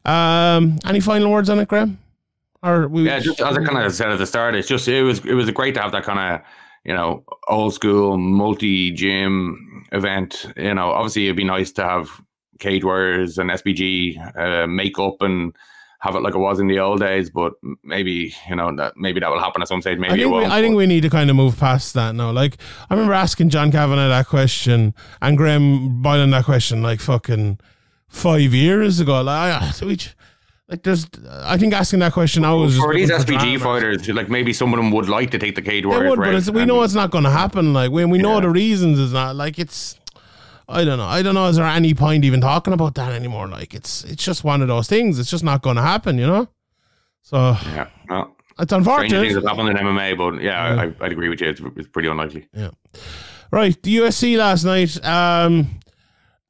Um, 0.04 0.78
any 0.84 1.00
final 1.00 1.30
words 1.30 1.50
on 1.50 1.58
it, 1.58 1.68
Graeme? 1.68 1.98
Or 2.62 2.88
we 2.88 3.06
Yeah, 3.06 3.20
just 3.20 3.40
as 3.40 3.56
I 3.56 3.64
kind 3.64 3.78
of 3.78 3.94
said 3.94 4.10
at 4.10 4.18
the 4.18 4.26
start, 4.26 4.54
it's 4.54 4.66
just 4.66 4.88
it 4.88 5.02
was 5.02 5.24
it 5.24 5.34
was 5.34 5.50
great 5.50 5.74
to 5.74 5.80
have 5.80 5.92
that 5.92 6.04
kind 6.04 6.18
of 6.18 6.40
you 6.84 6.94
know 6.94 7.24
old 7.48 7.74
school 7.74 8.16
multi 8.18 8.90
gym 8.90 9.84
event. 9.92 10.46
You 10.56 10.74
know, 10.74 10.90
obviously 10.90 11.24
it'd 11.26 11.36
be 11.36 11.44
nice 11.44 11.72
to 11.72 11.84
have 11.84 12.08
Cage 12.58 12.84
Warriors 12.84 13.38
and 13.38 13.50
SBG 13.50 14.36
uh, 14.36 14.66
make 14.66 14.98
up 14.98 15.22
and 15.22 15.54
have 16.00 16.14
it 16.14 16.20
like 16.22 16.34
it 16.34 16.38
was 16.38 16.60
in 16.60 16.68
the 16.68 16.78
old 16.78 17.00
days. 17.00 17.28
But 17.30 17.54
maybe 17.82 18.32
you 18.48 18.56
know 18.56 18.74
that 18.76 18.96
maybe 18.96 19.18
that 19.20 19.30
will 19.30 19.40
happen 19.40 19.62
at 19.62 19.68
some 19.68 19.80
stage. 19.80 19.98
Maybe 19.98 20.14
I 20.14 20.16
think, 20.16 20.32
we. 20.34 20.44
I 20.44 20.60
think 20.60 20.76
we 20.76 20.86
need 20.86 21.02
to 21.02 21.10
kind 21.10 21.28
of 21.30 21.36
move 21.36 21.58
past 21.58 21.94
that 21.94 22.14
now. 22.14 22.30
Like, 22.30 22.56
I 22.88 22.94
remember 22.94 23.14
asking 23.14 23.50
John 23.50 23.70
Kavanagh 23.72 24.08
that 24.08 24.26
question 24.26 24.94
and 25.20 25.36
Graham 25.36 26.02
Boylan 26.02 26.30
that 26.30 26.44
question 26.44 26.82
like 26.82 27.00
fucking 27.00 27.58
five 28.08 28.54
years 28.54 29.00
ago. 29.00 29.20
Like, 29.22 29.62
I- 29.62 29.84
we, 29.84 29.96
j- 29.96 30.10
like 30.68 30.82
there's, 30.82 31.06
I 31.30 31.56
think 31.56 31.72
asking 31.72 32.00
that 32.00 32.12
question 32.12 32.44
is 32.44 32.72
just 32.74 32.84
for 32.84 32.94
these 32.94 33.08
looking 33.10 33.24
for 33.26 33.32
SBG 33.32 33.58
drama. 33.58 33.58
fighters, 33.58 34.08
like 34.08 34.28
maybe 34.28 34.52
some 34.52 34.72
of 34.74 34.78
them 34.78 34.90
would 34.90 35.08
like 35.08 35.30
to 35.30 35.38
take 35.38 35.54
the 35.54 35.62
Cage 35.62 35.84
They 35.84 35.88
Warriors. 35.88 36.10
would, 36.10 36.18
but 36.20 36.34
it's, 36.34 36.50
we 36.50 36.64
know 36.66 36.82
it's 36.82 36.94
not 36.94 37.10
going 37.10 37.24
to 37.24 37.30
happen. 37.30 37.72
Like, 37.72 37.90
when 37.90 38.10
we 38.10 38.18
know 38.18 38.34
Yeah. 38.34 38.40
the 38.40 38.50
reasons, 38.50 38.98
it's 38.98 39.12
not 39.12 39.34
like 39.36 39.58
it's. 39.58 39.98
I 40.68 40.84
don't 40.84 40.98
know. 40.98 41.06
I 41.06 41.22
don't 41.22 41.34
know. 41.34 41.46
Is 41.46 41.56
there 41.56 41.64
any 41.64 41.94
point 41.94 42.24
even 42.26 42.42
talking 42.42 42.74
about 42.74 42.94
that 42.96 43.12
anymore? 43.12 43.48
Like, 43.48 43.72
it's 43.72 44.04
it's 44.04 44.22
just 44.22 44.44
one 44.44 44.60
of 44.60 44.68
those 44.68 44.86
things. 44.86 45.18
It's 45.18 45.30
just 45.30 45.42
not 45.42 45.62
going 45.62 45.76
to 45.76 45.82
happen. 45.82 46.18
You 46.18 46.26
know. 46.26 46.48
So 47.22 47.56
Yeah, 47.64 47.88
well, 48.10 48.36
it's 48.58 48.70
unfortunate. 48.72 49.20
things 49.22 49.34
have 49.36 49.44
happened 49.44 49.70
in 49.70 49.76
MMA, 49.76 50.16
but 50.18 50.42
yeah, 50.42 50.62
I, 50.62 50.84
I, 50.84 50.92
I'd 51.06 51.12
agree 51.12 51.30
with 51.30 51.40
you. 51.40 51.48
It's, 51.48 51.60
it's 51.76 51.88
pretty 51.88 52.08
unlikely. 52.08 52.46
Yeah. 52.52 52.70
Right, 53.50 53.82
the 53.82 53.96
UFC 53.96 54.36
last 54.36 54.64
night. 54.64 55.02
Um, 55.06 55.68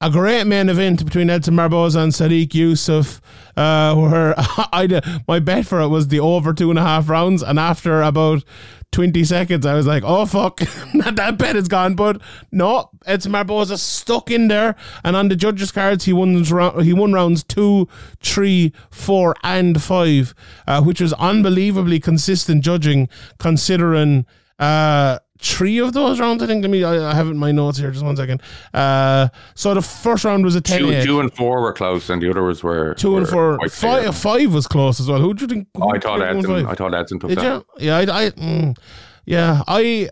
a 0.00 0.10
great 0.10 0.46
main 0.46 0.68
event 0.68 1.04
between 1.04 1.28
Edson 1.28 1.56
Barboza 1.56 2.00
and 2.00 2.12
Sodiq 2.12 2.48
Yusuff. 2.50 3.20
Uh, 3.56 3.94
where 3.96 4.34
I 4.38 5.20
my 5.26 5.40
bet 5.40 5.66
for 5.66 5.80
it 5.80 5.88
was 5.88 6.08
the 6.08 6.20
over 6.20 6.54
two 6.54 6.70
and 6.70 6.78
a 6.78 6.82
half 6.82 7.08
rounds, 7.08 7.42
and 7.42 7.58
after 7.58 8.02
about 8.02 8.44
twenty 8.92 9.24
seconds, 9.24 9.66
I 9.66 9.74
was 9.74 9.86
like, 9.86 10.04
"Oh 10.06 10.26
fuck, 10.26 10.58
that 10.94 11.36
bet 11.38 11.56
is 11.56 11.66
gone." 11.66 11.94
But 11.94 12.20
no, 12.52 12.90
Edson 13.06 13.32
Barboza 13.32 13.78
stuck 13.78 14.30
in 14.30 14.46
there, 14.48 14.76
and 15.02 15.16
on 15.16 15.28
the 15.28 15.36
judges' 15.36 15.72
cards, 15.72 16.04
he 16.04 16.12
won 16.12 16.44
he 16.84 16.92
won 16.92 17.12
rounds 17.12 17.42
two, 17.42 17.88
three, 18.20 18.72
four, 18.90 19.34
and 19.42 19.82
five, 19.82 20.34
uh, 20.68 20.82
which 20.82 21.00
was 21.00 21.12
unbelievably 21.14 22.00
consistent 22.00 22.62
judging 22.62 23.08
considering. 23.38 24.26
Uh, 24.58 25.18
three 25.40 25.78
of 25.78 25.92
those 25.92 26.20
rounds, 26.20 26.42
I 26.42 26.46
think. 26.46 26.62
Let 26.62 26.70
me, 26.70 26.84
I, 26.84 27.10
I 27.10 27.14
have 27.14 27.26
it 27.26 27.30
in 27.30 27.38
my 27.38 27.52
notes 27.52 27.78
here. 27.78 27.90
Just 27.90 28.04
one 28.04 28.16
second. 28.16 28.42
Uh, 28.74 29.28
so 29.54 29.74
the 29.74 29.82
first 29.82 30.24
round 30.24 30.44
was 30.44 30.54
a 30.54 30.60
10 30.60 30.78
Two, 30.80 31.02
two 31.04 31.20
and 31.20 31.32
four 31.34 31.60
were 31.60 31.72
close, 31.72 32.10
and 32.10 32.20
the 32.22 32.30
others 32.30 32.62
were 32.62 32.94
two 32.94 33.16
and 33.16 33.28
four. 33.28 33.58
Five 33.68 34.16
five 34.16 34.52
was 34.52 34.66
close 34.66 35.00
as 35.00 35.08
well. 35.08 35.20
Who 35.20 35.34
do 35.34 35.42
you 35.42 35.48
think? 35.48 35.68
who 35.76 35.94
I 35.94 35.98
thought 35.98 36.18
you 36.18 36.24
think 36.34 36.48
won 36.48 36.56
Edson. 36.56 36.66
I 36.66 36.74
thought 36.74 36.94
Edson 36.94 37.18
took 37.20 37.28
Did 37.30 37.38
that. 37.38 37.64
you? 37.78 37.86
Yeah, 37.86 37.96
I, 37.96 38.02
I 38.02 38.30
mm, 38.30 38.78
yeah, 39.24 39.62
I. 39.66 40.08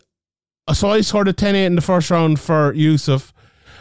So 0.73 0.91
I 0.91 1.01
scored 1.01 1.29
a 1.29 1.33
10-8 1.33 1.55
in 1.67 1.77
the 1.77 1.81
first 1.81 2.11
round 2.11 2.41
for 2.41 2.73
Yusuff. 2.75 3.33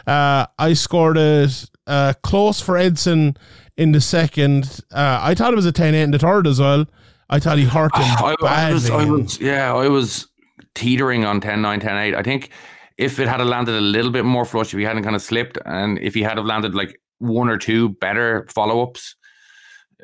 Uh, 0.06 0.46
I 0.56 0.72
scored 0.74 1.16
it 1.18 1.68
uh, 1.88 2.12
close 2.22 2.60
for 2.60 2.76
Edson 2.76 3.36
in 3.76 3.90
the 3.90 4.00
second. 4.00 4.80
Uh, 4.92 5.18
I 5.20 5.34
thought 5.34 5.52
it 5.52 5.56
was 5.56 5.66
a 5.66 5.72
10-8 5.72 5.94
in 5.94 6.10
the 6.12 6.18
third 6.20 6.46
as 6.46 6.60
well. 6.60 6.86
I 7.28 7.40
thought 7.40 7.58
he 7.58 7.64
hurt 7.64 7.94
him 7.96 8.02
I, 8.04 8.36
I 8.40 8.42
badly. 8.42 8.74
was, 8.74 8.90
I 8.90 9.04
was, 9.04 9.40
yeah, 9.40 9.74
I 9.74 9.88
was 9.88 10.28
teetering 10.76 11.24
on 11.24 11.40
10 11.40 11.60
9, 11.60 11.80
10 11.80 11.96
8. 11.96 12.14
I 12.14 12.22
think 12.22 12.50
if 12.96 13.18
it 13.18 13.28
had 13.28 13.44
landed 13.44 13.74
a 13.74 13.80
little 13.80 14.12
bit 14.12 14.24
more 14.24 14.44
flush, 14.44 14.72
if 14.72 14.78
he 14.78 14.84
hadn't 14.84 15.02
kind 15.02 15.16
of 15.16 15.22
slipped, 15.22 15.58
and 15.66 15.98
if 15.98 16.14
he 16.14 16.22
had 16.22 16.38
have 16.38 16.46
landed 16.46 16.74
like 16.74 17.00
one 17.18 17.48
or 17.48 17.58
two 17.58 17.88
better 17.88 18.46
follow 18.48 18.82
ups, 18.82 19.16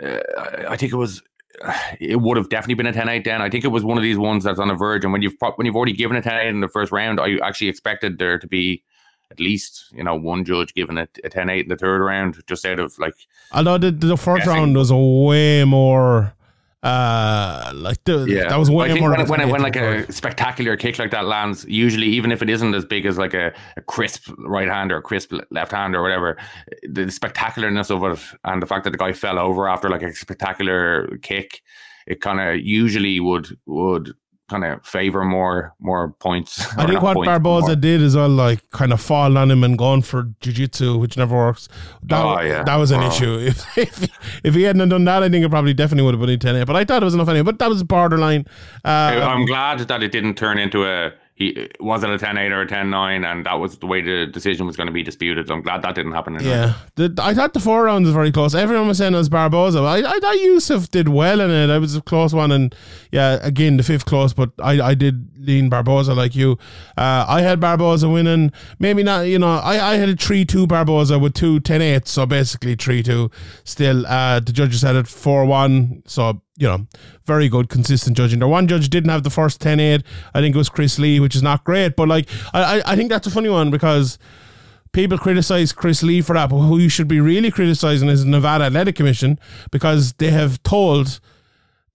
uh, 0.02 0.18
I, 0.68 0.76
think 0.76 0.92
it 0.92 0.96
was 0.96 1.22
it 2.00 2.20
would 2.20 2.36
have 2.36 2.48
definitely 2.48 2.74
been 2.74 2.86
a 2.86 2.92
10-8 2.92 3.24
then. 3.24 3.40
I 3.40 3.48
think 3.48 3.64
it 3.64 3.68
was 3.68 3.84
one 3.84 3.96
of 3.96 4.02
these 4.02 4.18
ones 4.18 4.44
that's 4.44 4.58
on 4.58 4.68
the 4.68 4.74
verge. 4.74 5.04
And 5.04 5.12
when 5.12 5.22
you've 5.22 5.36
when 5.56 5.66
you've 5.66 5.76
already 5.76 5.92
given 5.92 6.16
a 6.16 6.22
10-8 6.22 6.48
in 6.48 6.60
the 6.60 6.68
first 6.68 6.90
round, 6.90 7.20
I 7.20 7.36
actually 7.42 7.68
expected 7.68 8.18
there 8.18 8.38
to 8.38 8.46
be 8.46 8.82
at 9.30 9.40
least 9.40 9.86
you 9.94 10.04
know 10.04 10.14
one 10.14 10.44
judge 10.44 10.74
giving 10.74 10.98
it 10.98 11.18
a 11.24 11.30
10-8 11.30 11.62
in 11.62 11.68
the 11.68 11.76
third 11.76 12.02
round, 12.02 12.42
just 12.46 12.66
out 12.66 12.78
of 12.78 12.98
like 12.98 13.14
Although 13.52 13.78
the, 13.78 13.90
the 13.90 14.16
first 14.16 14.44
Guessing. 14.44 14.52
round 14.52 14.76
was 14.76 14.90
a 14.90 14.96
way 14.96 15.64
more, 15.64 16.34
uh, 16.82 17.70
like 17.74 18.02
the, 18.04 18.24
yeah. 18.28 18.48
that 18.48 18.58
was 18.58 18.68
way 18.68 18.86
I 18.86 18.88
think 18.88 19.00
more. 19.00 19.10
when, 19.10 19.20
a 19.20 19.26
when, 19.26 19.48
when 19.48 19.62
like 19.62 19.76
a 19.76 20.10
spectacular 20.12 20.76
kick 20.76 20.98
like 20.98 21.12
that 21.12 21.26
lands, 21.26 21.64
usually 21.68 22.08
even 22.08 22.32
if 22.32 22.42
it 22.42 22.50
isn't 22.50 22.74
as 22.74 22.84
big 22.84 23.06
as 23.06 23.18
like 23.18 23.34
a, 23.34 23.52
a 23.76 23.82
crisp 23.82 24.28
right 24.38 24.68
hand 24.68 24.90
or 24.90 24.96
a 24.96 25.02
crisp 25.02 25.32
left 25.52 25.70
hand 25.70 25.94
or 25.94 26.02
whatever, 26.02 26.36
the 26.82 27.02
spectacularness 27.02 27.90
of 27.90 28.02
it 28.02 28.38
and 28.44 28.60
the 28.60 28.66
fact 28.66 28.82
that 28.84 28.90
the 28.90 28.98
guy 28.98 29.12
fell 29.12 29.38
over 29.38 29.68
after 29.68 29.88
like 29.88 30.02
a 30.02 30.12
spectacular 30.12 31.06
kick, 31.22 31.62
it 32.08 32.20
kind 32.20 32.40
of 32.40 32.60
usually 32.60 33.20
would 33.20 33.56
would 33.66 34.14
kind 34.52 34.64
of 34.64 34.84
favor 34.86 35.24
more 35.24 35.74
more 35.80 36.12
points. 36.26 36.60
I 36.78 36.86
think 36.86 37.02
what 37.02 37.14
points, 37.16 37.28
Barboza 37.28 37.66
more- 37.68 37.76
did 37.76 38.02
as 38.02 38.14
well, 38.16 38.28
like 38.28 38.60
kind 38.70 38.92
of 38.92 39.00
fall 39.00 39.36
on 39.38 39.50
him 39.50 39.64
and 39.64 39.76
gone 39.78 40.02
for 40.02 40.20
jiu-jitsu, 40.42 40.98
which 40.98 41.16
never 41.16 41.34
works. 41.36 41.68
That, 42.02 42.22
Oh, 42.24 42.40
yeah. 42.40 42.62
that 42.64 42.76
was 42.76 42.90
an 42.90 43.00
Oh. 43.02 43.08
issue. 43.08 43.32
If, 43.52 43.78
if 43.78 44.08
if 44.44 44.54
he 44.54 44.62
hadn't 44.62 44.88
done 44.90 45.04
that, 45.06 45.22
I 45.22 45.28
think 45.28 45.44
it 45.44 45.48
probably 45.50 45.74
definitely 45.74 46.04
would 46.04 46.14
have 46.14 46.20
been 46.20 46.30
a 46.30 46.36
10 46.36 46.66
But 46.66 46.76
I 46.76 46.84
thought 46.84 47.02
it 47.02 47.04
was 47.10 47.14
enough 47.14 47.28
anyway. 47.28 47.44
But 47.44 47.58
that 47.60 47.68
was 47.68 47.82
borderline. 47.82 48.46
Uh, 48.84 48.88
I'm 49.34 49.46
glad 49.46 49.78
that 49.80 50.02
it 50.02 50.12
didn't 50.12 50.34
turn 50.36 50.58
into 50.58 50.84
a 50.84 51.12
he 51.42 51.68
was 51.80 52.02
it 52.04 52.10
a 52.10 52.18
10-8 52.18 52.50
or 52.50 52.62
a 52.62 52.66
10-9 52.66 53.26
and 53.26 53.46
that 53.46 53.54
was 53.54 53.78
the 53.78 53.86
way 53.86 54.00
the 54.00 54.26
decision 54.26 54.66
was 54.66 54.76
going 54.76 54.86
to 54.86 54.92
be 54.92 55.02
disputed. 55.02 55.50
I'm 55.50 55.62
glad 55.62 55.82
that 55.82 55.94
didn't 55.94 56.12
happen. 56.12 56.38
Yeah, 56.40 56.74
the, 56.94 57.14
I 57.20 57.34
thought 57.34 57.52
the 57.52 57.60
four 57.60 57.84
rounds 57.84 58.06
was 58.06 58.14
very 58.14 58.32
close. 58.32 58.54
Everyone 58.54 58.88
was 58.88 58.98
saying 58.98 59.14
it 59.14 59.18
was 59.18 59.28
Barboza. 59.28 59.80
I, 59.80 59.98
I 59.98 60.18
thought 60.20 60.36
Yusuff 60.36 60.88
did 60.90 61.08
well 61.08 61.40
in 61.40 61.50
it. 61.50 61.74
it 61.74 61.78
was 61.78 61.96
a 61.96 62.02
close 62.02 62.32
one, 62.32 62.52
and 62.52 62.74
yeah, 63.10 63.38
again 63.42 63.76
the 63.76 63.82
fifth 63.82 64.04
close, 64.04 64.32
but 64.32 64.50
I, 64.58 64.80
I 64.80 64.94
did 64.94 65.28
lean 65.38 65.68
Barboza 65.68 66.14
like 66.14 66.34
you. 66.34 66.52
Uh, 66.96 67.24
I 67.28 67.42
had 67.42 67.60
Barboza 67.60 68.08
winning. 68.08 68.52
Maybe 68.78 69.02
not. 69.02 69.22
You 69.22 69.38
know, 69.38 69.58
I, 69.58 69.92
I 69.92 69.96
had 69.96 70.08
a 70.08 70.16
three 70.16 70.44
two 70.44 70.66
Barboza 70.66 71.18
with 71.18 71.34
two 71.34 71.60
10-8, 71.60 72.06
so 72.06 72.26
basically 72.26 72.74
three 72.74 73.02
two. 73.02 73.30
Still, 73.64 74.06
uh, 74.06 74.40
the 74.40 74.52
judges 74.52 74.82
had 74.82 74.96
it 74.96 75.08
four 75.08 75.44
one. 75.44 76.02
So 76.06 76.40
you 76.62 76.68
know, 76.68 76.86
very 77.24 77.48
good, 77.48 77.68
consistent 77.68 78.16
judging. 78.16 78.38
The 78.38 78.46
one 78.46 78.68
judge 78.68 78.88
didn't 78.88 79.10
have 79.10 79.24
the 79.24 79.30
first 79.30 79.60
10-8. 79.60 80.04
I 80.32 80.40
think 80.40 80.54
it 80.54 80.58
was 80.58 80.68
Chris 80.68 80.96
Lee, 80.96 81.18
which 81.18 81.34
is 81.34 81.42
not 81.42 81.64
great, 81.64 81.96
but 81.96 82.06
like 82.06 82.28
I, 82.54 82.78
I, 82.78 82.92
I 82.92 82.96
think 82.96 83.10
that's 83.10 83.26
a 83.26 83.32
funny 83.32 83.48
one 83.48 83.72
because 83.72 84.16
people 84.92 85.18
criticize 85.18 85.72
Chris 85.72 86.04
Lee 86.04 86.20
for 86.20 86.34
that, 86.34 86.50
but 86.50 86.58
who 86.58 86.78
you 86.78 86.88
should 86.88 87.08
be 87.08 87.18
really 87.20 87.50
criticizing 87.50 88.08
is 88.08 88.24
the 88.24 88.30
Nevada 88.30 88.64
Athletic 88.64 88.94
Commission 88.94 89.40
because 89.72 90.12
they 90.14 90.30
have 90.30 90.62
told 90.62 91.18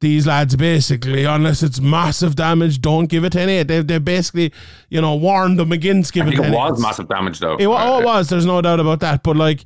these 0.02 0.28
lads 0.28 0.58
basically, 0.58 1.24
unless 1.24 1.64
it's 1.64 1.80
massive 1.80 2.36
damage, 2.36 2.82
don't 2.82 3.06
give 3.06 3.24
it 3.24 3.32
10 3.32 3.48
8. 3.48 3.64
They've, 3.64 3.88
they 3.88 4.00
basically, 4.00 4.52
you 4.90 5.00
know, 5.00 5.16
warned 5.16 5.60
them 5.60 5.72
against 5.72 6.12
I 6.12 6.14
giving 6.16 6.34
think 6.34 6.42
it 6.42 6.52
10 6.52 6.54
was 6.54 6.82
massive 6.82 7.08
damage 7.08 7.40
though. 7.40 7.56
It, 7.56 7.68
oh, 7.68 7.74
Uh, 7.74 8.00
it 8.02 8.06
was. 8.06 8.28
There's 8.28 8.46
no 8.46 8.62
doubt 8.62 8.82
about 8.82 9.00
that. 9.00 9.24
But 9.24 9.38
like, 9.38 9.64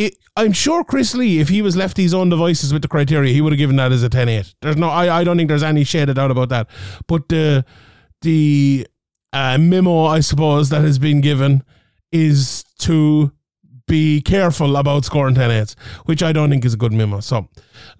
it, 0.00 0.16
I'm 0.34 0.52
sure 0.52 0.82
Chris 0.82 1.14
Lee, 1.14 1.40
if 1.40 1.50
he 1.50 1.60
was 1.60 1.76
left 1.76 1.98
his 1.98 2.14
own 2.14 2.30
devices 2.30 2.72
with 2.72 2.80
the 2.80 2.88
criteria, 2.88 3.34
he 3.34 3.42
would 3.42 3.52
have 3.52 3.58
given 3.58 3.76
that 3.76 3.92
as 3.92 4.02
a 4.02 4.08
10-8. 4.08 4.54
There's 4.62 4.76
no, 4.76 4.88
I, 4.88 5.20
I 5.20 5.24
don't 5.24 5.36
think 5.36 5.48
there's 5.48 5.62
any 5.62 5.84
shade 5.84 6.08
of 6.08 6.14
doubt 6.14 6.30
about 6.30 6.48
that. 6.48 6.70
But 7.06 7.28
the 7.28 7.64
the 8.22 8.86
uh, 9.32 9.58
memo, 9.58 10.04
I 10.04 10.20
suppose, 10.20 10.70
that 10.70 10.80
has 10.82 10.98
been 10.98 11.20
given 11.20 11.62
is 12.12 12.64
to 12.78 13.32
be 13.86 14.22
careful 14.22 14.76
about 14.76 15.04
scoring 15.04 15.34
10 15.34 15.50
8s, 15.50 15.78
which 16.06 16.22
I 16.22 16.32
don't 16.32 16.48
think 16.48 16.64
is 16.64 16.74
a 16.74 16.78
good 16.78 16.92
memo. 16.92 17.20
So 17.20 17.48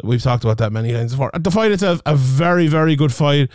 we've 0.03 0.23
talked 0.23 0.45
about 0.45 0.59
that 0.59 0.73
many 0.73 0.93
times 0.93 1.13
before. 1.13 1.31
The 1.39 1.51
fight 1.51 1.73
itself, 1.73 2.01
a 2.07 2.17
very, 2.17 2.67
very 2.67 2.97
good 2.97 3.13
fight. 3.13 3.51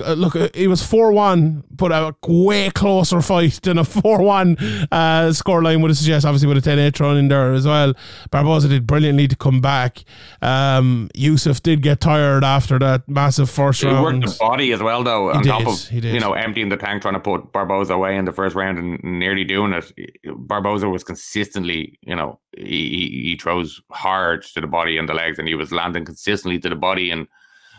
A 0.00 0.10
uh, 0.10 0.14
look, 0.14 0.34
it 0.36 0.68
was 0.68 0.82
4 0.82 1.12
1, 1.12 1.64
but 1.70 1.92
a 1.92 2.14
way 2.26 2.70
closer 2.70 3.20
fight 3.20 3.60
than 3.62 3.78
a 3.78 3.84
4 3.84 4.22
1 4.22 4.56
uh, 4.58 5.30
scoreline 5.30 5.82
would 5.82 5.96
suggest, 5.96 6.24
obviously, 6.24 6.48
with 6.48 6.58
a 6.58 6.60
10 6.60 6.78
8 6.78 6.96
thrown 6.96 7.16
in 7.16 7.28
there 7.28 7.52
as 7.52 7.66
well. 7.66 7.94
Barboza 8.30 8.68
did 8.68 8.86
brilliantly 8.86 9.28
to 9.28 9.36
come 9.36 9.60
back. 9.60 10.04
Um, 10.42 11.10
Yusuff 11.16 11.62
did 11.62 11.82
get 11.82 12.00
tired 12.00 12.44
after 12.44 12.78
that 12.78 13.08
massive 13.08 13.50
first 13.50 13.80
He 13.82 13.86
round. 13.88 14.22
worked 14.22 14.32
the 14.32 14.36
body 14.38 14.72
as 14.72 14.82
well, 14.82 15.02
though. 15.02 15.30
on 15.30 15.42
did, 15.42 15.48
top 15.48 15.66
of 15.66 15.88
he 15.88 16.00
did. 16.00 16.14
you 16.14 16.20
know 16.20 16.32
emptying 16.32 16.68
the 16.68 16.76
tank, 16.76 17.02
trying 17.02 17.14
to 17.14 17.20
put 17.20 17.52
Barboza 17.52 17.94
away 17.94 18.16
in 18.16 18.24
the 18.24 18.32
first 18.32 18.54
round, 18.54 18.78
and 18.78 19.02
nearly 19.02 19.44
doing 19.44 19.72
it. 19.72 19.92
Barboza 20.36 20.88
was 20.88 21.04
consistently, 21.04 21.98
you 22.02 22.14
know, 22.14 22.40
he, 22.56 22.64
he 22.64 23.20
he 23.30 23.36
throws 23.40 23.80
hard 23.90 24.42
to 24.42 24.60
the 24.60 24.66
body 24.66 24.98
and 24.98 25.08
the 25.08 25.14
legs, 25.14 25.38
and 25.38 25.48
he 25.48 25.54
was 25.54 25.72
landing 25.72 26.04
consistently 26.04 26.58
to 26.60 26.68
the 26.68 26.76
body. 26.76 27.10
And 27.10 27.26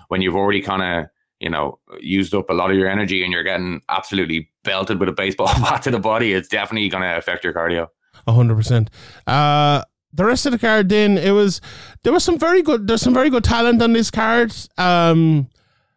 when 0.09 0.21
you've 0.21 0.35
already 0.35 0.61
kind 0.61 0.81
of 0.83 1.09
you 1.45 1.51
know 1.51 1.79
used 2.01 2.33
up 2.33 2.49
a 2.49 2.53
lot 2.53 2.71
of 2.71 2.75
your 2.75 2.89
energy, 2.89 3.23
and 3.23 3.31
you're 3.31 3.43
getting 3.43 3.81
absolutely 3.87 4.49
belted 4.63 4.99
with 4.99 5.07
a 5.07 5.13
baseball 5.13 5.47
bat 5.61 5.83
to 5.83 5.91
the 5.91 5.99
body, 5.99 6.33
it's 6.33 6.49
definitely 6.49 6.89
going 6.89 7.03
to 7.03 7.17
affect 7.17 7.43
your 7.43 7.53
cardio. 7.53 7.87
A 8.27 8.33
hundred 8.33 8.55
percent. 8.55 8.89
Uh 9.27 9.83
the 10.11 10.25
rest 10.25 10.45
of 10.45 10.53
the 10.53 10.57
card 10.57 10.87
then 10.89 11.17
it 11.17 11.31
was 11.31 11.59
there 12.03 12.13
was 12.13 12.23
some 12.23 12.39
very 12.39 12.61
good 12.61 12.87
there's 12.87 13.01
some 13.01 13.13
very 13.13 13.29
good 13.29 13.43
talent 13.43 13.81
on 13.81 13.93
this 13.93 14.09
card. 14.09 14.53
Um 14.77 15.47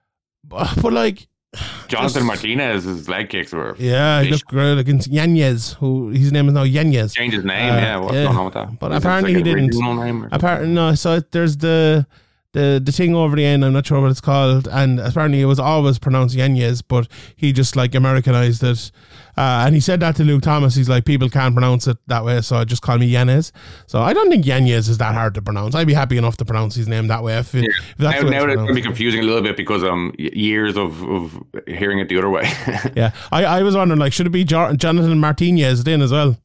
but, 0.44 0.92
like 0.92 1.26
Jonathan 1.88 2.14
Just- 2.14 2.26
Martinez's 2.26 3.08
leg 3.08 3.30
kicks 3.30 3.52
were 3.52 3.74
yeah, 3.78 4.22
he 4.22 4.30
looked 4.30 4.46
great 4.46 4.76
against 4.76 5.08
Yanez, 5.08 5.74
who 5.74 6.10
his 6.10 6.30
name 6.30 6.48
is 6.48 6.54
now 6.54 6.64
Yanez. 6.64 7.14
changed 7.14 7.36
his 7.36 7.44
name. 7.44 7.72
Uh, 7.72 7.76
yeah, 7.76 7.96
what's 7.96 8.14
yeah. 8.14 8.24
going 8.24 8.36
on 8.36 8.44
with 8.44 8.54
that? 8.54 8.78
But 8.78 8.92
Is 8.92 8.98
apparently 8.98 9.34
like 9.34 9.46
he 9.46 9.54
didn't. 9.54 10.28
Apparently 10.32 10.68
no, 10.68 10.94
so 10.94 11.20
there's 11.20 11.56
the 11.56 12.06
the 12.52 12.80
the 12.82 12.92
thing 12.92 13.14
over 13.14 13.36
the 13.36 13.44
end, 13.44 13.64
I'm 13.64 13.72
not 13.74 13.86
sure 13.86 14.00
what 14.00 14.10
it's 14.10 14.20
called, 14.20 14.66
and 14.68 14.98
apparently 14.98 15.40
it 15.40 15.44
was 15.44 15.58
always 15.58 15.98
pronounced 15.98 16.34
Yanez, 16.34 16.82
but 16.82 17.06
he 17.36 17.52
just 17.52 17.76
like 17.76 17.94
Americanized 17.94 18.62
it. 18.62 18.90
Uh, 19.36 19.62
and 19.66 19.74
he 19.74 19.80
said 19.80 20.00
that 20.00 20.16
to 20.16 20.24
Luke 20.24 20.42
Thomas. 20.42 20.74
He's 20.74 20.88
like, 20.88 21.04
people 21.04 21.28
can't 21.28 21.54
pronounce 21.54 21.86
it 21.86 21.96
that 22.08 22.24
way, 22.24 22.40
so 22.40 22.64
just 22.64 22.82
call 22.82 22.98
me 22.98 23.06
Yanez. 23.06 23.52
So 23.86 24.00
I 24.00 24.12
don't 24.12 24.30
think 24.30 24.44
Yanez 24.46 24.88
is 24.88 24.98
that 24.98 25.14
hard 25.14 25.34
to 25.34 25.42
pronounce. 25.42 25.74
I'd 25.74 25.86
be 25.86 25.94
happy 25.94 26.16
enough 26.16 26.36
to 26.38 26.44
pronounce 26.44 26.74
his 26.74 26.88
name 26.88 27.06
that 27.08 27.22
way 27.22 27.38
if, 27.38 27.54
it, 27.54 27.64
if 27.66 27.96
that's 27.98 28.22
now, 28.24 28.30
now 28.30 28.44
it's 28.46 28.56
going 28.56 28.66
to 28.68 28.74
be 28.74 28.82
confusing 28.82 29.20
a 29.20 29.24
little 29.24 29.42
bit 29.42 29.56
because 29.56 29.84
um 29.84 30.12
years 30.18 30.76
of, 30.76 31.02
of 31.08 31.40
hearing 31.68 31.98
it 32.00 32.08
the 32.08 32.18
other 32.18 32.30
way. 32.30 32.50
Yeah, 32.96 33.12
I, 33.30 33.44
I 33.44 33.62
was 33.62 33.76
wondering 33.76 34.00
like, 34.00 34.12
should 34.12 34.26
it 34.26 34.30
be 34.30 34.42
Jo- 34.44 34.74
Jonathan 34.74 35.18
Martinez 35.20 35.84
then 35.84 36.00
as 36.02 36.10
well? 36.10 36.36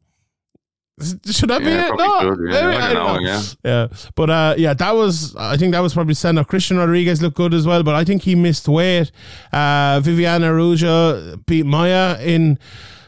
Should 1.02 1.50
that 1.50 1.62
be 1.62 1.72
it? 1.72 1.92
No, 1.98 2.20
should, 2.22 2.54
yeah. 2.54 2.68
Maybe, 2.68 2.78
I 2.78 2.90
I 2.90 2.94
don't 2.94 3.06
don't 3.08 3.24
know, 3.24 3.30
yeah. 3.30 3.42
Yeah, 3.64 3.88
but 4.16 4.30
uh, 4.30 4.56
yeah, 4.58 4.74
that 4.76 4.92
was 4.92 5.36
I 5.36 5.58
think 5.58 5.72
that 5.74 5.80
was 5.80 5.94
probably 5.94 6.14
send 6.14 6.38
off. 6.38 6.48
Christian 6.48 6.78
Rodriguez 6.78 7.22
looked 7.22 7.36
good 7.36 7.54
as 7.54 7.66
well, 7.66 7.82
but 7.82 7.96
I 7.96 8.04
think 8.04 8.22
he 8.22 8.36
missed 8.36 8.68
weight. 8.68 9.12
Uh, 9.52 10.00
Viviane 10.02 10.44
Araujo 10.44 11.38
beat 11.48 11.66
Maia 11.66 12.22
in. 12.22 12.60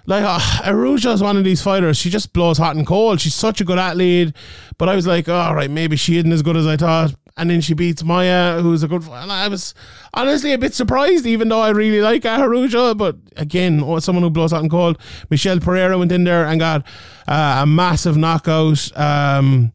Like 0.07 0.23
uh, 0.23 0.39
Araujo 0.69 1.11
is 1.13 1.21
one 1.23 1.36
of 1.38 1.43
these 1.43 1.63
fighters. 1.63 1.97
She 1.97 2.09
just 2.11 2.31
blows 2.33 2.59
hot 2.59 2.75
and 2.75 2.86
cold. 2.86 3.21
She's 3.21 3.33
such 3.33 3.59
a 3.61 3.63
good 3.63 3.79
athlete, 3.79 4.36
but 4.77 4.88
I 4.88 4.95
was 4.95 5.07
like, 5.07 5.27
all 5.27 5.55
right, 5.55 5.69
maybe 5.69 5.95
she 5.95 6.17
isn't 6.17 6.31
as 6.31 6.43
good 6.43 6.57
as 6.57 6.67
I 6.67 6.77
thought. 6.77 7.15
And 7.38 7.49
then 7.49 7.59
she 7.59 7.73
beats 7.73 8.01
Maia, 8.01 8.61
who's 8.61 8.81
a 8.81 8.88
good. 8.88 9.03
And 9.03 9.31
I 9.31 9.49
was 9.49 9.73
honestly 10.13 10.53
a 10.53 10.57
bit 10.57 10.73
surprised, 10.73 11.25
even 11.25 11.49
though 11.49 11.59
I 11.59 11.69
really 11.69 11.99
like 11.99 12.25
Araujo. 12.25 12.95
But 12.95 13.17
again, 13.36 13.79
someone 13.99 14.23
who 14.23 14.29
blows 14.29 14.51
hot 14.51 14.61
and 14.61 14.71
cold. 14.71 14.97
Michel 15.29 15.59
Pereira 15.59 15.97
went 15.97 16.13
in 16.13 16.23
there 16.23 16.45
and 16.45 16.61
got 16.61 16.86
uh, 17.27 17.59
a 17.63 17.65
massive 17.65 18.15
knockout. 18.15 18.97
Um, 18.97 19.73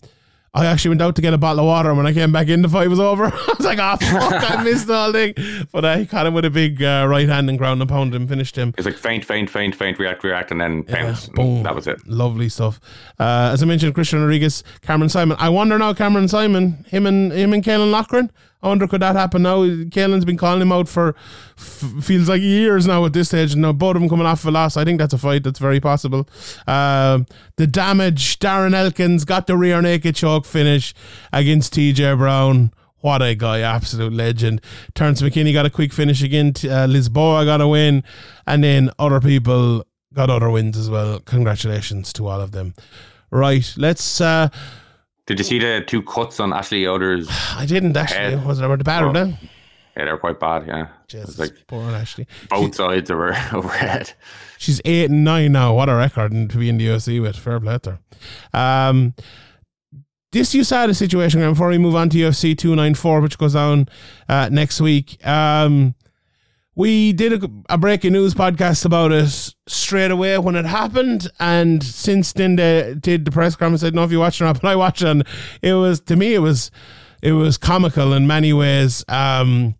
I 0.52 0.66
actually 0.66 0.90
went 0.90 1.02
out 1.02 1.14
to 1.14 1.22
get 1.22 1.32
a 1.32 1.38
bottle 1.38 1.60
of 1.60 1.66
water, 1.66 1.90
and 1.90 1.96
when 1.96 2.08
I 2.08 2.12
came 2.12 2.32
back 2.32 2.48
in, 2.48 2.62
the 2.62 2.68
fight 2.68 2.88
was 2.88 2.98
over. 2.98 3.24
I 3.32 3.54
was 3.56 3.66
like, 3.66 3.78
"Oh 3.78 3.96
fuck, 3.96 4.50
I 4.50 4.62
missed 4.64 4.88
the 4.88 4.96
whole 4.96 5.12
thing." 5.12 5.34
But 5.70 5.84
I 5.84 6.04
caught 6.06 6.26
him 6.26 6.34
with 6.34 6.44
a 6.44 6.50
big 6.50 6.82
uh, 6.82 7.06
right 7.08 7.28
hand 7.28 7.48
and 7.48 7.56
ground 7.56 7.80
and 7.80 7.88
pound 7.88 8.14
and 8.14 8.28
finished 8.28 8.56
him. 8.56 8.74
It's 8.76 8.84
like 8.84 8.96
faint, 8.96 9.24
faint, 9.24 9.48
faint, 9.48 9.76
faint, 9.76 9.98
react, 10.00 10.24
react, 10.24 10.50
and 10.50 10.60
then 10.60 10.82
bounce. 10.82 11.26
And 11.26 11.36
boom. 11.36 11.62
That 11.62 11.74
was 11.76 11.86
it. 11.86 12.04
Lovely 12.06 12.48
stuff. 12.48 12.80
Uh, 13.18 13.50
as 13.52 13.62
I 13.62 13.66
mentioned, 13.66 13.94
Christian 13.94 14.20
Rodriguez, 14.20 14.64
Cameron 14.82 15.08
Saaiman. 15.08 15.36
I 15.38 15.48
wonder 15.50 15.78
now, 15.78 15.94
Cameron 15.94 16.26
Saaiman, 16.26 16.84
him 16.88 17.06
and 17.06 17.32
him 17.32 17.52
and 17.52 17.62
Caolan 17.62 17.92
Loughran. 17.92 18.32
I 18.62 18.68
wonder 18.68 18.86
could 18.86 19.00
that 19.00 19.16
happen 19.16 19.42
now? 19.42 19.58
Caolan's 19.62 20.24
been 20.24 20.36
calling 20.36 20.60
him 20.60 20.72
out 20.72 20.88
for 20.88 21.14
f- 21.56 21.92
feels 22.02 22.28
like 22.28 22.42
years 22.42 22.86
now 22.86 23.04
at 23.06 23.12
this 23.14 23.28
stage. 23.28 23.56
Now 23.56 23.72
both 23.72 23.96
of 23.96 24.02
them 24.02 24.08
coming 24.08 24.26
off 24.26 24.44
a 24.44 24.50
loss. 24.50 24.76
I 24.76 24.84
think 24.84 24.98
that's 24.98 25.14
a 25.14 25.18
fight 25.18 25.44
that's 25.44 25.58
very 25.58 25.80
possible. 25.80 26.28
Um, 26.66 27.26
the 27.56 27.66
damage. 27.66 28.38
Darren 28.38 28.74
Elkins 28.74 29.24
got 29.24 29.46
the 29.46 29.56
rear 29.56 29.80
naked 29.80 30.14
choke 30.14 30.44
finish 30.44 30.94
against 31.32 31.74
TJ 31.74 32.18
Brown. 32.18 32.72
What 33.00 33.22
a 33.22 33.34
guy, 33.34 33.60
absolute 33.60 34.12
legend. 34.12 34.60
Terrence 34.94 35.22
McKinney 35.22 35.54
got 35.54 35.64
a 35.64 35.70
quick 35.70 35.92
finish 35.92 36.22
again. 36.22 36.48
Uh, 36.48 36.86
Lisboa 36.86 37.46
got 37.46 37.62
a 37.62 37.68
win. 37.68 38.04
And 38.46 38.62
then 38.62 38.90
other 38.98 39.20
people 39.20 39.86
got 40.12 40.28
other 40.28 40.50
wins 40.50 40.76
as 40.76 40.90
well. 40.90 41.20
Congratulations 41.20 42.12
to 42.14 42.26
all 42.26 42.40
of 42.40 42.52
them. 42.52 42.74
Right, 43.30 43.72
let's. 43.78 44.20
Uh, 44.20 44.48
Did 45.30 45.38
you 45.38 45.44
see 45.44 45.58
the 45.60 45.84
two 45.86 46.02
cuts 46.02 46.40
on 46.40 46.52
Ashley 46.52 46.82
Yoder's? 46.82 47.28
I 47.56 47.64
didn't 47.66 47.96
actually. 47.96 48.18
Head. 48.36 48.44
Was 48.44 48.58
it 48.58 48.64
about 48.64 48.78
the 48.78 48.84
battle 48.84 49.10
Oh. 49.10 49.12
then? 49.12 49.38
Yeah, 49.96 50.06
they're 50.06 50.18
quite 50.18 50.40
bad. 50.40 50.66
Yeah, 50.66 50.88
Jesus, 51.06 51.38
like 51.38 51.52
poor 51.68 51.82
Ashley. 51.90 52.26
both 52.48 52.74
sides 52.74 53.10
of 53.10 53.18
her 53.18 53.34
overhead. 53.56 54.12
She's 54.58 54.80
eight 54.84 55.08
and 55.10 55.22
nine 55.22 55.52
now. 55.52 55.72
What 55.74 55.88
a 55.88 55.94
record 55.94 56.32
to 56.32 56.58
be 56.58 56.68
in 56.68 56.78
the 56.78 56.86
UFC 56.88 57.22
with. 57.22 57.36
Fair 57.36 57.60
play 57.60 57.78
to 57.78 57.98
her. 58.52 58.58
Um, 58.58 59.14
this 60.32 60.52
USADA 60.54 60.96
situation, 60.96 61.40
before 61.40 61.68
we 61.68 61.78
move 61.78 61.94
on 61.96 62.08
to 62.10 62.18
UFC 62.18 62.56
294, 62.58 63.20
which 63.20 63.38
goes 63.38 63.54
on 63.54 63.88
uh, 64.28 64.48
next 64.50 64.80
week, 64.80 65.24
um, 65.26 65.94
we 66.80 67.12
did 67.12 67.44
a, 67.44 67.50
a 67.68 67.76
breaking 67.76 68.14
news 68.14 68.32
podcast 68.32 68.86
about 68.86 69.12
it 69.12 69.54
straight 69.66 70.10
away 70.10 70.38
when 70.38 70.56
it 70.56 70.64
happened. 70.64 71.30
And 71.38 71.84
since 71.84 72.32
then, 72.32 72.56
they 72.56 72.94
did 72.98 73.26
the 73.26 73.30
press 73.30 73.54
conference. 73.54 73.82
I 73.82 73.88
don't 73.88 73.96
know 73.96 74.04
if 74.04 74.10
you 74.10 74.18
watched 74.18 74.40
or 74.40 74.44
not, 74.44 74.60
but 74.62 74.68
I 74.68 74.76
watched 74.76 75.02
it. 75.02 75.08
And 75.08 75.26
it 75.60 75.74
was, 75.74 76.00
to 76.00 76.16
me, 76.16 76.32
it 76.32 76.38
was, 76.38 76.70
it 77.20 77.32
was 77.32 77.58
comical 77.58 78.14
in 78.14 78.26
many 78.26 78.54
ways. 78.54 79.04
Um, 79.08 79.74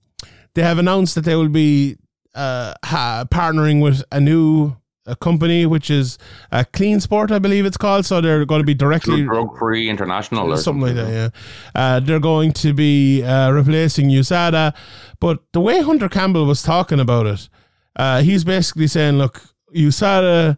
they 0.52 0.62
have 0.62 0.78
announced 0.78 1.14
that 1.14 1.24
they 1.24 1.34
will 1.36 1.48
be 1.48 1.96
uh, 2.34 2.74
ha- 2.84 3.24
partnering 3.30 3.82
with 3.82 4.04
a 4.12 4.20
new 4.20 4.76
a 5.10 5.16
company 5.16 5.66
which 5.66 5.90
is 5.90 6.18
uh, 6.52 6.64
Clean 6.72 7.00
Sport, 7.00 7.30
I 7.32 7.38
believe 7.38 7.66
it's 7.66 7.76
called. 7.76 8.06
So 8.06 8.20
they're 8.20 8.44
going 8.44 8.60
to 8.60 8.66
be 8.66 8.74
directly 8.74 9.22
Drug 9.24 9.58
Free 9.58 9.88
International 9.88 10.52
or 10.52 10.56
something 10.56 10.82
like 10.82 10.94
that. 10.94 11.12
Yeah, 11.12 11.28
uh, 11.74 12.00
they're 12.00 12.20
going 12.20 12.52
to 12.52 12.72
be 12.72 13.22
uh, 13.22 13.50
replacing 13.50 14.08
USADA, 14.08 14.74
but 15.18 15.40
the 15.52 15.60
way 15.60 15.80
Hunter 15.80 16.08
Campbell 16.08 16.46
was 16.46 16.62
talking 16.62 17.00
about 17.00 17.26
it, 17.26 17.48
uh, 17.96 18.22
he's 18.22 18.44
basically 18.44 18.86
saying, 18.86 19.18
"Look, 19.18 19.42
USADA." 19.74 20.56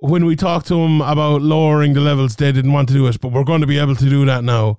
When 0.00 0.26
we 0.26 0.36
talked 0.36 0.68
to 0.68 0.76
him 0.76 1.00
about 1.00 1.42
lowering 1.42 1.94
the 1.94 2.00
levels, 2.00 2.36
they 2.36 2.52
didn't 2.52 2.72
want 2.72 2.86
to 2.86 2.94
do 2.94 3.08
it, 3.08 3.20
but 3.20 3.32
we're 3.32 3.42
going 3.42 3.62
to 3.62 3.66
be 3.66 3.80
able 3.80 3.96
to 3.96 4.08
do 4.08 4.24
that 4.26 4.44
now. 4.44 4.78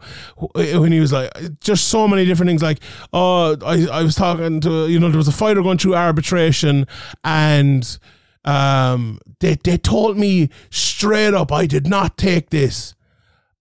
When 0.56 0.94
he 0.94 1.02
was 1.02 1.12
like, 1.12 1.30
just 1.60 1.90
so 1.90 2.08
many 2.08 2.24
different 2.24 2.50
things, 2.50 2.64
like, 2.64 2.80
oh, 3.12 3.58
I, 3.66 4.00
I 4.00 4.02
was 4.02 4.16
talking 4.16 4.62
to, 4.62 4.88
you 4.88 4.98
know, 4.98 5.10
there 5.10 5.18
was 5.18 5.28
a 5.28 5.34
fighter 5.34 5.62
going 5.62 5.78
through 5.78 5.96
arbitration, 5.96 6.88
and 7.26 8.00
um, 8.46 9.20
they 9.40 9.56
they 9.56 9.78
told 9.78 10.18
me 10.18 10.50
straight 10.70 11.34
up 11.34 11.52
I 11.52 11.66
did 11.66 11.88
not 11.88 12.18
take 12.18 12.50
this, 12.50 12.96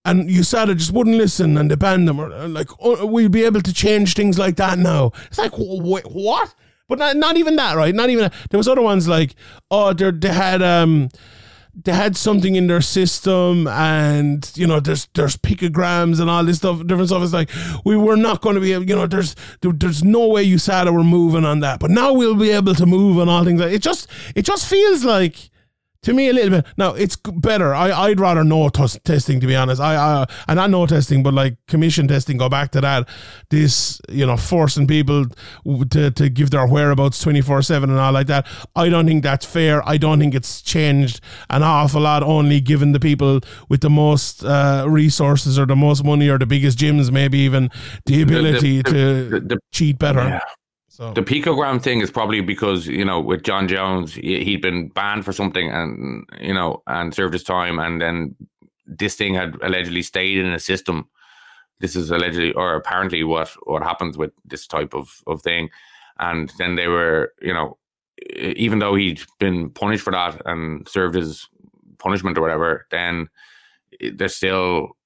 and 0.05 0.29
USADA 0.29 0.77
just 0.77 0.93
wouldn't 0.93 1.17
listen, 1.17 1.57
and 1.57 1.69
they 1.69 1.75
banned 1.75 2.07
them. 2.07 2.19
Or 2.19 2.29
like, 2.47 2.69
oh, 2.79 3.05
we'll 3.05 3.29
be 3.29 3.43
able 3.45 3.61
to 3.61 3.73
change 3.73 4.13
things 4.13 4.39
like 4.39 4.55
that 4.57 4.77
now. 4.79 5.11
It's 5.27 5.37
like, 5.37 5.53
wait, 5.57 6.05
what? 6.05 6.53
But 6.87 6.97
not, 6.97 7.17
not 7.17 7.37
even 7.37 7.55
that, 7.57 7.75
right? 7.75 7.93
Not 7.93 8.09
even 8.09 8.23
that. 8.23 8.33
There 8.49 8.57
was 8.57 8.67
other 8.67 8.81
ones 8.81 9.07
like, 9.07 9.35
oh, 9.69 9.93
they 9.93 10.11
they 10.11 10.33
had 10.33 10.61
um 10.61 11.09
they 11.83 11.93
had 11.93 12.17
something 12.17 12.55
in 12.55 12.67
their 12.67 12.81
system 12.81 13.67
and 13.67 14.51
you 14.55 14.67
know 14.67 14.79
there's 14.79 15.07
there's 15.13 15.37
picograms 15.37 16.19
and 16.19 16.29
all 16.29 16.43
this 16.43 16.57
stuff 16.57 16.85
different 16.85 17.09
stuff. 17.09 17.23
It's 17.23 17.33
like 17.33 17.49
we 17.85 17.95
were 17.95 18.17
not 18.17 18.41
going 18.41 18.55
to 18.55 18.61
be 18.61 18.73
able 18.73 18.85
you 18.85 18.95
know 18.95 19.07
there's 19.07 19.35
there, 19.61 19.71
there's 19.71 20.03
no 20.03 20.27
way 20.27 20.43
you 20.43 20.57
said 20.57 20.89
we're 20.89 21.03
moving 21.03 21.45
on 21.45 21.59
that 21.61 21.79
but 21.79 21.91
now 21.91 22.13
we'll 22.13 22.35
be 22.35 22.51
able 22.51 22.75
to 22.75 22.85
move 22.85 23.19
on 23.19 23.29
all 23.29 23.43
things 23.43 23.59
like 23.61 23.73
it 23.73 23.81
just 23.81 24.09
it 24.35 24.43
just 24.43 24.69
feels 24.69 25.03
like 25.03 25.49
to 26.03 26.13
me 26.13 26.29
a 26.29 26.33
little 26.33 26.49
bit. 26.61 26.65
Now 26.77 26.93
it's 26.93 27.15
better. 27.17 27.73
I 27.75 27.91
i'd 28.07 28.19
rather 28.19 28.43
no 28.43 28.69
t- 28.69 28.99
testing 29.03 29.39
to 29.41 29.47
be 29.47 29.55
honest. 29.55 29.81
I 29.81 29.95
i 29.95 30.25
and 30.47 30.55
not 30.57 30.69
no 30.69 30.85
testing 30.85 31.23
but 31.23 31.33
like 31.33 31.57
commission 31.67 32.07
testing 32.07 32.37
go 32.37 32.47
back 32.49 32.71
to 32.71 32.81
that. 32.81 33.07
This 33.49 33.99
you 34.07 34.25
know 34.25 34.37
forcing 34.37 34.87
people 34.87 35.25
to 35.91 36.11
to 36.11 36.29
give 36.29 36.51
their 36.51 36.65
whereabouts 36.67 37.19
24 37.21 37.61
7 37.63 37.89
and 37.89 37.99
all 37.99 38.13
like 38.13 38.27
that. 38.27 38.47
I 38.75 38.89
don't 38.89 39.05
think 39.05 39.23
that's 39.23 39.45
fair. 39.45 39.87
I 39.87 39.97
don't 39.97 40.19
think 40.19 40.33
it's 40.35 40.61
changed 40.61 41.21
an 41.49 41.63
awful 41.63 42.01
lot 42.01 42.23
only 42.23 42.61
given 42.61 42.93
the 42.93 42.99
people 42.99 43.41
with 43.67 43.81
the 43.81 43.89
most 43.89 44.43
uh, 44.43 44.85
resources 44.87 45.59
or 45.59 45.65
the 45.65 45.75
most 45.75 46.03
money 46.03 46.29
or 46.29 46.37
the 46.37 46.45
biggest 46.45 46.77
gyms 46.77 47.11
maybe 47.11 47.39
even 47.39 47.69
the 48.05 48.21
ability 48.21 48.77
the, 48.77 48.83
to 48.83 49.29
the- 49.29 49.39
the- 49.41 49.59
cheat 49.73 49.99
better. 49.99 50.19
Yeah. 50.21 50.39
So 50.99 51.13
The 51.13 51.21
picogram 51.21 51.81
thing 51.81 52.01
is 52.01 52.11
probably 52.11 52.41
because 52.41 52.85
you 52.85 53.05
know 53.05 53.21
with 53.21 53.43
Jon 53.43 53.67
Jones 53.67 54.13
he- 54.15 54.43
he'd 54.43 54.61
been 54.61 54.89
banned 54.89 55.23
for 55.25 55.31
something 55.31 55.69
and 55.71 56.25
you 56.41 56.53
know 56.53 56.83
and 56.87 57.13
served 57.13 57.33
his 57.33 57.43
time 57.43 57.79
and 57.79 58.01
then 58.01 58.35
this 58.85 59.15
thing 59.15 59.33
had 59.33 59.55
allegedly 59.61 60.01
stayed 60.01 60.37
in 60.39 60.51
a 60.51 60.59
system. 60.59 61.07
This 61.79 61.95
is 61.95 62.11
allegedly 62.11 62.51
or 62.53 62.75
apparently 62.75 63.23
what 63.23 63.49
what 63.63 63.81
happens 63.83 64.17
with 64.17 64.31
this 64.43 64.67
type 64.67 64.93
of 64.93 65.23
of 65.25 65.41
thing, 65.41 65.69
and 66.19 66.51
then 66.57 66.75
they 66.75 66.87
were 66.89 67.33
you 67.41 67.53
know 67.53 67.77
even 68.35 68.79
though 68.79 68.95
he'd 68.95 69.21
been 69.39 69.69
punished 69.69 70.03
for 70.03 70.11
that 70.11 70.41
and 70.45 70.85
served 70.89 71.15
his 71.15 71.47
punishment 71.97 72.37
or 72.37 72.41
whatever, 72.41 72.85
then 72.91 73.29
i- 74.03 74.11
there's 74.13 74.35
still 74.35 74.97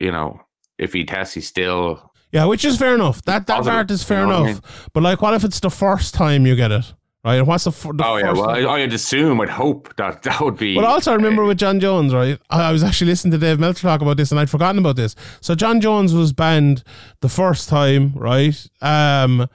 you 0.00 0.10
know 0.10 0.40
if 0.78 0.94
he 0.94 1.04
tests 1.04 1.34
he's 1.34 1.46
still 1.46 2.10
Yeah, 2.34 2.46
which 2.46 2.64
is 2.64 2.76
fair 2.76 2.96
enough. 2.96 3.22
That 3.22 3.46
that 3.46 3.58
Positive, 3.58 3.72
part 3.72 3.90
is 3.92 4.02
fair 4.02 4.22
you 4.22 4.26
know 4.26 4.40
what 4.40 4.46
I 4.46 4.50
enough. 4.50 4.90
But 4.92 5.02
like, 5.04 5.22
what 5.22 5.34
if 5.34 5.44
it's 5.44 5.60
the 5.60 5.70
first 5.70 6.14
time 6.14 6.46
you 6.46 6.56
get 6.56 6.72
it? 6.72 6.92
Right? 7.24 7.36
And 7.36 7.46
What's 7.46 7.62
the, 7.64 7.70
f- 7.70 7.82
the 7.94 8.04
Oh 8.04 8.16
yeah, 8.16 8.32
well. 8.32 8.50
I, 8.50 8.82
I'd 8.82 8.92
assume, 8.92 9.40
I'd 9.40 9.48
hope 9.48 9.94
that 9.96 10.24
that 10.24 10.40
would 10.40 10.56
be. 10.56 10.74
But 10.74 10.84
also, 10.84 11.12
I 11.12 11.14
remember 11.14 11.44
with 11.44 11.58
Jon 11.58 11.78
Jones, 11.78 12.12
right? 12.12 12.38
I, 12.50 12.68
I 12.68 12.72
was 12.72 12.82
actually 12.82 13.06
listening 13.06 13.30
to 13.32 13.38
Dave 13.38 13.60
Meltzer 13.60 13.82
talk 13.82 14.02
about 14.02 14.16
this, 14.16 14.32
and 14.32 14.40
I'd 14.40 14.50
forgotten 14.50 14.80
about 14.80 14.96
this. 14.96 15.14
So 15.40 15.54
Jon 15.54 15.80
Jones 15.80 16.12
was 16.12 16.32
banned 16.32 16.82
the 17.20 17.28
first 17.28 17.68
time, 17.68 18.12
right? 18.16 18.66
Um, 18.82 19.48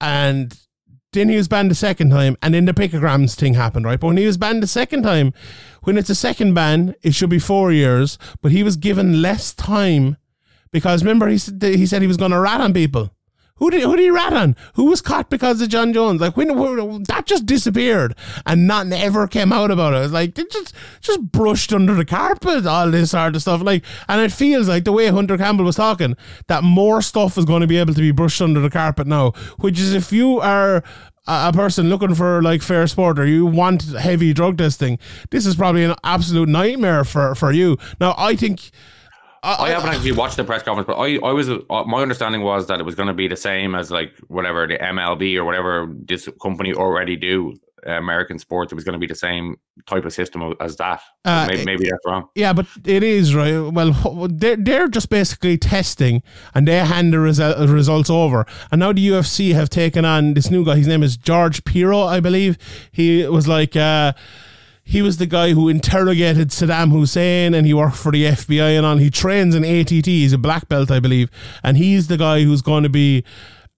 and 0.00 0.58
then 1.12 1.28
he 1.28 1.36
was 1.36 1.46
banned 1.46 1.70
the 1.70 1.76
second 1.76 2.10
time, 2.10 2.36
and 2.42 2.52
then 2.54 2.64
the 2.64 2.74
picograms 2.74 3.36
thing 3.36 3.54
happened, 3.54 3.86
right? 3.86 4.00
But 4.00 4.08
when 4.08 4.16
he 4.16 4.26
was 4.26 4.36
banned 4.36 4.64
the 4.64 4.66
second 4.66 5.04
time, 5.04 5.32
when 5.84 5.96
it's 5.96 6.10
a 6.10 6.14
second 6.16 6.54
ban, 6.54 6.96
it 7.02 7.14
should 7.14 7.30
be 7.30 7.38
four 7.38 7.70
years, 7.70 8.18
but 8.42 8.50
he 8.50 8.64
was 8.64 8.74
given 8.74 9.22
less 9.22 9.54
time 9.54 10.16
because 10.72 11.02
remember 11.02 11.28
he 11.28 11.38
said 11.38 11.62
he 11.62 11.86
said 11.86 12.02
he 12.02 12.08
was 12.08 12.16
going 12.16 12.30
to 12.30 12.40
rat 12.40 12.60
on 12.60 12.72
people. 12.72 13.10
Who 13.60 13.70
did 13.70 13.82
who 13.82 13.94
did 13.94 14.04
he 14.04 14.10
rat 14.10 14.32
on? 14.32 14.56
Who 14.74 14.86
was 14.86 15.02
caught 15.02 15.28
because 15.28 15.60
of 15.60 15.68
Jon 15.68 15.92
Jones? 15.92 16.18
Like 16.18 16.34
when, 16.34 16.58
when 16.58 17.02
that 17.04 17.26
just 17.26 17.44
disappeared 17.44 18.16
and 18.46 18.66
nothing 18.66 18.94
ever 18.94 19.28
came 19.28 19.52
out 19.52 19.70
about 19.70 19.92
it. 19.92 19.98
It's 19.98 20.14
like 20.14 20.38
it 20.38 20.50
just 20.50 20.74
just 21.02 21.20
brushed 21.30 21.70
under 21.70 21.92
the 21.92 22.06
carpet 22.06 22.66
all 22.66 22.90
this 22.90 23.10
sort 23.10 23.36
of 23.36 23.42
stuff. 23.42 23.60
Like 23.60 23.84
and 24.08 24.22
it 24.22 24.32
feels 24.32 24.66
like 24.66 24.84
the 24.84 24.92
way 24.92 25.08
Hunter 25.08 25.36
Campbell 25.36 25.66
was 25.66 25.76
talking 25.76 26.16
that 26.46 26.64
more 26.64 27.02
stuff 27.02 27.36
is 27.36 27.44
going 27.44 27.60
to 27.60 27.66
be 27.66 27.76
able 27.76 27.92
to 27.92 28.00
be 28.00 28.12
brushed 28.12 28.40
under 28.40 28.60
the 28.60 28.70
carpet 28.70 29.06
now. 29.06 29.32
Which 29.58 29.78
is 29.78 29.92
if 29.92 30.10
you 30.10 30.40
are 30.40 30.76
a 30.76 30.82
a 31.26 31.52
person 31.52 31.90
looking 31.90 32.14
for 32.14 32.42
like 32.42 32.62
fair 32.62 32.86
sport 32.86 33.18
or 33.18 33.26
you 33.26 33.44
want 33.44 33.82
heavy 33.92 34.32
drug 34.32 34.56
testing, 34.56 34.98
this 35.30 35.44
is 35.44 35.54
probably 35.54 35.84
an 35.84 35.94
absolute 36.02 36.48
nightmare 36.48 37.04
for 37.04 37.34
for 37.34 37.52
you. 37.52 37.76
Now 38.00 38.14
I 38.16 38.36
think. 38.36 38.70
I 39.42 39.70
haven't 39.70 39.90
actually 39.90 40.12
watched 40.12 40.36
the 40.36 40.44
press 40.44 40.62
conference, 40.62 40.86
but 40.86 40.98
I, 40.98 41.16
I 41.26 41.32
was 41.32 41.48
uh, 41.48 41.84
my 41.84 42.02
understanding 42.02 42.42
was 42.42 42.66
that 42.66 42.78
it 42.80 42.84
was 42.84 42.94
going 42.94 43.08
to 43.08 43.14
be 43.14 43.28
the 43.28 43.36
same 43.36 43.74
as 43.74 43.90
like 43.90 44.14
whatever 44.28 44.66
the 44.66 44.76
MLB 44.78 45.36
or 45.36 45.44
whatever 45.44 45.88
this 45.90 46.28
company 46.42 46.74
already 46.74 47.16
do. 47.16 47.54
uh, 47.86 47.92
American 47.92 48.38
sports, 48.38 48.72
it 48.72 48.74
was 48.74 48.84
going 48.84 48.92
to 48.92 48.98
be 48.98 49.06
the 49.06 49.14
same 49.14 49.56
type 49.86 50.04
of 50.04 50.12
system 50.12 50.54
as 50.60 50.76
that. 50.76 51.00
Uh, 51.24 51.46
maybe, 51.48 51.64
maybe 51.64 51.84
that's 51.84 52.04
wrong. 52.06 52.28
Yeah, 52.34 52.52
but 52.52 52.66
it 52.84 53.02
is 53.02 53.34
right. 53.34 53.58
Well, 53.58 54.28
they're 54.30 54.56
they're 54.56 54.88
just 54.88 55.08
basically 55.08 55.56
testing, 55.56 56.22
and 56.54 56.68
they 56.68 56.78
hand 56.84 57.12
the 57.12 57.18
resu- 57.18 57.72
results 57.72 58.10
over. 58.10 58.44
And 58.70 58.80
now 58.80 58.92
the 58.92 59.08
UFC 59.08 59.54
have 59.54 59.70
taken 59.70 60.04
on 60.04 60.34
this 60.34 60.50
new 60.50 60.64
guy. 60.64 60.76
His 60.76 60.86
name 60.86 61.02
is 61.02 61.16
George 61.16 61.64
Piro, 61.64 62.02
I 62.02 62.20
believe. 62.20 62.58
He 62.92 63.26
was 63.26 63.48
like. 63.48 63.76
Uh, 63.76 64.12
he 64.90 65.02
was 65.02 65.18
the 65.18 65.26
guy 65.26 65.52
who 65.52 65.68
interrogated 65.68 66.48
Saddam 66.48 66.90
Hussein 66.90 67.54
and 67.54 67.64
he 67.64 67.72
worked 67.72 67.96
for 67.96 68.10
the 68.10 68.24
FBI 68.24 68.76
and 68.76 68.84
on. 68.84 68.98
He 68.98 69.08
trains 69.08 69.54
in 69.54 69.64
ATT. 69.64 70.06
He's 70.06 70.32
a 70.32 70.38
black 70.38 70.68
belt, 70.68 70.90
I 70.90 70.98
believe. 70.98 71.30
And 71.62 71.76
he's 71.76 72.08
the 72.08 72.16
guy 72.16 72.42
who's 72.42 72.60
going 72.60 72.82
to 72.82 72.88
be 72.88 73.22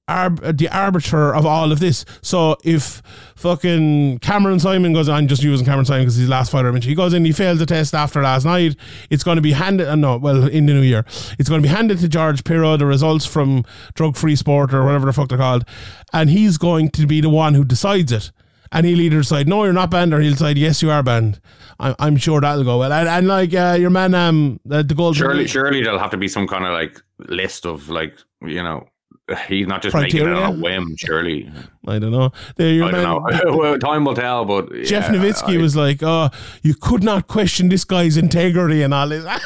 arb- 0.08 0.56
the 0.56 0.70
arbiter 0.70 1.34
of 1.34 1.44
all 1.44 1.70
of 1.70 1.80
this. 1.80 2.06
So 2.22 2.56
if 2.64 3.02
fucking 3.36 4.20
Cameron 4.20 4.56
Saaiman 4.56 4.94
goes 4.94 5.10
on, 5.10 5.28
just 5.28 5.42
using 5.42 5.66
Cameron 5.66 5.84
Saaiman 5.84 6.00
because 6.00 6.16
he's 6.16 6.28
the 6.28 6.30
last 6.30 6.50
fighter 6.50 6.74
he 6.78 6.94
goes 6.94 7.12
in, 7.12 7.26
he 7.26 7.32
fails 7.32 7.58
the 7.58 7.66
test 7.66 7.92
after 7.92 8.22
last 8.22 8.46
night. 8.46 8.74
It's 9.10 9.22
going 9.22 9.36
to 9.36 9.42
be 9.42 9.52
handed, 9.52 9.88
uh, 9.88 9.96
no, 9.96 10.16
well, 10.16 10.48
in 10.48 10.64
the 10.64 10.72
new 10.72 10.80
year, 10.80 11.04
it's 11.38 11.50
going 11.50 11.60
to 11.60 11.68
be 11.68 11.74
handed 11.74 11.98
to 11.98 12.08
George 12.08 12.42
Piro, 12.42 12.78
the 12.78 12.86
results 12.86 13.26
from 13.26 13.66
Drug 13.92 14.16
Free 14.16 14.34
Sport 14.34 14.72
or 14.72 14.82
whatever 14.82 15.04
the 15.04 15.12
fuck 15.12 15.28
they're 15.28 15.36
called. 15.36 15.66
And 16.10 16.30
he's 16.30 16.56
going 16.56 16.88
to 16.92 17.06
be 17.06 17.20
the 17.20 17.28
one 17.28 17.52
who 17.52 17.66
decides 17.66 18.12
it. 18.12 18.32
And 18.72 18.86
he'll 18.86 19.00
either 19.00 19.18
decide, 19.18 19.46
no, 19.46 19.64
you're 19.64 19.72
not 19.74 19.90
banned, 19.90 20.14
or 20.14 20.20
he'll 20.20 20.32
decide, 20.32 20.56
yes, 20.56 20.82
you 20.82 20.90
are 20.90 21.02
banned. 21.02 21.40
I'm, 21.78 21.94
I'm 21.98 22.16
sure 22.16 22.40
that'll 22.40 22.64
go 22.64 22.78
well. 22.78 22.92
And, 22.92 23.08
and 23.08 23.28
like 23.28 23.52
uh, 23.54 23.76
your 23.78 23.90
man, 23.90 24.14
um, 24.14 24.60
the, 24.64 24.82
the 24.82 24.94
gold. 24.94 25.16
Surely, 25.16 25.46
surely 25.46 25.82
there'll 25.82 25.98
have 25.98 26.10
to 26.10 26.16
be 26.16 26.28
some 26.28 26.48
kind 26.48 26.64
of 26.64 26.72
like 26.72 27.00
list 27.18 27.66
of 27.66 27.88
like 27.90 28.16
you 28.40 28.62
know, 28.62 28.86
he's 29.48 29.66
not 29.66 29.82
just 29.82 29.94
making 29.94 30.20
it 30.20 30.24
Criteria? 30.24 30.42
on 30.46 30.56
a 30.56 30.60
whim. 30.62 30.96
Surely, 30.96 31.50
I 31.86 31.98
don't 31.98 32.12
know. 32.12 32.30
The, 32.56 32.70
your 32.70 32.86
I 32.86 32.92
man, 32.92 33.04
don't 33.04 33.44
know. 33.44 33.56
well, 33.56 33.78
time 33.78 34.04
will 34.04 34.14
tell. 34.14 34.44
But 34.44 34.72
Jeff 34.84 35.12
yeah, 35.12 35.18
Novitzky 35.18 35.58
I- 35.58 35.62
was 35.62 35.76
like, 35.76 36.02
"Oh, 36.02 36.30
you 36.62 36.74
could 36.74 37.02
not 37.02 37.28
question 37.28 37.68
this 37.68 37.84
guy's 37.84 38.16
integrity 38.16 38.82
and 38.82 38.94
all 38.94 39.08
this." 39.08 39.24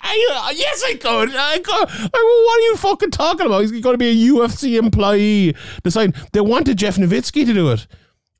I, 0.00 0.48
uh, 0.48 0.52
yes, 0.56 0.82
I 0.84 0.94
could. 0.94 1.34
I 1.36 1.58
could. 1.58 1.88
I, 1.88 2.08
what 2.46 2.58
are 2.58 2.60
you 2.60 2.76
fucking 2.76 3.10
talking 3.10 3.46
about? 3.46 3.60
He's 3.60 3.70
going 3.70 3.94
to 3.94 3.98
be 3.98 4.08
a 4.08 4.32
UFC 4.32 4.78
employee. 4.78 5.54
Decide 5.82 6.14
they 6.32 6.40
wanted 6.40 6.78
Jeff 6.78 6.96
Novitzky 6.96 7.44
to 7.46 7.52
do 7.52 7.70
it. 7.70 7.86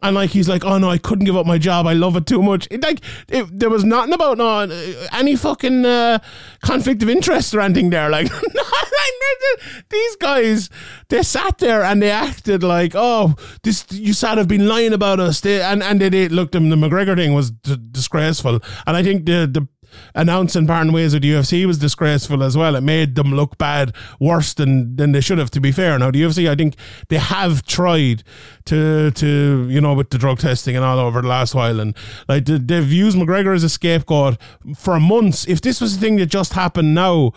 And 0.05 0.15
like 0.15 0.31
he's 0.31 0.51
like, 0.51 0.67
oh 0.67 0.77
no, 0.77 0.91
I 0.91 0.99
couldn't 0.99 1.25
give 1.25 1.35
up 1.35 1.47
my 1.47 1.57
job. 1.57 1.87
I 1.87 1.95
love 1.95 2.15
it 2.15 2.27
too 2.27 2.43
much. 2.43 2.69
It, 2.71 2.83
like 2.83 3.01
it, 3.29 3.47
there 3.59 3.71
was 3.71 3.85
nothing 3.85 4.13
about 4.13 4.37
no 4.37 4.49
uh, 4.49 5.07
any 5.13 5.35
fucking 5.35 5.87
uh, 5.87 6.19
conflict 6.63 7.03
of 7.03 7.09
interest 7.09 7.55
or 7.55 7.63
anything 7.63 7.89
there. 7.89 8.11
Like, 8.11 8.29
these 9.91 10.17
guys, 10.17 10.69
they 11.09 11.23
sat 11.23 11.57
there 11.57 11.83
and 11.83 12.03
they 12.03 12.11
acted 12.11 12.63
like, 12.63 12.93
oh, 12.95 13.35
this 13.63 13.87
you 13.91 14.13
sat 14.13 14.37
have 14.37 14.47
been 14.47 14.69
lying 14.69 14.93
about 14.93 15.21
us. 15.21 15.41
They, 15.41 15.63
and 15.63 15.83
and 15.83 16.03
they 16.03 16.11
did. 16.11 16.33
Look, 16.33 16.53
the, 16.53 16.61
the 16.61 16.77
McGregor 16.77 17.17
thing 17.17 17.33
was 17.33 17.51
d- 17.51 17.79
disgraceful. 17.91 18.61
And 18.87 18.99
I 18.99 19.03
think 19.03 19.25
the 19.25 19.49
the 19.51 19.67
announcing 20.14 20.66
parting 20.66 20.92
ways 20.92 21.12
with 21.14 21.22
the 21.22 21.32
UFC 21.32 21.66
was 21.66 21.78
disgraceful 21.78 22.42
as 22.42 22.57
well. 22.57 22.74
It 22.76 22.82
made 22.82 23.14
them 23.14 23.32
look 23.34 23.59
bad, 23.59 23.95
worse 24.20 24.55
than 24.55 24.97
than 24.97 25.12
they 25.12 25.20
should 25.20 25.38
have. 25.38 25.51
To 25.53 25.61
be 25.61 25.72
fair, 25.72 25.99
now 25.99 26.11
the 26.11 26.22
UFC, 26.22 26.49
I 26.49 26.55
think 26.55 26.76
they 27.09 27.18
have 27.18 27.64
tried 27.64 28.22
to 28.66 29.11
to 29.12 29.66
you 29.68 29.80
know 29.80 29.95
with 29.95 30.11
the 30.11 30.18
drug 30.18 30.38
testing 30.38 30.76
and 30.76 30.84
all 30.84 30.99
over 30.99 31.20
the 31.22 31.28
last 31.28 31.55
while, 31.55 31.80
and 31.80 31.97
like 32.28 32.45
they- 32.47 32.59
they've 32.59 32.92
used 32.92 33.16
McGregor 33.16 33.55
as 33.55 33.64
a 33.64 33.68
scapegoat 33.68 34.36
for 34.76 34.99
months. 35.01 35.47
If 35.47 35.61
this 35.61 35.80
was 35.80 35.97
a 35.97 36.01
thing 36.01 36.16
that 36.16 36.26
just 36.26 36.53
happened 36.55 36.95
now 36.95 37.32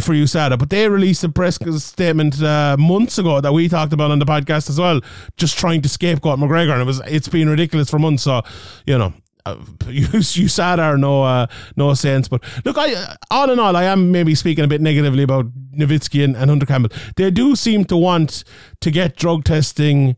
for 0.00 0.14
USADA, 0.14 0.58
but 0.58 0.70
they 0.70 0.88
released 0.88 1.24
a 1.24 1.28
press 1.28 1.58
statement 1.82 2.42
uh, 2.42 2.76
months 2.78 3.18
ago 3.18 3.40
that 3.40 3.52
we 3.52 3.68
talked 3.68 3.92
about 3.92 4.10
on 4.10 4.18
the 4.18 4.24
podcast 4.26 4.68
as 4.68 4.78
well, 4.80 5.00
just 5.36 5.58
trying 5.58 5.82
to 5.82 5.88
scapegoat 5.88 6.38
McGregor, 6.38 6.72
and 6.72 6.82
it 6.82 6.86
was 6.86 7.00
it's 7.06 7.28
been 7.28 7.48
ridiculous 7.48 7.88
for 7.90 7.98
months. 7.98 8.22
So 8.24 8.42
you 8.86 8.98
know. 8.98 9.12
Uh, 9.44 9.56
you, 9.88 10.06
you 10.12 10.48
sad 10.48 10.78
are 10.78 10.96
no 10.96 11.22
uh, 11.22 11.46
no 11.76 11.94
sense, 11.94 12.28
but 12.28 12.42
look, 12.64 12.76
I 12.78 13.16
all 13.30 13.50
in 13.50 13.58
all, 13.58 13.76
I 13.76 13.84
am 13.84 14.12
maybe 14.12 14.34
speaking 14.34 14.64
a 14.64 14.68
bit 14.68 14.80
negatively 14.80 15.22
about 15.22 15.46
Novitzky 15.76 16.24
and, 16.24 16.36
and 16.36 16.50
Hunter 16.50 16.66
Campbell. 16.66 16.90
They 17.16 17.30
do 17.30 17.56
seem 17.56 17.84
to 17.86 17.96
want 17.96 18.44
to 18.80 18.90
get 18.90 19.16
drug 19.16 19.44
testing 19.44 20.16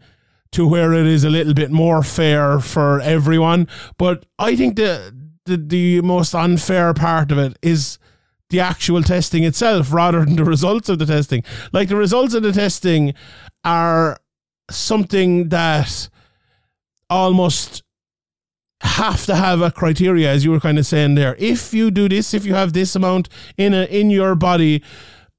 to 0.53 0.66
where 0.66 0.93
it 0.93 1.07
is 1.07 1.25
a 1.25 1.31
little 1.31 1.55
bit 1.55 1.70
more 1.70 2.03
fair 2.03 2.61
for 2.61 3.01
everyone. 3.01 3.66
But 3.99 4.27
I 4.39 4.55
think 4.57 4.77
the 4.77 5.14
the, 5.47 5.57
the 5.57 6.01
most 6.01 6.35
unfair 6.35 6.95
part 6.95 7.31
of 7.31 7.39
it 7.39 7.59
is 7.61 7.99
the 8.51 8.61
actual 8.61 9.03
testing 9.03 9.45
itself 9.45 9.93
rather 9.93 10.20
than 10.25 10.37
the 10.37 10.45
results 10.45 10.89
of 10.89 10.99
the 10.99 11.07
testing. 11.07 11.43
Like 11.72 11.89
the 11.89 11.97
results 11.97 12.35
of 12.35 12.43
the 12.43 12.53
testing 12.53 13.14
are 13.64 14.18
something 14.70 15.49
that 15.49 16.09
almost 17.11 17.83
have 18.85 19.24
to 19.26 19.35
have 19.35 19.61
a 19.61 19.70
criteria 19.70 20.30
as 20.30 20.45
you 20.45 20.51
were 20.51 20.61
kind 20.61 20.78
of 20.78 20.87
saying 20.87 21.14
there. 21.14 21.35
If 21.39 21.74
you 21.74 21.91
do 21.91 22.09
this 22.09 22.35
if 22.35 22.45
you 22.45 22.55
have 22.55 22.72
this 22.72 22.95
amount 22.95 23.28
in 23.57 23.74
a 23.74 23.85
in 23.85 24.11
your 24.11 24.35
body 24.35 24.82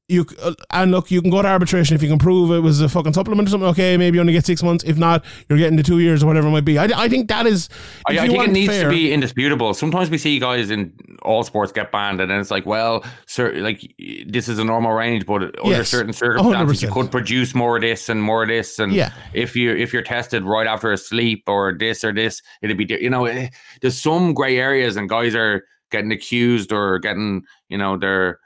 you 0.07 0.23
uh, 0.43 0.53
and 0.71 0.91
look 0.91 1.09
you 1.09 1.19
can 1.21 1.31
go 1.31 1.41
to 1.41 1.47
arbitration 1.47 1.95
if 1.95 2.03
you 2.03 2.07
can 2.09 2.19
prove 2.19 2.51
it 2.51 2.59
was 2.59 2.79
a 2.79 2.87
fucking 2.87 3.11
supplement 3.13 3.47
or 3.47 3.51
something 3.51 3.67
okay 3.69 3.97
maybe 3.97 4.15
you 4.17 4.21
only 4.21 4.33
get 4.33 4.45
six 4.45 4.61
months 4.61 4.83
if 4.83 4.97
not 4.97 5.25
you're 5.49 5.57
getting 5.57 5.77
the 5.77 5.81
two 5.83 5.97
years 5.97 6.21
or 6.21 6.27
whatever 6.27 6.47
it 6.47 6.51
might 6.51 6.63
be 6.63 6.77
i, 6.77 6.83
I 6.95 7.09
think 7.09 7.27
that 7.29 7.47
is 7.47 7.69
I, 8.07 8.19
I 8.19 8.27
think 8.27 8.43
it 8.43 8.51
needs 8.51 8.71
fair- 8.71 8.83
to 8.83 8.89
be 8.89 9.11
indisputable. 9.11 9.73
Sometimes 9.73 10.11
we 10.11 10.19
see 10.19 10.37
guys 10.37 10.69
in 10.69 10.93
all 11.23 11.43
sports 11.43 11.71
get 11.71 11.91
banned, 11.91 12.21
and 12.21 12.29
then 12.29 12.39
it's 12.39 12.51
like, 12.51 12.67
well, 12.67 13.03
sir, 13.25 13.51
like 13.55 13.81
this 14.27 14.47
is 14.47 14.59
a 14.59 14.63
normal 14.63 14.91
range, 14.91 15.25
but 15.25 15.41
under 15.43 15.51
Yes, 15.65 15.89
certain 15.89 16.13
circumstances, 16.13 16.83
you 16.83 16.89
100%. 16.89 16.93
could 16.93 17.11
produce 17.11 17.55
more 17.55 17.77
of 17.77 17.81
this 17.81 18.07
and 18.09 18.21
more 18.21 18.43
of 18.43 18.49
this. 18.49 18.77
And 18.77 18.93
Yeah. 18.93 19.11
if 19.33 19.55
you 19.55 19.75
if 19.75 19.91
you're 19.91 20.03
tested 20.03 20.43
right 20.43 20.67
after 20.67 20.91
a 20.91 20.97
sleep 20.97 21.43
or 21.47 21.75
this 21.75 22.03
or 22.03 22.13
this, 22.13 22.41
it'd 22.61 22.77
be 22.77 22.85
you 23.01 23.09
know, 23.09 23.25
eh, 23.25 23.49
there's 23.81 23.99
some 23.99 24.35
gray 24.35 24.57
areas, 24.59 24.97
and 24.97 25.09
guys 25.09 25.33
are 25.33 25.63
getting 25.91 26.11
accused 26.11 26.71
or 26.71 26.99
getting 26.99 27.41
you 27.69 27.77
know 27.79 27.97
their 27.97 28.39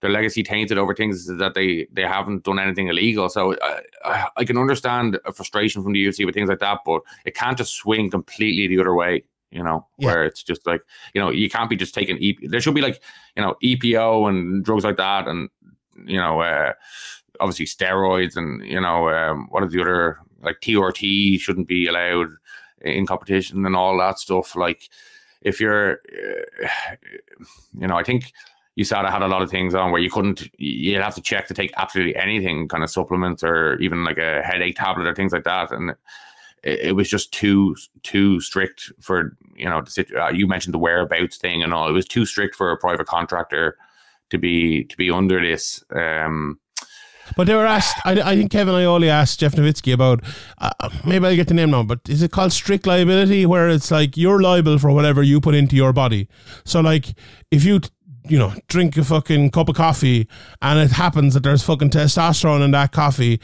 their 0.00 0.10
legacy 0.10 0.42
tainted 0.42 0.76
over 0.78 0.94
things 0.94 1.26
that 1.26 1.54
they 1.54 1.86
they 1.92 2.02
haven't 2.02 2.44
done 2.44 2.58
anything 2.58 2.88
illegal. 2.88 3.28
So 3.28 3.54
I, 3.62 3.80
I, 4.04 4.28
I 4.38 4.44
can 4.44 4.58
understand 4.58 5.18
a 5.24 5.32
frustration 5.32 5.82
from 5.82 5.92
the 5.92 6.04
UFC 6.06 6.24
with 6.26 6.34
things 6.34 6.48
like 6.48 6.58
that, 6.60 6.80
but 6.84 7.00
it 7.24 7.34
can't 7.34 7.56
just 7.56 7.74
swing 7.74 8.10
completely 8.10 8.66
the 8.68 8.80
other 8.80 8.94
way. 8.94 9.24
You 9.50 9.62
know, 9.62 9.86
Yeah. 9.98 10.08
where 10.08 10.24
it's 10.24 10.42
just 10.42 10.66
like 10.66 10.82
you 11.14 11.20
know 11.20 11.30
you 11.30 11.48
can't 11.48 11.70
be 11.70 11.76
just 11.76 11.94
taking 11.94 12.18
EP. 12.22 12.36
There 12.42 12.60
should 12.60 12.74
be 12.74 12.82
like 12.82 13.00
you 13.36 13.42
know 13.42 13.56
EPO 13.62 14.28
and 14.28 14.64
drugs 14.64 14.84
like 14.84 14.96
that, 14.98 15.28
and 15.28 15.48
you 16.04 16.18
know 16.18 16.40
uh, 16.40 16.72
obviously 17.40 17.64
steroids 17.64 18.36
and 18.36 18.62
you 18.66 18.80
know 18.80 19.08
um, 19.08 19.46
what 19.50 19.62
are 19.62 19.68
the 19.68 19.80
other 19.80 20.18
like 20.42 20.60
TRT 20.60 21.40
shouldn't 21.40 21.68
be 21.68 21.86
allowed 21.86 22.28
in 22.82 23.06
competition 23.06 23.64
and 23.64 23.74
all 23.76 23.96
that 23.98 24.18
stuff. 24.18 24.54
Like 24.56 24.90
if 25.42 25.60
you're, 25.60 25.92
uh, 26.62 26.96
you 27.78 27.86
know, 27.86 27.96
I 27.96 28.02
think 28.02 28.32
USADA 28.78 29.10
had 29.10 29.22
a 29.22 29.28
lot 29.28 29.42
of 29.42 29.50
things 29.50 29.74
on 29.74 29.90
where 29.90 30.00
you 30.00 30.10
couldn't, 30.10 30.50
you'd 30.58 31.00
have 31.00 31.14
to 31.14 31.22
check 31.22 31.46
to 31.46 31.54
take 31.54 31.72
absolutely 31.76 32.14
anything, 32.16 32.68
kind 32.68 32.84
of 32.84 32.90
supplements 32.90 33.42
or 33.42 33.78
even 33.78 34.04
like 34.04 34.18
a 34.18 34.42
headache 34.42 34.76
tablet 34.76 35.06
or 35.06 35.14
things 35.14 35.32
like 35.32 35.44
that. 35.44 35.72
And 35.72 35.90
it, 36.62 36.80
it 36.80 36.92
was 36.96 37.08
just 37.08 37.32
too, 37.32 37.74
too 38.02 38.40
strict 38.40 38.92
for, 39.00 39.36
you 39.54 39.64
know, 39.64 39.80
the, 39.80 40.06
uh, 40.22 40.30
you 40.30 40.46
mentioned 40.46 40.74
the 40.74 40.78
whereabouts 40.78 41.38
thing 41.38 41.62
and 41.62 41.72
all. 41.72 41.88
It 41.88 41.92
was 41.92 42.06
too 42.06 42.26
strict 42.26 42.54
for 42.54 42.70
a 42.70 42.76
private 42.76 43.06
contractor 43.06 43.78
to 44.30 44.38
be, 44.38 44.84
to 44.84 44.96
be 44.96 45.10
under 45.10 45.40
this. 45.40 45.82
Um, 45.94 46.58
But 47.36 47.46
they 47.46 47.54
were 47.54 47.66
asked. 47.66 47.96
I, 48.04 48.12
I 48.20 48.36
think 48.36 48.52
Kevin 48.52 48.74
Iole 48.74 49.08
asked 49.08 49.40
Jeff 49.40 49.54
Novitzky 49.54 49.92
about. 49.92 50.22
Uh, 50.58 50.90
maybe 51.04 51.26
I'll 51.26 51.34
get 51.34 51.48
the 51.48 51.54
name 51.54 51.70
now, 51.70 51.82
but 51.82 52.00
is 52.08 52.22
it 52.22 52.30
called 52.30 52.52
strict 52.52 52.86
liability, 52.86 53.46
where 53.46 53.68
it's 53.68 53.90
like 53.90 54.16
you're 54.16 54.40
liable 54.40 54.78
for 54.78 54.92
whatever 54.92 55.22
you 55.22 55.40
put 55.40 55.54
into 55.54 55.74
your 55.74 55.92
body? 55.92 56.28
So 56.64 56.80
like, 56.80 57.14
if 57.50 57.64
you 57.64 57.80
you 58.28 58.38
know 58.38 58.52
drink 58.68 58.96
a 58.96 59.04
fucking 59.04 59.50
cup 59.50 59.68
of 59.68 59.76
coffee 59.76 60.28
and 60.62 60.78
it 60.78 60.92
happens 60.92 61.34
that 61.34 61.42
there's 61.42 61.62
fucking 61.62 61.90
testosterone 61.90 62.64
in 62.64 62.70
that 62.72 62.92
coffee. 62.92 63.40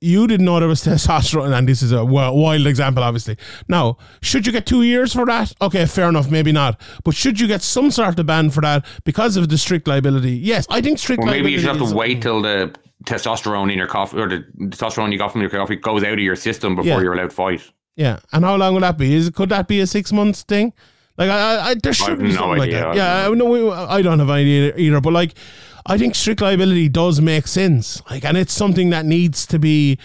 You 0.00 0.26
didn't 0.26 0.46
know 0.46 0.58
there 0.58 0.68
was 0.68 0.82
testosterone, 0.84 1.56
and 1.56 1.68
this 1.68 1.80
is 1.80 1.92
a 1.92 2.04
wild 2.04 2.66
example, 2.66 3.04
obviously. 3.04 3.36
Now, 3.68 3.98
should 4.20 4.46
you 4.46 4.52
get 4.52 4.66
two 4.66 4.82
years 4.82 5.12
for 5.12 5.24
that? 5.26 5.52
Okay, 5.62 5.86
fair 5.86 6.08
enough, 6.08 6.28
maybe 6.28 6.50
not. 6.50 6.80
But 7.04 7.14
should 7.14 7.38
you 7.38 7.46
get 7.46 7.62
some 7.62 7.92
sort 7.92 8.18
of 8.18 8.26
ban 8.26 8.50
for 8.50 8.62
that 8.62 8.84
because 9.04 9.36
of 9.36 9.48
the 9.48 9.56
strict 9.56 9.86
liability? 9.86 10.32
Yes, 10.32 10.66
I 10.68 10.80
think 10.80 10.98
strict 10.98 11.22
Well, 11.22 11.30
maybe 11.30 11.52
you 11.52 11.60
should 11.60 11.68
have 11.76 11.88
to 11.88 11.94
wait 11.94 12.20
till 12.20 12.42
the 12.42 12.74
testosterone 13.04 13.70
in 13.70 13.78
your 13.78 13.86
coffee 13.86 14.18
or 14.18 14.28
the 14.28 14.44
testosterone 14.70 15.12
you 15.12 15.18
got 15.18 15.30
from 15.32 15.40
your 15.40 15.50
coffee 15.50 15.76
goes 15.76 16.02
out 16.02 16.14
of 16.14 16.18
your 16.18 16.36
system 16.36 16.74
before 16.74 16.88
Yeah. 16.88 17.00
you're 17.00 17.12
allowed 17.14 17.30
to 17.30 17.36
fight. 17.36 17.62
Yeah, 17.96 18.18
and 18.32 18.44
how 18.44 18.56
long 18.56 18.74
will 18.74 18.80
that 18.80 18.98
be? 18.98 19.14
Is 19.14 19.30
could 19.30 19.50
that 19.50 19.68
be 19.68 19.78
a 19.80 19.86
six 19.86 20.12
months 20.12 20.42
thing? 20.42 20.72
Like 21.18 21.30
I, 21.30 21.56
I, 21.56 21.68
I 21.70 21.74
there 21.74 21.92
should 21.92 22.08
have 22.08 22.18
be 22.18 22.28
no 22.28 22.34
something 22.34 22.60
idea. 22.62 22.86
like 22.86 22.94
that. 22.94 22.96
Yeah, 22.96 23.28
I, 23.28 23.34
no, 23.34 23.44
we, 23.44 23.70
I 23.70 24.02
don't 24.02 24.18
have 24.18 24.30
any 24.30 24.40
idea 24.40 24.76
either. 24.76 25.00
But 25.00 25.12
like, 25.12 25.34
I 25.86 25.98
think 25.98 26.14
strict 26.14 26.40
liability 26.40 26.88
does 26.88 27.20
make 27.20 27.46
sense. 27.46 28.02
Like, 28.10 28.24
and 28.24 28.36
it's 28.36 28.52
something 28.52 28.90
that 28.90 29.04
needs 29.04 29.46
to 29.46 29.58
be 29.58 29.98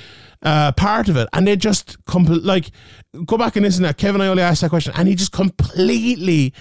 uh, 0.43 0.71
part 0.73 1.07
of 1.09 1.17
it. 1.17 1.27
And 1.33 1.47
they 1.47 1.55
just 1.55 2.03
compl- 2.05 2.43
like 2.43 2.71
go 3.25 3.37
back 3.37 3.55
and 3.55 3.65
listen 3.65 3.83
to 3.83 3.87
that. 3.89 3.97
Kevin 3.97 4.21
Iole 4.21 4.39
asked 4.39 4.61
that 4.61 4.69
question, 4.69 4.93
and 4.95 5.07
he 5.07 5.15
just 5.15 5.31
completely 5.31 6.53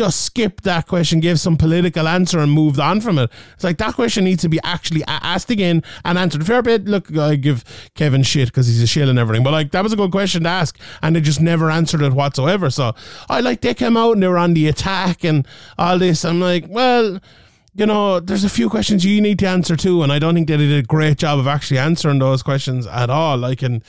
just 0.00 0.24
skipped 0.24 0.64
that 0.64 0.86
question, 0.86 1.20
gave 1.20 1.38
some 1.38 1.58
political 1.58 2.08
answer, 2.08 2.38
and 2.38 2.50
moved 2.50 2.80
on 2.80 3.02
from 3.02 3.18
it. 3.18 3.30
It's 3.52 3.62
like 3.62 3.76
that 3.76 3.94
question 3.94 4.24
needs 4.24 4.40
to 4.40 4.48
be 4.48 4.58
actually 4.64 5.02
asked 5.06 5.50
again 5.50 5.82
and 6.06 6.16
answered. 6.16 6.46
Fair 6.46 6.62
bit. 6.62 6.86
Look, 6.86 7.14
I 7.18 7.36
give 7.36 7.64
Kevin 7.94 8.22
shit 8.22 8.48
because 8.48 8.66
he's 8.66 8.82
a 8.82 8.86
shill 8.86 9.10
and 9.10 9.18
everything, 9.18 9.44
but 9.44 9.50
like 9.50 9.72
that 9.72 9.82
was 9.82 9.92
a 9.92 9.96
good 9.96 10.10
question 10.10 10.44
to 10.44 10.48
ask, 10.48 10.78
and 11.02 11.14
they 11.14 11.20
just 11.20 11.42
never 11.42 11.70
answered 11.70 12.00
it 12.00 12.14
whatsoever. 12.14 12.70
So 12.70 12.94
I 13.28 13.40
like 13.40 13.60
they 13.60 13.74
came 13.74 13.98
out 13.98 14.12
and 14.12 14.22
they 14.22 14.28
were 14.28 14.38
on 14.38 14.54
the 14.54 14.68
attack 14.68 15.22
and 15.22 15.46
all 15.78 15.98
this. 15.98 16.24
I'm 16.24 16.40
like, 16.40 16.64
well. 16.66 17.20
You 17.72 17.86
know, 17.86 18.18
there's 18.18 18.42
a 18.42 18.48
few 18.48 18.68
questions 18.68 19.04
you 19.04 19.20
need 19.20 19.38
to 19.38 19.46
answer 19.46 19.76
too, 19.76 20.02
and 20.02 20.10
I 20.10 20.18
don't 20.18 20.34
think 20.34 20.48
they 20.48 20.56
did 20.56 20.72
a 20.72 20.82
great 20.82 21.18
job 21.18 21.38
of 21.38 21.46
actually 21.46 21.78
answering 21.78 22.18
those 22.18 22.42
questions 22.42 22.84
at 22.84 23.10
all. 23.10 23.38
Like, 23.38 23.62
and 23.62 23.84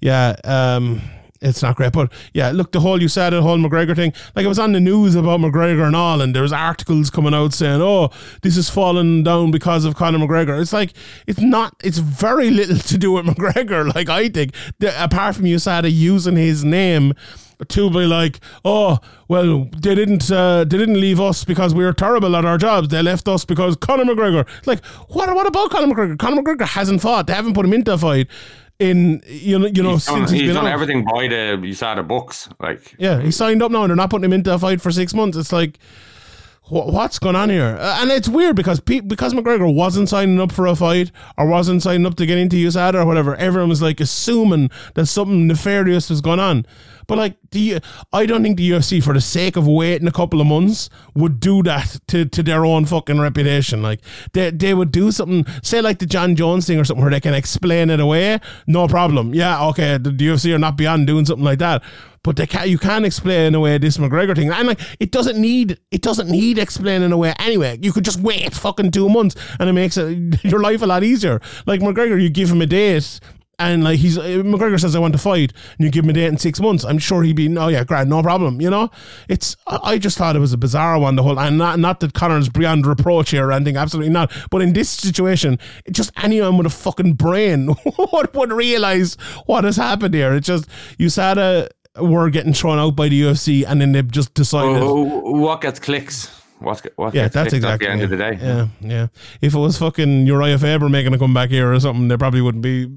yeah, 0.00 0.36
um, 0.44 1.02
it's 1.40 1.62
not 1.62 1.76
great. 1.76 1.92
But 1.92 2.12
yeah, 2.32 2.50
look, 2.50 2.72
the 2.72 2.80
whole 2.80 3.02
you 3.02 3.08
said 3.08 3.30
the 3.30 3.42
whole 3.42 3.58
McGregor 3.58 3.96
thing, 3.96 4.12
like 4.34 4.44
it 4.44 4.48
was 4.48 4.58
on 4.58 4.72
the 4.72 4.80
news 4.80 5.14
about 5.14 5.40
McGregor 5.40 5.86
and 5.86 5.96
all, 5.96 6.20
and 6.20 6.34
there 6.34 6.42
was 6.42 6.52
articles 6.52 7.10
coming 7.10 7.34
out 7.34 7.52
saying, 7.52 7.82
"Oh, 7.82 8.10
this 8.42 8.56
is 8.56 8.70
falling 8.70 9.24
down 9.24 9.50
because 9.50 9.84
of 9.84 9.96
Conor 9.96 10.18
McGregor." 10.18 10.60
It's 10.60 10.72
like 10.72 10.92
it's 11.26 11.40
not. 11.40 11.74
It's 11.82 11.98
very 11.98 12.50
little 12.50 12.78
to 12.78 12.98
do 12.98 13.12
with 13.12 13.26
McGregor. 13.36 13.92
Like 13.94 14.08
I 14.08 14.28
think, 14.28 14.54
the, 14.78 15.02
apart 15.02 15.36
from 15.36 15.46
you 15.46 15.56
USADA 15.56 15.92
using 15.92 16.36
his 16.36 16.64
name 16.64 17.14
to 17.68 17.90
be 17.90 18.04
like, 18.04 18.40
"Oh, 18.64 18.98
well, 19.28 19.68
they 19.76 19.94
didn't. 19.94 20.30
Uh, 20.30 20.64
they 20.64 20.78
didn't 20.78 21.00
leave 21.00 21.20
us 21.20 21.44
because 21.44 21.74
we 21.74 21.84
were 21.84 21.92
terrible 21.92 22.36
at 22.36 22.44
our 22.44 22.58
jobs. 22.58 22.88
They 22.88 23.02
left 23.02 23.26
us 23.28 23.44
because 23.44 23.76
Conor 23.76 24.04
McGregor." 24.04 24.46
Like, 24.66 24.84
what? 25.08 25.34
What 25.34 25.46
about 25.46 25.70
Conor 25.70 25.92
McGregor? 25.94 26.18
Conor 26.18 26.42
McGregor 26.42 26.66
hasn't 26.66 27.00
fought. 27.00 27.26
They 27.26 27.34
haven't 27.34 27.54
put 27.54 27.64
him 27.64 27.72
into 27.72 27.92
a 27.94 27.98
fight. 27.98 28.28
In 28.78 29.22
you 29.26 29.58
know, 29.58 29.66
you 29.66 29.82
know, 29.82 29.92
he's 29.92 30.04
done, 30.04 30.18
since 30.18 30.30
he's 30.30 30.40
he's 30.42 30.54
done 30.54 30.66
everything 30.66 31.02
by 31.02 31.28
the 31.28 31.56
USADA 31.62 32.06
books. 32.06 32.48
Like, 32.60 32.94
Yeah, 32.98 33.22
he 33.22 33.30
signed 33.30 33.62
up 33.62 33.70
now, 33.70 33.84
and 33.84 33.90
they're 33.90 33.96
not 33.96 34.10
putting 34.10 34.24
him 34.24 34.34
into 34.34 34.52
a 34.52 34.58
fight 34.58 34.82
for 34.82 34.90
six 34.92 35.14
months. 35.14 35.38
It's 35.38 35.52
like, 35.52 35.78
what's 36.68 37.18
going 37.18 37.36
on 37.36 37.50
here? 37.50 37.76
Uh, 37.78 37.98
and 38.00 38.10
it's 38.10 38.28
weird 38.28 38.56
because 38.56 38.80
pe- 38.80 39.00
because 39.00 39.34
McGregor 39.34 39.72
wasn't 39.72 40.08
signing 40.08 40.40
up 40.40 40.52
for 40.52 40.66
a 40.66 40.74
fight 40.74 41.12
or 41.38 41.46
wasn't 41.46 41.82
signing 41.82 42.06
up 42.06 42.16
to 42.16 42.26
get 42.26 42.38
into 42.38 42.56
USADA 42.56 42.94
or 42.94 43.06
whatever. 43.06 43.36
Everyone 43.36 43.68
was 43.68 43.82
like 43.82 44.00
assuming 44.00 44.70
that 44.94 45.06
something 45.06 45.46
nefarious 45.46 46.10
was 46.10 46.20
going 46.20 46.40
on. 46.40 46.66
But 47.06 47.18
like 47.18 47.36
the, 47.52 47.80
I 48.12 48.26
don't 48.26 48.42
think 48.42 48.56
the 48.56 48.68
UFC, 48.68 49.00
for 49.02 49.14
the 49.14 49.20
sake 49.20 49.56
of 49.56 49.66
waiting 49.68 50.08
a 50.08 50.12
couple 50.12 50.40
of 50.40 50.48
months, 50.48 50.90
would 51.14 51.38
do 51.38 51.62
that 51.62 52.00
to, 52.08 52.24
to 52.24 52.42
their 52.42 52.66
own 52.66 52.84
fucking 52.84 53.20
reputation. 53.20 53.80
Like 53.80 54.00
they 54.32 54.50
they 54.50 54.74
would 54.74 54.90
do 54.90 55.12
something, 55.12 55.46
say 55.62 55.80
like 55.80 56.00
the 56.00 56.06
Jon 56.06 56.34
Jones 56.34 56.66
thing 56.66 56.80
or 56.80 56.84
something, 56.84 57.02
where 57.02 57.12
they 57.12 57.20
can 57.20 57.34
explain 57.34 57.90
it 57.90 58.00
away. 58.00 58.40
No 58.66 58.88
problem. 58.88 59.34
Yeah, 59.34 59.64
okay. 59.68 59.98
The, 59.98 60.10
the 60.10 60.26
UFC 60.26 60.52
are 60.54 60.58
not 60.58 60.76
beyond 60.76 61.06
doing 61.06 61.24
something 61.26 61.44
like 61.44 61.60
that 61.60 61.82
but 62.26 62.34
they 62.34 62.46
can 62.46 62.68
you 62.68 62.76
can 62.76 63.04
explain 63.04 63.54
away 63.54 63.78
this 63.78 63.98
McGregor 63.98 64.34
thing. 64.34 64.50
And 64.50 64.66
like 64.66 64.80
it 64.98 65.12
doesn't 65.12 65.40
need 65.40 65.78
it 65.92 66.02
doesn't 66.02 66.28
need 66.28 66.58
explaining 66.58 67.12
away 67.12 67.32
anyway. 67.38 67.78
You 67.80 67.92
could 67.92 68.04
just 68.04 68.20
wait 68.20 68.52
fucking 68.52 68.90
two 68.90 69.08
months 69.08 69.36
and 69.60 69.70
it 69.70 69.72
makes 69.72 69.96
it, 69.96 70.44
your 70.44 70.60
life 70.60 70.82
a 70.82 70.86
lot 70.86 71.04
easier. 71.04 71.40
Like 71.66 71.80
McGregor, 71.80 72.20
you 72.20 72.28
give 72.28 72.50
him 72.50 72.60
a 72.60 72.66
date 72.66 73.20
and 73.58 73.84
like 73.84 73.98
he's 73.98 74.18
uh, 74.18 74.22
McGregor 74.22 74.78
says 74.78 74.94
I 74.94 74.98
want 74.98 75.14
to 75.14 75.18
fight, 75.18 75.52
and 75.78 75.84
you 75.84 75.90
give 75.90 76.04
him 76.04 76.10
a 76.10 76.12
date 76.12 76.26
in 76.26 76.36
six 76.36 76.60
months, 76.60 76.84
I'm 76.84 76.98
sure 76.98 77.22
he'd 77.22 77.36
be 77.36 77.56
oh 77.56 77.68
yeah, 77.68 77.84
grand, 77.84 78.10
no 78.10 78.22
problem. 78.22 78.60
You 78.60 78.70
know, 78.70 78.90
it's 79.28 79.56
I 79.66 79.98
just 79.98 80.18
thought 80.18 80.36
it 80.36 80.40
was 80.40 80.52
a 80.52 80.58
bizarre 80.58 80.98
one. 80.98 81.16
The 81.16 81.22
whole 81.22 81.38
and 81.38 81.56
not 81.56 81.78
not 81.78 82.00
that 82.00 82.12
Conor's 82.12 82.48
beyond 82.48 82.86
reproach 82.86 83.30
here 83.30 83.48
or 83.48 83.52
anything, 83.52 83.76
absolutely 83.76 84.12
not. 84.12 84.30
But 84.50 84.62
in 84.62 84.72
this 84.72 84.90
situation, 84.90 85.58
it 85.84 85.92
just 85.92 86.10
anyone 86.22 86.58
with 86.58 86.66
a 86.66 86.70
fucking 86.70 87.14
brain 87.14 87.68
would, 88.12 88.34
would 88.34 88.52
realize 88.52 89.14
what 89.46 89.64
has 89.64 89.76
happened 89.76 90.14
here. 90.14 90.34
It's 90.34 90.46
just 90.46 90.68
USADA 90.98 91.68
were 91.98 92.30
getting 92.30 92.52
thrown 92.52 92.78
out 92.78 92.96
by 92.96 93.08
the 93.08 93.20
UFC, 93.22 93.64
and 93.66 93.80
then 93.80 93.92
they've 93.92 94.10
just 94.10 94.34
decided. 94.34 94.82
Oh, 94.82 95.02
what 95.32 95.60
gets 95.60 95.78
clicks? 95.80 96.28
What, 96.58 96.84
what 96.96 97.14
Yeah, 97.14 97.28
that's 97.28 97.52
exactly 97.52 97.86
at 97.86 97.90
the 97.90 97.92
end 97.92 98.00
it. 98.00 98.04
of 98.04 98.10
the 98.10 98.16
day. 98.16 98.38
Yeah, 98.40 98.68
yeah. 98.80 99.06
If 99.42 99.54
it 99.54 99.58
was 99.58 99.76
fucking 99.78 100.26
Uriah 100.26 100.58
Faber 100.58 100.88
making 100.88 101.12
a 101.12 101.18
comeback 101.18 101.50
here 101.50 101.70
or 101.72 101.78
something, 101.80 102.08
they 102.08 102.16
probably 102.16 102.40
wouldn't 102.40 102.62
be 102.62 102.88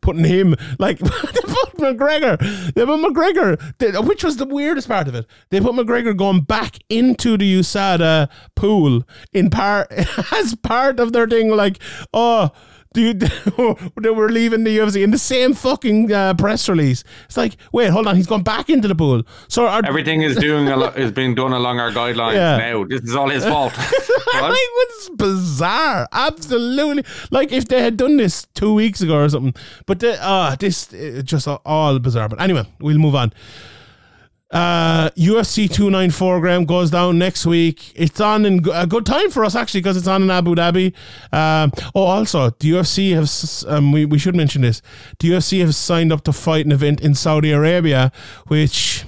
putting 0.00 0.24
him 0.24 0.54
like 0.78 0.98
they 1.00 1.08
put 1.08 1.76
McGregor. 1.76 2.38
They 2.74 2.86
put 2.86 3.00
McGregor, 3.00 3.60
they- 3.78 3.90
which 3.98 4.22
was 4.22 4.36
the 4.36 4.46
weirdest 4.46 4.86
part 4.88 5.08
of 5.08 5.14
it. 5.16 5.26
They 5.50 5.60
put 5.60 5.74
McGregor 5.74 6.16
going 6.16 6.42
back 6.42 6.78
into 6.88 7.36
the 7.36 7.58
USADA 7.60 8.28
pool 8.54 9.02
in 9.32 9.50
part 9.50 9.90
as 10.32 10.54
part 10.54 11.00
of 11.00 11.12
their 11.12 11.26
thing. 11.26 11.50
Like, 11.50 11.80
oh. 12.12 12.50
Dude, 12.94 13.20
they 14.00 14.10
were 14.10 14.30
leaving 14.30 14.62
the 14.64 14.78
UFC 14.78 15.02
in 15.02 15.10
the 15.10 15.18
same 15.18 15.52
fucking 15.52 16.12
uh, 16.12 16.32
press 16.34 16.68
release. 16.68 17.02
It's 17.26 17.36
like, 17.36 17.56
wait, 17.72 17.90
hold 17.90 18.06
on, 18.06 18.14
he's 18.16 18.28
gone 18.28 18.42
back 18.44 18.70
into 18.70 18.86
the 18.88 18.94
pool. 18.94 19.24
So 19.48 19.66
are, 19.66 19.82
Everything 19.84 20.22
is 20.22 20.36
doing 20.36 20.68
a 20.68 20.76
lo- 20.76 20.92
is 20.96 21.10
being 21.10 21.34
done 21.34 21.52
along 21.52 21.80
our 21.80 21.90
guidelines 21.90 22.34
Yeah. 22.34 22.56
now. 22.56 22.84
This 22.84 23.02
is 23.02 23.14
all 23.16 23.28
his 23.28 23.44
fault. 23.44 23.76
Mean, 24.34 24.52
it's 24.52 25.10
bizarre. 25.10 26.06
Absolutely. 26.12 27.04
Like 27.30 27.52
if 27.52 27.66
they 27.68 27.82
had 27.82 27.96
done 27.96 28.16
this 28.16 28.46
two 28.54 28.72
weeks 28.74 29.00
ago 29.00 29.16
or 29.16 29.28
something. 29.28 29.54
But 29.86 29.98
they, 30.00 30.16
uh, 30.20 30.54
this 30.56 30.86
just 31.24 31.48
all 31.48 31.98
bizarre. 31.98 32.28
But 32.28 32.40
anyway, 32.40 32.64
we'll 32.80 32.98
move 32.98 33.14
on. 33.16 33.32
Uh, 34.50 35.10
UFC 35.10 35.68
294 35.68 36.40
Graeme 36.40 36.64
goes 36.64 36.90
down 36.90 37.18
next 37.18 37.44
week. 37.44 37.92
It's 37.96 38.20
on 38.20 38.44
in 38.44 38.64
a 38.72 38.86
good 38.86 39.04
time 39.04 39.30
for 39.30 39.44
us 39.44 39.56
actually 39.56 39.80
because 39.80 39.96
it's 39.96 40.06
on 40.06 40.22
in 40.22 40.30
Abu 40.30 40.54
Dhabi. 40.54 40.94
Um, 41.32 41.72
oh, 41.94 42.02
also 42.02 42.50
the 42.50 42.70
UFC 42.70 43.14
have 43.14 43.72
um, 43.72 43.90
we 43.90 44.04
we 44.04 44.18
should 44.18 44.36
mention 44.36 44.62
this. 44.62 44.80
The 45.18 45.30
UFC 45.30 45.60
have 45.60 45.74
signed 45.74 46.12
up 46.12 46.22
to 46.24 46.32
fight 46.32 46.66
an 46.66 46.72
event 46.72 47.00
in 47.00 47.14
Saudi 47.14 47.50
Arabia, 47.50 48.12
which. 48.46 49.04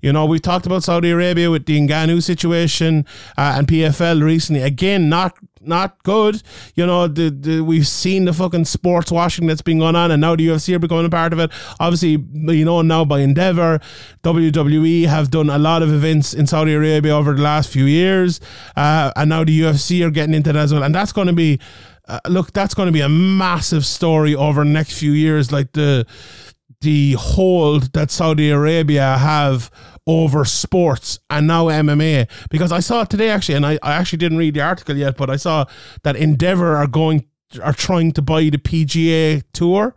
You 0.00 0.12
know, 0.12 0.26
we've 0.26 0.40
talked 0.40 0.64
about 0.64 0.84
Saudi 0.84 1.10
Arabia 1.10 1.50
with 1.50 1.66
the 1.66 1.76
Ngannou 1.80 2.22
situation 2.22 3.04
uh, 3.36 3.56
and 3.58 3.66
PFL 3.66 4.22
recently. 4.22 4.62
Again, 4.62 5.08
not 5.08 5.36
not 5.60 6.02
good. 6.02 6.42
You 6.74 6.86
know, 6.86 7.08
the, 7.08 7.30
the 7.30 7.60
we've 7.60 7.86
seen 7.86 8.24
the 8.24 8.32
fucking 8.32 8.64
sports 8.64 9.10
washing 9.10 9.46
that's 9.46 9.62
been 9.62 9.78
going 9.78 9.96
on, 9.96 10.10
and 10.10 10.20
now 10.20 10.36
the 10.36 10.46
UFC 10.46 10.74
are 10.74 10.78
becoming 10.78 11.06
a 11.06 11.10
part 11.10 11.32
of 11.32 11.38
it. 11.38 11.50
Obviously, 11.80 12.10
you 12.10 12.64
know 12.64 12.82
now 12.82 13.04
by 13.04 13.20
Endeavor, 13.20 13.80
WWE 14.22 15.06
have 15.06 15.30
done 15.30 15.50
a 15.50 15.58
lot 15.58 15.82
of 15.82 15.92
events 15.92 16.34
in 16.34 16.46
Saudi 16.46 16.74
Arabia 16.74 17.14
over 17.14 17.34
the 17.34 17.42
last 17.42 17.70
few 17.70 17.84
years, 17.84 18.40
uh, 18.76 19.12
and 19.16 19.30
now 19.30 19.44
the 19.44 19.60
UFC 19.60 20.04
are 20.04 20.10
getting 20.10 20.34
into 20.34 20.52
that 20.52 20.58
as 20.58 20.72
well, 20.72 20.82
and 20.82 20.94
that's 20.94 21.12
going 21.12 21.28
to 21.28 21.32
be. 21.32 21.58
Uh, 22.06 22.18
look, 22.26 22.54
that's 22.54 22.72
going 22.72 22.86
to 22.86 22.92
be 22.92 23.02
a 23.02 23.08
massive 23.08 23.84
story 23.84 24.34
over 24.34 24.64
the 24.64 24.70
next 24.70 24.98
few 24.98 25.12
years. 25.12 25.52
Like 25.52 25.72
the 25.72 26.06
the 26.80 27.12
hold 27.14 27.92
that 27.92 28.10
Saudi 28.10 28.50
Arabia 28.50 29.18
have 29.18 29.70
over 30.08 30.44
sports 30.44 31.18
and 31.30 31.46
now 31.46 31.66
MMA. 31.66 32.28
Because 32.50 32.72
I 32.72 32.80
saw 32.80 33.02
it 33.02 33.10
today 33.10 33.28
actually, 33.28 33.54
and 33.56 33.66
I, 33.66 33.78
I 33.82 33.92
actually 33.92 34.16
didn't 34.18 34.38
read 34.38 34.54
the 34.54 34.62
article 34.62 34.96
yet, 34.96 35.16
but 35.16 35.30
I 35.30 35.36
saw 35.36 35.66
that 36.02 36.16
Endeavor 36.16 36.74
are 36.76 36.88
going 36.88 37.26
are 37.62 37.72
trying 37.72 38.12
to 38.12 38.22
buy 38.22 38.42
the 38.50 38.58
PGA 38.58 39.42
tour. 39.52 39.94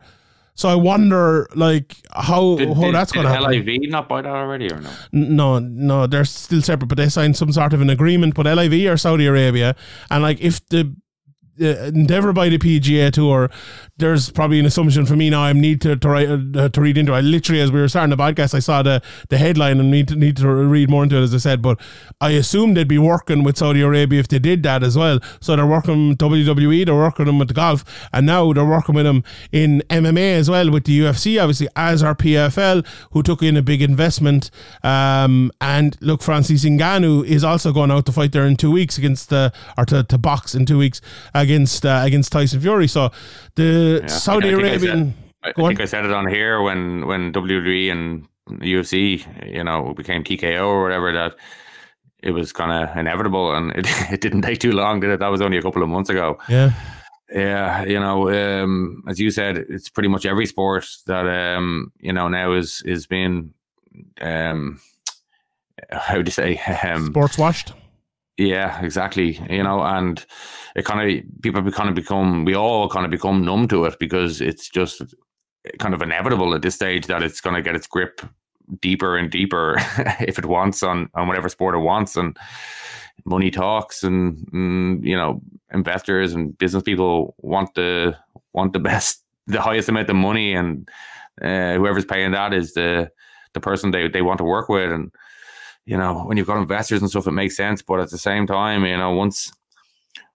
So 0.53 0.69
I 0.69 0.75
wonder 0.75 1.47
like 1.55 1.95
how 2.13 2.57
Did, 2.57 2.73
how 2.75 2.83
did- 2.83 2.95
that's 2.95 3.11
going 3.13 3.25
to 3.25 3.31
happen. 3.33 3.49
LIV 3.65 3.89
not 3.89 4.07
buy 4.09 4.21
that 4.21 4.29
already 4.29 4.69
or 4.71 4.79
no? 4.81 4.89
No, 5.13 5.59
no, 5.59 6.07
they're 6.07 6.25
still 6.25 6.61
separate, 6.61 6.87
but 6.87 6.97
they 6.97 7.09
signed 7.09 7.37
some 7.37 7.51
sort 7.51 7.73
of 7.73 7.81
an 7.81 7.89
agreement. 7.89 8.35
But 8.35 8.45
LIV 8.45 8.91
or 8.91 8.97
Saudi 8.97 9.25
Arabia, 9.25 9.75
and 10.09 10.21
like 10.21 10.39
if 10.41 10.63
the 10.67 10.93
uh, 11.61 11.65
Endeavor 11.93 12.33
by 12.33 12.49
the 12.49 12.57
PGA 12.57 13.11
Tour, 13.11 13.49
there's 14.01 14.29
probably 14.29 14.59
an 14.59 14.65
assumption 14.65 15.05
for 15.05 15.15
me 15.15 15.29
now. 15.29 15.43
I 15.43 15.53
need 15.53 15.79
to 15.81 15.95
to, 15.95 16.09
write, 16.09 16.29
uh, 16.29 16.69
to 16.69 16.81
read 16.81 16.97
into. 16.97 17.13
it. 17.13 17.17
I 17.17 17.21
literally, 17.21 17.61
as 17.61 17.71
we 17.71 17.79
were 17.79 17.87
starting 17.87 18.09
the 18.09 18.17
podcast, 18.17 18.53
I 18.53 18.59
saw 18.59 18.81
the 18.81 19.01
the 19.29 19.37
headline 19.37 19.79
and 19.79 19.89
need 19.89 20.07
to 20.09 20.15
need 20.15 20.37
to 20.37 20.47
read 20.47 20.89
more 20.89 21.03
into 21.03 21.17
it. 21.17 21.21
As 21.23 21.33
I 21.33 21.37
said, 21.37 21.61
but 21.61 21.79
I 22.19 22.31
assume 22.31 22.73
they'd 22.73 22.87
be 22.87 22.97
working 22.97 23.43
with 23.43 23.57
Saudi 23.57 23.81
Arabia 23.81 24.19
if 24.19 24.27
they 24.27 24.39
did 24.39 24.63
that 24.63 24.83
as 24.83 24.97
well. 24.97 25.19
So 25.39 25.55
they're 25.55 25.65
working 25.65 26.15
WWE, 26.17 26.85
they're 26.85 26.95
working 26.95 27.25
them 27.25 27.39
with 27.39 27.47
the 27.47 27.53
golf, 27.53 27.83
and 28.11 28.25
now 28.25 28.51
they're 28.53 28.65
working 28.65 28.95
with 28.95 29.05
them 29.05 29.23
in 29.51 29.81
MMA 29.89 30.35
as 30.35 30.49
well 30.49 30.69
with 30.71 30.85
the 30.85 30.99
UFC, 30.99 31.41
obviously 31.41 31.67
as 31.75 32.03
our 32.03 32.15
PFL, 32.15 32.85
who 33.11 33.23
took 33.23 33.41
in 33.41 33.55
a 33.55 33.61
big 33.61 33.81
investment. 33.81 34.51
Um, 34.83 35.51
and 35.61 35.97
look, 36.01 36.21
Francis 36.21 36.65
Ngannou 36.65 37.25
is 37.25 37.43
also 37.43 37.71
going 37.71 37.91
out 37.91 38.05
to 38.07 38.11
fight 38.11 38.31
there 38.31 38.45
in 38.45 38.55
two 38.55 38.71
weeks 38.71 38.97
against 38.97 39.29
the 39.29 39.53
or 39.77 39.85
to, 39.85 40.03
to 40.03 40.17
box 40.17 40.55
in 40.55 40.65
two 40.65 40.77
weeks 40.77 41.01
against 41.33 41.85
uh, 41.85 42.01
against 42.03 42.31
Tyson 42.31 42.59
Fury. 42.61 42.87
So 42.87 43.11
the 43.55 43.90
Yeah, 43.99 44.07
Saudi 44.07 44.49
I 44.49 44.51
I 44.51 44.55
Arabian. 44.55 45.13
I, 45.43 45.49
I 45.49 45.51
Go 45.53 45.67
think 45.67 45.81
I 45.81 45.85
said 45.85 46.05
it 46.05 46.11
on 46.11 46.27
here 46.27 46.61
when 46.61 47.07
when 47.07 47.33
WWE 47.33 47.91
and 47.91 48.27
UFC, 48.49 49.25
you 49.51 49.63
know, 49.63 49.93
became 49.93 50.23
TKO 50.23 50.65
or 50.65 50.83
whatever 50.83 51.11
that 51.13 51.35
it 52.23 52.31
was 52.31 52.51
kind 52.51 52.71
of 52.71 52.95
inevitable, 52.95 53.53
and 53.55 53.71
it, 53.71 53.87
it 54.11 54.21
didn't 54.21 54.43
take 54.43 54.59
too 54.59 54.71
long, 54.71 54.99
did 54.99 55.09
it? 55.09 55.19
That 55.19 55.31
was 55.31 55.41
only 55.41 55.57
a 55.57 55.61
couple 55.61 55.83
of 55.83 55.89
months 55.89 56.09
ago. 56.09 56.37
Yeah. 56.49 56.71
Yeah, 57.33 57.83
you 57.85 57.97
know, 57.97 58.29
um, 58.29 59.03
as 59.07 59.17
you 59.17 59.31
said, 59.31 59.55
it's 59.55 59.87
pretty 59.87 60.09
much 60.09 60.25
every 60.25 60.45
sport 60.45 60.85
that 61.05 61.25
um, 61.25 61.93
you 62.01 62.11
know 62.11 62.27
now 62.27 62.51
is 62.51 62.81
is 62.85 63.07
being 63.07 63.53
um, 64.19 64.81
how 65.91 66.15
do 66.15 66.19
you 66.25 66.31
say 66.31 66.57
um, 66.83 67.05
Sports 67.05 67.37
washed. 67.37 67.73
Yeah, 68.37 68.83
exactly. 68.83 69.39
You 69.49 69.63
know, 69.63 69.81
and 69.81 70.25
it 70.75 70.85
kind 70.85 71.19
of 71.19 71.41
people 71.41 71.69
kind 71.71 71.89
of 71.89 71.95
become 71.95 72.45
we 72.45 72.55
all 72.55 72.89
kind 72.89 73.05
of 73.05 73.11
become 73.11 73.43
numb 73.43 73.67
to 73.69 73.85
it 73.85 73.99
because 73.99 74.41
it's 74.41 74.69
just 74.69 75.01
kind 75.79 75.93
of 75.93 76.01
inevitable 76.01 76.53
at 76.55 76.61
this 76.61 76.75
stage 76.75 77.07
that 77.07 77.21
it's 77.23 77.41
going 77.41 77.55
to 77.55 77.61
get 77.61 77.75
its 77.75 77.87
grip 77.87 78.21
deeper 78.79 79.17
and 79.17 79.31
deeper 79.31 79.75
if 80.21 80.39
it 80.39 80.45
wants 80.45 80.81
on 80.81 81.09
on 81.13 81.27
whatever 81.27 81.49
sport 81.49 81.75
it 81.75 81.79
wants 81.79 82.15
and 82.15 82.37
money 83.25 83.51
talks 83.51 84.03
and 84.03 84.37
mm, 84.51 85.03
you 85.05 85.15
know 85.15 85.41
investors 85.73 86.33
and 86.33 86.57
business 86.57 86.83
people 86.83 87.35
want 87.39 87.73
the 87.75 88.15
want 88.53 88.73
the 88.73 88.79
best 88.79 89.23
the 89.47 89.61
highest 89.61 89.89
amount 89.89 90.09
of 90.09 90.15
money 90.15 90.53
and 90.53 90.89
uh, 91.41 91.75
whoever's 91.75 92.05
paying 92.05 92.31
that 92.31 92.53
is 92.53 92.73
the 92.73 93.09
the 93.53 93.59
person 93.59 93.91
they, 93.91 94.07
they 94.07 94.21
want 94.21 94.37
to 94.37 94.43
work 94.43 94.69
with 94.69 94.91
and 94.91 95.11
you 95.85 95.97
know, 95.97 96.23
when 96.23 96.37
you've 96.37 96.47
got 96.47 96.57
investors 96.57 97.01
and 97.01 97.09
stuff, 97.09 97.27
it 97.27 97.31
makes 97.31 97.57
sense. 97.57 97.81
But 97.81 97.99
at 97.99 98.11
the 98.11 98.17
same 98.17 98.45
time, 98.45 98.85
you 98.85 98.97
know, 98.97 99.11
once 99.11 99.51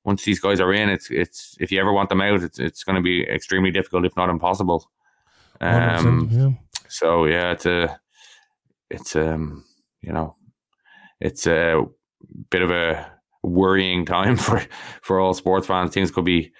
once 0.04 0.24
these 0.24 0.40
guys 0.40 0.60
are 0.60 0.72
in, 0.72 0.88
it's 0.88 1.10
it's 1.10 1.56
if 1.60 1.70
you 1.70 1.80
ever 1.80 1.92
want 1.92 2.08
them 2.08 2.20
out, 2.20 2.42
it's 2.42 2.58
it's 2.58 2.84
going 2.84 2.96
to 2.96 3.02
be 3.02 3.22
extremely 3.22 3.70
difficult, 3.70 4.04
if 4.04 4.16
not 4.16 4.30
impossible. 4.30 4.88
Um, 5.60 6.28
yeah. 6.30 6.50
so 6.88 7.24
yeah, 7.24 7.52
it's 7.52 7.66
a 7.66 8.00
it's 8.90 9.16
um 9.16 9.64
you 10.02 10.12
know, 10.12 10.36
it's 11.20 11.46
a 11.46 11.84
bit 12.50 12.62
of 12.62 12.70
a 12.70 13.10
worrying 13.42 14.04
time 14.04 14.36
for 14.46 14.62
for 15.02 15.20
all 15.20 15.34
sports 15.34 15.66
fans. 15.66 15.92
Things 15.92 16.10
could 16.10 16.24
be, 16.24 16.52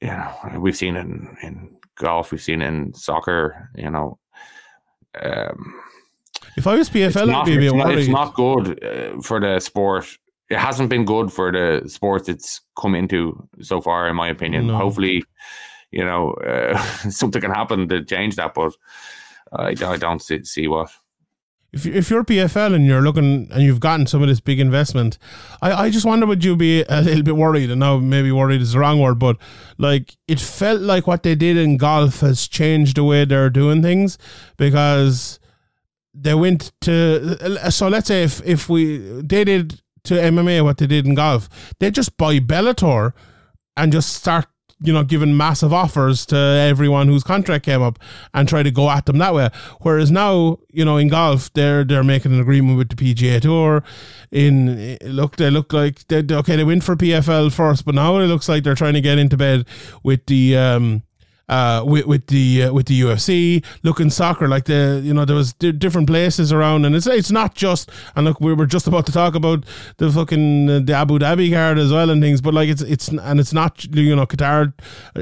you 0.00 0.08
know, 0.08 0.58
we've 0.58 0.76
seen 0.76 0.96
it 0.96 1.00
in, 1.00 1.36
in 1.42 1.76
golf, 1.96 2.30
we've 2.30 2.42
seen 2.42 2.62
it 2.62 2.68
in 2.68 2.94
soccer. 2.94 3.70
You 3.74 3.90
know. 3.90 4.18
Um, 5.20 5.74
If 6.56 6.66
I 6.66 6.74
was 6.74 6.88
it's 6.94 7.16
PFL, 7.16 7.34
I'd 7.34 7.46
be 7.46 7.54
a 7.54 7.56
bit 7.56 7.64
it's 7.64 7.74
not, 7.74 7.98
it's 7.98 8.08
not 8.08 8.34
good 8.34 8.84
uh, 8.84 9.20
for 9.22 9.40
the 9.40 9.60
sport. 9.60 10.06
It 10.50 10.58
hasn't 10.58 10.90
been 10.90 11.04
good 11.04 11.32
for 11.32 11.50
the 11.50 11.88
sports 11.88 12.28
it's 12.28 12.60
come 12.78 12.94
into 12.94 13.48
so 13.60 13.80
far, 13.80 14.08
in 14.08 14.16
my 14.16 14.28
opinion. 14.28 14.66
No. 14.66 14.76
Hopefully, 14.76 15.24
you 15.90 16.04
know, 16.04 16.32
uh, 16.32 16.76
something 17.10 17.40
can 17.40 17.52
happen 17.52 17.88
to 17.88 18.04
change 18.04 18.36
that, 18.36 18.52
but 18.54 18.74
I, 19.52 19.68
I 19.68 19.96
don't 19.96 20.20
see, 20.20 20.44
see 20.44 20.68
what. 20.68 20.90
if, 21.72 21.86
if 21.86 22.10
you're 22.10 22.24
PFL 22.24 22.74
and 22.74 22.86
you're 22.86 23.00
looking 23.00 23.48
and 23.50 23.62
you've 23.62 23.80
gotten 23.80 24.06
some 24.06 24.22
of 24.22 24.28
this 24.28 24.40
big 24.40 24.60
investment, 24.60 25.18
I, 25.62 25.84
I 25.84 25.90
just 25.90 26.04
wonder 26.04 26.26
would 26.26 26.44
you 26.44 26.54
be 26.54 26.84
a 26.88 27.00
little 27.00 27.22
bit 27.22 27.36
worried? 27.36 27.70
And 27.70 27.80
now 27.80 27.98
maybe 27.98 28.30
worried 28.30 28.60
is 28.60 28.72
the 28.72 28.78
wrong 28.78 29.00
word, 29.00 29.18
but 29.18 29.38
like 29.78 30.16
it 30.28 30.38
felt 30.40 30.82
like 30.82 31.06
what 31.06 31.22
they 31.22 31.34
did 31.34 31.56
in 31.56 31.78
golf 31.78 32.20
has 32.20 32.46
changed 32.46 32.96
the 32.96 33.04
way 33.04 33.24
they're 33.24 33.50
doing 33.50 33.80
things 33.82 34.18
because 34.58 35.40
they 36.14 36.34
went 36.34 36.72
to 36.82 37.70
so 37.70 37.88
let's 37.88 38.08
say 38.08 38.22
if 38.22 38.42
if 38.44 38.68
we 38.68 38.98
they 39.22 39.44
did 39.44 39.80
to 40.04 40.14
MMA 40.14 40.62
what 40.64 40.78
they 40.78 40.86
did 40.86 41.06
in 41.06 41.14
golf, 41.14 41.48
they 41.78 41.90
just 41.90 42.16
buy 42.16 42.38
Bellator 42.38 43.12
and 43.76 43.92
just 43.92 44.12
start 44.12 44.46
you 44.84 44.92
know 44.92 45.04
giving 45.04 45.36
massive 45.36 45.72
offers 45.72 46.26
to 46.26 46.36
everyone 46.36 47.06
whose 47.06 47.22
contract 47.22 47.64
came 47.64 47.80
up 47.80 47.98
and 48.34 48.48
try 48.48 48.62
to 48.62 48.70
go 48.70 48.90
at 48.90 49.06
them 49.06 49.18
that 49.18 49.34
way. 49.34 49.48
Whereas 49.80 50.10
now 50.10 50.58
you 50.70 50.84
know 50.84 50.96
in 50.96 51.08
golf 51.08 51.52
they're 51.52 51.84
they're 51.84 52.04
making 52.04 52.32
an 52.32 52.40
agreement 52.40 52.78
with 52.78 52.88
the 52.90 52.96
PGA 52.96 53.40
Tour. 53.40 53.84
In 54.30 54.98
look 55.02 55.36
they 55.36 55.50
look 55.50 55.72
like 55.72 56.06
they 56.08 56.24
okay 56.30 56.56
they 56.56 56.64
went 56.64 56.84
for 56.84 56.96
PFL 56.96 57.52
first, 57.52 57.84
but 57.84 57.94
now 57.94 58.18
it 58.18 58.26
looks 58.26 58.48
like 58.48 58.64
they're 58.64 58.74
trying 58.74 58.94
to 58.94 59.00
get 59.00 59.18
into 59.18 59.36
bed 59.36 59.66
with 60.02 60.26
the 60.26 60.56
um 60.56 61.02
uh, 61.52 61.84
with, 61.84 62.06
with 62.06 62.26
the 62.28 62.64
uh, 62.64 62.72
with 62.72 62.86
the 62.86 62.98
UFC. 62.98 63.64
Looking 63.82 64.08
soccer, 64.08 64.48
like 64.48 64.64
the 64.64 65.00
you 65.04 65.12
know 65.12 65.24
there 65.26 65.36
was 65.36 65.52
d- 65.52 65.72
different 65.72 66.06
places 66.06 66.50
around, 66.50 66.86
and 66.86 66.96
it's 66.96 67.06
it's 67.06 67.30
not 67.30 67.54
just. 67.54 67.90
And 68.16 68.24
look, 68.24 68.40
we 68.40 68.54
were 68.54 68.64
just 68.66 68.86
about 68.86 69.04
to 69.06 69.12
talk 69.12 69.34
about 69.34 69.64
the 69.98 70.10
fucking 70.10 70.70
uh, 70.70 70.80
the 70.80 70.94
Abu 70.94 71.18
Dhabi 71.18 71.52
card 71.52 71.78
as 71.78 71.92
well 71.92 72.08
and 72.08 72.22
things, 72.22 72.40
but 72.40 72.54
like 72.54 72.70
it's 72.70 72.80
it's 72.80 73.08
and 73.08 73.38
it's 73.38 73.52
not 73.52 73.84
you 73.94 74.16
know 74.16 74.24
Qatar 74.24 74.72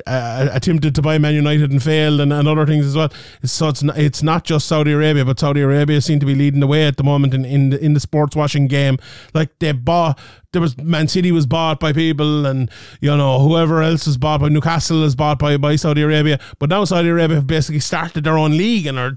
uh, 0.07 0.49
attempted 0.53 0.95
to 0.95 1.03
buy 1.03 1.19
Man 1.19 1.35
United 1.35 1.73
and 1.73 1.83
failed, 1.83 2.21
and, 2.21 2.33
and 2.33 2.47
other 2.47 2.65
things 2.65 2.87
as 2.87 2.95
well. 2.95 3.13
So 3.43 3.69
it's 3.69 3.83
not, 3.83 3.99
it's 3.99 4.23
not 4.23 4.45
just 4.45 4.69
Saudi 4.69 4.93
Arabia, 4.93 5.25
but 5.25 5.41
Saudi 5.41 5.63
Arabia 5.63 6.01
seem 6.01 6.21
to 6.21 6.27
be 6.27 6.37
leading 6.37 6.61
the 6.61 6.69
way 6.69 6.87
at 6.87 6.97
the 6.97 7.05
moment 7.05 7.35
in 7.35 7.45
in 7.45 7.71
the, 7.71 7.85
in 7.85 7.95
the 7.95 8.01
sports 8.01 8.37
washing 8.37 8.69
game. 8.69 8.99
Like 9.35 9.59
they 9.59 9.73
bought 9.73 10.17
there 10.53 10.61
was 10.61 10.77
Man 10.79 11.07
City 11.07 11.31
was 11.31 11.47
bought 11.47 11.79
by 11.79 11.93
people, 11.93 12.47
and 12.47 12.71
you 13.01 13.15
know 13.17 13.39
whoever 13.39 13.83
else 13.83 14.07
is 14.07 14.17
bought 14.17 14.41
by 14.41 14.49
Newcastle 14.49 15.05
is 15.05 15.15
bought 15.15 15.39
by 15.39 15.57
by 15.57 15.77
Saudi 15.77 16.03
Arabia. 16.03 16.41
But 16.59 16.71
now 16.71 16.85
Saudi 16.85 17.09
Arabia 17.09 17.37
have 17.37 17.47
basically 17.47 17.81
started 17.81 18.25
their 18.25 18.37
own 18.37 18.57
league 18.57 18.87
and 18.87 18.99
are, 18.99 19.17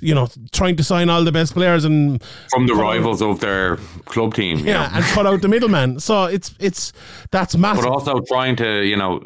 you 0.00 0.14
know, 0.14 0.28
trying 0.52 0.76
to 0.76 0.84
sign 0.84 1.08
all 1.08 1.24
the 1.24 1.32
best 1.32 1.54
players 1.54 1.84
and 1.84 2.22
from 2.50 2.66
the 2.66 2.74
rivals 2.74 3.22
of 3.22 3.40
their 3.40 3.76
club 4.04 4.34
team. 4.34 4.58
yeah, 4.58 4.88
know. 4.88 4.96
and 4.96 5.04
cut 5.06 5.26
out 5.26 5.40
the 5.40 5.48
middleman. 5.48 6.00
So 6.00 6.24
it's 6.24 6.54
it's 6.58 6.92
that's 7.30 7.56
massive. 7.56 7.84
but 7.84 7.90
also 7.90 8.20
trying 8.20 8.56
to 8.56 8.82
you 8.82 8.96
know 8.96 9.22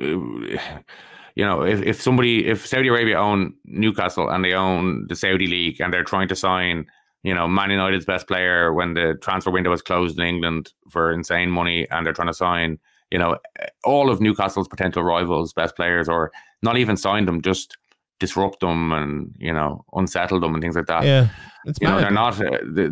you 1.34 1.44
know 1.44 1.62
if, 1.62 1.82
if 1.82 2.02
somebody 2.02 2.46
if 2.46 2.66
saudi 2.66 2.88
arabia 2.88 3.16
own 3.16 3.54
newcastle 3.64 4.28
and 4.28 4.44
they 4.44 4.52
own 4.52 5.06
the 5.08 5.14
saudi 5.14 5.46
league 5.46 5.80
and 5.80 5.92
they're 5.92 6.02
trying 6.02 6.26
to 6.26 6.34
sign 6.34 6.84
you 7.22 7.34
know 7.34 7.48
man 7.48 7.70
united's 7.70 8.04
best 8.04 8.26
player 8.28 8.72
when 8.72 8.94
the 8.94 9.18
transfer 9.22 9.50
window 9.50 9.70
was 9.70 9.82
closed 9.82 10.18
in 10.18 10.26
england 10.26 10.72
for 10.90 11.12
insane 11.12 11.50
money 11.50 11.88
and 11.90 12.04
they're 12.06 12.12
trying 12.12 12.28
to 12.28 12.34
sign 12.34 12.78
you 13.10 13.18
know 13.18 13.36
all 13.84 14.10
of 14.10 14.20
newcastle's 14.20 14.68
potential 14.68 15.02
rivals 15.02 15.52
best 15.52 15.74
players 15.76 16.08
or 16.08 16.30
not 16.62 16.76
even 16.76 16.96
sign 16.96 17.24
them 17.26 17.40
just 17.42 17.76
disrupt 18.20 18.60
them 18.60 18.92
and 18.92 19.34
you 19.38 19.52
know 19.52 19.84
unsettle 19.94 20.40
them 20.40 20.54
and 20.54 20.62
things 20.62 20.76
like 20.76 20.86
that 20.86 21.04
yeah, 21.04 21.28
it's 21.66 21.78
you 21.80 21.86
know 21.88 22.00
they're 22.00 22.10
not 22.10 22.40
uh, 22.40 22.58
they- 22.66 22.88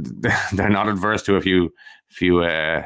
they're 0.53 0.71
not 0.71 0.89
adverse 0.89 1.23
to 1.23 1.37
a 1.37 1.41
few 1.41 1.73
few 2.09 2.43
uh 2.43 2.83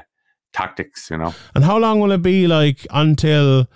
tactics 0.53 1.11
you 1.11 1.17
know 1.17 1.33
And 1.55 1.65
how 1.65 1.79
long 1.79 2.01
will 2.01 2.12
it 2.12 2.23
be 2.23 2.47
like 2.47 2.87
until? 2.91 3.67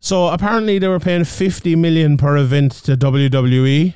So 0.00 0.28
apparently 0.28 0.78
they 0.78 0.88
were 0.88 0.98
paying 0.98 1.24
fifty 1.24 1.76
million 1.76 2.16
per 2.16 2.36
event 2.38 2.72
to 2.86 2.96
WWE, 2.96 3.94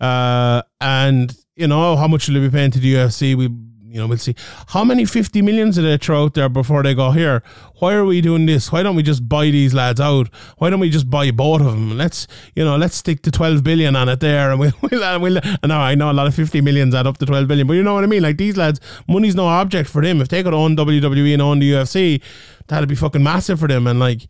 uh, 0.00 0.62
and 0.80 1.34
you 1.58 1.66
know 1.66 1.96
how 1.96 2.06
much 2.06 2.28
will 2.28 2.34
they 2.34 2.46
be 2.46 2.50
paying 2.50 2.70
to 2.70 2.78
the 2.78 2.94
UFC? 2.94 3.34
We 3.34 3.48
you 3.90 3.98
know 3.98 4.06
we'll 4.06 4.18
see 4.18 4.36
how 4.68 4.84
many 4.84 5.04
fifty 5.04 5.42
millions 5.42 5.74
did 5.74 5.82
they 5.82 5.96
throw 5.96 6.24
out 6.24 6.34
there 6.34 6.48
before 6.48 6.82
they 6.84 6.94
go 6.94 7.10
here. 7.10 7.42
Why 7.80 7.94
are 7.94 8.04
we 8.04 8.20
doing 8.20 8.46
this? 8.46 8.70
Why 8.70 8.82
don't 8.84 8.94
we 8.94 9.02
just 9.02 9.28
buy 9.28 9.46
these 9.46 9.74
lads 9.74 10.00
out? 10.00 10.28
Why 10.58 10.70
don't 10.70 10.78
we 10.78 10.88
just 10.88 11.10
buy 11.10 11.30
both 11.32 11.62
of 11.62 11.72
them? 11.72 11.98
Let's 11.98 12.28
you 12.54 12.64
know 12.64 12.76
let's 12.76 12.94
stick 12.94 13.22
to 13.22 13.32
twelve 13.32 13.64
billion 13.64 13.96
on 13.96 14.08
it 14.08 14.20
there, 14.20 14.52
and 14.52 14.60
we'll 14.60 14.72
we'll. 14.82 15.20
we'll 15.20 15.38
and 15.38 15.68
now 15.68 15.80
I 15.80 15.96
know 15.96 16.10
a 16.10 16.12
lot 16.12 16.28
of 16.28 16.34
fifty 16.34 16.60
millions 16.60 16.94
add 16.94 17.08
up 17.08 17.18
to 17.18 17.26
twelve 17.26 17.48
billion, 17.48 17.66
but 17.66 17.74
you 17.74 17.82
know 17.82 17.94
what 17.94 18.04
I 18.04 18.06
mean. 18.06 18.22
Like 18.22 18.38
these 18.38 18.56
lads, 18.56 18.80
money's 19.08 19.34
no 19.34 19.46
object 19.46 19.90
for 19.90 20.00
them. 20.00 20.20
If 20.20 20.28
they 20.28 20.44
could 20.44 20.54
own 20.54 20.76
WWE 20.76 21.32
and 21.32 21.42
own 21.42 21.58
the 21.58 21.72
UFC, 21.72 22.22
that'd 22.68 22.88
be 22.88 22.94
fucking 22.94 23.22
massive 23.22 23.58
for 23.58 23.66
them. 23.66 23.88
And 23.88 23.98
like, 23.98 24.28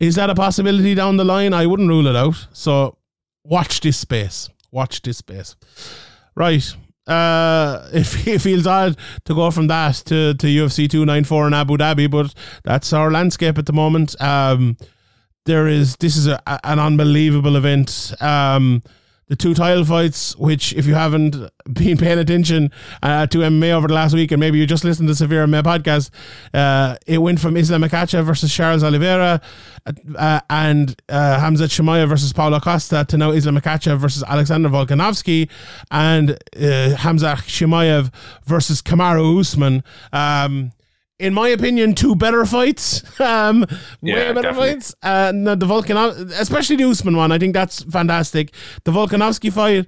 is 0.00 0.14
that 0.14 0.30
a 0.30 0.34
possibility 0.34 0.94
down 0.94 1.18
the 1.18 1.24
line? 1.24 1.52
I 1.52 1.66
wouldn't 1.66 1.90
rule 1.90 2.06
it 2.06 2.16
out. 2.16 2.46
So 2.52 2.96
watch 3.44 3.80
this 3.80 3.98
space. 3.98 4.48
Watch 4.70 5.02
this 5.02 5.18
space. 5.18 5.56
Right. 6.34 6.74
Uh, 7.06 7.88
it, 7.92 8.26
it 8.26 8.38
feels 8.40 8.66
odd 8.66 8.96
to 9.24 9.34
go 9.34 9.50
from 9.50 9.66
that 9.68 9.96
to, 10.06 10.34
to 10.34 10.46
UFC 10.46 10.88
294 10.88 11.48
in 11.48 11.54
Abu 11.54 11.76
Dhabi, 11.76 12.10
but 12.10 12.32
that's 12.64 12.92
our 12.92 13.10
landscape 13.10 13.58
at 13.58 13.66
the 13.66 13.72
moment. 13.72 14.20
Um, 14.20 14.76
there 15.46 15.66
is 15.66 15.96
this 15.96 16.16
is 16.16 16.26
a, 16.26 16.40
an 16.64 16.78
unbelievable 16.78 17.56
event. 17.56 18.12
Um, 18.20 18.82
the 19.30 19.36
two 19.36 19.54
title 19.54 19.84
fights, 19.84 20.36
which 20.36 20.72
if 20.72 20.86
you 20.86 20.94
haven't 20.94 21.36
been 21.72 21.96
paying 21.96 22.18
attention 22.18 22.72
uh, 23.00 23.28
to 23.28 23.38
MMA 23.38 23.70
over 23.70 23.86
the 23.86 23.94
last 23.94 24.12
week, 24.12 24.32
and 24.32 24.40
maybe 24.40 24.58
you 24.58 24.66
just 24.66 24.82
listened 24.82 25.08
to 25.08 25.14
Severe 25.14 25.46
MMA 25.46 25.62
podcast, 25.62 26.10
uh, 26.52 26.96
it 27.06 27.18
went 27.18 27.38
from 27.38 27.56
Islam 27.56 27.82
Makhachev 27.82 28.24
versus 28.24 28.52
Charles 28.52 28.82
Oliveira 28.82 29.40
uh, 30.16 30.40
and 30.50 31.00
uh, 31.08 31.38
Hamza 31.38 31.64
Chimaev 31.64 32.08
versus 32.08 32.32
Paulo 32.32 32.58
Costa 32.58 33.06
to 33.08 33.16
now 33.16 33.30
Islam 33.30 33.56
Makhachev 33.56 33.98
versus 33.98 34.24
Alexander 34.24 34.68
Volkanovski 34.68 35.48
and 35.92 36.32
uh, 36.32 36.96
Hamza 36.96 37.36
Chimaev 37.36 38.12
versus 38.44 38.82
Kamaru 38.82 39.38
Usman. 39.38 39.84
Um, 40.12 40.72
in 41.20 41.34
my 41.34 41.48
opinion, 41.48 41.94
two 41.94 42.14
better 42.16 42.44
fights. 42.46 43.02
Um, 43.20 43.60
way 43.60 43.68
Yeah, 44.02 44.32
better 44.32 44.42
definitely. 44.42 44.72
fights. 44.74 44.94
Uh, 45.02 45.32
no, 45.34 45.54
the 45.54 45.66
Volkanov, 45.66 46.30
especially 46.40 46.76
the 46.76 46.84
Usman 46.88 47.16
one, 47.16 47.30
I 47.32 47.38
think 47.38 47.54
that's 47.54 47.82
fantastic. 47.84 48.52
The 48.84 48.92
Volkanovski 48.92 49.52
fight, 49.52 49.86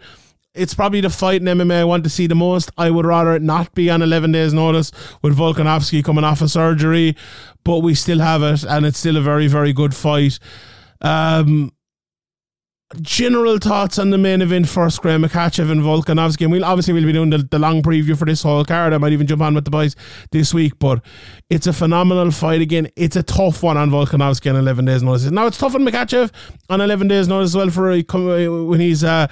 it's 0.55 0.75
probably 0.75 1.01
the 1.01 1.09
fight 1.11 1.41
in 1.41 1.47
MMA 1.49 1.77
I 1.81 1.85
want 1.85 2.05
to 2.05 2.11
see 2.11 2.27
the 2.27 2.35
most. 2.35 2.71
I 2.77 2.91
would 2.91 3.07
rather 3.07 3.35
it 3.35 3.43
not 3.43 3.75
be 3.75 3.89
on 3.91 4.03
11 4.03 4.33
days' 4.33 4.53
notice 4.53 4.93
with 5.23 5.37
Volkanovski 5.37 6.05
coming 6.05 6.25
off 6.25 6.43
of 6.43 6.51
surgery, 6.51 7.17
but 7.65 7.79
we 7.79 7.95
still 7.95 8.19
have 8.21 8.43
it, 8.43 8.63
and 8.65 8.85
it's 8.85 8.99
still 8.99 9.17
a 9.17 9.23
very, 9.23 9.47
very 9.49 9.73
good 9.73 9.95
fight. 9.95 10.39
Um, 11.01 11.73
general 13.01 13.59
thoughts 13.59 13.99
on 13.99 14.11
the 14.11 14.19
main 14.19 14.43
event 14.43 14.69
first, 14.69 15.01
Graeme 15.01 15.23
Makhachev 15.23 15.71
and 15.71 15.81
Volkanovski. 15.81 16.43
And 16.43 16.53
we'll 16.53 16.65
obviously 16.65 16.93
we'll 16.93 17.05
be 17.05 17.13
doing 17.13 17.31
the, 17.31 17.39
the 17.39 17.59
long 17.59 17.83
preview 17.83 18.17
for 18.17 18.25
this 18.25 18.43
whole 18.43 18.65
card. 18.65 18.93
I 18.93 18.99
might 18.99 19.13
even 19.13 19.27
jump 19.27 19.43
on 19.43 19.55
with 19.55 19.65
the 19.65 19.71
boys 19.71 19.97
this 20.31 20.53
week, 20.53 20.79
but 20.79 21.05
it's 21.49 21.67
a 21.67 21.73
phenomenal 21.73 22.31
fight 22.31 22.61
again. 22.61 22.89
It's 22.97 23.17
a 23.17 23.23
tough 23.23 23.63
one 23.63 23.77
on 23.77 23.91
Volkanovski 23.91 24.51
on 24.51 24.57
11 24.57 24.85
days 24.85 25.03
notice. 25.03 25.31
Now 25.31 25.47
it's 25.47 25.59
tough 25.59 25.75
on 25.75 25.83
Makhachev 25.83 26.31
on 26.69 26.81
11 26.81 27.09
days 27.09 27.29
notice 27.29 27.51
as 27.51 27.57
well 27.57 27.71
for 27.71 27.91
a, 27.91 28.03
when 28.49 28.81
he's 28.81 29.03
uh, 29.03 29.27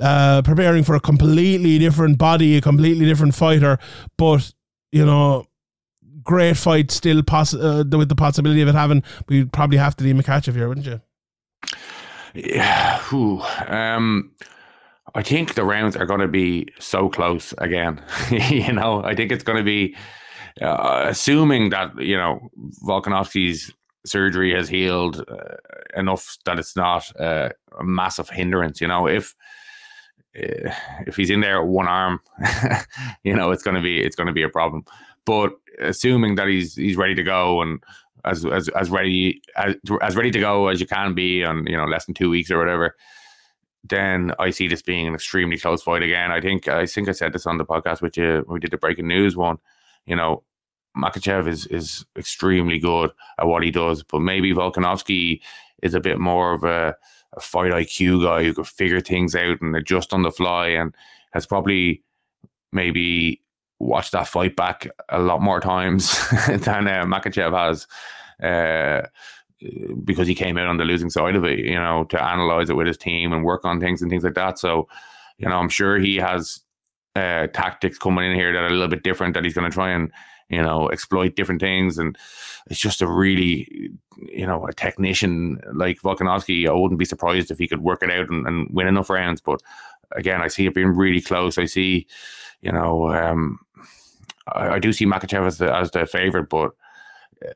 uh, 0.00 0.42
preparing 0.42 0.84
for 0.84 0.94
a 0.94 1.00
completely 1.00 1.78
different 1.78 2.18
body, 2.18 2.56
a 2.56 2.60
completely 2.60 3.04
different 3.04 3.34
fighter. 3.34 3.78
But 4.16 4.52
you 4.92 5.04
know, 5.04 5.46
great 6.22 6.56
fight 6.56 6.90
still 6.90 7.22
poss- 7.22 7.54
uh, 7.54 7.84
with 7.90 8.08
the 8.08 8.14
possibility 8.14 8.62
of 8.62 8.68
it 8.68 8.74
having. 8.74 9.02
We'd 9.28 9.52
probably 9.52 9.78
have 9.78 9.96
to 9.96 10.04
leave 10.04 10.14
Makhachev 10.14 10.54
here, 10.54 10.68
wouldn't 10.68 10.86
you? 10.86 11.00
Yeah, 12.34 12.98
whew. 13.08 13.40
um, 13.68 14.30
I 15.14 15.22
think 15.22 15.54
the 15.54 15.64
rounds 15.64 15.96
are 15.96 16.06
going 16.06 16.20
to 16.20 16.28
be 16.28 16.68
so 16.80 17.08
close 17.08 17.54
again. 17.58 18.02
you 18.30 18.72
know, 18.72 19.02
I 19.04 19.14
think 19.14 19.30
it's 19.30 19.44
going 19.44 19.58
to 19.58 19.64
be, 19.64 19.96
uh, 20.60 21.06
assuming 21.08 21.70
that 21.70 21.98
you 22.00 22.16
know 22.16 22.48
Volkanovski's 22.86 23.72
surgery 24.06 24.54
has 24.54 24.68
healed 24.68 25.24
uh, 25.28 25.56
enough 25.96 26.36
that 26.44 26.58
it's 26.58 26.76
not 26.76 27.10
uh, 27.20 27.50
a 27.78 27.84
massive 27.84 28.28
hindrance. 28.28 28.80
You 28.80 28.88
know, 28.88 29.08
if 29.08 29.34
uh, 30.36 30.70
if 31.06 31.16
he's 31.16 31.30
in 31.30 31.40
there 31.40 31.60
at 31.60 31.66
one 31.66 31.88
arm, 31.88 32.20
you 33.24 33.34
know, 33.34 33.50
it's 33.50 33.62
going 33.62 33.76
to 33.76 33.82
be 33.82 34.00
it's 34.00 34.16
going 34.16 34.26
to 34.26 34.32
be 34.32 34.42
a 34.42 34.48
problem. 34.48 34.84
But 35.24 35.52
assuming 35.80 36.34
that 36.36 36.48
he's 36.48 36.74
he's 36.74 36.96
ready 36.96 37.14
to 37.14 37.22
go 37.22 37.62
and 37.62 37.82
as 38.24 38.44
as 38.44 38.68
as 38.70 38.90
ready 38.90 39.42
as, 39.56 39.76
as 40.02 40.16
ready 40.16 40.30
to 40.30 40.40
go 40.40 40.68
as 40.68 40.80
you 40.80 40.86
can 40.86 41.14
be 41.14 41.44
on 41.44 41.66
you 41.66 41.76
know 41.76 41.84
less 41.84 42.06
than 42.06 42.14
two 42.14 42.30
weeks 42.30 42.50
or 42.50 42.58
whatever, 42.58 42.96
then 43.84 44.32
I 44.38 44.50
see 44.50 44.66
this 44.66 44.82
being 44.82 45.06
an 45.06 45.14
extremely 45.14 45.58
close 45.58 45.82
fight 45.82 46.02
again. 46.02 46.32
I 46.32 46.40
think 46.40 46.68
I 46.68 46.86
think 46.86 47.08
I 47.08 47.12
said 47.12 47.32
this 47.32 47.46
on 47.46 47.58
the 47.58 47.64
podcast 47.64 48.00
you 48.16 48.42
when 48.46 48.54
we 48.54 48.60
did 48.60 48.70
the 48.70 48.78
breaking 48.78 49.08
news 49.08 49.36
one. 49.36 49.58
You 50.06 50.16
know, 50.16 50.42
Makhachev 50.96 51.46
is 51.46 51.66
is 51.66 52.04
extremely 52.16 52.78
good 52.78 53.10
at 53.38 53.46
what 53.46 53.62
he 53.62 53.70
does, 53.70 54.02
but 54.02 54.20
maybe 54.20 54.52
Volkanovski 54.52 55.40
is 55.82 55.94
a 55.94 56.00
bit 56.00 56.18
more 56.18 56.52
of 56.52 56.64
a, 56.64 56.96
a 57.34 57.40
fight 57.40 57.72
IQ 57.72 58.24
guy 58.24 58.42
who 58.42 58.54
could 58.54 58.66
figure 58.66 59.00
things 59.00 59.34
out 59.34 59.60
and 59.60 59.76
adjust 59.76 60.14
on 60.14 60.22
the 60.22 60.30
fly, 60.30 60.68
and 60.68 60.94
has 61.32 61.46
probably 61.46 62.02
maybe 62.72 63.40
watched 63.84 64.12
that 64.12 64.28
fight 64.28 64.56
back 64.56 64.88
a 65.10 65.18
lot 65.18 65.42
more 65.42 65.60
times 65.60 66.18
than 66.48 66.88
uh, 66.88 67.04
Makhachev 67.04 67.52
has. 67.52 67.86
Uh, 68.42 69.06
because 70.04 70.26
he 70.26 70.34
came 70.34 70.58
out 70.58 70.66
on 70.66 70.76
the 70.76 70.84
losing 70.84 71.10
side 71.10 71.36
of 71.36 71.44
it, 71.44 71.58
you 71.60 71.76
know, 71.76 72.04
to 72.04 72.22
analyze 72.22 72.68
it 72.68 72.76
with 72.76 72.86
his 72.86 72.98
team 72.98 73.32
and 73.32 73.44
work 73.44 73.64
on 73.64 73.80
things 73.80 74.02
and 74.02 74.10
things 74.10 74.24
like 74.24 74.34
that. 74.34 74.58
So, 74.58 74.88
you 75.38 75.48
know, 75.48 75.56
I'm 75.56 75.68
sure 75.68 75.98
he 75.98 76.16
has 76.16 76.60
uh, 77.16 77.46
tactics 77.48 77.98
coming 77.98 78.30
in 78.30 78.36
here 78.36 78.52
that 78.52 78.58
are 78.62 78.66
a 78.66 78.70
little 78.70 78.88
bit 78.88 79.04
different 79.04 79.34
that 79.34 79.44
he's 79.44 79.54
going 79.54 79.70
to 79.70 79.74
try 79.74 79.90
and, 79.90 80.10
you 80.48 80.60
know, 80.60 80.88
exploit 80.90 81.36
different 81.36 81.60
things. 81.60 81.98
And 81.98 82.18
it's 82.66 82.80
just 82.80 83.00
a 83.00 83.06
really, 83.06 83.90
you 84.28 84.46
know, 84.46 84.66
a 84.66 84.72
technician 84.72 85.60
like 85.72 86.00
Volkanovski. 86.00 86.68
I 86.68 86.72
wouldn't 86.72 86.98
be 86.98 87.06
surprised 87.06 87.50
if 87.50 87.58
he 87.58 87.68
could 87.68 87.82
work 87.82 88.02
it 88.02 88.10
out 88.10 88.28
and, 88.28 88.46
and 88.46 88.68
win 88.70 88.88
enough 88.88 89.08
rounds. 89.08 89.40
But 89.40 89.62
again, 90.12 90.42
I 90.42 90.48
see 90.48 90.66
it 90.66 90.74
being 90.74 90.88
really 90.88 91.20
close. 91.20 91.56
I 91.56 91.66
see, 91.66 92.06
you 92.60 92.72
know, 92.72 93.10
um, 93.10 93.60
I, 94.52 94.70
I 94.70 94.78
do 94.78 94.92
see 94.92 95.06
Makhachev 95.06 95.46
as 95.46 95.58
the, 95.58 95.74
as 95.74 95.90
the 95.90 96.06
favorite, 96.06 96.48
but 96.48 96.72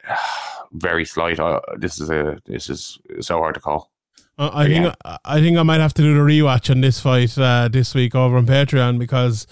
uh, 0.08 0.16
very 0.72 1.04
slight. 1.04 1.40
Uh, 1.40 1.60
this 1.76 2.00
is 2.00 2.10
a 2.10 2.38
this 2.46 2.68
is 2.68 2.98
so 3.20 3.38
hard 3.38 3.54
to 3.54 3.60
call. 3.60 3.90
Uh, 4.38 4.50
I 4.52 4.66
think 4.66 4.94
I 5.24 5.40
think 5.40 5.58
I 5.58 5.62
might 5.64 5.80
have 5.80 5.94
to 5.94 6.02
do 6.02 6.14
the 6.14 6.20
rewatch 6.20 6.70
on 6.70 6.80
this 6.80 7.00
fight 7.00 7.36
uh, 7.36 7.68
this 7.68 7.94
week 7.94 8.14
over 8.14 8.36
on 8.36 8.46
Patreon 8.46 8.98
because, 8.98 9.46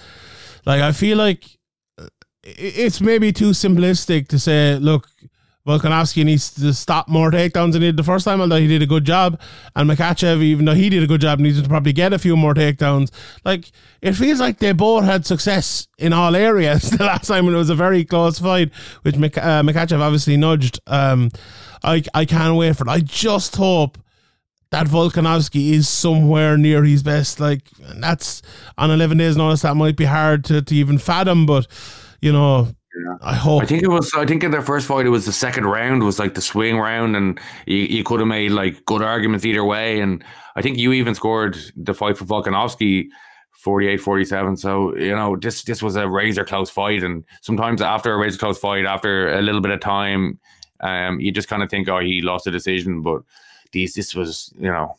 like, 0.65 0.81
I 0.81 0.93
feel 0.93 1.19
like 1.19 1.59
uh, 1.99 2.07
it's 2.45 3.01
maybe 3.01 3.33
too 3.33 3.51
simplistic 3.51 4.29
to 4.29 4.39
say, 4.39 4.79
look, 4.79 5.09
Volkanovski 5.67 6.25
needs 6.25 6.55
to 6.55 6.73
stop 6.73 7.09
more 7.09 7.31
takedowns 7.33 7.73
than 7.73 7.83
he 7.83 7.89
did 7.89 7.97
the 7.97 8.05
first 8.05 8.25
time, 8.25 8.41
although 8.41 8.57
he 8.57 8.69
did 8.69 8.83
a 8.83 8.87
good 8.87 9.05
job. 9.05 9.41
And 9.75 9.91
Makhachev, 9.91 10.41
even 10.41 10.65
though 10.65 10.75
he 10.75 10.89
did 10.89 11.03
a 11.03 11.09
good 11.09 11.21
job, 11.21 11.41
needs 11.41 11.61
to 11.61 11.69
probably 11.69 11.93
get 11.93 12.13
a 12.13 12.19
few 12.19 12.37
more 12.37 12.55
takedowns. 12.55 13.11
Like, 13.45 13.73
it 14.01 14.13
feels 14.13 14.39
like 14.39 14.59
they 14.59 14.71
both 14.71 15.05
had 15.05 15.27
success 15.27 15.89
in 15.99 16.13
all 16.13 16.37
areas 16.37 16.91
the 16.91 17.05
last 17.05 17.27
time 17.27 17.47
when 17.47 17.55
it 17.55 17.59
was 17.59 17.71
a 17.71 17.75
very 17.75 18.05
close 18.05 18.39
fight, 18.39 18.73
which 19.03 19.17
Mik- 19.17 19.39
uh, 19.39 19.63
Makhachev 19.63 20.01
obviously 20.01 20.37
nudged. 20.37 20.79
Um, 20.87 21.31
I, 21.83 22.05
I 22.15 22.25
can't 22.25 22.57
wait 22.57 22.77
for 22.77 22.85
it. 22.85 22.91
I 22.91 23.01
just 23.01 23.57
hope 23.57 23.99
that 24.71 24.87
Volkanovski 24.87 25.73
is 25.73 25.89
somewhere 25.89 26.57
near 26.57 26.85
his 26.85 27.03
best. 27.03 27.41
Like, 27.41 27.63
that's 27.97 28.41
on 28.79 28.93
11 28.93 29.19
days' 29.19 29.37
notice, 29.37 29.63
that 29.63 29.75
might 29.75 29.97
be 29.97 30.05
hard 30.05 30.45
to, 30.45 30.63
to 30.63 30.75
even 30.77 30.99
fathom, 30.99 31.45
but, 31.45 31.67
you 32.21 32.33
know, 32.33 32.69
I 33.23 33.35
hope. 33.35 33.63
I 33.63 33.67
think 33.67 33.83
it 33.83 33.89
was. 33.89 34.11
I 34.15 34.25
think 34.25 34.45
in 34.45 34.51
their 34.51 34.63
first 34.63 34.87
fight, 34.87 35.07
it 35.07 35.11
was 35.11 35.27
the 35.27 35.33
second 35.33 35.67
round 35.67 36.03
was 36.03 36.19
like 36.19 36.35
the 36.35 36.41
swing 36.41 36.79
round, 36.79 37.17
and 37.17 37.39
you, 37.67 37.79
you 37.79 38.05
could 38.05 38.21
have 38.21 38.29
made 38.29 38.51
like 38.51 38.85
good 38.87 39.03
arguments 39.03 39.45
either 39.45 39.65
way. 39.65 40.01
And 40.01 40.25
I 40.55 40.63
think 40.63 40.79
you 40.79 40.93
even 40.93 41.15
scored 41.15 41.59
the 41.77 41.95
fight 41.95 42.17
for 42.17 42.25
Volkanovski 42.25 43.09
48-47. 43.65 44.59
So 44.59 44.97
you 44.97 45.15
know 45.15 45.37
this 45.37 45.63
this 45.65 45.83
was 45.83 45.97
a 45.97 46.09
razor 46.09 46.45
close 46.45 46.71
fight, 46.71 47.03
and 47.03 47.25
sometimes 47.43 47.83
after 47.83 48.13
a 48.13 48.19
razor 48.19 48.39
close 48.39 48.59
fight, 48.59 48.85
after 48.85 49.33
a 49.33 49.43
little 49.43 49.61
bit 49.61 49.73
of 49.73 49.81
time, 49.81 50.39
um, 50.81 51.21
you 51.21 51.33
just 51.33 51.49
kind 51.49 51.63
of 51.63 51.71
think, 51.71 51.89
oh, 51.89 52.01
he 52.01 52.23
lost 52.23 52.47
a 52.47 52.51
decision. 52.51 53.03
But 53.03 53.23
these 53.73 53.95
this 53.95 54.15
was 54.15 54.53
you 54.59 54.71
know 54.71 54.97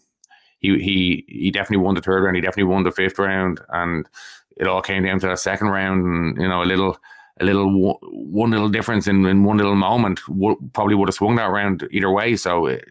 he 0.59 0.77
he 0.79 1.25
he 1.27 1.51
definitely 1.51 1.83
won 1.83 1.95
the 1.95 2.01
third 2.01 2.23
round. 2.23 2.35
He 2.35 2.41
definitely 2.41 2.71
won 2.71 2.83
the 2.83 2.91
fifth 2.91 3.19
round, 3.19 3.61
and 3.69 4.07
it 4.55 4.67
all 4.67 4.81
came 4.81 5.03
down 5.03 5.19
to 5.19 5.27
the 5.27 5.35
second 5.35 5.67
round, 5.67 6.05
and 6.05 6.41
you 6.41 6.47
know 6.47 6.63
a 6.63 6.65
little 6.65 6.97
a 7.39 7.45
little 7.45 7.99
one 8.01 8.51
little 8.51 8.69
difference 8.69 9.07
in, 9.07 9.25
in 9.25 9.43
one 9.43 9.57
little 9.57 9.75
moment 9.75 10.19
w- 10.27 10.57
probably 10.73 10.95
would 10.95 11.07
have 11.07 11.15
swung 11.15 11.35
that 11.35 11.49
around 11.49 11.87
either 11.91 12.11
way. 12.11 12.35
So 12.35 12.67
it, 12.67 12.89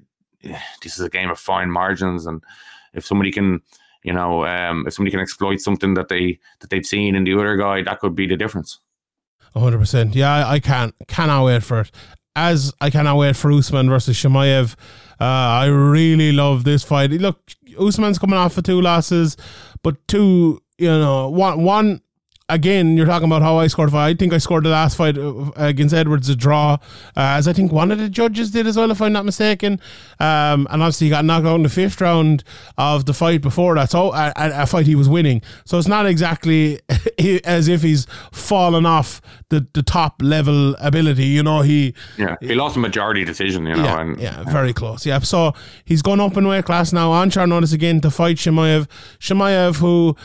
this 0.82 0.98
is 0.98 1.00
a 1.00 1.10
game 1.10 1.30
of 1.30 1.38
fine 1.38 1.70
margins, 1.70 2.26
and 2.26 2.42
if 2.94 3.04
somebody 3.04 3.32
can, 3.32 3.60
you 4.02 4.12
know, 4.12 4.44
um, 4.46 4.86
if 4.86 4.94
somebody 4.94 5.10
can 5.10 5.20
exploit 5.20 5.60
something 5.60 5.94
that 5.94 6.08
they 6.08 6.38
that 6.60 6.70
they've 6.70 6.86
seen 6.86 7.14
in 7.16 7.24
the 7.24 7.34
other 7.34 7.56
guy, 7.56 7.82
that 7.82 8.00
could 8.00 8.14
be 8.14 8.26
the 8.26 8.36
difference. 8.36 8.78
hundred 9.54 9.78
percent. 9.78 10.14
Yeah, 10.14 10.48
I, 10.48 10.60
can't 10.60 10.94
cannot 11.08 11.44
wait 11.44 11.62
for 11.62 11.80
it. 11.80 11.90
As 12.36 12.72
I 12.80 12.90
cannot 12.90 13.16
wait 13.16 13.36
for 13.36 13.50
Usman 13.50 13.88
versus 13.88 14.16
Chimaev. 14.16 14.76
Uh, 15.18 15.64
I 15.64 15.66
really 15.66 16.30
love 16.30 16.64
this 16.64 16.84
fight. 16.84 17.10
Look, 17.10 17.52
Usman's 17.80 18.18
coming 18.18 18.36
off 18.36 18.58
of 18.58 18.64
two 18.64 18.82
losses, 18.82 19.36
but 19.82 19.96
two, 20.08 20.60
you 20.76 20.88
know, 20.88 21.30
one 21.30 21.64
one 21.64 22.02
again, 22.48 22.96
you're 22.96 23.06
talking 23.06 23.26
about 23.26 23.42
how 23.42 23.58
I 23.58 23.66
scored. 23.66 23.94
I 23.94 24.14
think 24.14 24.32
I 24.32 24.38
scored 24.38 24.64
the 24.64 24.70
last 24.70 24.96
fight 24.96 25.18
uh, 25.18 25.50
against 25.56 25.94
Edwards 25.94 26.28
a 26.28 26.36
draw, 26.36 26.74
uh, 26.74 26.78
as 27.16 27.48
I 27.48 27.52
think 27.52 27.72
one 27.72 27.90
of 27.90 27.98
the 27.98 28.08
judges 28.08 28.50
did 28.50 28.66
as 28.66 28.76
well, 28.76 28.90
if 28.90 29.02
I'm 29.02 29.12
not 29.12 29.24
mistaken. 29.24 29.80
Um, 30.20 30.66
and 30.70 30.82
obviously, 30.82 31.06
he 31.06 31.10
got 31.10 31.24
knocked 31.24 31.46
out 31.46 31.56
in 31.56 31.62
the 31.62 31.68
fifth 31.68 32.00
round 32.00 32.44
of 32.78 33.06
the 33.06 33.14
fight 33.14 33.42
before 33.42 33.74
that. 33.76 33.90
So, 33.90 34.12
a, 34.12 34.32
a 34.36 34.66
fight 34.66 34.86
he 34.86 34.94
was 34.94 35.08
winning. 35.08 35.42
So, 35.64 35.78
it's 35.78 35.88
not 35.88 36.06
exactly 36.06 36.80
as 37.44 37.68
if 37.68 37.82
he's 37.82 38.06
fallen 38.32 38.86
off 38.86 39.20
the, 39.48 39.66
the 39.72 39.82
top 39.82 40.20
level 40.22 40.74
ability. 40.76 41.26
You 41.26 41.42
know, 41.42 41.62
he. 41.62 41.94
Yeah, 42.16 42.36
he 42.40 42.54
lost 42.54 42.76
a 42.76 42.80
majority 42.80 43.24
decision, 43.24 43.66
you 43.66 43.76
know. 43.76 43.84
Yeah, 43.84 44.00
and, 44.00 44.20
yeah, 44.20 44.44
very 44.44 44.72
close. 44.72 45.04
Yeah. 45.04 45.18
So, 45.20 45.52
he's 45.84 46.02
gone 46.02 46.20
up 46.20 46.36
in 46.36 46.46
weight 46.46 46.64
class 46.64 46.92
now 46.92 47.10
on 47.10 47.30
short 47.30 47.48
notice 47.48 47.72
again 47.72 48.00
to 48.02 48.10
fight 48.10 48.36
Chimaev. 48.36 48.88
Chimaev, 49.18 49.76
who 49.76 50.16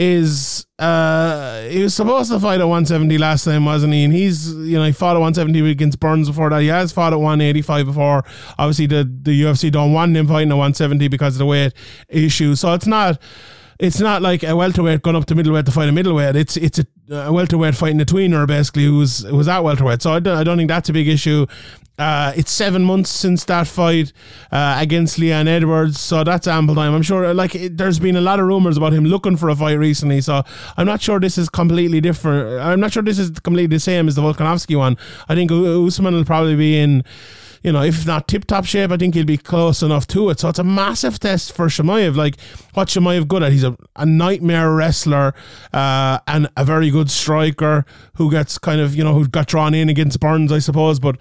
is 0.00 0.66
uh 0.78 1.60
he 1.64 1.82
was 1.82 1.94
supposed 1.94 2.30
to 2.30 2.40
fight 2.40 2.58
at 2.58 2.64
170 2.64 3.18
last 3.18 3.44
time 3.44 3.66
wasn't 3.66 3.92
he 3.92 4.02
and 4.02 4.14
he's 4.14 4.50
you 4.54 4.78
know 4.78 4.84
he 4.84 4.92
fought 4.92 5.14
at 5.14 5.20
170 5.20 5.70
against 5.70 6.00
Burns 6.00 6.26
before 6.26 6.48
that 6.48 6.62
he 6.62 6.68
has 6.68 6.90
fought 6.90 7.12
at 7.12 7.20
185 7.20 7.84
before 7.84 8.24
obviously 8.58 8.86
the 8.86 9.04
the 9.22 9.42
UFC 9.42 9.70
don't 9.70 9.92
want 9.92 10.16
him 10.16 10.26
fighting 10.26 10.50
at 10.50 10.54
170 10.54 11.06
because 11.08 11.34
of 11.34 11.40
the 11.40 11.44
weight 11.44 11.74
issue 12.08 12.54
so 12.54 12.72
it's 12.72 12.86
not 12.86 13.20
it's 13.78 14.00
not 14.00 14.22
like 14.22 14.42
a 14.42 14.56
welterweight 14.56 15.02
going 15.02 15.16
up 15.16 15.26
to 15.26 15.34
middleweight 15.34 15.64
to 15.64 15.72
fight 15.72 15.88
a 15.88 15.92
middleweight. 15.92 16.36
It's 16.36 16.58
it's 16.58 16.78
a, 16.78 16.86
a 17.10 17.32
welterweight 17.32 17.74
fighting 17.74 17.98
a 17.98 18.04
tweener 18.04 18.46
basically 18.46 18.84
who's 18.84 19.24
who's 19.24 19.48
at 19.48 19.60
welterweight. 19.64 20.02
So 20.02 20.12
I 20.12 20.20
don't, 20.20 20.36
I 20.36 20.44
don't 20.44 20.58
think 20.58 20.68
that's 20.68 20.90
a 20.90 20.92
big 20.92 21.08
issue. 21.08 21.46
Uh, 22.00 22.32
it's 22.34 22.50
seven 22.50 22.82
months 22.82 23.10
since 23.10 23.44
that 23.44 23.66
fight 23.66 24.12
uh, 24.50 24.78
against 24.80 25.18
Leon 25.18 25.46
Edwards, 25.46 26.00
so 26.00 26.24
that's 26.24 26.46
ample 26.46 26.74
time. 26.74 26.94
I'm 26.94 27.02
sure. 27.02 27.34
Like, 27.34 27.54
it, 27.54 27.76
there's 27.76 27.98
been 27.98 28.16
a 28.16 28.22
lot 28.22 28.40
of 28.40 28.46
rumors 28.46 28.78
about 28.78 28.94
him 28.94 29.04
looking 29.04 29.36
for 29.36 29.50
a 29.50 29.54
fight 29.54 29.74
recently, 29.74 30.22
so 30.22 30.42
I'm 30.78 30.86
not 30.86 31.02
sure 31.02 31.20
this 31.20 31.36
is 31.36 31.50
completely 31.50 32.00
different. 32.00 32.62
I'm 32.62 32.80
not 32.80 32.92
sure 32.92 33.02
this 33.02 33.18
is 33.18 33.30
completely 33.40 33.76
the 33.76 33.80
same 33.80 34.08
as 34.08 34.14
the 34.14 34.22
Volkanovski 34.22 34.78
one. 34.78 34.96
I 35.28 35.34
think 35.34 35.52
Usman 35.52 36.14
will 36.14 36.24
probably 36.24 36.56
be 36.56 36.78
in 36.78 37.04
you 37.62 37.72
know, 37.72 37.82
if 37.82 38.06
not 38.06 38.26
tip 38.26 38.46
top 38.46 38.64
shape, 38.64 38.90
I 38.90 38.96
think 38.96 39.14
he'll 39.14 39.26
be 39.26 39.36
close 39.36 39.82
enough 39.82 40.06
to 40.08 40.30
it. 40.30 40.40
So 40.40 40.48
it's 40.48 40.58
a 40.58 40.64
massive 40.64 41.18
test 41.18 41.52
for 41.52 41.66
Chimaev. 41.66 42.16
Like, 42.16 42.40
what 42.72 42.88
Chimaev 42.88 43.28
good 43.28 43.42
at? 43.42 43.52
He's 43.52 43.64
a, 43.64 43.76
a 43.96 44.06
nightmare 44.06 44.72
wrestler 44.74 45.34
uh, 45.72 46.20
and 46.26 46.48
a 46.56 46.64
very 46.64 46.90
good 46.90 47.10
striker 47.10 47.84
who 48.14 48.30
gets 48.30 48.56
kind 48.56 48.80
of, 48.80 48.94
you 48.94 49.04
know, 49.04 49.12
who 49.12 49.28
got 49.28 49.46
drawn 49.46 49.74
in 49.74 49.90
against 49.90 50.20
Burns, 50.20 50.52
I 50.52 50.58
suppose, 50.58 50.98
but 50.98 51.16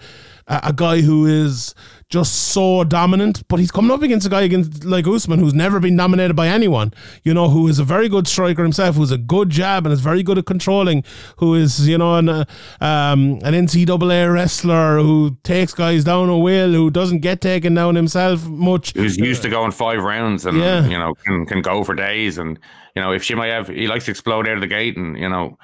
a, 0.49 0.59
a 0.65 0.73
guy 0.73 1.01
who 1.01 1.26
is 1.26 1.73
just 2.09 2.34
so 2.47 2.84
dominant, 2.84 3.47
but 3.47 3.59
he's 3.59 3.69
coming 3.69 3.91
up 3.91 4.01
against 4.01 4.26
a 4.26 4.30
guy 4.31 4.41
against 4.41 4.84
like 4.84 5.05
Usman 5.07 5.38
who's 5.39 5.53
never 5.53 5.80
been 5.80 5.95
dominated 5.95 6.34
by 6.34 6.47
anyone. 6.47 6.91
You 7.23 7.34
know, 7.35 7.49
who 7.49 7.67
is 7.67 7.77
a 7.77 7.84
very 7.84 8.09
good 8.09 8.27
striker 8.27 8.63
himself, 8.63 8.95
who's 8.95 9.11
a 9.11 9.17
good 9.17 9.51
jab 9.51 9.85
and 9.85 9.93
is 9.93 9.99
very 10.01 10.23
good 10.23 10.39
at 10.39 10.45
controlling. 10.47 11.03
Who 11.38 11.53
is 11.53 11.88
you 11.88 11.97
know 11.99 12.15
an 12.15 12.27
uh, 12.30 12.45
um, 12.81 13.39
an 13.43 13.53
NCAA 13.53 14.34
wrestler 14.34 14.97
who 14.99 15.38
takes 15.43 15.73
guys 15.73 16.03
down 16.03 16.30
a 16.30 16.38
will, 16.38 16.73
who 16.73 16.89
doesn't 16.89 17.19
get 17.19 17.41
taken 17.41 17.76
down 17.76 17.93
himself 17.95 18.47
much. 18.47 18.93
Who's 18.93 19.17
used 19.17 19.43
to 19.43 19.49
going 19.49 19.71
five 19.71 20.01
rounds 20.01 20.45
and 20.47 20.57
Yeah. 20.57 20.88
you 20.88 20.97
know 20.97 21.13
can 21.26 21.45
can 21.45 21.61
go 21.61 21.84
for 21.84 21.93
days 21.93 22.39
and 22.39 22.57
you 22.95 23.01
know 23.03 23.11
if 23.11 23.23
Chimaev 23.23 23.67
he 23.73 23.85
likes 23.88 24.05
to 24.05 24.11
explode 24.11 24.47
out 24.47 24.55
of 24.55 24.61
the 24.61 24.67
gate 24.67 24.97
and 24.97 25.15
you 25.15 25.30
know 25.30 25.57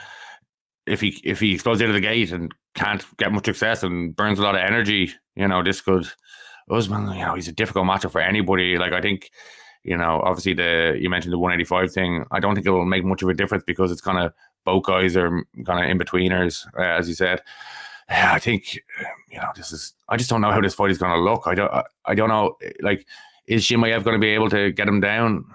if 0.85 1.01
he 1.01 1.19
if 1.23 1.39
he 1.39 1.55
explodes 1.55 1.81
out 1.81 1.87
of 1.89 1.95
the 1.95 2.01
gate 2.01 2.31
and 2.31 2.53
can't 2.75 3.03
get 3.17 3.31
much 3.31 3.45
success 3.45 3.83
and 3.83 4.15
burns 4.15 4.39
a 4.39 4.43
lot 4.43 4.55
of 4.55 4.61
energy, 4.61 5.13
you 5.35 5.47
know 5.47 5.63
this 5.63 5.81
could 5.81 6.07
Usman, 6.69 7.13
you 7.13 7.23
know, 7.23 7.35
he's 7.35 7.47
a 7.47 7.51
difficult 7.51 7.85
matchup 7.85 8.11
for 8.11 8.21
anybody. 8.21 8.77
Like 8.77 8.93
I 8.93 9.01
think, 9.01 9.31
you 9.83 9.95
know, 9.97 10.21
obviously 10.23 10.53
the 10.53 10.97
you 10.99 11.09
mentioned 11.09 11.33
the 11.33 11.37
185 11.37 11.91
thing. 11.91 12.25
I 12.31 12.39
don't 12.39 12.55
think 12.55 12.65
it 12.65 12.71
will 12.71 12.85
make 12.85 13.05
much 13.05 13.21
of 13.21 13.29
a 13.29 13.33
difference 13.33 13.63
because 13.65 13.91
it's 13.91 14.01
kind 14.01 14.17
of 14.17 14.33
both 14.63 14.83
guys 14.83 15.15
are 15.15 15.43
kind 15.65 15.83
of 15.83 15.89
in 15.89 15.99
betweeners, 15.99 16.65
uh, 16.77 16.97
as 16.97 17.07
you 17.07 17.13
said. 17.13 17.41
Yeah, 18.09 18.33
I 18.33 18.39
think 18.39 18.75
you 18.75 19.37
know 19.37 19.51
this 19.55 19.71
is. 19.71 19.93
I 20.09 20.17
just 20.17 20.29
don't 20.29 20.41
know 20.41 20.51
how 20.51 20.61
this 20.61 20.75
fight 20.75 20.91
is 20.91 20.97
going 20.97 21.11
to 21.11 21.19
look. 21.19 21.43
I 21.45 21.55
don't. 21.55 21.71
I, 21.71 21.83
I 22.05 22.15
don't 22.15 22.29
know. 22.29 22.55
Like, 22.81 23.05
is 23.47 23.65
Chimaev 23.65 24.03
going 24.03 24.15
to 24.15 24.19
be 24.19 24.29
able 24.29 24.49
to 24.51 24.71
get 24.71 24.87
him 24.87 24.99
down? 24.99 25.45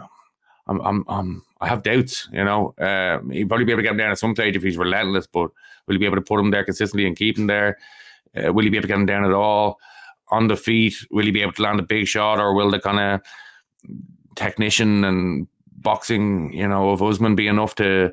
I'm. 0.67 0.81
I'm. 0.81 1.05
I'm 1.09 1.43
I 1.61 1.69
have 1.69 1.83
doubts. 1.83 2.29
You 2.33 2.45
know, 2.45 2.75
uh, 2.79 3.21
he'll 3.31 3.47
probably 3.47 3.67
be 3.67 3.73
able 3.73 3.81
to 3.81 3.83
get 3.85 3.93
him 3.93 3.99
down 3.99 4.11
at 4.11 4.19
some 4.19 4.35
stage 4.35 4.57
if 4.57 4.63
he's 4.63 4.77
relentless. 4.77 5.29
But 5.29 5.51
will 5.91 5.95
he 5.97 5.99
be 5.99 6.07
able 6.07 6.15
to 6.15 6.23
put 6.23 6.39
him 6.39 6.53
there 6.53 6.65
consistently 6.65 7.05
and 7.05 7.17
keep 7.17 7.37
him 7.37 7.49
there? 7.49 7.77
Uh, 8.37 8.53
will 8.53 8.63
he 8.63 8.71
be 8.71 8.77
able 8.77 8.83
to 8.83 8.89
get 8.89 8.95
him 9.01 9.07
down 9.07 9.25
at 9.25 9.33
all? 9.33 9.81
On 10.31 10.47
the 10.47 10.57
feet, 10.57 10.95
will 11.11 11.25
he 11.25 11.33
be 11.33 11.43
able 11.43 11.53
to 11.55 11.63
land 11.63 11.81
a 11.81 11.83
big 11.83 12.07
shot, 12.07 12.39
or 12.39 12.55
will 12.55 12.71
the 12.71 12.79
kind 12.79 13.01
of 13.01 13.21
technician 14.37 15.05
and 15.05 15.49
boxing, 15.79 16.53
you 16.53 16.69
know, 16.69 16.91
of 16.91 17.03
Usman 17.03 17.35
be 17.35 17.49
enough 17.49 17.75
to 17.77 18.13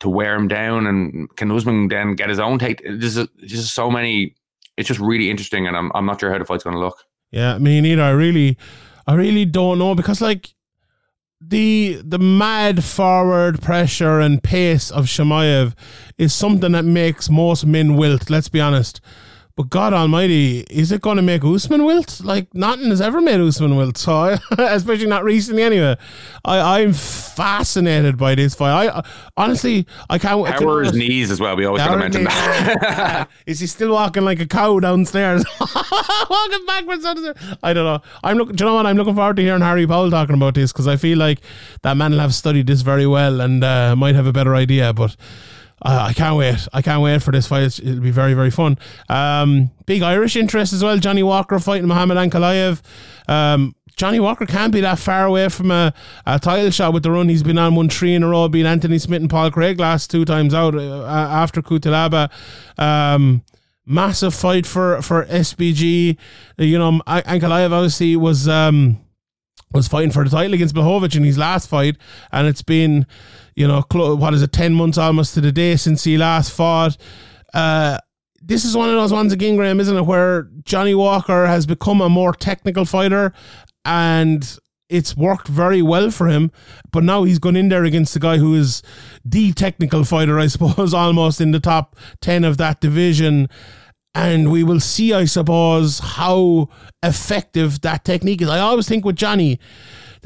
to 0.00 0.08
wear 0.10 0.34
him 0.34 0.46
down? 0.48 0.86
And 0.86 1.34
can 1.36 1.50
Usman 1.50 1.88
then 1.88 2.14
get 2.14 2.28
his 2.28 2.38
own 2.38 2.58
take? 2.58 2.82
There's 2.84 3.16
a- 3.16 3.28
just 3.46 3.74
so 3.74 3.90
many. 3.90 4.34
It's 4.76 4.88
just 4.88 5.00
really 5.00 5.30
interesting, 5.30 5.66
and 5.66 5.74
I'm 5.74 5.90
I'm 5.94 6.04
not 6.04 6.20
sure 6.20 6.30
how 6.30 6.38
the 6.38 6.44
fight's 6.44 6.64
going 6.64 6.76
to 6.76 6.80
look. 6.80 7.02
Yeah, 7.30 7.56
me 7.56 7.80
neither. 7.80 8.02
I 8.02 8.10
really, 8.10 8.58
I 9.06 9.14
really 9.14 9.46
don't 9.46 9.78
know 9.78 9.94
because 9.94 10.20
like 10.20 10.54
the 11.40 12.00
the 12.04 12.18
mad 12.18 12.82
forward 12.82 13.60
pressure 13.60 14.20
and 14.20 14.42
pace 14.42 14.90
of 14.90 15.06
Chimaev 15.06 15.74
is 16.18 16.34
something 16.34 16.72
that 16.72 16.84
makes 16.84 17.28
most 17.28 17.66
men 17.66 17.96
wilt. 17.96 18.30
Let's 18.30 18.48
be 18.48 18.60
honest. 18.60 19.00
But 19.56 19.70
God 19.70 19.94
Almighty, 19.94 20.66
is 20.68 20.92
it 20.92 21.00
going 21.00 21.16
to 21.16 21.22
make 21.22 21.42
Usman 21.42 21.86
wilt? 21.86 22.20
Like 22.22 22.54
nothing 22.54 22.90
has 22.90 23.00
ever 23.00 23.22
made 23.22 23.40
Usman 23.40 23.74
wilt. 23.74 23.96
So, 23.96 24.12
I, 24.12 24.38
especially 24.58 25.06
not 25.06 25.24
recently, 25.24 25.62
anyway. 25.62 25.96
I 26.44 26.80
I'm 26.80 26.92
fascinated 26.92 28.18
by 28.18 28.34
this 28.34 28.54
fight. 28.54 28.90
I 28.90 29.02
honestly, 29.34 29.86
I 30.10 30.18
can't. 30.18 30.46
How 30.46 30.68
are 30.68 30.82
his 30.82 30.92
knees 30.92 31.30
as 31.30 31.40
well? 31.40 31.56
We 31.56 31.64
always 31.64 31.82
got 31.82 31.92
to 31.92 31.96
mention 31.96 32.24
that. 32.24 33.30
Is 33.46 33.60
he 33.60 33.66
still 33.66 33.92
walking 33.92 34.26
like 34.26 34.40
a 34.40 34.46
cow 34.46 34.78
downstairs? 34.78 35.42
walking 35.58 36.66
backwards 36.66 37.04
downstairs. 37.04 37.36
I 37.62 37.72
don't 37.72 37.86
know. 37.86 38.02
I'm 38.22 38.36
looking. 38.36 38.56
Do 38.56 38.64
you 38.64 38.68
know 38.68 38.74
what? 38.74 38.84
I'm 38.84 38.98
looking 38.98 39.14
forward 39.14 39.36
to 39.36 39.42
hearing 39.42 39.62
Harry 39.62 39.86
Powell 39.86 40.10
talking 40.10 40.34
about 40.34 40.52
this 40.52 40.70
because 40.70 40.86
I 40.86 40.96
feel 40.96 41.16
like 41.16 41.40
that 41.80 41.96
man 41.96 42.10
will 42.10 42.18
have 42.18 42.34
studied 42.34 42.66
this 42.66 42.82
very 42.82 43.06
well 43.06 43.40
and 43.40 43.64
uh, 43.64 43.96
might 43.96 44.16
have 44.16 44.26
a 44.26 44.34
better 44.34 44.54
idea. 44.54 44.92
But 44.92 45.16
uh, 45.82 46.06
I 46.08 46.12
can't 46.12 46.36
wait. 46.36 46.66
I 46.72 46.82
can't 46.82 47.02
wait 47.02 47.22
for 47.22 47.32
this 47.32 47.46
fight. 47.46 47.78
It'll 47.78 48.00
be 48.00 48.10
very 48.10 48.34
very 48.34 48.50
fun. 48.50 48.78
Um, 49.08 49.70
big 49.86 50.02
Irish 50.02 50.36
interest 50.36 50.72
as 50.72 50.82
well. 50.82 50.96
Johnny 50.98 51.22
Walker 51.22 51.58
fighting 51.58 51.86
Muhammad 51.88 52.16
Ankalaev. 52.16 52.80
Um, 53.28 53.74
Johnny 53.96 54.20
Walker 54.20 54.44
can't 54.44 54.72
be 54.72 54.82
that 54.82 54.98
far 54.98 55.24
away 55.24 55.48
from 55.48 55.70
a, 55.70 55.92
a 56.26 56.38
title 56.38 56.70
shot 56.70 56.92
with 56.92 57.02
the 57.02 57.10
run 57.10 57.30
he's 57.30 57.42
been 57.42 57.56
on. 57.56 57.74
one 57.74 57.88
three 57.88 58.14
in 58.14 58.22
a 58.22 58.28
row, 58.28 58.46
beat 58.48 58.66
Anthony 58.66 58.98
Smith 58.98 59.22
and 59.22 59.30
Paul 59.30 59.50
Craig 59.50 59.80
last 59.80 60.10
two 60.10 60.24
times 60.26 60.52
out 60.52 60.74
uh, 60.74 61.04
after 61.06 61.62
Cutelaba. 61.62 62.30
Um, 62.78 63.42
massive 63.86 64.34
fight 64.34 64.66
for 64.66 65.00
for 65.02 65.24
SBG. 65.26 66.18
You 66.58 66.78
know, 66.78 67.00
An- 67.06 67.22
Ankalaev 67.22 67.72
obviously 67.72 68.16
was 68.16 68.48
um 68.48 68.98
was 69.72 69.88
fighting 69.88 70.10
for 70.10 70.24
the 70.24 70.30
title 70.30 70.54
against 70.54 70.74
Blachowicz 70.74 71.16
in 71.16 71.24
his 71.24 71.38
last 71.38 71.68
fight, 71.68 71.96
and 72.32 72.46
it's 72.46 72.62
been, 72.62 73.06
you 73.56 73.66
know, 73.66 73.82
what 73.90 74.34
is 74.34 74.42
it, 74.42 74.52
ten 74.52 74.74
months 74.74 74.98
almost 74.98 75.34
to 75.34 75.40
the 75.40 75.50
day 75.50 75.76
since 75.76 76.04
he 76.04 76.16
last 76.16 76.52
fought. 76.52 76.96
Uh, 77.52 77.98
this 78.40 78.64
is 78.64 78.76
one 78.76 78.90
of 78.90 78.94
those 78.94 79.12
ones 79.12 79.32
again, 79.32 79.56
Graeme, 79.56 79.80
isn't 79.80 79.96
it, 79.96 80.04
where 80.04 80.50
Johnny 80.64 80.94
Walker 80.94 81.46
has 81.46 81.66
become 81.66 82.00
a 82.00 82.08
more 82.08 82.32
technical 82.34 82.84
fighter, 82.84 83.32
and 83.84 84.58
it's 84.88 85.16
worked 85.16 85.48
very 85.48 85.82
well 85.82 86.10
for 86.10 86.28
him. 86.28 86.52
But 86.92 87.02
now 87.02 87.24
he's 87.24 87.38
gone 87.38 87.56
in 87.56 87.70
there 87.70 87.84
against 87.84 88.14
the 88.14 88.20
guy 88.20 88.36
who 88.36 88.54
is 88.54 88.82
the 89.24 89.52
technical 89.52 90.04
fighter, 90.04 90.38
I 90.38 90.46
suppose, 90.48 90.92
almost 90.94 91.40
in 91.40 91.50
the 91.50 91.60
top 91.60 91.96
ten 92.20 92.44
of 92.44 92.58
that 92.58 92.80
division. 92.80 93.48
And 94.14 94.50
we 94.50 94.62
will 94.64 94.80
see, 94.80 95.12
I 95.12 95.24
suppose, 95.24 95.98
how 95.98 96.68
effective 97.02 97.80
that 97.82 98.04
technique 98.04 98.42
is. 98.42 98.48
I 98.48 98.60
always 98.60 98.88
think 98.88 99.04
with 99.04 99.16
Johnny 99.16 99.58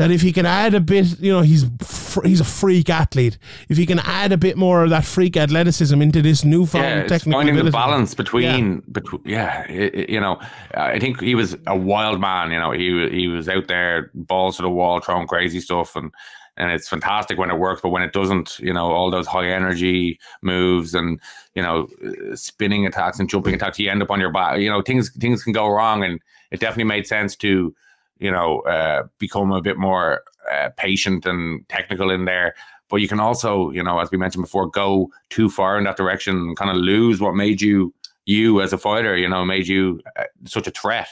that 0.01 0.11
if 0.11 0.23
he 0.23 0.33
can 0.33 0.47
add 0.47 0.75
a 0.75 0.81
bit, 0.81 1.21
you 1.21 1.31
know, 1.33 1.43
he's 1.43 1.65
fr- 1.83 2.27
he's 2.27 2.41
a 2.41 2.45
freak 2.45 2.89
athlete. 2.89 3.37
If 3.69 3.77
he 3.77 3.85
can 3.87 3.99
add 4.01 4.33
a 4.33 4.37
bit 4.39 4.57
more 4.57 4.83
of 4.85 4.91
that 4.91 5.05
freak 5.05 5.37
athleticism 5.37 6.01
into 6.01 6.23
this 6.23 6.45
newfound 6.45 6.85
Yeah, 6.85 7.07
technical 7.07 7.41
finding 7.41 7.57
the 7.65 7.71
balance 7.71 8.15
between, 8.15 8.81
between 8.93 9.21
yeah, 9.27 9.65
i- 9.69 9.91
i- 9.95 10.07
you 10.09 10.21
know, 10.21 10.41
I 10.75 10.99
think 10.99 11.21
he 11.21 11.35
was 11.35 11.57
a 11.67 11.77
wild 11.77 12.21
man. 12.21 12.51
You 12.51 12.59
know, 12.59 12.73
he 12.73 13.09
he 13.11 13.29
was 13.29 13.49
out 13.49 13.69
there, 13.69 14.11
balls 14.15 14.57
to 14.57 14.63
the 14.63 14.71
wall, 14.71 15.01
throwing 15.01 15.27
crazy 15.27 15.61
stuff, 15.61 15.95
and 15.97 16.11
and 16.57 16.71
it's 16.73 16.89
fantastic 16.89 17.39
when 17.39 17.51
it 17.51 17.59
works. 17.59 17.81
But 17.83 17.91
when 17.91 18.03
it 18.03 18.13
doesn't, 18.13 18.59
you 18.59 18.73
know, 18.73 18.91
all 18.93 19.11
those 19.11 19.27
high 19.27 19.49
energy 19.49 20.19
moves 20.43 20.95
and 20.95 21.21
you 21.55 21.63
know, 21.63 21.89
spinning 22.35 22.87
attacks 22.87 23.19
and 23.19 23.29
jumping 23.29 23.55
attacks, 23.55 23.79
you 23.79 23.91
end 23.91 24.03
up 24.03 24.11
on 24.11 24.21
your 24.21 24.33
back. 24.33 24.59
You 24.59 24.71
know, 24.71 24.83
things 24.83 25.11
things 25.11 25.43
can 25.45 25.53
go 25.53 25.69
wrong, 25.69 26.05
and 26.05 26.21
it 26.51 26.61
definitely 26.61 26.85
made 26.85 27.07
sense 27.07 27.37
to 27.37 27.75
you 28.21 28.31
know 28.31 28.61
uh, 28.61 29.05
become 29.19 29.51
a 29.53 29.61
bit 29.61 29.79
more 29.79 30.23
uh, 30.53 30.71
patient 30.77 31.27
and 31.27 31.69
technical 31.69 32.11
in 32.11 32.25
there. 32.25 32.55
But 32.89 32.97
you 32.97 33.09
can 33.09 33.21
also, 33.21 33.71
you 33.71 33.83
know, 33.83 34.01
as 34.01 34.11
we 34.11 34.19
mentioned 34.19 34.43
before, 34.43 34.69
go 34.69 35.11
too 35.29 35.49
far 35.49 35.79
in 35.79 35.85
that 35.85 35.97
direction 35.97 36.37
and 36.37 36.57
kind 36.57 36.71
of 36.71 36.77
lose 36.77 37.21
what 37.21 37.35
made 37.35 37.61
you 37.61 37.95
you 38.27 38.61
as 38.61 38.73
a 38.73 38.79
fighter. 38.79 39.17
You 39.17 39.29
know, 39.29 39.45
made 39.45 39.67
you 39.67 40.01
uh, 40.17 40.25
such 40.45 40.67
a 40.67 40.73
threat. 40.73 41.09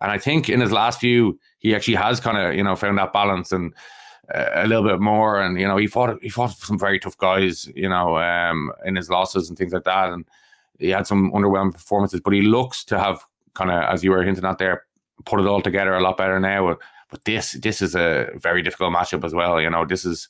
And 0.00 0.10
I 0.10 0.18
think 0.18 0.48
in 0.48 0.60
his 0.60 0.72
last 0.72 1.00
few, 1.00 1.38
he 1.58 1.74
actually 1.74 1.94
has 1.96 2.18
kind 2.18 2.36
of 2.36 2.54
you 2.54 2.64
know 2.64 2.76
found 2.76 2.98
that 2.98 3.12
balance 3.12 3.52
and 3.52 3.74
uh, 4.34 4.48
a 4.54 4.66
little 4.66 4.84
bit 4.84 5.00
more. 5.00 5.40
And 5.40 5.60
you 5.60 5.68
know, 5.68 5.76
he 5.76 5.86
fought 5.86 6.20
he 6.22 6.28
fought 6.28 6.52
some 6.52 6.78
very 6.78 6.98
tough 6.98 7.18
guys. 7.18 7.68
You 7.74 7.88
know, 7.88 8.18
um, 8.18 8.72
in 8.84 8.96
his 8.96 9.10
losses 9.10 9.48
and 9.48 9.56
things 9.56 9.72
like 9.72 9.84
that. 9.84 10.10
And 10.12 10.24
he 10.78 10.88
had 10.88 11.06
some 11.06 11.30
underwhelming 11.32 11.72
performances, 11.72 12.20
but 12.20 12.32
he 12.32 12.42
looks 12.42 12.84
to 12.84 12.98
have 12.98 13.22
kind 13.54 13.70
of, 13.70 13.82
as 13.84 14.02
you 14.02 14.10
were 14.10 14.22
hinting 14.22 14.44
at 14.44 14.58
there, 14.58 14.84
put 15.24 15.40
it 15.40 15.46
all 15.46 15.60
together 15.60 15.94
a 15.94 16.02
lot 16.02 16.16
better 16.16 16.40
now. 16.40 16.76
But 17.10 17.24
this 17.24 17.52
this 17.52 17.82
is 17.82 17.94
a 17.94 18.30
very 18.36 18.62
difficult 18.62 18.94
matchup 18.94 19.24
as 19.24 19.34
well. 19.34 19.60
You 19.60 19.70
know, 19.70 19.84
this 19.84 20.04
is 20.04 20.28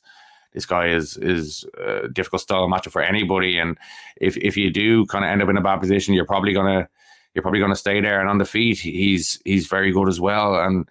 this 0.53 0.65
guy 0.65 0.87
is 0.87 1.17
is 1.17 1.65
a 1.77 2.07
difficult 2.07 2.41
style 2.41 2.67
matchup 2.67 2.91
for 2.91 3.01
anybody. 3.01 3.57
And 3.57 3.77
if 4.17 4.37
if 4.37 4.57
you 4.57 4.69
do 4.69 5.05
kind 5.05 5.25
of 5.25 5.31
end 5.31 5.41
up 5.41 5.49
in 5.49 5.57
a 5.57 5.61
bad 5.61 5.79
position, 5.79 6.13
you're 6.13 6.25
probably 6.25 6.53
gonna 6.53 6.87
you're 7.33 7.41
probably 7.41 7.59
gonna 7.59 7.75
stay 7.75 8.01
there. 8.01 8.19
And 8.19 8.29
on 8.29 8.37
the 8.37 8.45
feet, 8.45 8.79
he's 8.79 9.39
he's 9.45 9.67
very 9.67 9.91
good 9.91 10.07
as 10.07 10.19
well. 10.19 10.55
And 10.55 10.87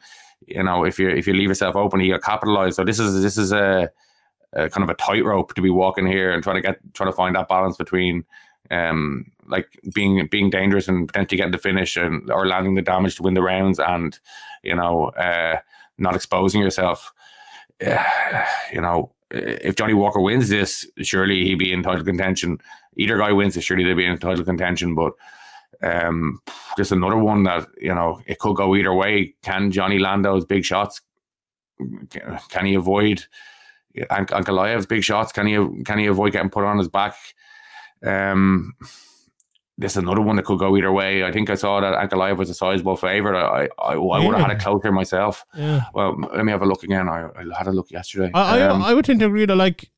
you 0.46 0.62
know, 0.62 0.84
if 0.84 0.98
you 0.98 1.08
if 1.08 1.26
you 1.26 1.34
leave 1.34 1.48
yourself 1.48 1.76
open, 1.76 2.06
got 2.08 2.22
capitalize. 2.22 2.76
So 2.76 2.84
this 2.84 2.98
is 2.98 3.22
this 3.22 3.36
is 3.38 3.52
a, 3.52 3.90
a 4.52 4.68
kind 4.68 4.82
of 4.82 4.90
a 4.90 4.94
tightrope 4.94 5.54
to 5.54 5.62
be 5.62 5.70
walking 5.70 6.06
here 6.06 6.32
and 6.32 6.42
trying 6.42 6.56
to 6.56 6.62
get 6.62 6.78
trying 6.94 7.10
to 7.10 7.16
find 7.16 7.36
that 7.36 7.48
balance 7.48 7.76
between 7.76 8.24
um 8.70 9.26
like 9.46 9.66
being 9.94 10.26
being 10.30 10.50
dangerous 10.50 10.88
and 10.88 11.08
potentially 11.08 11.36
getting 11.36 11.52
the 11.52 11.58
finish 11.58 11.96
and 11.96 12.30
or 12.30 12.46
landing 12.46 12.74
the 12.74 12.82
damage 12.82 13.16
to 13.16 13.22
win 13.22 13.34
the 13.34 13.42
rounds 13.42 13.78
and 13.78 14.18
you 14.62 14.74
know 14.74 15.06
uh 15.10 15.58
not 15.98 16.16
exposing 16.16 16.60
yourself. 16.60 17.12
You 18.72 18.80
know 18.80 19.12
if 19.30 19.76
Johnny 19.76 19.94
Walker 19.94 20.20
wins 20.20 20.48
this 20.48 20.86
surely 20.98 21.44
he'd 21.44 21.58
be 21.58 21.72
in 21.72 21.82
title 21.82 22.04
contention. 22.04 22.58
Either 22.96 23.18
guy 23.18 23.32
wins 23.32 23.56
it 23.56 23.62
surely 23.62 23.84
they'd 23.84 23.94
be 23.94 24.06
in 24.06 24.18
title 24.18 24.44
contention 24.44 24.94
but 24.94 25.12
um 25.82 26.40
just 26.76 26.92
another 26.92 27.18
one 27.18 27.42
that 27.42 27.66
you 27.78 27.94
know 27.94 28.20
it 28.26 28.38
could 28.38 28.56
go 28.56 28.74
either 28.76 28.94
way. 28.94 29.34
Can 29.42 29.70
Johnny 29.70 29.98
land 29.98 30.24
those 30.24 30.44
big 30.44 30.64
shots 30.64 31.02
can 32.48 32.66
he 32.66 32.74
avoid 32.74 33.24
Ank- 34.10 34.30
Ankalaev's 34.30 34.86
big 34.86 35.02
shots? 35.04 35.32
Can 35.32 35.46
he 35.46 35.82
can 35.84 35.98
he 35.98 36.06
avoid 36.06 36.32
getting 36.32 36.50
put 36.50 36.64
on 36.64 36.78
his 36.78 36.88
back 36.88 37.14
um, 38.04 38.74
this 39.78 39.92
is 39.92 39.96
another 39.96 40.20
one 40.20 40.36
that 40.36 40.44
could 40.44 40.58
go 40.58 40.76
either 40.76 40.92
way. 40.92 41.24
I 41.24 41.32
think 41.32 41.50
I 41.50 41.54
saw 41.54 41.80
that 41.80 41.94
Ankalaev 41.94 42.36
was 42.36 42.50
a 42.50 42.54
sizable 42.54 42.96
favourite. 42.96 43.40
I 43.40 43.68
I, 43.82 43.94
I 43.94 43.96
would 43.96 44.34
have 44.36 44.46
had 44.46 44.56
it 44.56 44.62
closer 44.62 44.92
myself. 44.92 45.44
Yeah. 45.56 45.84
Well, 45.94 46.16
let 46.34 46.44
me 46.44 46.52
have 46.52 46.62
a 46.62 46.66
look 46.66 46.82
again. 46.82 47.08
I, 47.08 47.28
I 47.36 47.44
had 47.58 47.66
a 47.66 47.72
look 47.72 47.90
yesterday. 47.90 48.30
I, 48.34 48.58
I, 48.58 48.62
Um, 48.68 48.82
I 48.82 48.94
would 48.94 49.04
tend 49.04 49.20
to 49.20 49.26
agree 49.26 49.46
that 49.46 49.56
like 49.56 49.90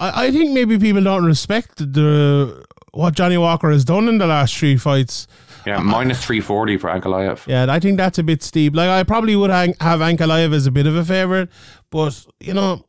I, 0.00 0.26
I 0.26 0.30
think 0.30 0.52
maybe 0.52 0.78
people 0.78 1.02
don't 1.04 1.24
respect 1.24 1.76
the 1.78 2.64
what 2.92 3.14
Johnny 3.14 3.36
Walker 3.38 3.70
has 3.70 3.84
done 3.84 4.08
in 4.08 4.18
the 4.18 4.26
last 4.26 4.56
three 4.56 4.76
fights. 4.76 5.28
yeah, 5.66 5.78
minus 5.78 6.24
three 6.24 6.40
forty 6.40 6.76
for 6.78 6.88
Ankalaev. 6.90 7.46
Yeah, 7.46 7.66
I 7.68 7.78
think 7.78 7.98
that's 7.98 8.18
a 8.18 8.22
bit 8.24 8.42
steep. 8.42 8.74
Like 8.74 8.88
I 8.88 9.04
probably 9.04 9.36
would 9.36 9.50
hang, 9.50 9.74
have 9.80 10.00
Ankalaev 10.00 10.52
as 10.54 10.66
a 10.66 10.70
bit 10.72 10.86
of 10.86 10.96
a 10.96 11.04
favorite, 11.04 11.50
but 11.90 12.26
you 12.40 12.54
know, 12.54 12.84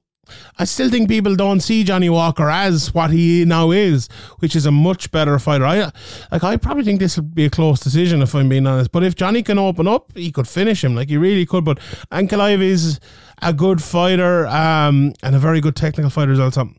I 0.57 0.65
still 0.65 0.89
think 0.89 1.09
people 1.09 1.35
don't 1.35 1.59
see 1.59 1.83
Johnny 1.83 2.09
Walker 2.09 2.49
as 2.49 2.93
what 2.93 3.11
he 3.11 3.45
now 3.45 3.71
is, 3.71 4.07
which 4.39 4.55
is 4.55 4.65
a 4.65 4.71
much 4.71 5.11
better 5.11 5.37
fighter. 5.39 5.65
I 5.65 5.91
like 6.31 6.43
I 6.43 6.57
probably 6.57 6.83
think 6.83 6.99
this 6.99 7.17
would 7.17 7.33
be 7.33 7.45
a 7.45 7.49
close 7.49 7.79
decision 7.79 8.21
if 8.21 8.35
I'm 8.35 8.49
being 8.49 8.67
honest. 8.67 8.91
But 8.91 9.03
if 9.03 9.15
Johnny 9.15 9.43
can 9.43 9.59
open 9.59 9.87
up, 9.87 10.15
he 10.15 10.31
could 10.31 10.47
finish 10.47 10.83
him. 10.83 10.95
Like 10.95 11.09
he 11.09 11.17
really 11.17 11.45
could. 11.45 11.65
But 11.65 11.79
Ankalaev 12.11 12.61
is 12.61 12.99
a 13.41 13.53
good 13.53 13.81
fighter 13.81 14.47
um, 14.47 15.13
and 15.23 15.35
a 15.35 15.39
very 15.39 15.61
good 15.61 15.75
technical 15.75 16.09
fighter 16.09 16.33
as 16.33 16.39
well. 16.39 16.51
So, 16.51 16.69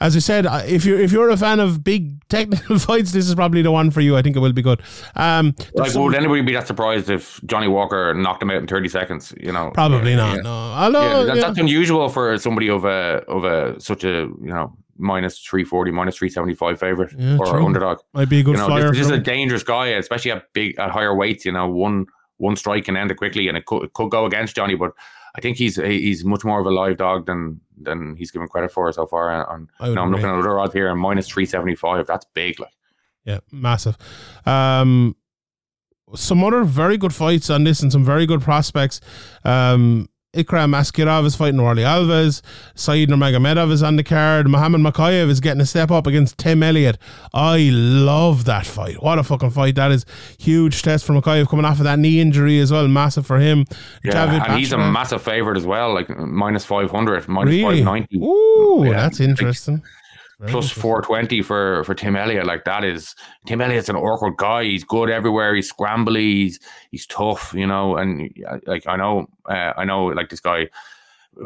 as 0.00 0.16
I 0.16 0.18
said, 0.20 0.46
if 0.68 0.84
you're 0.84 0.98
if 1.00 1.12
you're 1.12 1.30
a 1.30 1.36
fan 1.36 1.60
of 1.60 1.82
big 1.84 2.24
technical 2.28 2.78
fights, 2.78 3.12
this 3.12 3.28
is 3.28 3.34
probably 3.34 3.62
the 3.62 3.70
one 3.70 3.90
for 3.90 4.00
you. 4.00 4.16
I 4.16 4.22
think 4.22 4.36
it 4.36 4.40
will 4.40 4.52
be 4.52 4.62
good. 4.62 4.80
Um, 5.14 5.54
Like, 5.74 5.90
some- 5.90 6.02
would 6.04 6.14
anybody 6.14 6.42
be 6.42 6.52
that 6.52 6.66
surprised 6.66 7.08
if 7.10 7.40
Johnny 7.46 7.68
Walker 7.68 8.14
knocked 8.14 8.42
him 8.42 8.50
out 8.50 8.58
in 8.58 8.66
thirty 8.66 8.88
seconds? 8.88 9.32
You 9.40 9.52
know, 9.52 9.70
Probably 9.74 10.10
Yeah, 10.10 10.16
not. 10.16 10.36
yeah. 10.36 10.42
No, 10.42 10.50
although 10.52 11.18
Yeah, 11.20 11.34
that, 11.34 11.36
that's 11.40 11.58
unusual 11.58 12.08
for 12.08 12.36
somebody 12.38 12.68
of 12.68 12.84
a 12.84 13.22
of 13.28 13.44
a 13.44 13.80
such 13.80 14.04
a 14.04 14.08
you 14.08 14.36
know 14.40 14.76
minus 14.98 15.38
three 15.38 15.64
forty, 15.64 15.90
minus 15.90 16.16
three 16.16 16.28
seventy 16.30 16.54
five 16.54 16.78
favorite 16.80 17.12
Yeah, 17.18 17.36
or 17.38 17.46
true. 17.46 17.64
underdog. 17.64 17.98
might 18.14 18.28
be 18.28 18.40
a 18.40 18.42
good 18.42 18.52
you 18.52 18.58
know, 18.58 18.66
flyer. 18.66 18.88
this, 18.88 18.98
this 18.98 19.06
is 19.06 19.12
a 19.12 19.18
dangerous 19.18 19.62
guy, 19.62 19.88
especially 19.88 20.30
at 20.32 20.52
big 20.52 20.78
at 20.78 20.90
higher 20.90 21.14
weights. 21.14 21.44
You 21.44 21.52
know, 21.52 21.68
one 21.68 22.06
one 22.38 22.56
strike 22.56 22.84
can 22.84 22.96
end 22.96 23.10
it 23.10 23.14
quickly, 23.16 23.48
and 23.48 23.56
it 23.56 23.64
could, 23.66 23.84
it 23.84 23.92
could 23.94 24.10
go 24.10 24.26
against 24.26 24.56
Johnny. 24.56 24.74
But 24.74 24.92
I 25.36 25.40
think 25.40 25.56
he's 25.58 25.76
he's 25.76 26.24
much 26.24 26.44
more 26.44 26.60
of 26.60 26.66
a 26.66 26.70
live 26.70 26.96
dog 26.98 27.26
than 27.26 27.60
than 27.76 28.16
he's 28.16 28.30
given 28.30 28.48
credit 28.48 28.72
for 28.72 28.90
so 28.92 29.06
far. 29.06 29.52
And 29.52 29.68
I 29.80 29.84
you 29.84 29.90
would 29.90 29.94
know, 29.96 30.02
I'm 30.02 30.08
agree. 30.08 30.22
looking 30.22 30.34
at 30.34 30.38
other 30.40 30.58
odds 30.60 30.72
here, 30.74 30.90
and 30.90 31.00
minus 31.00 31.28
three 31.28 31.46
seventy 31.46 31.74
five. 31.74 32.06
That's 32.06 32.26
big. 32.34 32.58
Like 32.60 32.72
Yeah, 33.24 33.40
massive. 33.52 33.96
Um, 34.44 35.16
some 36.14 36.44
other 36.44 36.62
very 36.64 36.96
good 36.96 37.14
fights 37.14 37.50
on 37.50 37.64
this 37.64 37.80
and 37.80 37.90
some 37.90 38.04
very 38.04 38.26
good 38.26 38.40
prospects. 38.40 39.00
Um, 39.44 40.08
Ikram 40.36 40.74
Askirov 40.76 41.24
is 41.24 41.34
fighting 41.34 41.60
Warlley 41.60 41.80
Alves. 41.84 42.42
Saeed 42.74 43.08
Nurmagomedov 43.08 43.70
is 43.72 43.82
on 43.82 43.96
the 43.96 44.04
card. 44.04 44.48
Mohammed 44.48 44.80
Mokaev 44.82 45.28
is 45.28 45.40
getting 45.40 45.60
a 45.60 45.66
step 45.66 45.90
up 45.90 46.06
against 46.06 46.38
Tim 46.38 46.62
Elliott. 46.62 46.98
I 47.34 47.70
love 47.72 48.44
that 48.44 48.66
fight. 48.66 49.02
What 49.02 49.18
a 49.18 49.22
fucking 49.24 49.50
fight 49.50 49.74
that 49.76 49.90
is. 49.90 50.04
Huge 50.38 50.82
test 50.82 51.04
for 51.04 51.14
Mokaev 51.14 51.48
coming 51.48 51.64
off 51.64 51.78
of 51.78 51.84
that 51.84 51.98
knee 51.98 52.20
injury 52.20 52.58
as 52.60 52.70
well. 52.70 52.86
Massive 52.86 53.26
for 53.26 53.38
him. 53.38 53.64
yeah, 54.04 54.12
Javid 54.12 54.46
and 54.48 54.58
he's 54.58 54.72
a 54.72 54.78
massive 54.78 55.22
favorite 55.22 55.56
as 55.56 55.66
well. 55.66 55.94
Like 55.94 56.08
minus 56.10 56.64
five 56.64 56.90
hundred, 56.90 57.26
minus 57.28 57.52
Really? 57.54 57.78
five 57.78 57.84
ninety. 57.84 58.18
Ooh, 58.18 58.82
Yeah, 58.84 58.92
that's 58.92 59.20
interesting. 59.20 59.78
Very 59.78 59.90
plus 60.40 60.52
interesting. 60.66 60.82
420 60.82 61.42
for 61.42 61.84
for 61.84 61.94
Tim 61.94 62.16
Elliott. 62.16 62.46
Like 62.46 62.64
that 62.64 62.84
is 62.84 63.14
Tim 63.46 63.60
Elliott's 63.60 63.88
an 63.88 63.96
awkward 63.96 64.36
guy. 64.36 64.64
He's 64.64 64.84
good 64.84 65.10
everywhere. 65.10 65.54
He's 65.54 65.72
scrambly. 65.72 66.20
He's 66.20 66.60
he's 66.90 67.06
tough, 67.06 67.52
you 67.54 67.66
know. 67.66 67.96
And 67.96 68.30
like 68.66 68.86
I 68.86 68.96
know, 68.96 69.26
uh, 69.48 69.72
I 69.76 69.84
know, 69.84 70.06
like 70.06 70.28
this 70.28 70.40
guy 70.40 70.68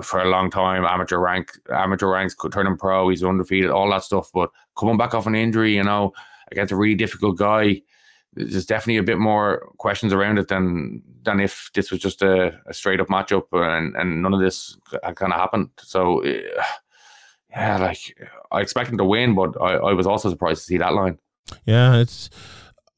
for 0.03 0.21
a 0.21 0.29
long 0.29 0.51
time, 0.51 0.85
amateur 0.85 1.19
rank, 1.19 1.53
amateur 1.73 2.09
ranks, 2.09 2.35
could 2.35 2.53
turn 2.53 2.67
him 2.67 2.77
pro. 2.77 3.09
He's 3.09 3.25
undefeated, 3.25 3.71
all 3.71 3.91
that 3.91 4.05
stuff. 4.05 4.31
But 4.33 4.51
coming 4.79 4.97
back 4.97 5.15
off 5.15 5.27
an 5.27 5.35
injury, 5.35 5.77
you 5.77 5.85
know, 5.85 6.13
against 6.51 6.73
a 6.73 6.77
really 6.77 6.95
difficult 6.95 7.39
guy. 7.39 7.83
There's 8.33 8.67
definitely 8.67 8.99
a 8.99 9.03
bit 9.03 9.19
more 9.19 9.69
questions 9.79 10.13
around 10.13 10.39
it 10.39 10.49
than 10.49 11.03
than 11.23 11.41
if 11.41 11.71
this 11.75 11.91
was 11.91 12.01
just 12.01 12.23
a, 12.23 12.59
a 12.67 12.73
straight 12.73 13.01
up 13.01 13.09
matchup 13.09 13.47
and, 13.53 13.95
and 13.97 14.23
none 14.23 14.33
of 14.33 14.41
this 14.41 14.77
kind 15.03 15.33
of 15.33 15.39
happened. 15.39 15.69
So 15.79 16.25
uh, 16.25 16.63
yeah, 17.51 17.79
like 17.79 18.17
I 18.51 18.61
expect 18.61 18.91
him 18.91 18.99
to 18.99 19.05
win, 19.05 19.35
but 19.35 19.61
I, 19.61 19.75
I 19.75 19.93
was 19.93 20.07
also 20.07 20.31
surprised 20.31 20.61
to 20.61 20.65
see 20.65 20.79
that 20.79 20.95
line. 20.95 21.19
Yeah, 21.65 21.97
it's. 21.97 22.31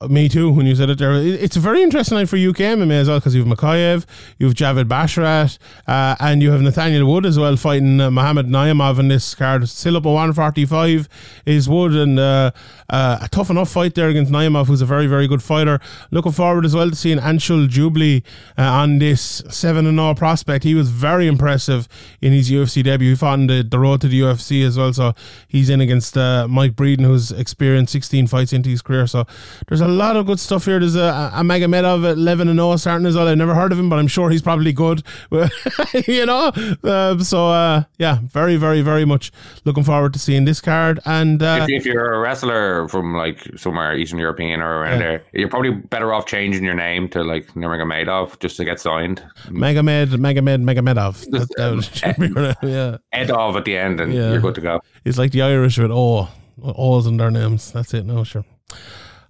Me 0.08 0.28
too. 0.28 0.50
When 0.50 0.66
you 0.66 0.74
said 0.74 0.90
it 0.90 0.98
there, 0.98 1.14
it's 1.14 1.54
a 1.54 1.60
very 1.60 1.80
interesting 1.80 2.18
night 2.18 2.28
for 2.28 2.36
UK 2.36 2.56
MMA 2.56 3.02
as 3.02 3.08
well 3.08 3.20
because 3.20 3.36
you 3.36 3.44
have 3.44 3.56
Mokaev, 3.56 4.04
you 4.36 4.46
have 4.48 4.56
Javid 4.56 4.88
Basharat, 4.88 5.58
uh, 5.86 6.16
and 6.18 6.42
you 6.42 6.50
have 6.50 6.60
Nathaniel 6.60 7.06
Wood 7.06 7.24
as 7.24 7.38
well 7.38 7.56
fighting 7.56 8.00
uh, 8.00 8.10
Mohammed 8.10 8.46
Naimov 8.46 8.98
in 8.98 9.06
this 9.06 9.32
card. 9.36 9.68
Still 9.68 9.96
up 9.96 10.04
at 10.04 10.08
one 10.10 10.32
forty 10.32 10.64
five 10.64 11.08
is 11.46 11.68
Wood, 11.68 11.92
and 11.92 12.18
uh, 12.18 12.50
uh, 12.92 13.18
a 13.22 13.28
tough 13.28 13.50
enough 13.50 13.70
fight 13.70 13.94
there 13.96 14.08
against 14.08 14.30
Naimov, 14.30 14.66
who's 14.66 14.82
a 14.82 14.86
very 14.86 15.06
very 15.06 15.26
good 15.26 15.42
fighter. 15.42 15.80
Looking 16.12 16.32
forward 16.32 16.64
as 16.64 16.76
well 16.76 16.88
to 16.90 16.96
seeing 16.96 17.18
Anshul 17.18 17.68
Jubli 17.68 18.22
uh, 18.56 18.62
on 18.62 18.98
this 19.00 19.42
seven 19.50 19.86
and 19.86 19.98
zero 19.98 20.14
prospect. 20.14 20.62
He 20.62 20.74
was 20.74 20.90
very 20.90 21.26
impressive 21.26 21.88
in 22.20 22.32
his 22.32 22.50
UFC 22.50 22.84
debut. 22.84 23.10
He 23.10 23.16
fought 23.16 23.32
on 23.32 23.46
the, 23.48 23.62
the 23.62 23.78
road 23.78 24.00
to 24.02 24.08
the 24.08 24.20
UFC 24.20 24.64
as 24.64 24.78
well, 24.78 24.92
so 24.92 25.14
he's 25.48 25.68
in 25.68 25.80
against 25.80 26.16
uh, 26.16 26.46
Mike 26.48 26.72
Breeden, 26.72 27.04
who's 27.04 27.32
experienced 27.32 27.92
sixteen 27.92 28.28
fights 28.28 28.52
into 28.52 28.70
his 28.70 28.82
career. 28.82 29.06
So 29.06 29.26
there's 29.68 29.80
a 29.80 29.88
lot 29.88 30.16
of 30.16 30.26
good 30.26 30.38
stuff 30.38 30.66
here. 30.66 30.78
There's 30.78 30.94
a, 30.94 31.30
a 31.34 31.42
Magomedov 31.42 32.10
at 32.10 32.16
11 32.18 32.48
and 32.48 32.58
0 32.58 32.76
starting 32.76 33.06
as 33.06 33.16
well. 33.16 33.28
I've 33.28 33.38
never 33.38 33.54
heard 33.54 33.72
of 33.72 33.78
him, 33.78 33.88
but 33.88 33.98
I'm 33.98 34.06
sure 34.06 34.30
he's 34.30 34.42
probably 34.42 34.72
good. 34.72 35.02
you 36.06 36.26
know? 36.26 36.52
Um, 36.84 37.22
so, 37.22 37.48
uh, 37.48 37.84
yeah, 37.98 38.18
very, 38.22 38.56
very, 38.56 38.82
very 38.82 39.04
much 39.04 39.32
looking 39.64 39.84
forward 39.84 40.12
to 40.12 40.18
seeing 40.18 40.44
this 40.44 40.60
card. 40.60 41.00
And 41.04 41.42
uh, 41.42 41.60
if, 41.62 41.80
if 41.80 41.86
you're 41.86 42.14
a 42.14 42.20
wrestler 42.20 42.81
from 42.88 43.14
like 43.14 43.38
somewhere 43.56 43.96
Eastern 43.96 44.18
European 44.18 44.60
or 44.60 44.78
around 44.80 44.92
Yeah. 45.00 45.06
there, 45.06 45.24
you're 45.32 45.48
probably 45.48 45.70
better 45.70 46.12
off 46.12 46.26
changing 46.26 46.64
your 46.64 46.74
name 46.74 47.08
to 47.10 47.22
like 47.22 47.46
Nurmagomedov 47.54 48.38
just 48.40 48.56
to 48.58 48.64
get 48.64 48.80
signed. 48.80 49.22
Megamed, 49.48 50.08
Megamed, 50.16 50.64
Megomedov. 50.64 51.26
That, 51.30 51.48
that 51.56 52.26
would- 52.26 52.56
be 52.60 52.68
yeah. 52.68 52.96
Edov 53.14 53.56
at 53.56 53.64
the 53.64 53.76
end, 53.76 54.00
and 54.00 54.12
Yeah. 54.12 54.30
you're 54.32 54.40
good 54.40 54.54
to 54.56 54.60
go. 54.60 54.80
It's 55.04 55.18
like 55.18 55.32
the 55.32 55.42
Irish 55.42 55.78
with 55.78 55.90
O. 55.90 56.28
O's 56.62 57.06
in 57.06 57.16
their 57.16 57.30
names. 57.30 57.72
That's 57.72 57.94
it. 57.94 58.04
No, 58.04 58.24
sure. 58.24 58.44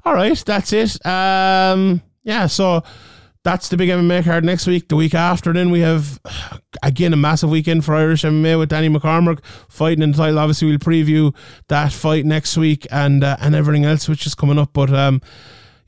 All 0.05 0.15
right, 0.15 0.37
that's 0.45 0.73
it. 0.73 1.05
Um, 1.07 2.03
yeah, 2.25 2.47
so 2.47 2.83
that's 3.45 3.69
the 3.69 3.77
big 3.77 3.89
MMA 3.89 4.25
card 4.25 4.45
next 4.45 4.67
week. 4.67 4.89
The 4.89 4.97
week 4.97 5.15
after, 5.15 5.53
then 5.53 5.71
we 5.71 5.81
have 5.81 6.21
again 6.83 7.13
a 7.13 7.17
massive 7.17 7.51
weekend 7.51 7.85
for 7.85 7.95
Irish 7.95 8.23
MMA 8.23 8.59
with 8.59 8.69
Danny 8.69 8.89
McCormick 8.89 9.45
fighting 9.69 10.03
in 10.03 10.13
the 10.13 10.17
title. 10.19 10.39
Obviously, 10.39 10.69
we'll 10.69 10.79
preview 10.79 11.35
that 11.69 11.93
fight 11.93 12.25
next 12.25 12.57
week 12.57 12.87
and 12.91 13.25
uh, 13.25 13.37
and 13.41 13.55
everything 13.55 13.85
else 13.85 14.09
which 14.09 14.27
is 14.27 14.35
coming 14.35 14.59
up. 14.59 14.71
But 14.73 14.93
um, 14.93 15.21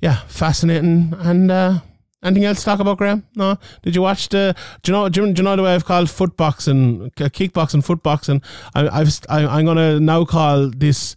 yeah, 0.00 0.20
fascinating 0.26 1.14
and. 1.18 1.50
Uh, 1.50 1.78
Anything 2.22 2.46
else 2.46 2.60
to 2.60 2.64
talk 2.64 2.80
about, 2.80 2.96
Graeme? 2.96 3.22
No. 3.36 3.58
Did 3.82 3.94
you 3.94 4.00
watch 4.00 4.30
the? 4.30 4.56
Do 4.82 4.90
you 4.90 4.96
know? 4.96 5.10
Do 5.10 5.26
you, 5.26 5.32
do 5.34 5.40
you 5.40 5.44
know 5.44 5.56
the 5.56 5.62
way 5.62 5.74
I've 5.74 5.84
called 5.84 6.08
footboxing, 6.08 7.14
k- 7.16 7.48
kickboxing, 7.48 7.84
footboxing? 7.84 8.42
I, 8.74 8.88
I've 8.88 9.10
I, 9.28 9.44
I'm 9.58 9.66
gonna 9.66 10.00
now 10.00 10.24
call 10.24 10.70
this 10.70 11.16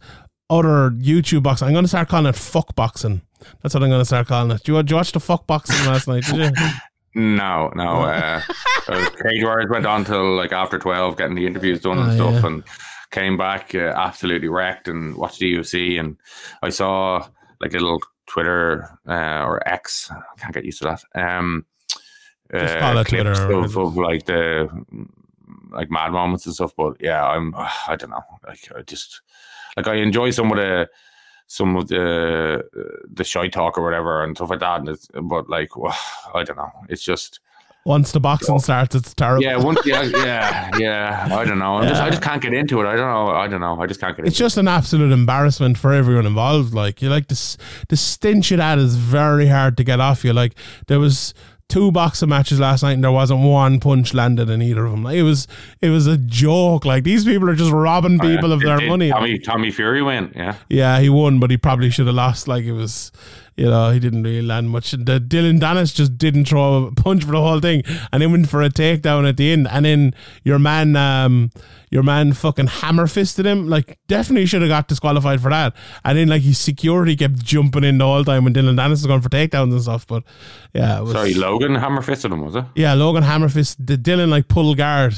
other 0.50 0.92
YouTube 0.92 1.44
box. 1.44 1.62
I'm 1.62 1.74
gonna 1.74 1.88
start 1.88 2.10
calling 2.10 2.26
it 2.26 2.36
fuck 2.36 2.76
boxing. 2.76 3.22
That's 3.62 3.74
what 3.74 3.84
I'm 3.84 3.90
gonna 3.90 4.06
start 4.06 4.28
calling 4.28 4.52
it. 4.52 4.64
Do 4.64 4.74
you, 4.74 4.78
did 4.84 4.90
you 4.92 4.96
watch 4.98 5.12
the 5.12 5.20
fuck 5.20 5.46
boxing 5.48 5.86
last 5.86 6.08
night? 6.08 6.24
Did 6.26 6.36
you? 6.38 6.52
No, 7.16 7.72
no. 7.74 8.04
Uh, 8.04 8.42
uh, 8.88 9.10
Cage 9.24 9.42
Warriors 9.44 9.72
went 9.72 9.88
on 9.88 10.06
till 10.06 10.36
like 10.36 10.52
after 10.52 10.78
twelve, 10.78 11.18
getting 11.18 11.34
the 11.36 11.48
interviews 11.48 11.82
done 11.82 11.98
and 11.98 12.12
Oh, 12.12 12.16
stuff, 12.30 12.44
yeah. 12.44 12.48
and 12.48 12.64
came 13.10 13.38
back 13.38 13.74
uh, 13.74 13.92
absolutely 13.96 14.50
wrecked 14.50 14.88
and 14.88 15.16
watched 15.16 15.40
the 15.40 15.52
UFC. 15.56 16.00
And 16.00 16.18
I 16.62 16.70
saw 16.70 17.28
like 17.60 17.72
a 17.74 17.80
little 17.80 18.04
Twitter 18.28 18.88
uh, 19.08 19.44
or 19.48 19.68
X. 19.68 20.12
I 20.12 20.22
can't 20.40 20.54
get 20.54 20.66
used 20.66 20.84
to 20.84 20.96
that. 21.14 21.20
Um, 21.20 21.66
Just 22.54 22.76
uh, 22.76 22.80
call 22.82 22.98
it 23.00 23.08
clips 23.08 23.40
Twitter 23.40 23.54
of, 23.64 23.78
of 23.78 23.98
like 23.98 24.26
the 24.26 24.70
like 25.72 25.90
mad 25.90 26.12
moments 26.12 26.46
and 26.46 26.54
stuff. 26.54 26.74
But 26.78 26.98
yeah, 27.00 27.26
I'm 27.26 27.56
I 27.56 27.96
don't 27.98 28.12
know. 28.12 28.22
Like 28.48 28.60
I 28.78 28.84
just 28.84 29.22
like 29.76 29.88
I 29.88 29.96
enjoy 29.96 30.30
some 30.30 30.52
of 30.52 30.58
the 30.58 30.88
some 31.48 31.76
of 31.78 31.88
the 31.88 32.64
the 33.12 33.24
shy 33.24 33.48
talk 33.48 33.78
or 33.78 33.84
whatever 33.84 34.24
and 34.24 34.36
stuff 34.38 34.50
like 34.50 34.60
that. 34.60 34.80
And 34.82 34.90
it's, 34.90 35.08
but 35.22 35.50
like 35.50 35.70
I 36.34 36.44
don't 36.44 36.58
know. 36.58 36.72
It's 36.90 37.04
just 37.04 37.40
Once 37.86 38.12
the 38.12 38.20
boxing 38.20 38.60
starts, 38.60 38.94
it's 38.96 39.14
terrible. 39.14 39.42
yeah, 39.44 39.56
once 39.58 39.80
yeah, 39.86 40.04
yeah, 40.26 40.70
yeah. 40.78 41.28
I 41.32 41.46
don't 41.46 41.58
know. 41.60 41.78
I'm 41.78 41.88
just, 41.88 42.02
I 42.02 42.10
just 42.10 42.22
can't 42.22 42.42
get 42.42 42.54
into 42.54 42.82
it. 42.82 42.86
I 42.86 42.96
don't 42.98 43.10
know. 43.10 43.28
I 43.34 43.48
don't 43.48 43.62
know. 43.62 43.82
I 43.82 43.88
just 43.88 44.02
can't 44.02 44.16
get 44.16 44.28
It's 44.28 44.38
just 44.38 44.58
an 44.58 44.68
absolute 44.68 45.14
embarrassment 45.14 45.78
for 45.78 45.94
everyone 45.94 46.26
involved. 46.26 46.74
Like 46.74 47.02
you 47.02 47.10
like 47.10 47.28
this, 47.28 47.56
the 47.88 47.96
stench 47.96 48.52
of 48.52 48.58
that 48.58 48.78
is 48.78 48.96
very 48.98 49.48
hard 49.48 49.78
to 49.78 49.84
get 49.86 50.02
off 50.02 50.26
you. 50.26 50.34
Like 50.34 50.54
there 50.88 51.00
was 51.00 51.34
two 51.70 51.92
boxing 51.92 52.30
matches 52.30 52.60
last 52.60 52.84
night, 52.84 52.94
and 52.94 53.04
there 53.04 53.12
wasn't 53.12 53.42
one 53.42 53.80
punch 53.80 54.14
landed 54.14 54.50
in 54.50 54.62
either 54.62 54.86
of 54.86 54.92
them. 54.92 55.04
Like, 55.04 55.18
it 55.18 55.24
was, 55.24 55.48
it 55.82 55.90
was 55.90 56.08
a 56.08 56.18
joke. 56.18 56.86
Like 56.86 57.04
these 57.04 57.26
people 57.26 57.50
are 57.50 57.56
just 57.56 57.72
robbing 57.72 58.20
oh, 58.22 58.24
people 58.24 58.52
of 58.54 58.60
Did- 58.62 58.70
their 58.70 58.78
did 58.80 58.90
money. 58.90 59.10
Tommy 59.10 59.40
Tommy 59.40 59.72
Fury 59.72 60.02
win. 60.02 60.32
Yeah. 60.36 60.56
Yeah, 60.70 61.00
he 61.00 61.10
won, 61.10 61.40
but 61.40 61.52
he 61.52 61.58
probably 61.58 61.90
should 61.90 62.08
have 62.08 62.16
lost. 62.16 62.48
Like 62.48 62.64
it 62.64 62.72
was, 62.74 63.12
you 63.58 63.66
know, 63.66 63.90
he 63.90 64.00
didn't 64.00 64.22
really 64.24 64.44
land 64.44 64.70
much. 64.70 64.92
The 64.92 65.20
Dillon 65.20 65.60
Danis 65.60 65.94
just 65.94 66.18
didn't 66.18 66.46
throw 66.46 66.86
a 66.86 66.92
punch 66.92 67.24
for 67.24 67.32
the 67.32 67.42
whole 67.42 67.60
thing, 67.60 67.84
and 68.14 68.22
then 68.22 68.32
went 68.32 68.50
for 68.50 68.62
a 68.62 68.70
takedown 68.70 69.28
at 69.28 69.38
the 69.38 69.52
end. 69.52 69.68
And 69.70 69.84
then 69.84 70.14
your 70.44 70.60
man, 70.60 70.96
um, 70.96 71.52
your 71.90 72.04
man, 72.04 72.34
fucking 72.34 72.68
hammer 72.68 73.08
fisted 73.08 73.46
him. 73.48 73.68
Like 73.68 73.98
definitely 74.08 74.46
should 74.46 74.62
have 74.62 74.70
got 74.70 74.88
disqualified 74.88 75.42
for 75.42 75.50
that. 75.50 75.76
And 76.06 76.18
then 76.18 76.28
like 76.28 76.44
his 76.44 76.60
security 76.60 77.16
kept 77.16 77.44
jumping 77.44 77.84
in 77.84 77.98
the 77.98 78.06
whole 78.06 78.24
time 78.24 78.44
when 78.44 78.54
Dillon 78.54 78.76
Danis 78.76 78.92
was 78.92 79.08
going 79.08 79.22
for 79.22 79.30
takedowns 79.30 79.72
and 79.72 79.82
stuff. 79.82 80.06
But 80.06 80.24
yeah, 80.74 81.00
it 81.00 81.04
was, 81.04 81.14
Sorry, 81.14 81.34
Logan 81.34 81.74
hammer 81.76 82.02
fisted 82.04 82.32
him, 82.32 82.46
was 82.46 82.56
it? 82.56 82.66
yeah, 82.76 82.94
Logan 82.94 83.24
Hammerfist, 83.24 83.78
the 83.80 83.98
Dylan 83.98 84.30
like 84.30 84.48
pulled 84.48 84.78
guard 84.78 85.16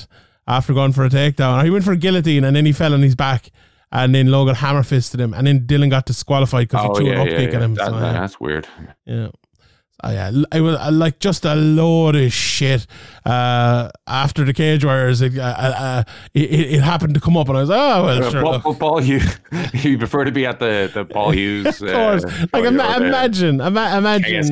after 0.48 0.74
going 0.74 0.94
for 0.94 1.04
a 1.04 1.10
takedown. 1.10 1.64
He 1.64 1.70
went 1.70 1.84
for 1.84 1.92
a 1.92 1.98
guillotine 1.98 2.44
and 2.46 2.56
then 2.56 2.66
he 2.66 2.72
fell 2.72 2.94
on 2.94 3.02
his 3.02 3.16
back. 3.16 3.52
And 3.92 4.14
then 4.14 4.28
Logan 4.28 4.56
hammer 4.56 4.82
hammerfisted 4.84 5.20
him, 5.20 5.34
and 5.34 5.48
then 5.48 5.62
Dylan 5.62 5.90
got 5.90 6.06
disqualified 6.06 6.68
because 6.68 6.98
he 6.98 7.04
threw 7.04 7.12
an 7.12 7.20
up 7.22 7.28
kick 7.28 7.54
at 7.54 7.62
him. 7.62 7.74
That- 7.76 7.88
so, 7.88 7.94
yeah. 7.96 8.14
That's 8.14 8.40
weird. 8.40 8.68
Yeah. 9.06 9.30
Oh, 10.02 10.12
yeah, 10.12 10.32
it 10.54 10.62
was 10.62 10.78
uh, 10.78 10.92
like 10.94 11.20
just 11.20 11.44
a 11.44 11.56
load 11.56 12.16
of 12.16 12.32
shit. 12.32 12.88
Uh, 13.26 13.90
after 14.08 14.46
the 14.46 14.54
cage 14.54 14.86
warriors, 14.86 15.22
it, 15.22 15.38
uh, 15.38 15.42
uh, 15.44 16.04
it, 16.34 16.50
it 16.50 16.72
it 16.76 16.82
happened 16.82 17.16
to 17.16 17.20
come 17.20 17.36
up, 17.36 17.50
and 17.50 17.58
I 17.58 17.62
was 17.62 17.70
like, 17.70 17.80
oh 17.82 18.06
well, 18.06 18.24
Uh, 18.24 18.30
sure. 18.32 18.42
Paul. 18.62 18.76
Paul, 18.76 19.00
Hughes. 19.00 19.40
you 19.74 19.98
prefer 19.98 20.24
to 20.24 20.32
be 20.32 20.46
at 20.46 20.60
the, 20.60 20.90
the 20.94 21.04
Paul 21.04 21.32
Hughes. 21.40 21.82
of 21.82 21.92
course, 21.92 22.24
uh, 22.24 22.46
like 22.54 22.64
ima- 22.64 22.96
imagine, 22.96 23.60
ima- 23.60 23.98
imagine, 23.98 24.50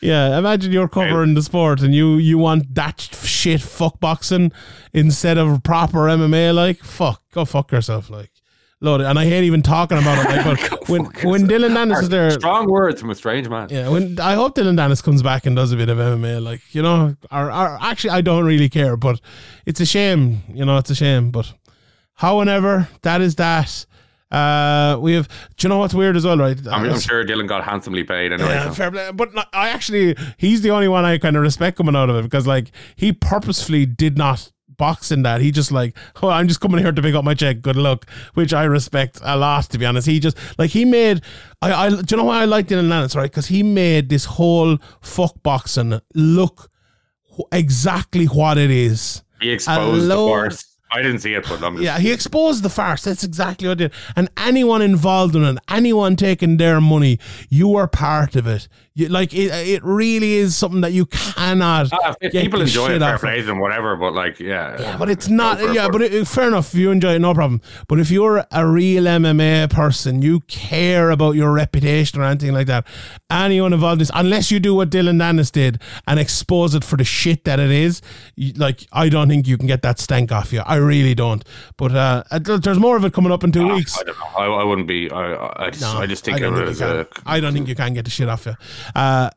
yeah, 0.00 0.36
imagine 0.38 0.72
you're 0.72 0.88
covering 0.88 1.34
the 1.34 1.42
sport 1.42 1.80
and 1.80 1.94
you 1.94 2.16
you 2.16 2.36
want 2.38 2.74
that 2.74 3.00
shit 3.00 3.60
fuck 3.60 4.00
boxing 4.00 4.50
instead 4.92 5.38
of 5.38 5.62
proper 5.62 5.98
MMA. 6.08 6.52
Like 6.52 6.78
fuck, 6.78 7.22
go 7.32 7.44
fuck 7.44 7.70
yourself. 7.70 8.10
Like, 8.10 8.32
load 8.84 9.00
it. 9.00 9.04
And 9.04 9.18
I 9.18 9.24
hate 9.24 9.44
even 9.44 9.62
talking 9.62 9.98
about 9.98 10.18
it. 10.18 10.46
Like, 10.46 10.70
but 10.70 10.88
when 10.88 11.04
when 11.22 11.46
Dillon 11.46 11.72
Danis 11.72 12.02
is 12.02 12.08
there, 12.08 12.30
Strong 12.30 12.70
words 12.70 13.00
from 13.00 13.10
a 13.10 13.14
strange 13.14 13.48
man. 13.48 13.68
Yeah, 13.70 13.88
when 13.88 14.18
I 14.20 14.34
hope 14.34 14.54
Dillon 14.54 14.76
Danis 14.76 15.02
comes 15.02 15.22
back 15.22 15.46
and 15.46 15.56
does 15.56 15.72
a 15.72 15.76
bit 15.76 15.88
of 15.88 15.98
MMA, 15.98 16.42
like 16.42 16.60
you 16.74 16.82
know, 16.82 17.16
or, 17.30 17.46
or 17.46 17.78
actually 17.80 18.10
I 18.10 18.20
don't 18.20 18.44
really 18.44 18.68
care, 18.68 18.96
but 18.96 19.20
it's 19.66 19.80
a 19.80 19.86
shame, 19.86 20.42
you 20.48 20.64
know, 20.64 20.78
it's 20.78 20.90
a 20.90 20.94
shame. 20.94 21.30
But 21.30 21.52
however, 22.14 22.88
that 23.02 23.20
is 23.20 23.36
that. 23.36 23.86
Uh, 24.30 24.98
we 25.00 25.12
have. 25.12 25.28
Do 25.28 25.66
you 25.66 25.68
know 25.68 25.78
what's 25.78 25.94
weird 25.94 26.16
as 26.16 26.24
well, 26.24 26.36
right? 26.36 26.58
I'm, 26.66 26.90
I'm 26.90 26.98
sure 26.98 27.24
Dylan 27.24 27.46
got 27.46 27.62
handsomely 27.62 28.02
paid 28.02 28.32
anyway. 28.32 28.48
Yeah, 28.48 28.68
so. 28.68 28.74
fair 28.74 28.90
play. 28.90 29.12
But 29.12 29.32
no, 29.32 29.44
I 29.52 29.68
actually, 29.68 30.16
he's 30.38 30.62
the 30.62 30.70
only 30.70 30.88
one 30.88 31.04
I 31.04 31.18
kind 31.18 31.36
of 31.36 31.42
respect 31.42 31.76
coming 31.76 31.94
out 31.94 32.10
of 32.10 32.16
it 32.16 32.22
because, 32.22 32.44
like, 32.44 32.72
he 32.96 33.12
purposefully 33.12 33.86
did 33.86 34.18
not 34.18 34.50
box 34.76 35.10
in 35.10 35.22
that. 35.22 35.40
He 35.40 35.50
just 35.50 35.72
like, 35.72 35.96
oh, 36.22 36.28
I'm 36.28 36.48
just 36.48 36.60
coming 36.60 36.80
here 36.80 36.92
to 36.92 37.02
pick 37.02 37.14
up 37.14 37.24
my 37.24 37.34
check. 37.34 37.60
Good 37.60 37.76
luck, 37.76 38.08
which 38.34 38.52
I 38.52 38.64
respect 38.64 39.20
a 39.22 39.36
lot. 39.36 39.64
To 39.70 39.78
be 39.78 39.86
honest, 39.86 40.06
he 40.06 40.20
just 40.20 40.36
like 40.58 40.70
he 40.70 40.84
made. 40.84 41.22
I, 41.62 41.72
I 41.72 41.90
do 41.90 42.02
you 42.10 42.16
know 42.16 42.24
why 42.24 42.42
I 42.42 42.44
liked 42.44 42.70
Dylan 42.70 42.88
Lennox, 42.88 43.16
right? 43.16 43.30
Because 43.30 43.46
he 43.46 43.62
made 43.62 44.08
this 44.08 44.24
whole 44.24 44.78
fuck 45.00 45.42
boxing 45.42 46.00
look 46.14 46.70
exactly 47.52 48.26
what 48.26 48.58
it 48.58 48.70
is. 48.70 49.22
He 49.40 49.50
exposed 49.50 50.06
the 50.06 50.14
Hello. 50.14 50.28
force. 50.28 50.70
I 50.90 51.02
didn't 51.02 51.18
see 51.20 51.34
it, 51.34 51.44
but 51.48 51.60
I'm 51.62 51.80
Yeah, 51.82 51.98
he 51.98 52.12
exposed 52.12 52.62
the 52.62 52.70
farce. 52.70 53.02
That's 53.02 53.24
exactly 53.24 53.66
what 53.66 53.80
it 53.80 53.90
did. 53.90 53.92
And 54.14 54.28
anyone 54.36 54.80
involved 54.80 55.34
in 55.34 55.42
it, 55.42 55.58
anyone 55.68 56.14
taking 56.14 56.56
their 56.56 56.80
money, 56.80 57.18
you 57.50 57.74
are 57.74 57.88
part 57.88 58.36
of 58.36 58.46
it. 58.46 58.68
You, 58.96 59.08
like 59.08 59.34
it, 59.34 59.50
it 59.68 59.82
really 59.82 60.34
is 60.34 60.54
something 60.54 60.82
that 60.82 60.92
you 60.92 61.06
cannot. 61.06 61.88
Ah, 61.92 62.14
get 62.20 62.30
people 62.32 62.60
enjoy 62.60 62.90
it, 62.90 63.00
fair 63.00 63.18
plays 63.18 63.48
and 63.48 63.58
whatever, 63.58 63.96
but 63.96 64.14
like, 64.14 64.38
yeah. 64.38 64.80
Yeah, 64.80 64.96
but 64.96 65.10
it's 65.10 65.28
not. 65.28 65.58
Yeah, 65.74 65.88
but- 65.88 66.00
it, 66.02 66.28
fair 66.28 66.46
enough. 66.46 66.72
If 66.72 66.78
you 66.78 66.92
enjoy 66.92 67.14
it, 67.14 67.18
no 67.18 67.34
problem. 67.34 67.60
But 67.88 67.98
if 67.98 68.12
you're 68.12 68.44
a 68.52 68.64
real 68.64 69.02
MMA 69.02 69.68
person, 69.70 70.22
you 70.22 70.40
care 70.42 71.10
about 71.10 71.32
your 71.32 71.50
reputation 71.52 72.20
or 72.20 72.24
anything 72.24 72.52
like 72.52 72.68
that. 72.68 72.86
Anyone 73.32 73.72
involved 73.72 73.94
in 73.94 73.98
this, 74.00 74.10
unless 74.14 74.52
you 74.52 74.60
do 74.60 74.76
what 74.76 74.90
Dillon 74.90 75.18
Danis 75.18 75.50
did 75.50 75.80
and 76.06 76.20
expose 76.20 76.76
it 76.76 76.84
for 76.84 76.96
the 76.96 77.02
shit 77.04 77.42
that 77.46 77.58
it 77.58 77.72
is, 77.72 78.00
you, 78.36 78.52
like 78.52 78.86
I 78.92 79.08
don't 79.08 79.28
think 79.28 79.48
you 79.48 79.58
can 79.58 79.66
get 79.66 79.82
that 79.82 79.98
stank 79.98 80.30
off 80.30 80.52
you. 80.52 80.60
I 80.64 80.76
really 80.76 81.16
don't. 81.16 81.44
But 81.78 81.96
uh, 81.96 82.22
uh, 82.30 82.38
there's 82.38 82.78
more 82.78 82.96
of 82.96 83.04
it 83.04 83.12
coming 83.12 83.32
up 83.32 83.42
in 83.42 83.50
two 83.50 83.66
weeks. 83.74 83.98
I 83.98 84.04
don't 84.04 84.16
know. 84.20 84.26
I, 84.38 84.46
I 84.60 84.62
wouldn't 84.62 84.86
be. 84.86 85.10
I, 85.10 85.64
I- 85.64 85.70
just, 85.70 85.82
No, 85.82 85.98
I 85.98 86.06
just 86.06 86.24
think 86.24 86.36
I 86.36 86.40
don't 86.40 86.54
think 86.54 86.68
you 86.68 86.76
can. 86.76 87.06
I 87.26 87.40
don't 87.40 87.52
think 87.52 87.66
you 87.66 87.74
can 87.74 87.92
get 87.94 88.04
the 88.04 88.10
shit 88.12 88.28
off 88.28 88.46
you. 88.46 88.54
Uh, 88.94 89.30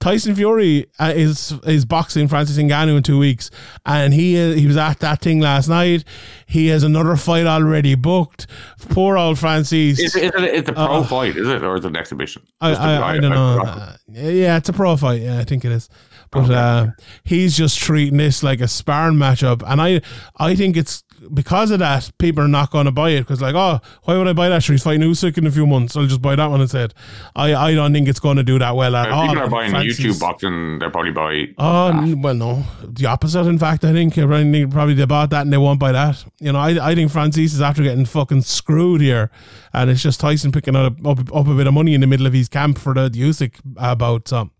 Tyson 0.00 0.34
Fury 0.34 0.86
uh, 0.98 1.12
is 1.14 1.52
is 1.64 1.84
boxing 1.84 2.28
Francis 2.28 2.56
Ngannou 2.56 2.96
in 2.96 3.02
two 3.02 3.18
weeks, 3.18 3.50
and 3.86 4.12
he 4.14 4.40
uh, 4.40 4.54
he 4.54 4.66
was 4.66 4.76
at 4.76 5.00
that 5.00 5.20
thing 5.20 5.40
last 5.40 5.68
night. 5.68 6.04
He 6.46 6.68
has 6.68 6.82
another 6.82 7.16
fight 7.16 7.46
already 7.46 7.94
booked. 7.94 8.46
Poor 8.90 9.16
old 9.16 9.38
Francis. 9.38 9.98
Is, 10.00 10.16
it- 10.16 10.34
is 10.34 10.42
it, 10.42 10.54
it's 10.54 10.68
a 10.68 10.72
pro 10.72 11.02
fight, 11.04 11.36
is 11.36 11.48
it, 11.48 11.62
or 11.62 11.76
is 11.76 11.84
it 11.84 11.88
an 11.88 11.96
exhibition? 11.96 12.42
Uh, 12.60 12.76
I, 12.78 12.94
I, 12.94 13.10
I 13.12 13.18
don't 13.18 13.30
know. 13.32 13.60
Uh, 13.60 13.96
yeah, 14.08 14.56
it's 14.56 14.68
a 14.68 14.72
pro 14.72 14.96
fight. 14.96 15.22
Yeah, 15.22 15.38
I 15.38 15.44
think 15.44 15.64
it 15.64 15.72
is. 15.72 15.88
But 16.32 16.48
uh, 16.50 16.86
he's 17.24 17.56
just 17.56 17.78
treating 17.78 18.16
this 18.16 18.42
like 18.44 18.60
a 18.60 18.68
sparring 18.68 19.16
matchup, 19.16 19.62
and 19.66 19.80
I, 19.82 20.00
I 20.38 20.54
think 20.54 20.76
it's 20.76 21.02
because 21.32 21.70
of 21.70 21.78
that 21.78 22.10
people 22.18 22.44
are 22.44 22.48
not 22.48 22.70
going 22.70 22.86
to 22.86 22.90
buy 22.92 23.10
it 23.10 23.20
because 23.20 23.40
like, 23.40 23.54
oh, 23.54 23.80
why 24.04 24.16
would 24.16 24.26
I 24.28 24.32
buy 24.32 24.48
that? 24.48 24.62
Sure, 24.62 24.74
he's 24.74 24.82
fighting 24.82 25.02
Usyk 25.08 25.38
in 25.38 25.46
a 25.46 25.50
few 25.50 25.66
months. 25.66 25.96
I'll 25.96 26.06
just 26.06 26.22
buy 26.22 26.36
that 26.36 26.46
one 26.46 26.60
instead. 26.60 26.94
I, 27.36 27.54
I 27.54 27.74
don't 27.74 27.92
think 27.92 28.08
it's 28.08 28.20
going 28.20 28.36
to 28.36 28.42
do 28.42 28.58
that 28.58 28.74
well 28.76 28.94
at 28.96 29.08
If 29.08 29.14
all. 29.14 29.26
people 29.28 29.42
are 29.42 29.48
buying 29.50 29.70
Francis- 29.70 30.00
YouTube 30.00 30.20
boxing, 30.20 30.78
they'll 30.78 30.90
probably 30.90 31.12
buy. 31.12 31.46
Oh 31.58 31.88
n- 31.88 32.22
well, 32.22 32.34
no, 32.34 32.64
the 32.84 33.06
opposite. 33.06 33.46
In 33.46 33.58
fact, 33.58 33.84
I 33.84 33.92
think 33.92 34.14
probably 34.14 34.94
they 34.94 35.04
bought 35.06 35.30
that 35.30 35.42
and 35.42 35.52
they 35.52 35.58
won't 35.58 35.80
buy 35.80 35.92
that. 35.92 36.24
You 36.40 36.52
know, 36.52 36.58
I, 36.58 36.90
I 36.90 36.94
think 36.94 37.10
Francis 37.10 37.54
is 37.54 37.60
after 37.60 37.82
getting 37.82 38.04
fucking 38.04 38.42
screwed 38.42 39.00
here, 39.00 39.30
and 39.72 39.90
it's 39.90 40.02
just 40.02 40.20
Tyson 40.20 40.52
picking 40.52 40.76
up 40.76 40.94
up, 41.06 41.18
up 41.34 41.46
a 41.46 41.54
bit 41.54 41.66
of 41.66 41.74
money 41.74 41.94
in 41.94 42.00
the 42.00 42.06
middle 42.06 42.26
of 42.26 42.32
his 42.32 42.48
camp 42.48 42.78
for 42.78 42.94
the 42.94 43.08
Usyk 43.10 43.54
uh, 43.78 43.94
bout. 43.94 44.28
So, 44.28 44.50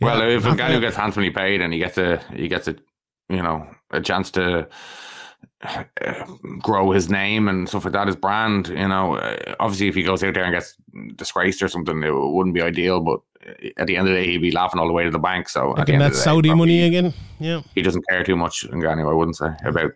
Well, 0.00 0.20
if 0.22 0.44
not 0.44 0.54
Ngannou 0.54 0.58
gonna- 0.58 0.80
gets 0.80 0.96
handsomely 0.96 1.30
paid 1.30 1.60
and 1.60 1.72
he 1.72 1.78
gets 1.78 1.98
a 1.98 2.22
he 2.34 2.48
gets 2.48 2.68
a 2.68 2.76
you 3.28 3.42
know 3.42 3.66
a 3.90 4.00
chance 4.00 4.30
to 4.32 4.60
uh, 4.60 4.64
grow 6.60 6.90
his 6.92 7.10
name 7.10 7.48
and 7.48 7.68
stuff 7.68 7.84
like 7.84 7.92
that, 7.92 8.06
his 8.06 8.16
brand. 8.16 8.68
You 8.68 8.88
know, 8.88 9.16
uh, 9.16 9.54
obviously 9.60 9.88
if 9.88 9.94
he 9.94 10.02
goes 10.02 10.22
out 10.22 10.34
there 10.34 10.44
and 10.44 10.54
gets 10.54 10.76
disgraced 11.16 11.62
or 11.62 11.68
something, 11.68 12.02
it 12.02 12.10
wouldn't 12.10 12.54
be 12.54 12.62
ideal. 12.62 13.00
But 13.00 13.20
at 13.76 13.86
the 13.86 13.96
end 13.96 14.08
of 14.08 14.14
the 14.14 14.20
day, 14.20 14.26
he'd 14.26 14.38
be 14.38 14.50
laughing 14.50 14.80
all 14.80 14.86
the 14.86 14.92
way 14.92 15.04
to 15.04 15.10
the 15.10 15.18
bank. 15.18 15.48
So 15.48 15.70
at 15.72 15.86
the 15.86 15.92
Getting 15.92 15.94
end 15.96 16.02
that 16.02 16.06
of 16.06 16.12
the 16.12 16.18
day, 16.18 16.24
Saudi 16.24 16.54
money 16.54 16.82
again. 16.82 17.14
Yeah. 17.38 17.62
He 17.74 17.82
doesn't 17.82 18.06
care 18.08 18.22
too 18.24 18.36
much, 18.36 18.66
Ngannou. 18.68 19.10
I 19.10 19.14
wouldn't 19.14 19.36
say 19.36 19.50
about 19.64 19.92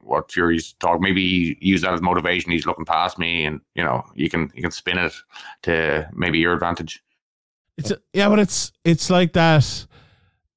what 0.00 0.30
Fury's 0.30 0.74
talk. 0.74 1.00
Maybe 1.00 1.26
he 1.26 1.58
use 1.60 1.82
that 1.82 1.94
as 1.94 2.02
motivation. 2.02 2.52
He's 2.52 2.66
looking 2.66 2.84
past 2.84 3.18
me, 3.18 3.44
and 3.44 3.60
you 3.74 3.84
know, 3.84 4.04
you 4.14 4.28
can 4.30 4.50
you 4.54 4.62
can 4.62 4.70
spin 4.70 4.98
it 4.98 5.12
to 5.62 6.08
maybe 6.12 6.38
your 6.38 6.52
advantage. 6.52 7.02
It's 7.76 7.92
yeah, 8.12 8.28
but 8.28 8.38
it's 8.38 8.72
it's 8.84 9.10
like 9.10 9.32
that. 9.34 9.86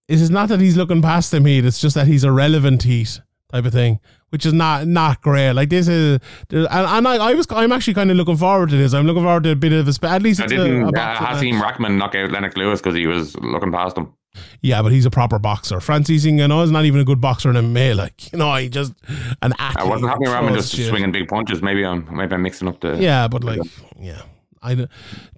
It 0.07 0.21
is 0.21 0.29
not 0.29 0.49
that 0.49 0.59
he's 0.59 0.77
looking 0.77 1.01
past 1.01 1.31
them 1.31 1.45
heat. 1.45 1.65
It's 1.65 1.79
just 1.79 1.95
that 1.95 2.07
he's 2.07 2.23
irrelevant 2.23 2.83
heat 2.83 3.21
type 3.51 3.65
of 3.65 3.73
thing, 3.73 3.99
which 4.29 4.45
is 4.45 4.53
not 4.53 4.87
not 4.87 5.21
great. 5.21 5.53
Like 5.53 5.69
this 5.69 5.87
is, 5.87 6.19
and, 6.49 6.67
and 6.69 7.07
I, 7.07 7.29
I 7.29 7.33
was 7.33 7.47
I'm 7.51 7.71
actually 7.71 7.93
kind 7.93 8.11
of 8.11 8.17
looking 8.17 8.37
forward 8.37 8.69
to 8.69 8.77
this. 8.77 8.93
I'm 8.93 9.05
looking 9.05 9.23
forward 9.23 9.43
to 9.43 9.51
a 9.51 9.55
bit 9.55 9.73
of 9.73 9.87
a 9.87 10.07
at 10.07 10.21
least 10.21 10.41
I 10.41 10.47
didn't 10.47 10.95
a 10.95 10.99
uh, 10.99 11.15
Hasim. 11.15 11.59
Rahman 11.59 11.97
knock 11.97 12.15
out 12.15 12.31
Lennox 12.31 12.57
Lewis 12.57 12.81
because 12.81 12.95
he 12.95 13.07
was 13.07 13.35
looking 13.37 13.71
past 13.71 13.97
him. 13.97 14.13
Yeah, 14.61 14.81
but 14.81 14.91
he's 14.91 15.05
a 15.05 15.09
proper 15.09 15.39
boxer. 15.39 15.79
Francis 15.79 16.25
Ngannou 16.25 16.63
is 16.63 16.71
not 16.71 16.85
even 16.85 17.01
a 17.01 17.05
good 17.05 17.19
boxer 17.19 17.49
in 17.49 17.55
MMA. 17.55 17.95
Like 17.95 18.31
you 18.31 18.39
know, 18.39 18.53
he 18.55 18.69
just 18.69 18.93
an 19.41 19.53
athlete. 19.57 19.85
I 19.85 19.89
wasn't 19.89 20.11
happy 20.11 20.25
around 20.25 20.53
just 20.53 20.73
shit. 20.73 20.87
swinging 20.87 21.11
big 21.11 21.27
punches. 21.27 21.61
Maybe 21.61 21.85
I'm 21.85 22.07
maybe 22.15 22.35
I'm 22.35 22.41
mixing 22.41 22.67
up 22.67 22.79
the 22.79 22.97
Yeah, 22.97 23.27
but 23.27 23.43
like 23.43 23.61
yeah, 23.99 24.21
I 24.61 24.75
do 24.75 24.87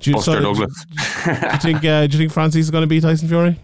you, 0.02 0.14
Buster 0.14 0.32
so, 0.32 0.40
do, 0.40 0.44
Douglas. 0.44 0.86
you 1.28 1.60
think 1.60 1.86
uh, 1.86 2.08
do 2.08 2.18
you 2.18 2.24
think 2.24 2.32
Francis 2.32 2.62
is 2.62 2.72
going 2.72 2.82
to 2.82 2.88
beat 2.88 3.02
Tyson 3.02 3.28
Fury? 3.28 3.58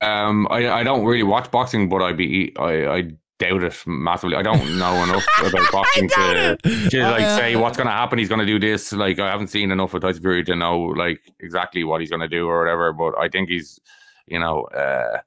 um, 0.00 0.46
I 0.50 0.70
I 0.70 0.82
don't 0.82 1.04
really 1.04 1.22
watch 1.22 1.50
boxing, 1.50 1.88
but 1.88 2.02
I 2.02 2.12
be 2.12 2.52
I 2.58 2.86
I 2.86 3.02
doubt 3.38 3.62
it 3.62 3.82
massively. 3.86 4.36
I 4.36 4.42
don't 4.42 4.78
know 4.78 5.02
enough 5.04 5.24
about 5.40 5.70
boxing 5.72 6.08
to, 6.08 6.56
to 6.90 7.02
like 7.02 7.22
Uh, 7.22 7.36
say 7.36 7.56
what's 7.56 7.76
going 7.76 7.86
to 7.86 7.92
happen. 7.92 8.18
He's 8.18 8.28
going 8.28 8.40
to 8.40 8.46
do 8.46 8.58
this. 8.58 8.92
Like 8.92 9.18
I 9.18 9.30
haven't 9.30 9.48
seen 9.48 9.70
enough 9.70 9.94
of 9.94 10.02
Tyson 10.02 10.22
Fury 10.22 10.44
to 10.44 10.56
know 10.56 10.80
like 10.80 11.20
exactly 11.40 11.84
what 11.84 12.00
he's 12.00 12.10
going 12.10 12.20
to 12.22 12.28
do 12.28 12.46
or 12.48 12.58
whatever. 12.60 12.92
But 12.92 13.18
I 13.18 13.28
think 13.28 13.48
he's 13.48 13.78
you 14.26 14.38
know. 14.38 14.62
uh 14.64 15.20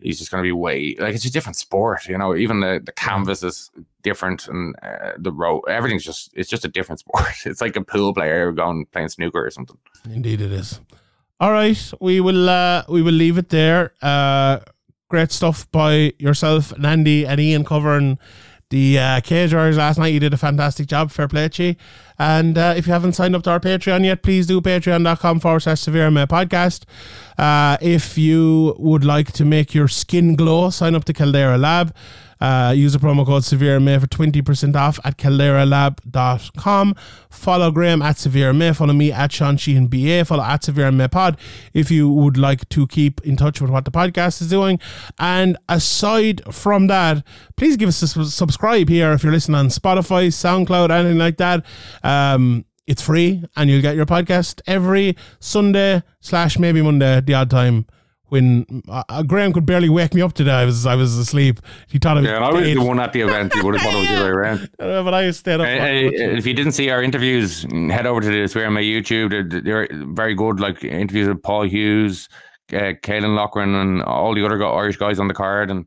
He's 0.00 0.18
just 0.18 0.30
going 0.30 0.42
to 0.42 0.46
be 0.46 0.52
way 0.52 0.96
like 0.98 1.14
it's 1.14 1.24
a 1.24 1.30
different 1.32 1.56
sport, 1.56 2.08
you 2.08 2.18
know. 2.18 2.34
Even 2.34 2.60
the, 2.60 2.82
the 2.84 2.90
canvas 2.92 3.44
is 3.44 3.70
different, 4.02 4.48
and 4.48 4.74
uh, 4.82 5.12
the 5.16 5.30
road, 5.30 5.62
everything's 5.68 6.04
just 6.04 6.30
it's 6.34 6.50
just 6.50 6.64
a 6.64 6.68
different 6.68 6.98
sport. 7.04 7.32
It's 7.46 7.60
like 7.60 7.76
a 7.76 7.80
pool 7.80 8.12
player 8.12 8.50
going 8.52 8.86
playing 8.86 9.08
snooker 9.08 9.46
or 9.46 9.50
something. 9.50 9.78
Indeed, 10.10 10.40
it 10.40 10.50
is. 10.52 10.80
All 11.40 11.52
right, 11.52 11.80
we 12.00 12.20
will 12.20 12.48
uh, 12.50 12.82
we 12.88 13.02
will 13.02 13.14
leave 13.14 13.38
it 13.38 13.50
there. 13.50 13.92
Uh, 14.02 14.58
great 15.08 15.32
stuff 15.32 15.70
by 15.70 16.12
yourself 16.18 16.72
and 16.72 16.84
Andy 16.86 17.26
and 17.26 17.40
Ian 17.40 17.64
covering 17.64 18.18
the 18.70 18.98
uh, 18.98 19.20
cage 19.20 19.54
warriors 19.54 19.76
last 19.76 19.98
night. 19.98 20.12
You 20.12 20.20
did 20.20 20.34
a 20.34 20.36
fantastic 20.36 20.86
job. 20.88 21.10
Fair 21.10 21.28
play 21.28 21.48
to 21.48 21.62
you. 21.64 21.76
And 22.18 22.56
uh, 22.56 22.74
if 22.76 22.86
you 22.86 22.92
haven't 22.92 23.12
signed 23.12 23.36
up 23.36 23.42
to 23.44 23.50
our 23.50 23.60
Patreon 23.60 24.04
yet, 24.04 24.22
please 24.22 24.46
do 24.46 24.60
patreon.com 24.60 25.40
forward 25.40 25.60
slash 25.60 25.80
severe 25.80 26.10
MMA 26.10 26.26
podcast. 26.26 26.84
Uh, 27.38 27.76
if 27.80 28.16
you 28.16 28.74
would 28.78 29.04
like 29.04 29.32
to 29.32 29.44
make 29.44 29.74
your 29.74 29.88
skin 29.88 30.34
glow, 30.34 30.70
sign 30.70 30.94
up 30.94 31.04
to 31.04 31.12
Caldera 31.12 31.58
Lab. 31.58 31.94
Uh, 32.44 32.72
use 32.72 32.92
the 32.92 32.98
promo 32.98 33.24
code 33.24 33.42
Severe 33.42 33.80
for 33.80 34.06
20% 34.06 34.76
off 34.76 35.00
at 35.02 35.16
calderalab.com. 35.16 36.94
Follow 37.30 37.70
Graeme 37.70 38.02
at 38.02 38.18
Severe. 38.18 38.52
Follow 38.74 38.92
me 38.92 39.10
at 39.10 39.32
Sean 39.32 39.56
Sheehan 39.56 39.86
BA. 39.86 40.26
Follow 40.26 40.42
at 40.44 40.62
Severe 40.62 41.08
Pod 41.08 41.38
if 41.72 41.90
you 41.90 42.10
would 42.10 42.36
like 42.36 42.68
to 42.68 42.86
keep 42.86 43.22
in 43.22 43.38
touch 43.38 43.62
with 43.62 43.70
what 43.70 43.86
the 43.86 43.90
podcast 43.90 44.42
is 44.42 44.50
doing. 44.50 44.78
And 45.18 45.56
aside 45.70 46.42
from 46.52 46.88
that, 46.88 47.24
please 47.56 47.78
give 47.78 47.88
us 47.88 48.02
a 48.02 48.26
subscribe 48.26 48.90
here 48.90 49.12
if 49.12 49.22
you're 49.22 49.32
listening 49.32 49.56
on 49.56 49.68
Spotify, 49.68 50.26
SoundCloud, 50.26 50.90
anything 50.90 51.16
like 51.16 51.38
that. 51.38 51.64
Um, 52.02 52.66
it's 52.86 53.00
free 53.00 53.42
and 53.56 53.70
you'll 53.70 53.80
get 53.80 53.96
your 53.96 54.04
podcast 54.04 54.60
every 54.66 55.16
Sunday 55.40 56.02
slash 56.20 56.58
maybe 56.58 56.82
Monday, 56.82 57.22
the 57.22 57.32
odd 57.32 57.48
time. 57.48 57.86
When 58.28 58.82
uh, 58.88 59.04
uh, 59.08 59.22
Graeme 59.22 59.52
could 59.52 59.66
barely 59.66 59.90
wake 59.90 60.14
me 60.14 60.22
up 60.22 60.32
today, 60.32 60.52
I 60.52 60.64
was 60.64 60.86
I 60.86 60.94
was 60.94 61.16
asleep. 61.16 61.60
He 61.88 61.98
thought 61.98 62.16
I 62.16 62.20
was 62.20 62.30
Yeah, 62.30 62.38
I 62.38 62.52
was 62.52 62.64
the 62.64 62.78
one 62.78 62.98
at 62.98 63.12
the 63.12 63.20
event. 63.20 63.54
You 63.54 63.64
would 63.64 63.74
have 63.74 63.82
thought 63.82 63.94
it 63.94 63.98
was 63.98 64.08
the 64.08 64.16
other 64.16 64.24
way 64.24 64.30
around. 64.30 64.70
Uh, 64.78 65.02
but 65.02 65.12
I 65.12 65.30
stayed 65.30 65.60
up. 65.60 65.66
Hey, 65.66 66.08
hey, 66.08 66.36
if 66.36 66.46
you 66.46 66.54
didn't 66.54 66.72
see 66.72 66.88
our 66.88 67.02
interviews, 67.02 67.62
head 67.90 68.06
over 68.06 68.20
to 68.22 68.26
the 68.26 68.44
SevereMMA 68.44 68.82
YouTube. 68.82 69.30
They're, 69.30 69.60
they're 69.62 69.88
very 70.14 70.34
good, 70.34 70.58
like 70.58 70.82
interviews 70.82 71.28
with 71.28 71.42
Paul 71.42 71.64
Hughes, 71.64 72.28
uh, 72.72 72.94
Caolan 73.02 73.36
Loughran, 73.36 73.74
and 73.74 74.02
all 74.02 74.34
the 74.34 74.44
other 74.44 74.64
Irish 74.64 74.96
guys 74.96 75.18
on 75.18 75.28
the 75.28 75.34
card. 75.34 75.70
And 75.70 75.84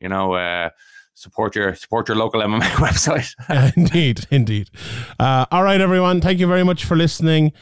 you 0.00 0.08
know, 0.08 0.34
uh, 0.34 0.70
support 1.14 1.56
your 1.56 1.74
support 1.74 2.06
your 2.06 2.16
local 2.16 2.40
MMA 2.40 2.60
website. 2.86 3.34
Indeed, 3.76 4.26
indeed. 4.30 4.70
Uh, 5.18 5.46
all 5.50 5.64
right, 5.64 5.80
everyone. 5.80 6.20
Thank 6.20 6.38
you 6.38 6.46
very 6.46 6.64
much 6.64 6.84
for 6.84 6.96
listening. 6.96 7.52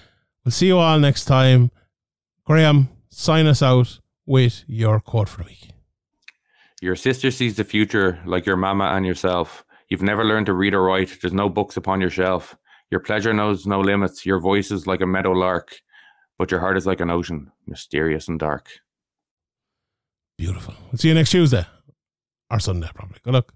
We'll 0.45 0.53
see 0.53 0.67
you 0.67 0.79
all 0.79 0.99
next 0.99 1.25
time. 1.25 1.71
Graeme, 2.45 2.89
sign 3.11 3.47
us 3.47 3.63
out 3.63 4.01
with 4.29 4.63
your 4.67 5.01
quote 5.01 5.29
for 5.29 5.43
the 5.43 5.49
week. 5.49 5.71
Your 6.81 6.95
sister 6.95 7.31
sees 7.31 7.57
the 7.57 7.65
future 7.65 8.21
like 8.25 8.47
your 8.47 8.57
mama 8.57 8.85
and 8.85 9.05
yourself. 9.05 9.65
You've 9.89 10.03
never 10.03 10.25
learned 10.25 10.47
to 10.47 10.53
read 10.53 10.75
or 10.75 10.83
write. 10.83 11.19
There's 11.21 11.33
no 11.33 11.49
books 11.49 11.77
upon 11.77 12.01
your 12.01 12.11
shelf. 12.11 12.57
Your 12.91 13.01
pleasure 13.01 13.33
knows 13.33 13.67
no 13.67 13.81
limits. 13.81 14.25
Your 14.25 14.39
voice 14.39 14.71
is 14.71 14.87
like 14.87 15.01
a 15.01 15.07
meadow 15.07 15.33
lark, 15.33 15.81
but 16.39 16.51
your 16.51 16.61
heart 16.61 16.77
is 16.77 16.87
like 16.87 17.01
an 17.01 17.11
ocean, 17.11 17.51
mysterious 17.67 18.29
and 18.29 18.39
dark. 18.39 18.69
Beautiful. 20.37 20.75
We'll 20.93 20.99
see 20.99 21.09
you 21.09 21.15
next 21.15 21.31
Tuesday 21.31 21.67
or 22.51 22.61
Sunday, 22.61 22.91
probably. 22.95 23.19
Good 23.25 23.35
luck. 23.35 23.55